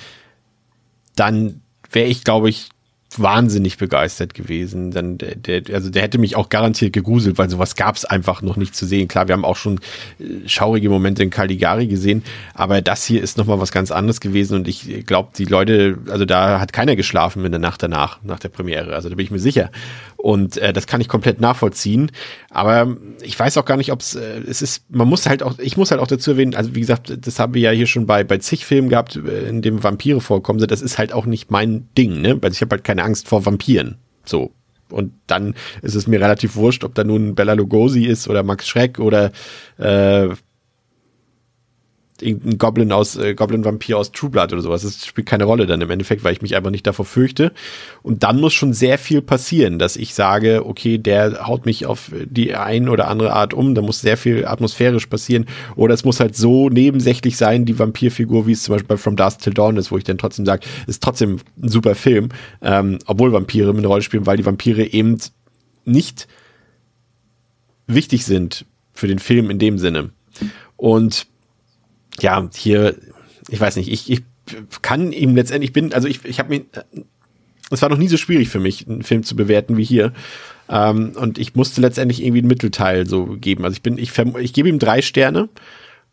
dann 1.16 1.62
wäre 1.90 2.08
ich, 2.08 2.24
glaube 2.24 2.50
ich, 2.50 2.68
wahnsinnig 3.20 3.78
begeistert 3.78 4.34
gewesen. 4.34 4.90
Dann 4.90 5.18
der, 5.18 5.36
der, 5.36 5.74
also 5.74 5.90
der 5.90 6.02
hätte 6.02 6.18
mich 6.18 6.36
auch 6.36 6.48
garantiert 6.48 6.92
gegruselt, 6.92 7.38
weil 7.38 7.50
sowas 7.50 7.76
gab 7.76 7.96
es 7.96 8.04
einfach 8.04 8.42
noch 8.42 8.56
nicht 8.56 8.74
zu 8.74 8.86
sehen. 8.86 9.08
Klar, 9.08 9.28
wir 9.28 9.32
haben 9.34 9.44
auch 9.44 9.56
schon 9.56 9.80
äh, 10.18 10.46
schaurige 10.46 10.88
Momente 10.88 11.22
in 11.22 11.30
Caligari 11.30 11.86
gesehen, 11.86 12.22
aber 12.54 12.82
das 12.82 13.04
hier 13.04 13.22
ist 13.22 13.38
nochmal 13.38 13.60
was 13.60 13.72
ganz 13.72 13.90
anderes 13.90 14.20
gewesen 14.20 14.56
und 14.56 14.68
ich 14.68 15.06
glaube, 15.06 15.30
die 15.36 15.44
Leute, 15.44 15.98
also 16.08 16.24
da 16.24 16.60
hat 16.60 16.72
keiner 16.72 16.96
geschlafen 16.96 17.44
in 17.44 17.52
der 17.52 17.60
Nacht 17.60 17.82
danach, 17.82 18.22
nach 18.22 18.38
der 18.38 18.48
Premiere. 18.48 18.94
Also 18.94 19.08
da 19.08 19.14
bin 19.14 19.24
ich 19.24 19.30
mir 19.30 19.38
sicher. 19.38 19.70
Und 20.24 20.56
äh, 20.56 20.72
das 20.72 20.86
kann 20.86 21.02
ich 21.02 21.08
komplett 21.08 21.42
nachvollziehen. 21.42 22.10
Aber 22.48 22.96
ich 23.20 23.38
weiß 23.38 23.58
auch 23.58 23.66
gar 23.66 23.76
nicht, 23.76 23.92
ob 23.92 24.00
es, 24.00 24.14
äh, 24.14 24.40
es 24.48 24.62
ist, 24.62 24.84
man 24.88 25.06
muss 25.06 25.26
halt 25.26 25.42
auch, 25.42 25.58
ich 25.58 25.76
muss 25.76 25.90
halt 25.90 26.00
auch 26.00 26.06
dazu 26.06 26.30
erwähnen, 26.30 26.54
also 26.54 26.74
wie 26.74 26.80
gesagt, 26.80 27.14
das 27.26 27.38
haben 27.38 27.52
wir 27.52 27.60
ja 27.60 27.70
hier 27.72 27.86
schon 27.86 28.06
bei, 28.06 28.24
bei 28.24 28.38
zig 28.38 28.64
Filmen 28.64 28.88
gehabt, 28.88 29.16
äh, 29.16 29.46
in 29.46 29.60
dem 29.60 29.82
Vampire 29.84 30.22
vorkommen. 30.22 30.66
Das 30.66 30.80
ist 30.80 30.96
halt 30.96 31.12
auch 31.12 31.26
nicht 31.26 31.50
mein 31.50 31.88
Ding, 31.98 32.22
ne? 32.22 32.42
Weil 32.42 32.52
ich 32.52 32.62
habe 32.62 32.74
halt 32.74 32.84
keine 32.84 33.03
Angst 33.04 33.28
vor 33.28 33.44
Vampiren. 33.46 33.98
So. 34.24 34.52
Und 34.90 35.12
dann 35.26 35.54
ist 35.82 35.94
es 35.94 36.06
mir 36.06 36.20
relativ 36.20 36.56
wurscht, 36.56 36.84
ob 36.84 36.94
da 36.94 37.04
nun 37.04 37.34
Bella 37.34 37.54
Lugosi 37.54 38.04
ist 38.04 38.28
oder 38.28 38.42
Max 38.42 38.68
Schreck 38.68 38.98
oder 38.98 39.32
äh, 39.78 40.28
irgendein 42.20 42.58
Goblin 42.58 42.92
aus, 42.92 43.16
äh, 43.16 43.34
Goblin-Vampir 43.34 43.98
aus 43.98 44.12
True 44.12 44.30
Blood 44.30 44.52
oder 44.52 44.62
sowas. 44.62 44.82
Das 44.82 45.04
spielt 45.04 45.26
keine 45.26 45.44
Rolle 45.44 45.66
dann 45.66 45.80
im 45.80 45.90
Endeffekt, 45.90 46.22
weil 46.22 46.32
ich 46.32 46.42
mich 46.42 46.54
einfach 46.56 46.70
nicht 46.70 46.86
davor 46.86 47.04
fürchte. 47.04 47.52
Und 48.02 48.22
dann 48.22 48.40
muss 48.40 48.52
schon 48.52 48.72
sehr 48.72 48.98
viel 48.98 49.20
passieren, 49.20 49.78
dass 49.78 49.96
ich 49.96 50.14
sage, 50.14 50.64
okay, 50.66 50.98
der 50.98 51.46
haut 51.46 51.66
mich 51.66 51.86
auf 51.86 52.12
die 52.24 52.54
ein 52.54 52.88
oder 52.88 53.08
andere 53.08 53.32
Art 53.32 53.52
um. 53.52 53.74
Da 53.74 53.82
muss 53.82 54.00
sehr 54.00 54.16
viel 54.16 54.46
atmosphärisch 54.46 55.06
passieren. 55.06 55.46
Oder 55.74 55.94
es 55.94 56.04
muss 56.04 56.20
halt 56.20 56.36
so 56.36 56.68
nebensächlich 56.68 57.36
sein, 57.36 57.64
die 57.64 57.78
Vampirfigur, 57.78 58.46
wie 58.46 58.52
es 58.52 58.62
zum 58.62 58.74
Beispiel 58.74 58.88
bei 58.88 58.96
From 58.96 59.16
Dusk 59.16 59.40
Till 59.40 59.54
Dawn 59.54 59.76
ist, 59.76 59.90
wo 59.90 59.98
ich 59.98 60.04
dann 60.04 60.18
trotzdem 60.18 60.46
sage, 60.46 60.66
ist 60.86 61.02
trotzdem 61.02 61.40
ein 61.60 61.68
super 61.68 61.94
Film, 61.94 62.28
ähm, 62.62 62.98
obwohl 63.06 63.32
Vampire 63.32 63.70
eine 63.70 63.86
Rolle 63.86 64.02
spielen, 64.02 64.26
weil 64.26 64.36
die 64.36 64.46
Vampire 64.46 64.84
eben 64.84 65.18
nicht 65.84 66.28
wichtig 67.86 68.24
sind 68.24 68.66
für 68.92 69.08
den 69.08 69.18
Film 69.18 69.50
in 69.50 69.58
dem 69.58 69.78
Sinne. 69.78 70.10
Und 70.76 71.26
ja, 72.20 72.48
hier, 72.54 72.96
ich 73.48 73.60
weiß 73.60 73.76
nicht, 73.76 73.90
ich, 73.90 74.10
ich 74.10 74.22
kann 74.82 75.12
ihm 75.12 75.34
letztendlich 75.34 75.72
bin, 75.72 75.92
also 75.92 76.08
ich, 76.08 76.24
ich 76.24 76.38
habe 76.38 76.50
mir, 76.50 76.64
es 77.70 77.82
war 77.82 77.88
noch 77.88 77.98
nie 77.98 78.08
so 78.08 78.16
schwierig 78.16 78.48
für 78.48 78.60
mich, 78.60 78.86
einen 78.88 79.02
Film 79.02 79.22
zu 79.22 79.36
bewerten 79.36 79.76
wie 79.76 79.84
hier. 79.84 80.12
Ähm, 80.68 81.12
und 81.16 81.38
ich 81.38 81.54
musste 81.54 81.80
letztendlich 81.80 82.22
irgendwie 82.22 82.42
ein 82.42 82.48
Mittelteil 82.48 83.06
so 83.06 83.36
geben. 83.38 83.64
Also 83.64 83.74
ich 83.74 83.82
bin, 83.82 83.98
ich, 83.98 84.12
ich 84.16 84.52
gebe 84.52 84.68
ihm 84.68 84.78
drei 84.78 85.02
Sterne 85.02 85.48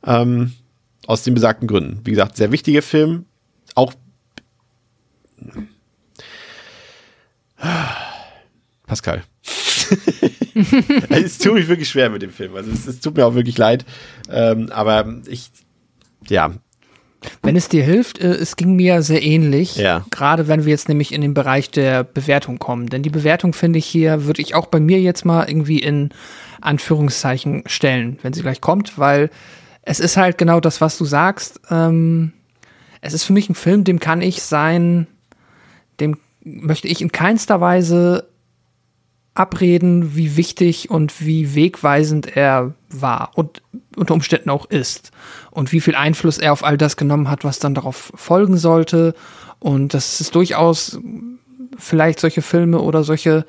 ähm, 0.05 0.53
aus 1.07 1.23
den 1.23 1.33
besagten 1.33 1.67
Gründen. 1.67 2.01
Wie 2.03 2.11
gesagt, 2.11 2.37
sehr 2.37 2.51
wichtiger 2.51 2.81
Film. 2.81 3.25
Auch 3.75 3.93
Pascal. 8.85 9.23
es 11.09 11.37
tut 11.37 11.53
mich 11.53 11.67
wirklich 11.67 11.89
schwer 11.89 12.09
mit 12.09 12.21
dem 12.21 12.31
Film. 12.31 12.55
Also 12.55 12.71
es, 12.71 12.87
es 12.87 12.99
tut 12.99 13.15
mir 13.15 13.25
auch 13.25 13.35
wirklich 13.35 13.57
leid. 13.57 13.85
Ähm, 14.29 14.69
aber 14.71 15.21
ich, 15.27 15.49
ja. 16.27 16.51
Wenn 17.43 17.55
es 17.55 17.69
dir 17.69 17.83
hilft, 17.83 18.19
äh, 18.19 18.31
es 18.31 18.55
ging 18.55 18.75
mir 18.75 19.03
sehr 19.03 19.21
ähnlich. 19.21 19.75
Ja. 19.75 20.05
Gerade 20.09 20.47
wenn 20.47 20.65
wir 20.65 20.71
jetzt 20.71 20.89
nämlich 20.89 21.13
in 21.13 21.21
den 21.21 21.33
Bereich 21.33 21.69
der 21.69 22.03
Bewertung 22.03 22.57
kommen. 22.57 22.87
Denn 22.87 23.03
die 23.03 23.09
Bewertung 23.09 23.53
finde 23.53 23.79
ich 23.79 23.85
hier, 23.85 24.25
würde 24.25 24.41
ich 24.41 24.55
auch 24.55 24.65
bei 24.65 24.79
mir 24.79 24.99
jetzt 24.99 25.23
mal 25.23 25.47
irgendwie 25.47 25.79
in 25.79 26.09
Anführungszeichen 26.61 27.63
stellen, 27.67 28.17
wenn 28.21 28.33
sie 28.33 28.41
gleich 28.41 28.61
kommt, 28.61 28.97
weil 28.97 29.29
es 29.83 29.99
ist 29.99 30.17
halt 30.17 30.37
genau 30.37 30.59
das, 30.59 30.81
was 30.81 30.97
du 30.97 31.05
sagst. 31.05 31.61
Ähm, 31.69 32.33
es 33.01 33.13
ist 33.13 33.23
für 33.23 33.33
mich 33.33 33.49
ein 33.49 33.55
Film, 33.55 33.83
dem 33.83 33.99
kann 33.99 34.21
ich 34.21 34.41
sein, 34.41 35.07
dem 35.99 36.17
möchte 36.43 36.87
ich 36.87 37.01
in 37.01 37.11
keinster 37.11 37.61
Weise 37.61 38.27
abreden, 39.33 40.15
wie 40.15 40.35
wichtig 40.37 40.89
und 40.89 41.25
wie 41.25 41.55
wegweisend 41.55 42.35
er 42.35 42.73
war 42.89 43.31
und 43.35 43.61
unter 43.95 44.13
Umständen 44.13 44.49
auch 44.49 44.65
ist. 44.65 45.11
Und 45.51 45.71
wie 45.71 45.81
viel 45.81 45.95
Einfluss 45.95 46.37
er 46.37 46.53
auf 46.53 46.63
all 46.63 46.77
das 46.77 46.97
genommen 46.97 47.29
hat, 47.29 47.43
was 47.43 47.59
dann 47.59 47.75
darauf 47.75 48.11
folgen 48.15 48.57
sollte. 48.57 49.13
Und 49.59 49.93
das 49.93 50.21
ist 50.21 50.35
durchaus 50.35 50.99
vielleicht 51.77 52.19
solche 52.19 52.41
Filme 52.41 52.79
oder 52.79 53.03
solche 53.03 53.45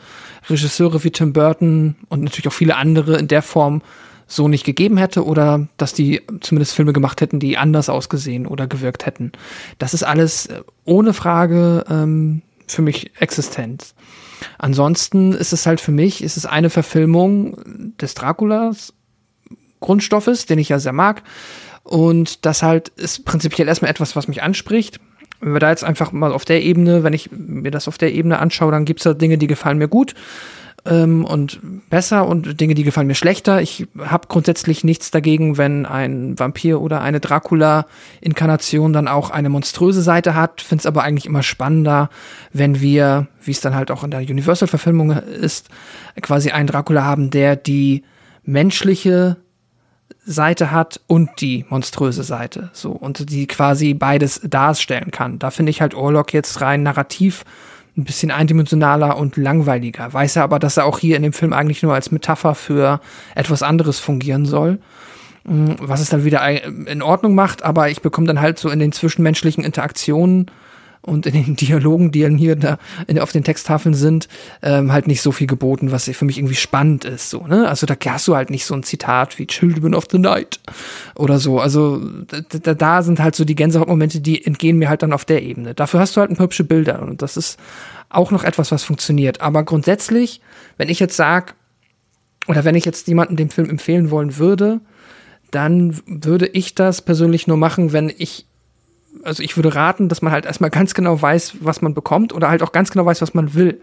Regisseure 0.48 1.04
wie 1.04 1.10
Tim 1.10 1.32
Burton 1.32 1.96
und 2.08 2.22
natürlich 2.22 2.48
auch 2.48 2.52
viele 2.52 2.76
andere 2.76 3.18
in 3.18 3.28
der 3.28 3.42
Form 3.42 3.82
so 4.26 4.48
nicht 4.48 4.64
gegeben 4.64 4.96
hätte 4.96 5.24
oder 5.24 5.68
dass 5.76 5.92
die 5.92 6.22
zumindest 6.40 6.74
Filme 6.74 6.92
gemacht 6.92 7.20
hätten, 7.20 7.38
die 7.38 7.58
anders 7.58 7.88
ausgesehen 7.88 8.46
oder 8.46 8.66
gewirkt 8.66 9.04
hätten. 9.04 9.32
Das 9.78 9.94
ist 9.94 10.04
alles 10.04 10.48
ohne 10.84 11.12
Frage 11.12 11.84
ähm, 11.90 12.42
für 12.66 12.82
mich 12.82 13.12
existent. 13.20 13.94
Ansonsten 14.58 15.32
ist 15.32 15.52
es 15.52 15.66
halt 15.66 15.80
für 15.80 15.92
mich, 15.92 16.22
ist 16.22 16.36
es 16.36 16.46
eine 16.46 16.70
Verfilmung 16.70 17.94
des 18.00 18.14
Draculas 18.14 18.94
Grundstoffes, 19.82 20.46
den 20.46 20.58
ich 20.58 20.70
ja 20.70 20.78
sehr 20.78 20.94
mag. 20.94 21.22
Und 21.84 22.46
das 22.46 22.62
halt 22.62 22.88
ist 22.88 23.26
prinzipiell 23.26 23.68
erstmal 23.68 23.90
etwas, 23.90 24.16
was 24.16 24.28
mich 24.28 24.42
anspricht. 24.42 25.00
wenn 25.40 25.52
wir 25.52 25.60
da 25.60 25.70
jetzt 25.70 25.84
einfach 25.84 26.12
mal 26.12 26.32
auf 26.32 26.46
der 26.46 26.62
Ebene, 26.62 27.02
wenn 27.02 27.12
ich 27.12 27.30
mir 27.32 27.70
das 27.70 27.88
auf 27.88 27.98
der 27.98 28.14
Ebene 28.14 28.38
anschaue, 28.38 28.72
dann 28.72 28.86
gibt 28.86 29.00
es 29.00 29.04
da 29.04 29.12
Dinge, 29.12 29.36
die 29.36 29.48
gefallen 29.48 29.78
mir 29.78 29.88
gut 29.88 30.14
ähm, 30.84 31.24
und 31.24 31.60
besser 31.90 32.26
und 32.26 32.60
Dinge, 32.60 32.74
die 32.74 32.82
gefallen 32.82 33.06
mir 33.06 33.14
schlechter. 33.14 33.62
Ich 33.62 33.86
habe 33.98 34.28
grundsätzlich 34.28 34.84
nichts 34.84 35.10
dagegen, 35.10 35.58
wenn 35.58 35.86
ein 35.86 36.38
Vampir 36.38 36.80
oder 36.80 37.00
eine 37.00 37.20
Dracula-Inkarnation 37.20 38.92
dann 38.92 39.08
auch 39.08 39.30
eine 39.30 39.48
monströse 39.48 40.02
Seite 40.02 40.34
hat. 40.34 40.60
Finde 40.60 40.82
es 40.82 40.86
aber 40.86 41.04
eigentlich 41.04 41.26
immer 41.26 41.42
spannender, 41.42 42.10
wenn 42.52 42.80
wir, 42.80 43.28
wie 43.44 43.52
es 43.52 43.60
dann 43.60 43.74
halt 43.74 43.90
auch 43.90 44.02
in 44.02 44.10
der 44.10 44.20
Universal-Verfilmung 44.20 45.10
ist, 45.12 45.68
quasi 46.20 46.50
einen 46.50 46.66
Dracula 46.66 47.04
haben, 47.04 47.30
der 47.30 47.56
die 47.56 48.02
menschliche 48.44 49.36
Seite 50.24 50.70
hat 50.70 51.00
und 51.06 51.30
die 51.40 51.64
monströse 51.68 52.22
Seite. 52.22 52.70
So, 52.72 52.92
und 52.92 53.30
die 53.30 53.46
quasi 53.46 53.94
beides 53.94 54.40
darstellen 54.44 55.10
kann. 55.10 55.38
Da 55.38 55.50
finde 55.50 55.70
ich 55.70 55.80
halt 55.80 55.94
Orlok 55.94 56.32
jetzt 56.32 56.60
rein 56.60 56.82
narrativ 56.82 57.44
ein 57.96 58.04
bisschen 58.04 58.30
eindimensionaler 58.30 59.16
und 59.18 59.36
langweiliger. 59.36 60.12
Weiß 60.12 60.36
er 60.36 60.44
aber, 60.44 60.58
dass 60.58 60.78
er 60.78 60.86
auch 60.86 60.98
hier 60.98 61.16
in 61.16 61.22
dem 61.22 61.32
Film 61.32 61.52
eigentlich 61.52 61.82
nur 61.82 61.92
als 61.92 62.10
Metapher 62.10 62.54
für 62.54 63.00
etwas 63.34 63.62
anderes 63.62 63.98
fungieren 63.98 64.46
soll. 64.46 64.78
Mm, 65.44 65.72
was 65.78 66.00
es 66.00 66.08
dann 66.08 66.24
wieder 66.24 66.42
in 66.86 67.02
Ordnung 67.02 67.34
macht, 67.34 67.62
aber 67.64 67.90
ich 67.90 68.00
bekomme 68.00 68.26
dann 68.26 68.40
halt 68.40 68.58
so 68.58 68.70
in 68.70 68.78
den 68.78 68.92
zwischenmenschlichen 68.92 69.64
Interaktionen 69.64 70.46
und 71.02 71.26
in 71.26 71.32
den 71.32 71.56
Dialogen, 71.56 72.12
die 72.12 72.22
dann 72.22 72.36
hier 72.36 72.56
da 72.56 72.78
in, 73.06 73.18
auf 73.18 73.32
den 73.32 73.44
Texttafeln 73.44 73.94
sind, 73.94 74.28
ähm, 74.62 74.92
halt 74.92 75.06
nicht 75.06 75.20
so 75.20 75.32
viel 75.32 75.46
geboten, 75.46 75.92
was 75.92 76.04
für 76.04 76.24
mich 76.24 76.38
irgendwie 76.38 76.54
spannend 76.54 77.04
ist. 77.04 77.30
So, 77.30 77.46
ne? 77.46 77.68
Also 77.68 77.86
da 77.86 77.94
hast 78.06 78.28
du 78.28 78.36
halt 78.36 78.50
nicht 78.50 78.64
so 78.64 78.74
ein 78.74 78.82
Zitat 78.82 79.38
wie 79.38 79.46
Children 79.46 79.94
of 79.94 80.06
the 80.10 80.18
Night 80.18 80.60
oder 81.14 81.38
so. 81.38 81.60
Also 81.60 82.00
da, 82.62 82.74
da 82.74 83.02
sind 83.02 83.20
halt 83.20 83.34
so 83.34 83.44
die 83.44 83.54
Gänsehautmomente, 83.54 84.20
die 84.20 84.44
entgehen 84.44 84.78
mir 84.78 84.88
halt 84.88 85.02
dann 85.02 85.12
auf 85.12 85.24
der 85.24 85.42
Ebene. 85.42 85.74
Dafür 85.74 86.00
hast 86.00 86.16
du 86.16 86.20
halt 86.20 86.30
ein 86.30 86.36
paar 86.36 86.44
hübsche 86.44 86.64
Bilder 86.64 87.02
und 87.02 87.22
das 87.22 87.36
ist 87.36 87.58
auch 88.08 88.30
noch 88.30 88.44
etwas, 88.44 88.70
was 88.70 88.84
funktioniert. 88.84 89.40
Aber 89.40 89.64
grundsätzlich, 89.64 90.40
wenn 90.76 90.88
ich 90.88 91.00
jetzt 91.00 91.16
sag, 91.16 91.54
oder 92.46 92.64
wenn 92.64 92.74
ich 92.74 92.84
jetzt 92.84 93.08
jemanden 93.08 93.36
den 93.36 93.50
Film 93.50 93.70
empfehlen 93.70 94.10
wollen 94.10 94.36
würde, 94.36 94.80
dann 95.50 96.00
würde 96.06 96.46
ich 96.46 96.74
das 96.74 97.02
persönlich 97.02 97.46
nur 97.46 97.56
machen, 97.56 97.92
wenn 97.92 98.12
ich 98.16 98.46
also 99.22 99.42
ich 99.42 99.56
würde 99.56 99.74
raten, 99.74 100.08
dass 100.08 100.22
man 100.22 100.32
halt 100.32 100.46
erstmal 100.46 100.70
ganz 100.70 100.94
genau 100.94 101.20
weiß, 101.20 101.56
was 101.60 101.82
man 101.82 101.94
bekommt 101.94 102.32
oder 102.32 102.48
halt 102.48 102.62
auch 102.62 102.72
ganz 102.72 102.90
genau 102.90 103.06
weiß, 103.06 103.22
was 103.22 103.34
man 103.34 103.54
will. 103.54 103.80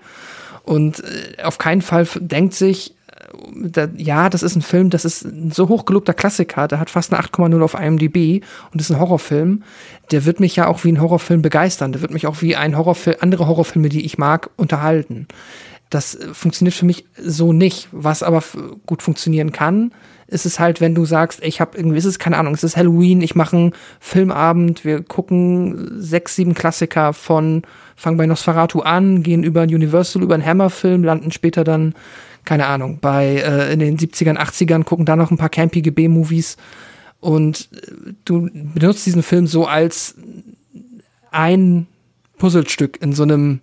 Und 0.63 1.03
äh, 1.03 1.43
auf 1.43 1.57
keinen 1.57 1.81
Fall 1.81 2.07
denkt 2.19 2.53
sich, 2.53 2.95
äh, 3.07 3.69
da, 3.69 3.87
ja, 3.95 4.29
das 4.29 4.43
ist 4.43 4.55
ein 4.55 4.61
Film, 4.61 4.89
das 4.89 5.05
ist 5.05 5.23
ein 5.23 5.51
so 5.51 5.69
hochgelobter 5.69 6.13
Klassiker, 6.13 6.67
der 6.67 6.79
hat 6.79 6.89
fast 6.89 7.13
eine 7.13 7.23
8,0 7.23 7.61
auf 7.61 7.73
IMDb 7.73 8.43
und 8.71 8.81
ist 8.81 8.91
ein 8.91 8.99
Horrorfilm. 8.99 9.63
Der 10.11 10.25
wird 10.25 10.39
mich 10.39 10.55
ja 10.55 10.67
auch 10.67 10.83
wie 10.83 10.91
ein 10.91 11.01
Horrorfilm 11.01 11.41
begeistern. 11.41 11.91
Der 11.91 12.01
wird 12.01 12.13
mich 12.13 12.27
auch 12.27 12.41
wie 12.41 12.55
ein 12.55 12.77
Horrorfilm, 12.77 13.17
andere 13.21 13.47
Horrorfilme, 13.47 13.89
die 13.89 14.05
ich 14.05 14.17
mag, 14.17 14.49
unterhalten. 14.57 15.27
Das 15.89 16.15
äh, 16.15 16.33
funktioniert 16.33 16.75
für 16.75 16.85
mich 16.85 17.05
so 17.17 17.53
nicht. 17.53 17.87
Was 17.91 18.23
aber 18.23 18.43
gut 18.85 19.01
funktionieren 19.01 19.51
kann, 19.51 19.91
ist 20.29 20.45
es 20.45 20.59
halt, 20.59 20.79
wenn 20.79 20.95
du 20.95 21.05
sagst, 21.05 21.43
ich 21.43 21.59
habe 21.59 21.77
irgendwie, 21.77 21.97
ist 21.97 22.05
es 22.05 22.19
keine 22.19 22.37
Ahnung, 22.37 22.53
es 22.53 22.63
ist 22.63 22.77
Halloween, 22.77 23.21
ich 23.21 23.35
mache 23.35 23.57
einen 23.57 23.73
Filmabend, 23.99 24.85
wir 24.85 25.01
gucken 25.01 25.89
sechs, 25.99 26.35
sieben 26.35 26.53
Klassiker 26.53 27.13
von, 27.13 27.63
fangen 27.95 28.17
bei 28.17 28.25
Nosferatu 28.25 28.81
an, 28.81 29.23
gehen 29.23 29.43
über 29.43 29.63
Universal, 29.63 30.21
über 30.21 30.35
einen 30.35 30.45
Hammer-Film, 30.45 31.03
landen 31.03 31.31
später 31.31 31.63
dann, 31.63 31.95
keine 32.45 32.67
Ahnung, 32.67 32.99
bei 33.01 33.37
äh, 33.37 33.73
in 33.73 33.79
den 33.79 33.97
70ern, 33.97 34.37
80ern, 34.37 34.83
gucken 34.83 35.05
da 35.05 35.15
noch 35.15 35.31
ein 35.31 35.37
paar 35.37 35.49
campige 35.49 35.91
B-Movies 35.91 36.57
und 37.19 37.69
äh, 37.73 38.13
du 38.25 38.49
benutzt 38.51 39.05
diesen 39.05 39.23
Film 39.23 39.47
so 39.47 39.65
als 39.65 40.15
ein 41.31 41.87
Puzzlestück 42.37 43.01
in 43.01 43.13
so 43.13 43.23
einem, 43.23 43.61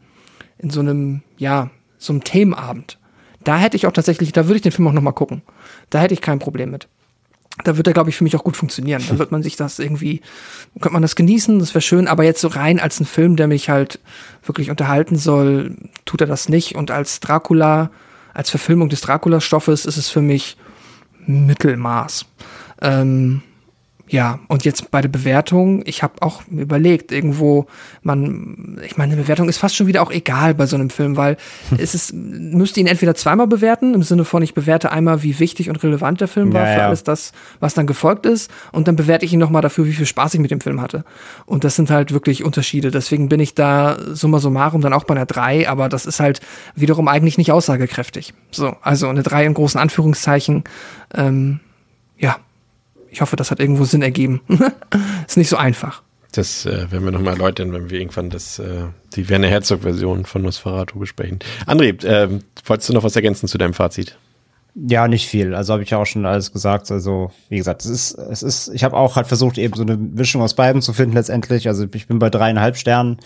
in 0.58 0.70
so 0.70 0.80
einem, 0.80 1.22
ja, 1.38 1.70
so 1.98 2.12
einem 2.12 2.24
Themenabend. 2.24 2.98
Da 3.44 3.58
hätte 3.58 3.76
ich 3.76 3.86
auch 3.86 3.92
tatsächlich, 3.92 4.32
da 4.32 4.46
würde 4.46 4.56
ich 4.56 4.62
den 4.62 4.72
Film 4.72 4.88
auch 4.88 4.92
noch 4.92 5.02
mal 5.02 5.12
gucken. 5.12 5.42
Da 5.90 6.00
hätte 6.00 6.14
ich 6.14 6.20
kein 6.20 6.38
Problem 6.38 6.70
mit. 6.70 6.88
Da 7.64 7.76
wird 7.76 7.86
er, 7.86 7.94
glaube 7.94 8.10
ich, 8.10 8.16
für 8.16 8.24
mich 8.24 8.36
auch 8.36 8.44
gut 8.44 8.56
funktionieren. 8.56 9.02
Da 9.08 9.18
wird 9.18 9.32
man 9.32 9.42
sich 9.42 9.56
das 9.56 9.78
irgendwie, 9.78 10.20
könnte 10.74 10.92
man 10.92 11.02
das 11.02 11.16
genießen, 11.16 11.58
das 11.58 11.74
wäre 11.74 11.80
schön, 11.80 12.06
aber 12.06 12.22
jetzt 12.24 12.42
so 12.42 12.48
rein 12.48 12.78
als 12.78 13.00
ein 13.00 13.06
Film, 13.06 13.36
der 13.36 13.48
mich 13.48 13.70
halt 13.70 13.98
wirklich 14.44 14.70
unterhalten 14.70 15.16
soll, 15.16 15.76
tut 16.04 16.20
er 16.20 16.26
das 16.26 16.50
nicht. 16.50 16.74
Und 16.74 16.90
als 16.90 17.20
Dracula, 17.20 17.90
als 18.34 18.50
Verfilmung 18.50 18.90
des 18.90 19.00
Dracula-Stoffes 19.00 19.86
ist 19.86 19.96
es 19.96 20.10
für 20.10 20.20
mich 20.20 20.58
Mittelmaß. 21.26 22.26
Ähm, 22.82 23.42
ja, 24.08 24.38
und 24.46 24.64
jetzt 24.64 24.92
bei 24.92 25.00
der 25.00 25.08
Bewertung, 25.08 25.82
ich 25.84 26.04
habe 26.04 26.14
auch 26.20 26.42
überlegt, 26.48 27.10
irgendwo, 27.10 27.66
man, 28.02 28.78
ich 28.84 28.96
meine, 28.96 29.14
eine 29.14 29.22
Bewertung 29.22 29.48
ist 29.48 29.58
fast 29.58 29.74
schon 29.74 29.88
wieder 29.88 30.00
auch 30.00 30.12
egal 30.12 30.54
bei 30.54 30.66
so 30.66 30.76
einem 30.76 30.90
Film, 30.90 31.16
weil 31.16 31.36
hm. 31.70 31.78
es 31.80 31.94
ist, 31.94 32.12
müsste 32.14 32.78
ihn 32.78 32.86
entweder 32.86 33.16
zweimal 33.16 33.48
bewerten, 33.48 33.94
im 33.94 34.04
Sinne 34.04 34.24
von, 34.24 34.42
ich 34.42 34.54
bewerte 34.54 34.92
einmal, 34.92 35.24
wie 35.24 35.40
wichtig 35.40 35.68
und 35.68 35.82
relevant 35.82 36.20
der 36.20 36.28
Film 36.28 36.52
war 36.52 36.66
ja, 36.66 36.72
für 36.72 36.78
ja. 36.78 36.86
alles 36.86 37.02
das, 37.02 37.32
was 37.58 37.74
dann 37.74 37.88
gefolgt 37.88 38.26
ist, 38.26 38.48
und 38.70 38.86
dann 38.86 38.94
bewerte 38.94 39.24
ich 39.24 39.32
ihn 39.32 39.40
nochmal 39.40 39.62
dafür, 39.62 39.86
wie 39.86 39.92
viel 39.92 40.06
Spaß 40.06 40.34
ich 40.34 40.40
mit 40.40 40.52
dem 40.52 40.60
Film 40.60 40.80
hatte. 40.80 41.04
Und 41.44 41.64
das 41.64 41.74
sind 41.74 41.90
halt 41.90 42.12
wirklich 42.12 42.44
Unterschiede. 42.44 42.92
Deswegen 42.92 43.28
bin 43.28 43.40
ich 43.40 43.54
da 43.54 43.98
summa 44.14 44.38
summarum 44.38 44.82
dann 44.82 44.92
auch 44.92 45.04
bei 45.04 45.14
einer 45.14 45.26
3, 45.26 45.68
aber 45.68 45.88
das 45.88 46.06
ist 46.06 46.20
halt 46.20 46.40
wiederum 46.76 47.08
eigentlich 47.08 47.38
nicht 47.38 47.50
aussagekräftig. 47.50 48.34
So, 48.52 48.76
also 48.82 49.08
eine 49.08 49.24
3 49.24 49.46
in 49.46 49.54
großen 49.54 49.80
Anführungszeichen, 49.80 50.62
ähm, 51.12 51.58
ja, 52.18 52.36
ich 53.16 53.22
hoffe, 53.22 53.36
das 53.36 53.50
hat 53.50 53.60
irgendwo 53.60 53.84
Sinn 53.84 54.02
ergeben. 54.02 54.42
ist 55.26 55.38
nicht 55.38 55.48
so 55.48 55.56
einfach. 55.56 56.02
Das 56.32 56.66
äh, 56.66 56.92
werden 56.92 57.02
wir 57.06 57.12
nochmal 57.12 57.32
erläutern, 57.32 57.72
wenn 57.72 57.88
wir 57.88 57.98
irgendwann 57.98 58.28
das, 58.28 58.58
äh, 58.58 58.88
die 59.14 59.30
Werner 59.30 59.48
Herzog-Version 59.48 60.26
von 60.26 60.42
Nosferatu 60.42 60.98
besprechen. 60.98 61.38
André, 61.66 62.04
äh, 62.04 62.28
wolltest 62.66 62.90
du 62.90 62.92
noch 62.92 63.04
was 63.04 63.16
ergänzen 63.16 63.48
zu 63.48 63.56
deinem 63.56 63.72
Fazit? 63.72 64.18
Ja, 64.74 65.08
nicht 65.08 65.28
viel. 65.28 65.54
Also 65.54 65.72
habe 65.72 65.82
ich 65.82 65.88
ja 65.88 65.96
auch 65.96 66.04
schon 66.04 66.26
alles 66.26 66.52
gesagt. 66.52 66.90
Also, 66.90 67.32
wie 67.48 67.56
gesagt, 67.56 67.86
es 67.86 67.90
ist, 67.90 68.18
es 68.18 68.42
ist, 68.42 68.68
ich 68.74 68.84
habe 68.84 68.94
auch 68.94 69.16
halt 69.16 69.28
versucht, 69.28 69.56
eben 69.56 69.72
so 69.72 69.82
eine 69.82 69.96
Mischung 69.96 70.42
aus 70.42 70.52
beiden 70.52 70.82
zu 70.82 70.92
finden 70.92 71.14
letztendlich. 71.14 71.68
Also 71.68 71.86
ich 71.90 72.06
bin 72.06 72.18
bei 72.18 72.28
dreieinhalb 72.28 72.76
Sternen. 72.76 73.16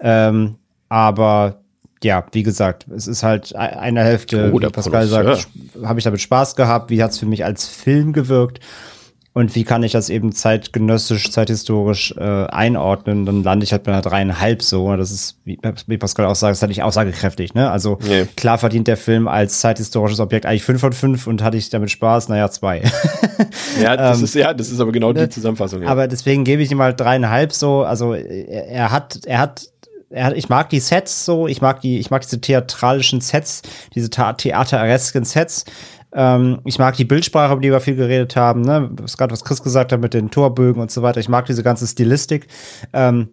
Ähm, 0.00 0.56
aber 0.88 1.60
ja, 2.02 2.26
wie 2.32 2.42
gesagt, 2.42 2.88
es 2.88 3.06
ist 3.06 3.22
halt 3.22 3.52
e-, 3.52 3.58
eine 3.58 4.02
Hälfte, 4.02 4.50
oh, 4.52 4.60
wie 4.60 4.66
Pascal 4.66 5.06
sagt, 5.06 5.46
habe 5.84 6.00
ich 6.00 6.04
damit 6.04 6.20
Spaß 6.20 6.56
gehabt. 6.56 6.90
Wie 6.90 7.04
hat 7.04 7.12
es 7.12 7.20
für 7.20 7.26
mich 7.26 7.44
als 7.44 7.68
Film 7.68 8.12
gewirkt? 8.12 8.58
Und 9.38 9.54
wie 9.54 9.62
kann 9.62 9.84
ich 9.84 9.92
das 9.92 10.10
eben 10.10 10.32
zeitgenössisch, 10.32 11.30
zeithistorisch 11.30 12.12
äh, 12.18 12.46
einordnen, 12.46 13.24
dann 13.24 13.44
lande 13.44 13.62
ich 13.62 13.70
halt 13.70 13.84
bei 13.84 13.92
einer 13.92 14.02
dreieinhalb 14.02 14.62
so. 14.62 14.96
Das 14.96 15.12
ist, 15.12 15.38
wie, 15.44 15.60
wie 15.86 15.96
Pascal 15.96 16.26
auch 16.26 16.34
sagt, 16.34 16.54
ist 16.54 16.60
halt 16.60 16.70
nicht 16.70 16.82
aussagekräftig. 16.82 17.54
Ne? 17.54 17.70
Also 17.70 17.98
nee. 18.04 18.26
klar 18.36 18.58
verdient 18.58 18.88
der 18.88 18.96
Film 18.96 19.28
als 19.28 19.60
zeithistorisches 19.60 20.18
Objekt 20.18 20.44
eigentlich 20.44 20.64
fünf 20.64 20.80
von 20.80 20.92
fünf 20.92 21.28
und 21.28 21.40
hatte 21.44 21.56
ich 21.56 21.70
damit 21.70 21.92
Spaß, 21.92 22.28
naja, 22.30 22.50
zwei. 22.50 22.82
ja, 23.80 23.96
das 23.96 24.18
ähm, 24.18 24.24
ist, 24.24 24.34
ja, 24.34 24.52
das 24.52 24.72
ist 24.72 24.80
aber 24.80 24.90
genau 24.90 25.12
die 25.12 25.20
ne? 25.20 25.28
Zusammenfassung. 25.28 25.82
Ja. 25.82 25.88
Aber 25.88 26.08
deswegen 26.08 26.42
gebe 26.42 26.60
ich 26.62 26.72
ihm 26.72 26.82
halt 26.82 26.98
dreieinhalb 26.98 27.52
so. 27.52 27.82
Also 27.82 28.14
er, 28.14 28.66
er 28.66 28.90
hat, 28.90 29.20
er 29.24 29.38
hat 29.38 29.68
ich 30.34 30.48
mag 30.48 30.70
die 30.70 30.80
Sets 30.80 31.26
so, 31.26 31.46
ich 31.46 31.60
mag 31.60 31.82
die, 31.82 31.98
ich 31.98 32.10
mag 32.10 32.22
diese 32.22 32.40
theatralischen 32.40 33.20
Sets, 33.20 33.62
diese 33.94 34.08
theateresken 34.10 35.24
Sets. 35.24 35.64
Ähm, 36.18 36.58
ich 36.64 36.80
mag 36.80 36.96
die 36.96 37.04
Bildsprache, 37.04 37.52
über 37.52 37.62
die 37.62 37.70
wir 37.70 37.78
viel 37.78 37.94
geredet 37.94 38.34
haben, 38.34 38.62
ne? 38.62 38.90
Was 39.00 39.16
gerade 39.16 39.32
was 39.32 39.44
Chris 39.44 39.62
gesagt 39.62 39.92
hat 39.92 40.00
mit 40.00 40.14
den 40.14 40.32
Torbögen 40.32 40.82
und 40.82 40.90
so 40.90 41.00
weiter. 41.02 41.20
Ich 41.20 41.28
mag 41.28 41.46
diese 41.46 41.62
ganze 41.62 41.86
Stilistik. 41.86 42.48
Ähm, 42.92 43.28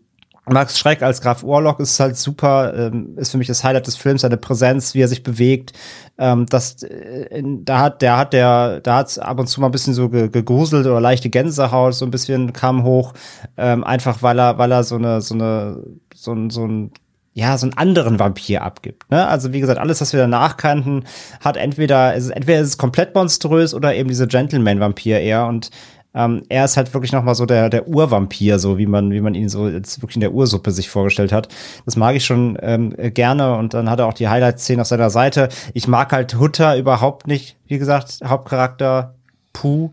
Max 0.47 0.77
Schreck 0.77 1.01
als 1.01 1.21
Graf 1.21 1.43
Orlok 1.43 1.79
ist 1.79 1.99
halt 1.99 2.15
super, 2.15 2.71
ähm, 2.77 3.17
ist 3.17 3.31
für 3.31 3.39
mich 3.39 3.47
das 3.47 3.63
Highlight 3.63 3.87
des 3.87 3.95
Films, 3.95 4.21
seine 4.21 4.37
Präsenz, 4.37 4.93
wie 4.93 5.01
er 5.01 5.07
sich 5.07 5.23
bewegt. 5.23 5.73
Ähm, 6.19 6.45
das, 6.45 6.83
äh, 6.83 7.41
da 7.43 7.79
hat, 7.79 8.03
der 8.03 8.17
hat, 8.17 8.33
der, 8.33 8.81
da 8.81 8.97
hat 8.97 9.17
ab 9.17 9.39
und 9.39 9.47
zu 9.47 9.59
mal 9.59 9.69
ein 9.69 9.71
bisschen 9.71 9.95
so 9.95 10.07
ge 10.07 10.29
gegruselt 10.29 10.85
oder 10.85 11.01
leichte 11.01 11.31
Gänsehaut, 11.31 11.95
so 11.95 12.05
ein 12.05 12.11
bisschen 12.11 12.53
kam 12.53 12.83
hoch, 12.83 13.13
ähm, 13.57 13.83
einfach 13.83 14.21
weil 14.21 14.37
er, 14.37 14.59
weil 14.59 14.71
er 14.71 14.83
so 14.83 14.97
eine, 14.97 15.21
so 15.21 15.33
eine, 15.33 15.83
so 16.13 16.33
ein, 16.33 16.51
so 16.51 16.67
ein 16.67 16.91
ja, 17.37 17.57
so 17.57 17.65
einen 17.65 17.77
anderen 17.77 18.17
Vampir 18.17 18.63
abgibt. 18.63 19.11
Ne? 19.11 19.27
Also 19.27 19.51
wie 19.51 19.59
gesagt, 19.59 19.77
alles, 19.77 19.99
was 19.99 20.13
wir 20.13 20.21
danach 20.21 20.55
kannten, 20.55 21.03
hat 21.41 21.57
entweder, 21.57 22.15
ist, 22.15 22.29
entweder 22.29 22.61
ist 22.61 22.69
es 22.69 22.77
komplett 22.77 23.13
monströs 23.13 23.73
oder 23.73 23.93
eben 23.93 24.07
diese 24.07 24.25
Gentleman-Vampir 24.25 25.19
eher. 25.19 25.45
Und 25.45 25.69
ähm, 26.13 26.43
er 26.47 26.63
ist 26.63 26.77
halt 26.77 26.93
wirklich 26.93 27.11
noch 27.11 27.23
mal 27.23 27.35
so 27.35 27.45
der, 27.45 27.69
der 27.69 27.89
Urvampir, 27.89 28.57
so 28.57 28.77
wie 28.77 28.85
man, 28.85 29.11
wie 29.11 29.19
man 29.19 29.35
ihn 29.35 29.49
so 29.49 29.67
jetzt 29.67 30.01
wirklich 30.01 30.15
in 30.15 30.21
der 30.21 30.33
Ursuppe 30.33 30.71
sich 30.71 30.89
vorgestellt 30.89 31.33
hat. 31.33 31.49
Das 31.83 31.97
mag 31.97 32.15
ich 32.15 32.23
schon 32.23 32.57
ähm, 32.61 32.95
gerne 32.97 33.57
und 33.57 33.73
dann 33.73 33.89
hat 33.89 33.99
er 33.99 34.07
auch 34.07 34.13
die 34.13 34.29
Highlight-Szene 34.29 34.83
auf 34.83 34.87
seiner 34.87 35.09
Seite. 35.09 35.49
Ich 35.73 35.89
mag 35.89 36.13
halt 36.13 36.39
Hutter 36.39 36.77
überhaupt 36.77 37.27
nicht, 37.27 37.57
wie 37.67 37.77
gesagt, 37.77 38.19
Hauptcharakter 38.23 39.15
Puh. 39.51 39.91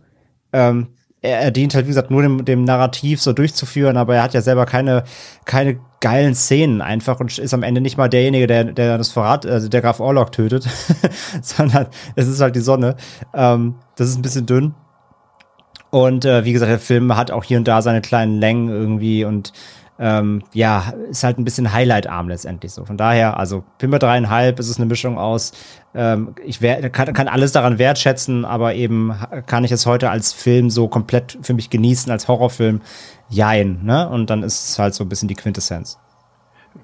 Ähm, 0.52 0.88
er, 1.22 1.40
er 1.40 1.50
dient 1.50 1.74
halt, 1.74 1.86
wie 1.86 1.90
gesagt, 1.90 2.10
nur 2.10 2.22
dem, 2.22 2.44
dem 2.44 2.64
Narrativ 2.64 3.22
so 3.22 3.32
durchzuführen, 3.32 3.96
aber 3.96 4.16
er 4.16 4.22
hat 4.24 4.34
ja 4.34 4.42
selber 4.42 4.66
keine, 4.66 5.04
keine 5.44 5.78
geilen 6.00 6.34
Szenen 6.34 6.82
einfach 6.82 7.20
und 7.20 7.38
ist 7.38 7.54
am 7.54 7.62
Ende 7.62 7.80
nicht 7.80 7.96
mal 7.96 8.08
derjenige, 8.08 8.48
der, 8.48 8.64
der 8.64 8.98
das 8.98 9.12
Verrat, 9.12 9.46
also 9.46 9.68
der 9.68 9.80
Graf 9.80 10.00
Orlok 10.00 10.32
tötet, 10.32 10.68
sondern 11.42 11.86
es 12.16 12.26
ist 12.26 12.40
halt 12.40 12.56
die 12.56 12.60
Sonne. 12.60 12.96
Ähm, 13.32 13.76
das 13.96 14.08
ist 14.08 14.16
ein 14.18 14.22
bisschen 14.22 14.46
dünn. 14.46 14.74
Und 15.90 16.24
äh, 16.24 16.44
wie 16.44 16.52
gesagt, 16.52 16.70
der 16.70 16.78
Film 16.78 17.16
hat 17.16 17.30
auch 17.30 17.44
hier 17.44 17.58
und 17.58 17.68
da 17.68 17.82
seine 17.82 18.00
kleinen 18.00 18.38
Längen 18.38 18.68
irgendwie 18.68 19.24
und 19.24 19.52
ähm, 20.02 20.42
ja, 20.52 20.92
ist 21.10 21.22
halt 21.22 21.38
ein 21.38 21.44
bisschen 21.44 21.72
Highlight-arm 21.72 22.28
letztendlich 22.28 22.72
so. 22.72 22.84
Von 22.84 22.96
daher, 22.96 23.38
also 23.38 23.62
Pimper 23.78 24.00
dreieinhalb 24.00 24.58
ist 24.58 24.68
es 24.68 24.78
eine 24.78 24.86
Mischung 24.86 25.16
aus, 25.16 25.52
ähm, 25.94 26.34
ich 26.44 26.58
kann, 26.58 27.12
kann 27.12 27.28
alles 27.28 27.52
daran 27.52 27.78
wertschätzen, 27.78 28.44
aber 28.44 28.74
eben 28.74 29.14
kann 29.46 29.62
ich 29.62 29.70
es 29.70 29.86
heute 29.86 30.10
als 30.10 30.32
Film 30.32 30.70
so 30.70 30.88
komplett 30.88 31.38
für 31.42 31.54
mich 31.54 31.70
genießen, 31.70 32.10
als 32.10 32.26
Horrorfilm, 32.26 32.80
jein, 33.28 33.84
ne? 33.84 34.08
Und 34.08 34.28
dann 34.28 34.42
ist 34.42 34.70
es 34.70 34.78
halt 34.80 34.94
so 34.94 35.04
ein 35.04 35.08
bisschen 35.08 35.28
die 35.28 35.36
Quintessenz. 35.36 35.98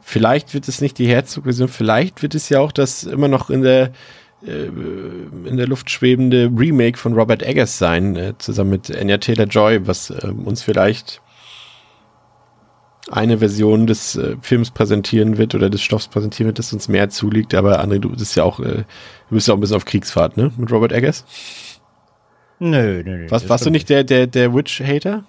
Vielleicht 0.00 0.54
wird 0.54 0.68
es 0.68 0.80
nicht 0.80 0.96
die 0.98 1.08
Herzog-Version, 1.08 1.66
vielleicht 1.66 2.22
wird 2.22 2.36
es 2.36 2.48
ja 2.48 2.60
auch 2.60 2.70
das 2.70 3.02
immer 3.02 3.26
noch 3.26 3.50
in 3.50 3.62
der 3.62 3.90
äh, 4.46 4.66
in 4.66 5.56
der 5.56 5.66
Luft 5.66 5.90
schwebende 5.90 6.52
Remake 6.56 6.98
von 6.98 7.14
Robert 7.14 7.42
Eggers 7.42 7.78
sein, 7.78 8.14
äh, 8.14 8.34
zusammen 8.38 8.70
mit 8.70 8.96
Anya 8.96 9.18
Taylor-Joy, 9.18 9.88
was 9.88 10.10
äh, 10.10 10.28
uns 10.28 10.62
vielleicht 10.62 11.20
eine 13.10 13.38
Version 13.38 13.86
des 13.86 14.16
äh, 14.16 14.36
Films 14.42 14.70
präsentieren 14.70 15.38
wird 15.38 15.54
oder 15.54 15.70
des 15.70 15.80
Stoffs 15.82 16.08
präsentieren 16.08 16.48
wird, 16.48 16.58
das 16.58 16.72
uns 16.72 16.88
mehr 16.88 17.08
zuliegt. 17.08 17.54
Aber 17.54 17.82
André, 17.82 17.98
du 17.98 18.10
bist 18.10 18.36
ja 18.36 18.44
auch, 18.44 18.60
äh, 18.60 18.84
du 18.84 18.84
bist 19.30 19.48
ja 19.48 19.54
auch 19.54 19.58
ein 19.58 19.60
bisschen 19.60 19.76
auf 19.76 19.84
Kriegsfahrt, 19.84 20.36
ne? 20.36 20.50
Mit 20.56 20.70
Robert 20.70 20.92
Eggers? 20.92 21.24
Nö, 22.58 23.02
nö, 23.04 23.16
nö. 23.18 23.26
Was, 23.30 23.48
warst 23.48 23.64
du 23.66 23.70
nicht 23.70 23.88
der, 23.88 24.04
der, 24.04 24.26
der 24.26 24.52
Witch-Hater? 24.54 25.24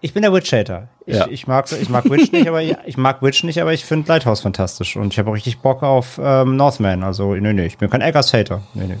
Ich 0.00 0.12
bin 0.14 0.22
der 0.22 0.32
Witch-Hater. 0.32 0.88
Ich, 1.06 1.16
Ja. 1.16 1.26
ich, 1.28 1.46
mag, 1.46 1.66
ich 1.72 1.88
mag 1.88 2.08
Witch 2.10 2.30
nicht, 2.32 2.46
aber 2.46 2.62
ich, 2.62 2.76
ich 2.86 2.96
mag 2.96 3.22
Witch 3.22 3.42
nicht, 3.44 3.60
aber 3.60 3.72
ich 3.72 3.84
finde 3.84 4.08
Lighthouse 4.08 4.40
fantastisch. 4.40 4.96
Und 4.96 5.12
ich 5.12 5.18
habe 5.18 5.30
auch 5.30 5.34
richtig 5.34 5.58
Bock 5.60 5.82
auf 5.82 6.20
ähm, 6.22 6.56
Northman. 6.56 7.02
Also, 7.02 7.34
nö, 7.34 7.52
nö, 7.52 7.64
ich 7.64 7.78
bin 7.78 7.90
kein 7.90 8.02
Eggers-Hater. 8.02 8.62
Nö, 8.74 8.86
nö. 8.86 8.94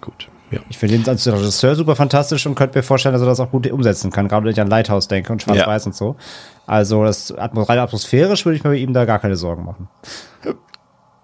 Gut, 0.00 0.28
ja. 0.50 0.60
Ich 0.68 0.76
finde 0.78 0.96
ihn 0.96 1.08
als 1.08 1.26
Regisseur 1.26 1.74
super 1.74 1.96
fantastisch 1.96 2.46
und 2.46 2.54
könnte 2.56 2.78
mir 2.78 2.82
vorstellen, 2.82 3.14
dass 3.14 3.22
er 3.22 3.26
das 3.28 3.40
auch 3.40 3.50
gut 3.50 3.70
umsetzen 3.70 4.10
kann, 4.12 4.28
gerade 4.28 4.44
wenn 4.44 4.52
ich 4.52 4.60
an 4.60 4.68
Lighthouse 4.68 5.08
denke 5.08 5.32
und 5.32 5.42
Schwarz-Weiß 5.42 5.86
und 5.86 5.94
so. 5.94 6.16
Also 6.68 7.02
das 7.02 7.34
rein 7.36 7.78
atmosphärisch 7.78 8.44
würde 8.44 8.56
ich 8.56 8.62
mir 8.64 8.70
bei 8.70 8.76
ihm 8.76 8.92
da 8.92 9.04
gar 9.06 9.18
keine 9.18 9.36
Sorgen 9.36 9.64
machen. 9.64 9.88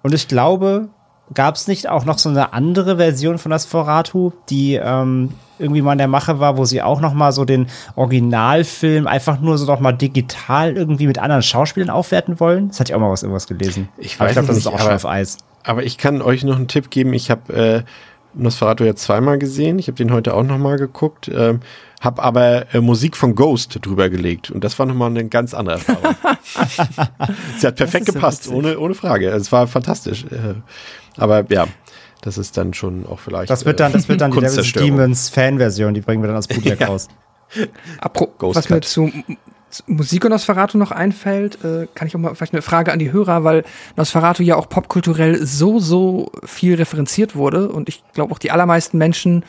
Und 0.02 0.14
ich 0.14 0.26
glaube, 0.26 0.88
gab 1.32 1.54
es 1.56 1.68
nicht 1.68 1.88
auch 1.88 2.04
noch 2.04 2.18
so 2.18 2.28
eine 2.30 2.52
andere 2.52 2.96
Version 2.96 3.38
von 3.38 3.50
Nosferatu, 3.50 4.32
die 4.48 4.74
ähm, 4.74 5.34
irgendwie 5.58 5.82
mal 5.82 5.92
in 5.92 5.98
der 5.98 6.08
Mache 6.08 6.40
war, 6.40 6.56
wo 6.56 6.64
sie 6.64 6.82
auch 6.82 7.00
noch 7.00 7.12
mal 7.14 7.30
so 7.32 7.44
den 7.44 7.66
Originalfilm 7.94 9.06
einfach 9.06 9.40
nur 9.40 9.58
so 9.58 9.66
noch 9.66 9.80
mal 9.80 9.92
digital 9.92 10.76
irgendwie 10.76 11.06
mit 11.06 11.18
anderen 11.18 11.42
Schauspielern 11.42 11.90
aufwerten 11.90 12.40
wollen? 12.40 12.68
Das 12.68 12.80
hatte 12.80 12.92
ich 12.92 12.94
auch 12.96 13.00
mal 13.00 13.10
was 13.10 13.22
irgendwas 13.22 13.46
gelesen. 13.46 13.88
Ich 13.98 14.16
Aber 14.18 14.28
weiß 14.28 14.32
glaube, 14.34 14.48
das 14.48 14.56
nicht, 14.56 14.64
ist 14.66 14.72
auch 14.72 14.74
aber- 14.74 14.82
schon 14.84 14.92
auf 14.94 15.06
Eis. 15.06 15.38
Aber 15.62 15.82
ich 15.82 15.96
kann 15.98 16.20
euch 16.22 16.44
noch 16.44 16.56
einen 16.56 16.68
Tipp 16.68 16.90
geben. 16.90 17.12
Ich 17.14 17.30
habe 17.30 17.52
äh, 17.54 17.82
Nosferatu 18.34 18.84
ja 18.84 18.94
zweimal 18.94 19.38
gesehen. 19.38 19.78
Ich 19.78 19.86
habe 19.88 19.96
den 19.96 20.12
heute 20.12 20.34
auch 20.34 20.42
nochmal 20.42 20.76
geguckt. 20.76 21.30
Ähm, 21.34 21.60
habe 22.04 22.22
aber 22.22 22.74
äh, 22.74 22.80
Musik 22.80 23.16
von 23.16 23.34
Ghost 23.34 23.78
drüber 23.80 24.08
gelegt. 24.10 24.50
Und 24.50 24.62
das 24.62 24.78
war 24.78 24.86
nochmal 24.86 25.10
eine 25.10 25.26
ganz 25.28 25.54
andere 25.54 25.76
Erfahrung. 25.76 26.14
Sie 27.58 27.66
hat 27.66 27.76
perfekt 27.76 28.06
gepasst, 28.06 28.44
witzig. 28.44 28.54
ohne, 28.54 28.78
ohne 28.78 28.94
Frage. 28.94 29.28
Es 29.30 29.50
war 29.50 29.66
fantastisch. 29.66 30.24
Äh, 30.24 30.54
aber 31.16 31.44
ja, 31.50 31.66
das 32.20 32.38
ist 32.38 32.56
dann 32.56 32.74
schon 32.74 33.06
auch 33.06 33.18
vielleicht. 33.18 33.50
Das 33.50 33.64
wird 33.64 33.80
dann, 33.80 33.92
das 33.92 34.08
wird 34.08 34.20
dann 34.20 34.30
die 34.30 34.40
Devil's. 34.40 34.72
Demons 34.72 35.28
Fan-Version, 35.30 35.94
die 35.94 36.00
bringen 36.00 36.22
wir 36.22 36.28
dann 36.28 36.36
als 36.36 36.48
Bootleg 36.48 36.80
Ja. 36.80 36.88
raus. 36.88 37.08
Apro 38.00 38.26
Ghost 38.38 38.56
was 38.56 38.68
mir 38.68 38.80
zu, 38.80 39.10
Musik 39.86 40.24
und 40.24 40.30
Nosferatu 40.30 40.78
noch 40.78 40.90
einfällt, 40.90 41.64
äh, 41.64 41.86
kann 41.94 42.06
ich 42.08 42.14
auch 42.14 42.20
mal 42.20 42.34
vielleicht 42.34 42.52
eine 42.52 42.62
Frage 42.62 42.92
an 42.92 42.98
die 42.98 43.12
Hörer, 43.12 43.44
weil 43.44 43.64
Nosferatu 43.96 44.42
ja 44.42 44.56
auch 44.56 44.68
popkulturell 44.68 45.44
so, 45.44 45.78
so 45.78 46.30
viel 46.44 46.74
referenziert 46.76 47.34
wurde 47.34 47.68
und 47.70 47.88
ich 47.88 48.02
glaube 48.12 48.32
auch 48.32 48.38
die 48.38 48.50
allermeisten 48.50 48.98
Menschen 48.98 49.44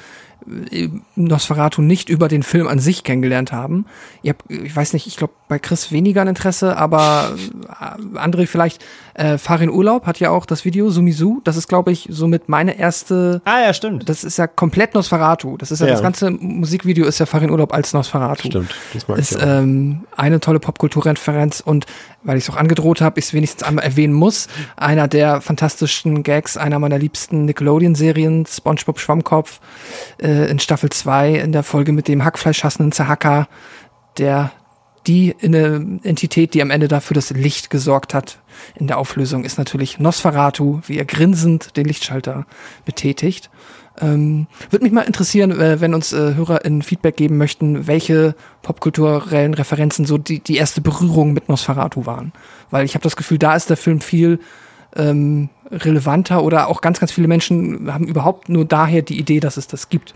Nosferatu 1.15 1.81
nicht 1.81 2.09
über 2.09 2.27
den 2.27 2.43
Film 2.43 2.67
an 2.67 2.79
sich 2.79 3.03
kennengelernt 3.03 3.51
haben. 3.51 3.85
Ihr 4.21 4.33
habt, 4.33 4.49
ich 4.51 4.75
weiß 4.75 4.93
nicht, 4.93 5.07
ich 5.07 5.17
glaube 5.17 5.33
bei 5.47 5.59
Chris 5.59 5.91
weniger 5.91 6.21
ein 6.21 6.27
Interesse, 6.27 6.77
aber 6.77 7.35
äh, 7.67 8.17
André 8.17 8.45
vielleicht, 8.47 8.83
äh, 9.15 9.37
Farin 9.37 9.69
Urlaub 9.69 10.05
hat 10.05 10.19
ja 10.19 10.29
auch 10.29 10.45
das 10.45 10.65
Video 10.65 10.89
Sumisu, 10.89 11.41
das 11.43 11.57
ist 11.57 11.67
glaube 11.67 11.91
ich 11.91 12.07
somit 12.11 12.49
meine 12.49 12.77
erste 12.77 13.41
Ah 13.45 13.61
ja, 13.61 13.73
stimmt. 13.73 14.07
das 14.09 14.23
ist 14.23 14.37
ja 14.37 14.45
komplett 14.45 14.93
Nosferatu. 14.93 15.57
Das 15.57 15.71
ist 15.71 15.79
ja, 15.79 15.87
Ja. 15.87 15.93
das 15.93 16.01
ganze 16.01 16.31
Musikvideo 16.31 17.05
ist 17.05 17.19
ja 17.19 17.25
Farin 17.25 17.49
Urlaub 17.49 17.73
als 17.73 17.93
Nosferatu. 17.93 18.47
Stimmt, 18.49 18.75
das 18.93 19.07
mag 19.07 19.17
Ist 19.17 19.31
ich 19.31 19.37
auch. 19.37 19.47
ähm, 19.47 20.01
eine 20.17 20.39
tolle 20.39 20.59
Popkulturreferenz 20.59 21.61
und 21.61 21.85
weil 22.23 22.37
ich 22.37 22.43
es 22.43 22.49
auch 22.49 22.57
angedroht 22.57 23.01
habe, 23.01 23.19
ich 23.19 23.25
es 23.25 23.33
wenigstens 23.33 23.63
einmal 23.63 23.85
erwähnen 23.85 24.13
muss, 24.13 24.47
einer 24.75 25.07
der 25.07 25.41
fantastischen 25.41 26.23
Gags 26.23 26.57
einer 26.57 26.79
meiner 26.79 26.97
liebsten 26.97 27.45
Nickelodeon-Serien, 27.45 28.45
SpongeBob 28.47 28.99
Schwammkopf, 28.99 29.59
äh, 30.21 30.49
in 30.49 30.59
Staffel 30.59 30.89
2 30.89 31.35
in 31.35 31.51
der 31.51 31.63
Folge 31.63 31.91
mit 31.91 32.07
dem 32.07 32.25
hackfleischhassenden 32.25 32.91
Zahaka, 32.91 33.47
der 34.17 34.51
die 35.07 35.35
Entität, 35.41 36.53
die 36.53 36.61
am 36.61 36.71
Ende 36.71 36.87
dafür 36.87 37.15
das 37.15 37.29
Licht 37.29 37.69
gesorgt 37.69 38.13
hat 38.13 38.39
in 38.75 38.87
der 38.87 38.97
Auflösung, 38.97 39.43
ist 39.43 39.57
natürlich 39.57 39.99
Nosferatu, 39.99 40.81
wie 40.87 40.97
er 40.97 41.05
grinsend 41.05 41.77
den 41.77 41.85
Lichtschalter 41.85 42.45
betätigt. 42.85 43.49
Ähm, 43.99 44.47
Würde 44.69 44.83
mich 44.83 44.91
mal 44.91 45.01
interessieren, 45.01 45.51
äh, 45.51 45.79
wenn 45.79 45.93
uns 45.93 46.11
äh, 46.11 46.35
Hörer 46.35 46.65
in 46.65 46.81
Feedback 46.81 47.15
geben 47.15 47.37
möchten, 47.37 47.87
welche 47.87 48.35
popkulturellen 48.61 49.53
Referenzen 49.53 50.05
so 50.05 50.17
die, 50.17 50.39
die 50.39 50.57
erste 50.57 50.81
Berührung 50.81 51.33
mit 51.33 51.47
Nosferatu 51.47 52.05
waren. 52.05 52.33
Weil 52.71 52.85
ich 52.85 52.95
habe 52.95 53.03
das 53.03 53.15
Gefühl, 53.15 53.37
da 53.37 53.55
ist 53.55 53.69
der 53.69 53.77
Film 53.77 54.01
viel 54.01 54.39
ähm, 54.95 55.49
relevanter 55.71 56.43
oder 56.43 56.67
auch 56.67 56.81
ganz, 56.81 56.99
ganz 56.99 57.11
viele 57.11 57.27
Menschen 57.27 57.91
haben 57.91 58.07
überhaupt 58.07 58.49
nur 58.49 58.65
daher 58.65 59.01
die 59.01 59.17
Idee, 59.19 59.39
dass 59.39 59.57
es 59.57 59.67
das 59.67 59.89
gibt. 59.89 60.15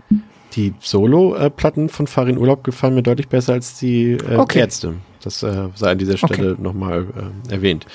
Die 0.52 0.74
Solo-Platten 0.80 1.88
von 1.88 2.06
Farin 2.06 2.38
Urlaub 2.38 2.64
gefallen 2.64 2.94
mir 2.94 3.02
deutlich 3.02 3.28
besser 3.28 3.52
als 3.52 3.78
die 3.78 4.12
äh, 4.12 4.36
Okay. 4.36 4.58
Ärzte. 4.60 4.94
Das 5.22 5.42
äh, 5.42 5.68
sei 5.74 5.90
an 5.92 5.98
dieser 5.98 6.14
Okay. 6.14 6.34
Stelle 6.34 6.56
nochmal 6.58 7.06
äh, 7.48 7.52
erwähnt. 7.52 7.86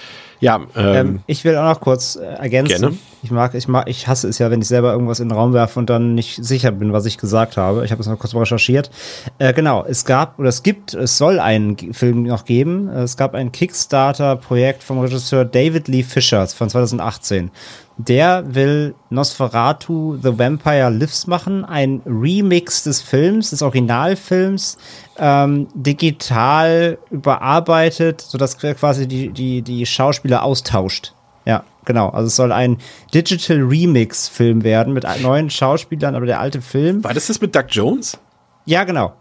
Ja, 0.41 0.57
ähm, 0.75 0.95
Ähm, 0.95 1.19
ich 1.27 1.43
will 1.45 1.55
auch 1.57 1.63
noch 1.63 1.79
kurz 1.79 2.17
äh, 2.17 2.25
ergänzen. 2.25 2.79
Gerne. 2.81 2.97
Ich 3.23 3.31
mag, 3.31 3.55
ich 3.55 3.67
mag, 3.67 3.89
ich 3.89 4.07
hasse 4.07 4.27
es 4.27 4.37
ja, 4.37 4.51
wenn 4.51 4.61
ich 4.61 4.67
selber 4.67 4.91
irgendwas 4.91 5.19
in 5.19 5.29
den 5.29 5.35
Raum 5.37 5.53
werfe 5.53 5.79
und 5.79 5.89
dann 5.89 6.13
nicht 6.13 6.43
sicher 6.43 6.71
bin, 6.71 6.93
was 6.93 7.05
ich 7.05 7.17
gesagt 7.17 7.57
habe. 7.57 7.83
Ich 7.85 7.91
habe 7.91 8.01
es 8.01 8.07
noch 8.07 8.19
kurz 8.19 8.33
mal 8.33 8.41
recherchiert. 8.41 8.91
Äh, 9.39 9.53
genau, 9.53 9.83
es 9.87 10.05
gab 10.05 10.37
oder 10.37 10.49
es 10.49 10.61
gibt, 10.61 10.93
es 10.93 11.17
soll 11.17 11.39
einen 11.39 11.93
Film 11.93 12.23
noch 12.23 12.45
geben. 12.45 12.89
Es 12.89 13.17
gab 13.17 13.33
ein 13.33 13.51
Kickstarter-Projekt 13.51 14.83
vom 14.83 14.99
Regisseur 14.99 15.45
David 15.45 15.87
Lee 15.87 16.03
Fisher 16.03 16.45
von 16.47 16.69
2018. 16.69 17.49
Der 17.97 18.43
will 18.53 18.93
Nosferatu 19.09 20.17
The 20.21 20.37
Vampire 20.37 20.89
Lives 20.89 21.27
machen, 21.27 21.63
ein 21.63 22.01
Remix 22.05 22.83
des 22.83 23.01
Films, 23.01 23.51
des 23.51 23.61
Originalfilms, 23.61 24.77
ähm, 25.17 25.67
digital 25.73 26.97
überarbeitet, 27.09 28.21
sodass 28.21 28.57
quasi 28.57 29.07
die, 29.07 29.29
die, 29.29 29.61
die 29.61 29.85
Schauspieler 29.85 30.43
austauscht. 30.43 31.13
Ja, 31.45 31.63
genau. 31.85 32.09
Also 32.09 32.27
es 32.27 32.35
soll 32.35 32.51
ein 32.51 32.77
Digital 33.13 33.57
Remix-Film 33.57 34.63
werden 34.63 34.93
mit 34.93 35.05
neuen 35.21 35.49
Schauspielern, 35.49 36.15
aber 36.15 36.25
der 36.25 36.39
alte 36.39 36.61
Film. 36.61 37.03
war 37.03 37.13
das 37.13 37.27
das 37.27 37.39
mit 37.39 37.55
Doug 37.55 37.65
Jones? 37.69 38.17
Ja, 38.65 38.83
genau. 38.83 39.13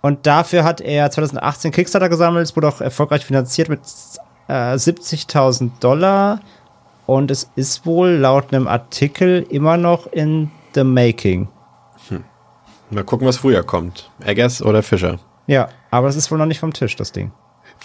Und 0.00 0.26
dafür 0.26 0.64
hat 0.64 0.80
er 0.80 1.10
2018 1.10 1.72
Kickstarter 1.72 2.08
gesammelt, 2.08 2.44
es 2.44 2.56
wurde 2.56 2.68
auch 2.68 2.80
erfolgreich 2.80 3.26
finanziert 3.26 3.68
mit 3.68 3.80
äh, 4.48 4.74
70.000 4.74 5.72
Dollar. 5.80 6.40
Und 7.06 7.30
es 7.30 7.50
ist 7.56 7.84
wohl 7.86 8.10
laut 8.10 8.52
einem 8.52 8.68
Artikel 8.68 9.44
immer 9.50 9.76
noch 9.76 10.06
in 10.06 10.50
the 10.74 10.84
making. 10.84 11.48
Mal 12.90 13.04
gucken, 13.04 13.26
was 13.26 13.38
früher 13.38 13.62
kommt. 13.62 14.10
Eggers 14.24 14.62
oder 14.62 14.82
Fischer. 14.82 15.18
Ja, 15.46 15.68
aber 15.90 16.08
es 16.08 16.16
ist 16.16 16.30
wohl 16.30 16.38
noch 16.38 16.46
nicht 16.46 16.60
vom 16.60 16.72
Tisch, 16.72 16.96
das 16.96 17.12
Ding. 17.12 17.32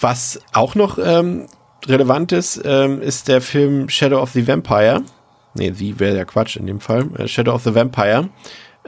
Was 0.00 0.40
auch 0.52 0.74
noch 0.74 0.98
ähm, 0.98 1.46
relevant 1.86 2.32
ist, 2.32 2.60
ähm, 2.64 3.00
ist 3.00 3.28
der 3.28 3.40
Film 3.40 3.88
Shadow 3.88 4.20
of 4.20 4.30
the 4.32 4.46
Vampire. 4.46 5.02
Nee, 5.54 5.72
The 5.72 5.98
wäre 5.98 6.16
ja 6.16 6.24
Quatsch 6.24 6.56
in 6.56 6.66
dem 6.66 6.80
Fall. 6.80 7.06
Äh, 7.18 7.28
Shadow 7.28 7.54
of 7.54 7.62
the 7.62 7.74
Vampire. 7.74 8.28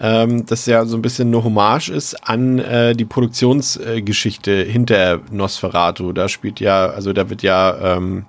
Ähm, 0.01 0.47
das 0.47 0.67
ja 0.67 0.85
so 0.85 0.97
ein 0.97 1.03
bisschen 1.03 1.29
eine 1.29 1.43
Hommage 1.43 1.89
ist 1.89 2.15
an 2.29 2.59
äh, 2.61 2.95
die 2.95 3.05
Produktionsgeschichte 3.05 4.63
hinter 4.63 5.21
Nosferatu. 5.31 6.13
Da 6.13 6.29
spielt 6.29 6.61
ja, 6.61 6.87
also 6.87 7.13
da 7.13 7.31
wird 7.31 7.43
ja, 7.43 7.97
ähm, 7.97 8.27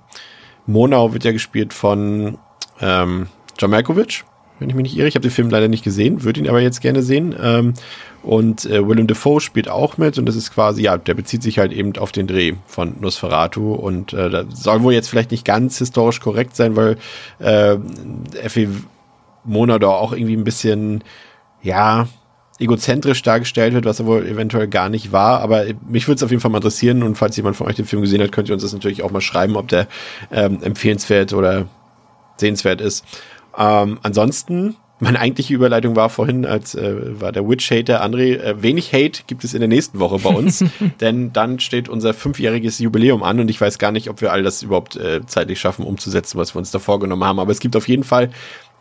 Monau 0.66 1.12
wird 1.12 1.24
ja 1.24 1.32
gespielt 1.32 1.72
von 1.72 2.38
ähm, 2.80 3.28
John 3.58 3.70
Malkovich, 3.70 4.24
wenn 4.60 4.68
ich 4.68 4.76
mich 4.76 4.84
nicht 4.84 4.96
irre. 4.96 5.08
Ich 5.08 5.16
habe 5.16 5.22
den 5.22 5.32
Film 5.32 5.50
leider 5.50 5.66
nicht 5.66 5.82
gesehen, 5.82 6.22
würde 6.22 6.38
ihn 6.38 6.48
aber 6.48 6.60
jetzt 6.60 6.80
gerne 6.80 7.02
sehen. 7.02 7.34
Ähm, 7.42 7.74
und 8.22 8.66
äh, 8.66 8.86
Willem 8.86 9.06
Dafoe 9.06 9.40
spielt 9.40 9.68
auch 9.68 9.96
mit 9.96 10.18
und 10.18 10.26
das 10.26 10.36
ist 10.36 10.52
quasi, 10.52 10.82
ja, 10.82 10.98
der 10.98 11.14
bezieht 11.14 11.42
sich 11.42 11.58
halt 11.58 11.72
eben 11.72 11.96
auf 11.96 12.12
den 12.12 12.26
Dreh 12.26 12.52
von 12.66 12.94
Nosferatu 13.00 13.72
und 13.74 14.12
äh, 14.12 14.28
da 14.28 14.44
soll 14.52 14.82
wohl 14.82 14.92
jetzt 14.92 15.08
vielleicht 15.08 15.30
nicht 15.30 15.46
ganz 15.46 15.78
historisch 15.78 16.20
korrekt 16.20 16.54
sein, 16.54 16.76
weil 16.76 16.98
äh, 17.38 17.76
Effie 18.42 18.68
Mona 19.44 19.78
da 19.78 19.88
auch 19.88 20.12
irgendwie 20.12 20.36
ein 20.36 20.44
bisschen, 20.44 21.02
ja, 21.62 22.08
egozentrisch 22.58 23.22
dargestellt 23.22 23.72
wird, 23.72 23.86
was 23.86 24.00
er 24.00 24.06
wohl 24.06 24.26
eventuell 24.26 24.68
gar 24.68 24.90
nicht 24.90 25.12
war. 25.12 25.40
Aber 25.40 25.64
mich 25.88 26.06
würde 26.06 26.16
es 26.16 26.22
auf 26.22 26.30
jeden 26.30 26.42
Fall 26.42 26.50
mal 26.50 26.58
interessieren 26.58 27.02
und 27.02 27.16
falls 27.16 27.36
jemand 27.36 27.56
von 27.56 27.66
euch 27.66 27.76
den 27.76 27.86
Film 27.86 28.02
gesehen 28.02 28.22
hat, 28.22 28.32
könnt 28.32 28.48
ihr 28.48 28.54
uns 28.54 28.62
das 28.62 28.74
natürlich 28.74 29.02
auch 29.02 29.10
mal 29.10 29.22
schreiben, 29.22 29.56
ob 29.56 29.68
der 29.68 29.88
ähm, 30.30 30.62
empfehlenswert 30.62 31.32
oder 31.32 31.66
sehenswert 32.36 32.82
ist. 32.82 33.04
Ähm, 33.60 33.98
ansonsten 34.02 34.76
meine 35.02 35.18
eigentliche 35.18 35.54
Überleitung 35.54 35.96
war 35.96 36.10
vorhin, 36.10 36.44
als 36.44 36.74
äh, 36.74 37.20
war 37.20 37.32
der 37.32 37.48
Witch-Hater 37.48 38.04
André. 38.04 38.36
Äh, 38.36 38.62
wenig 38.62 38.92
Hate 38.92 39.22
gibt 39.26 39.44
es 39.44 39.54
in 39.54 39.60
der 39.60 39.68
nächsten 39.68 39.98
Woche 39.98 40.18
bei 40.18 40.30
uns, 40.30 40.62
denn 41.00 41.32
dann 41.32 41.58
steht 41.58 41.88
unser 41.88 42.12
fünfjähriges 42.12 42.78
Jubiläum 42.78 43.22
an 43.22 43.40
und 43.40 43.48
ich 43.48 43.60
weiß 43.60 43.78
gar 43.78 43.92
nicht, 43.92 44.10
ob 44.10 44.20
wir 44.20 44.32
all 44.32 44.42
das 44.42 44.62
überhaupt 44.62 44.96
äh, 44.96 45.24
zeitlich 45.26 45.58
schaffen, 45.58 45.86
umzusetzen, 45.86 46.38
was 46.38 46.54
wir 46.54 46.58
uns 46.58 46.70
da 46.70 46.78
vorgenommen 46.78 47.24
haben. 47.24 47.38
Aber 47.38 47.50
es 47.50 47.60
gibt 47.60 47.76
auf 47.76 47.88
jeden 47.88 48.04
Fall, 48.04 48.30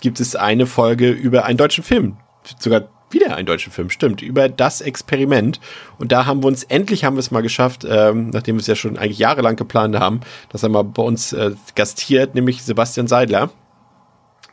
gibt 0.01 0.19
es 0.19 0.35
eine 0.35 0.65
Folge 0.65 1.10
über 1.10 1.45
einen 1.45 1.57
deutschen 1.57 1.84
Film. 1.84 2.18
Sogar 2.60 2.89
wieder 3.11 3.35
einen 3.35 3.47
deutschen 3.47 3.72
Film, 3.72 3.89
stimmt, 3.89 4.22
über 4.22 4.49
das 4.49 4.81
Experiment. 4.81 5.60
Und 5.97 6.11
da 6.11 6.26
haben 6.26 6.43
wir 6.43 6.47
uns, 6.47 6.64
endlich 6.64 7.06
haben 7.06 7.15
wir 7.15 7.22
es 7.22 7.31
mal 7.31 7.41
geschafft, 7.41 7.85
ähm, 7.89 8.30
nachdem 8.31 8.56
wir 8.56 8.61
es 8.61 8.68
ja 8.68 8.76
schon 8.76 8.97
eigentlich 8.97 9.19
jahrelang 9.19 9.56
geplant 9.56 9.97
haben, 9.97 10.19
dass 10.49 10.64
er 10.64 10.69
mal 10.69 10.84
bei 10.84 11.01
uns 11.01 11.34
äh, 11.34 11.51
gastiert, 11.76 12.35
nämlich 12.35 12.61
Sebastian 12.61 13.07
Seidler 13.07 13.49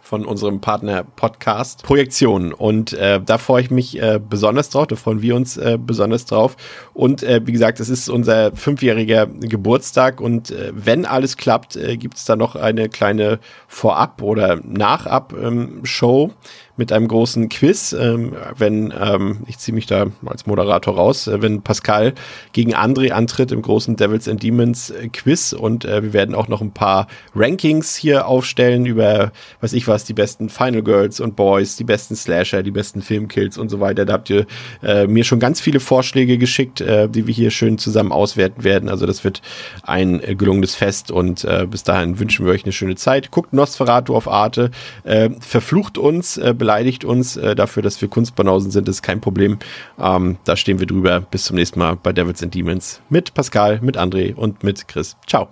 von 0.07 0.25
unserem 0.25 0.61
Partner 0.61 1.03
Podcast 1.03 1.83
Projektionen. 1.83 2.53
Und 2.53 2.93
äh, 2.93 3.21
da 3.21 3.39
freue 3.39 3.63
ich 3.63 3.71
mich 3.73 4.01
äh, 4.01 4.21
besonders 4.21 4.71
drauf, 4.71 4.87
da 4.87 4.95
freuen 4.95 5.21
wir 5.21 5.35
uns 5.35 5.57
äh, 5.57 5.79
besonders 5.85 6.27
drauf. 6.27 6.57
Und 6.95 7.25
äh, 7.25 7.41
wie 7.45 7.53
gesagt, 7.53 7.81
es 7.81 7.89
ist 7.89 8.09
unser 8.09 8.55
fünfjähriger 8.55 9.27
Geburtstag 9.27 10.21
und 10.21 10.53
äh, 10.53 10.73
wenn 10.73 11.07
alles 11.07 11.37
klappt, 11.37 11.75
äh, 11.75 11.97
gibt 11.97 12.19
es 12.19 12.25
da 12.25 12.37
noch 12.37 12.55
eine 12.55 12.89
kleine 12.89 13.41
Vorab- 13.67 14.23
oder 14.23 14.61
Nachab-Show. 14.63 16.25
Ähm, 16.25 16.35
mit 16.77 16.93
einem 16.93 17.09
großen 17.09 17.49
Quiz, 17.49 17.93
ähm, 17.93 18.35
wenn, 18.57 18.93
ähm, 18.99 19.39
ich 19.47 19.59
ziehe 19.59 19.75
mich 19.75 19.87
da 19.87 20.07
als 20.27 20.47
Moderator 20.47 20.95
raus, 20.95 21.27
äh, 21.27 21.41
wenn 21.43 21.63
Pascal 21.63 22.15
gegen 22.53 22.75
André 22.75 23.11
antritt 23.11 23.53
im 23.53 23.63
großen 23.63 23.97
Devils 23.97 24.29
and 24.29 24.43
Demons 24.43 24.91
äh, 24.91 25.09
Quiz 25.09 25.53
und 25.53 25.85
äh, 25.85 26.03
wir 26.03 26.13
werden 26.13 26.35
auch 26.35 26.49
noch 26.49 26.61
ein 26.61 26.73
paar 26.73 27.07
Rankings 27.35 27.97
hier 27.97 28.27
aufstellen 28.27 28.87
über, 28.87 29.33
weiß 29.61 29.73
ich 29.73 29.89
was, 29.89 30.05
die 30.05 30.13
besten 30.13 30.49
Final 30.49 30.83
Girls 30.83 31.21
und 31.21 31.37
Boys, 31.37 31.77
die 31.77 31.85
besten 31.85 32.17
Slasher, 32.17 32.63
die 32.63 32.71
besten 32.71 33.03
Filmkills 33.03 33.59
und 33.59 33.69
so 33.69 33.81
weiter. 33.81 34.05
Da 34.05 34.15
habt 34.15 34.31
ihr 34.31 34.47
äh, 34.83 35.07
mir 35.07 35.25
schon 35.25 35.41
ganz 35.41 35.61
viele 35.61 35.81
Vorschläge 35.81 36.39
geschickt, 36.39 36.81
äh, 36.81 37.09
die 37.09 37.27
wir 37.27 37.35
hier 37.35 37.51
schön 37.51 37.79
zusammen 37.79 38.13
auswerten 38.13 38.65
werden. 38.65 38.89
Also 38.89 39.07
das 39.07 39.25
wird 39.25 39.43
ein 39.83 40.23
äh, 40.23 40.35
gelungenes 40.35 40.75
Fest 40.75 41.11
und 41.11 41.45
äh, 41.45 41.67
bis 41.69 41.83
dahin 41.85 42.19
wünschen 42.19 42.45
wir 42.45 42.53
euch 42.53 42.65
eine 42.65 42.73
schöne 42.73 42.97
Zeit. 42.97 43.31
Guckt 43.31 43.53
Nosferatu 43.53 44.15
auf 44.15 44.29
Arte, 44.29 44.71
äh, 45.05 45.31
verflucht 45.41 45.99
uns, 45.99 46.37
äh, 46.37 46.55
beleidigt 46.67 47.05
uns 47.05 47.37
äh, 47.37 47.55
dafür, 47.55 47.81
dass 47.81 48.01
wir 48.03 48.09
Kunstbanausen 48.09 48.73
sind, 48.73 48.89
das 48.89 48.97
ist 48.97 49.03
kein 49.03 49.21
Problem. 49.21 49.59
Ähm, 50.01 50.37
da 50.43 50.57
stehen 50.57 50.81
wir 50.81 50.87
drüber. 50.89 51.21
Bis 51.21 51.45
zum 51.45 51.55
nächsten 51.55 51.79
Mal 51.79 51.95
bei 51.95 52.13
Devils 52.13 52.43
and 52.43 52.53
Demons 52.53 53.01
mit 53.09 53.35
Pascal, 53.35 53.79
mit 53.83 53.97
André 53.97 54.35
und 54.35 54.65
mit 54.65 54.89
Chris. 54.89 55.17
Ciao. 55.29 55.47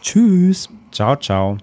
Tschüss. 0.00 0.70
Ciao, 0.90 1.16
ciao. 1.16 1.58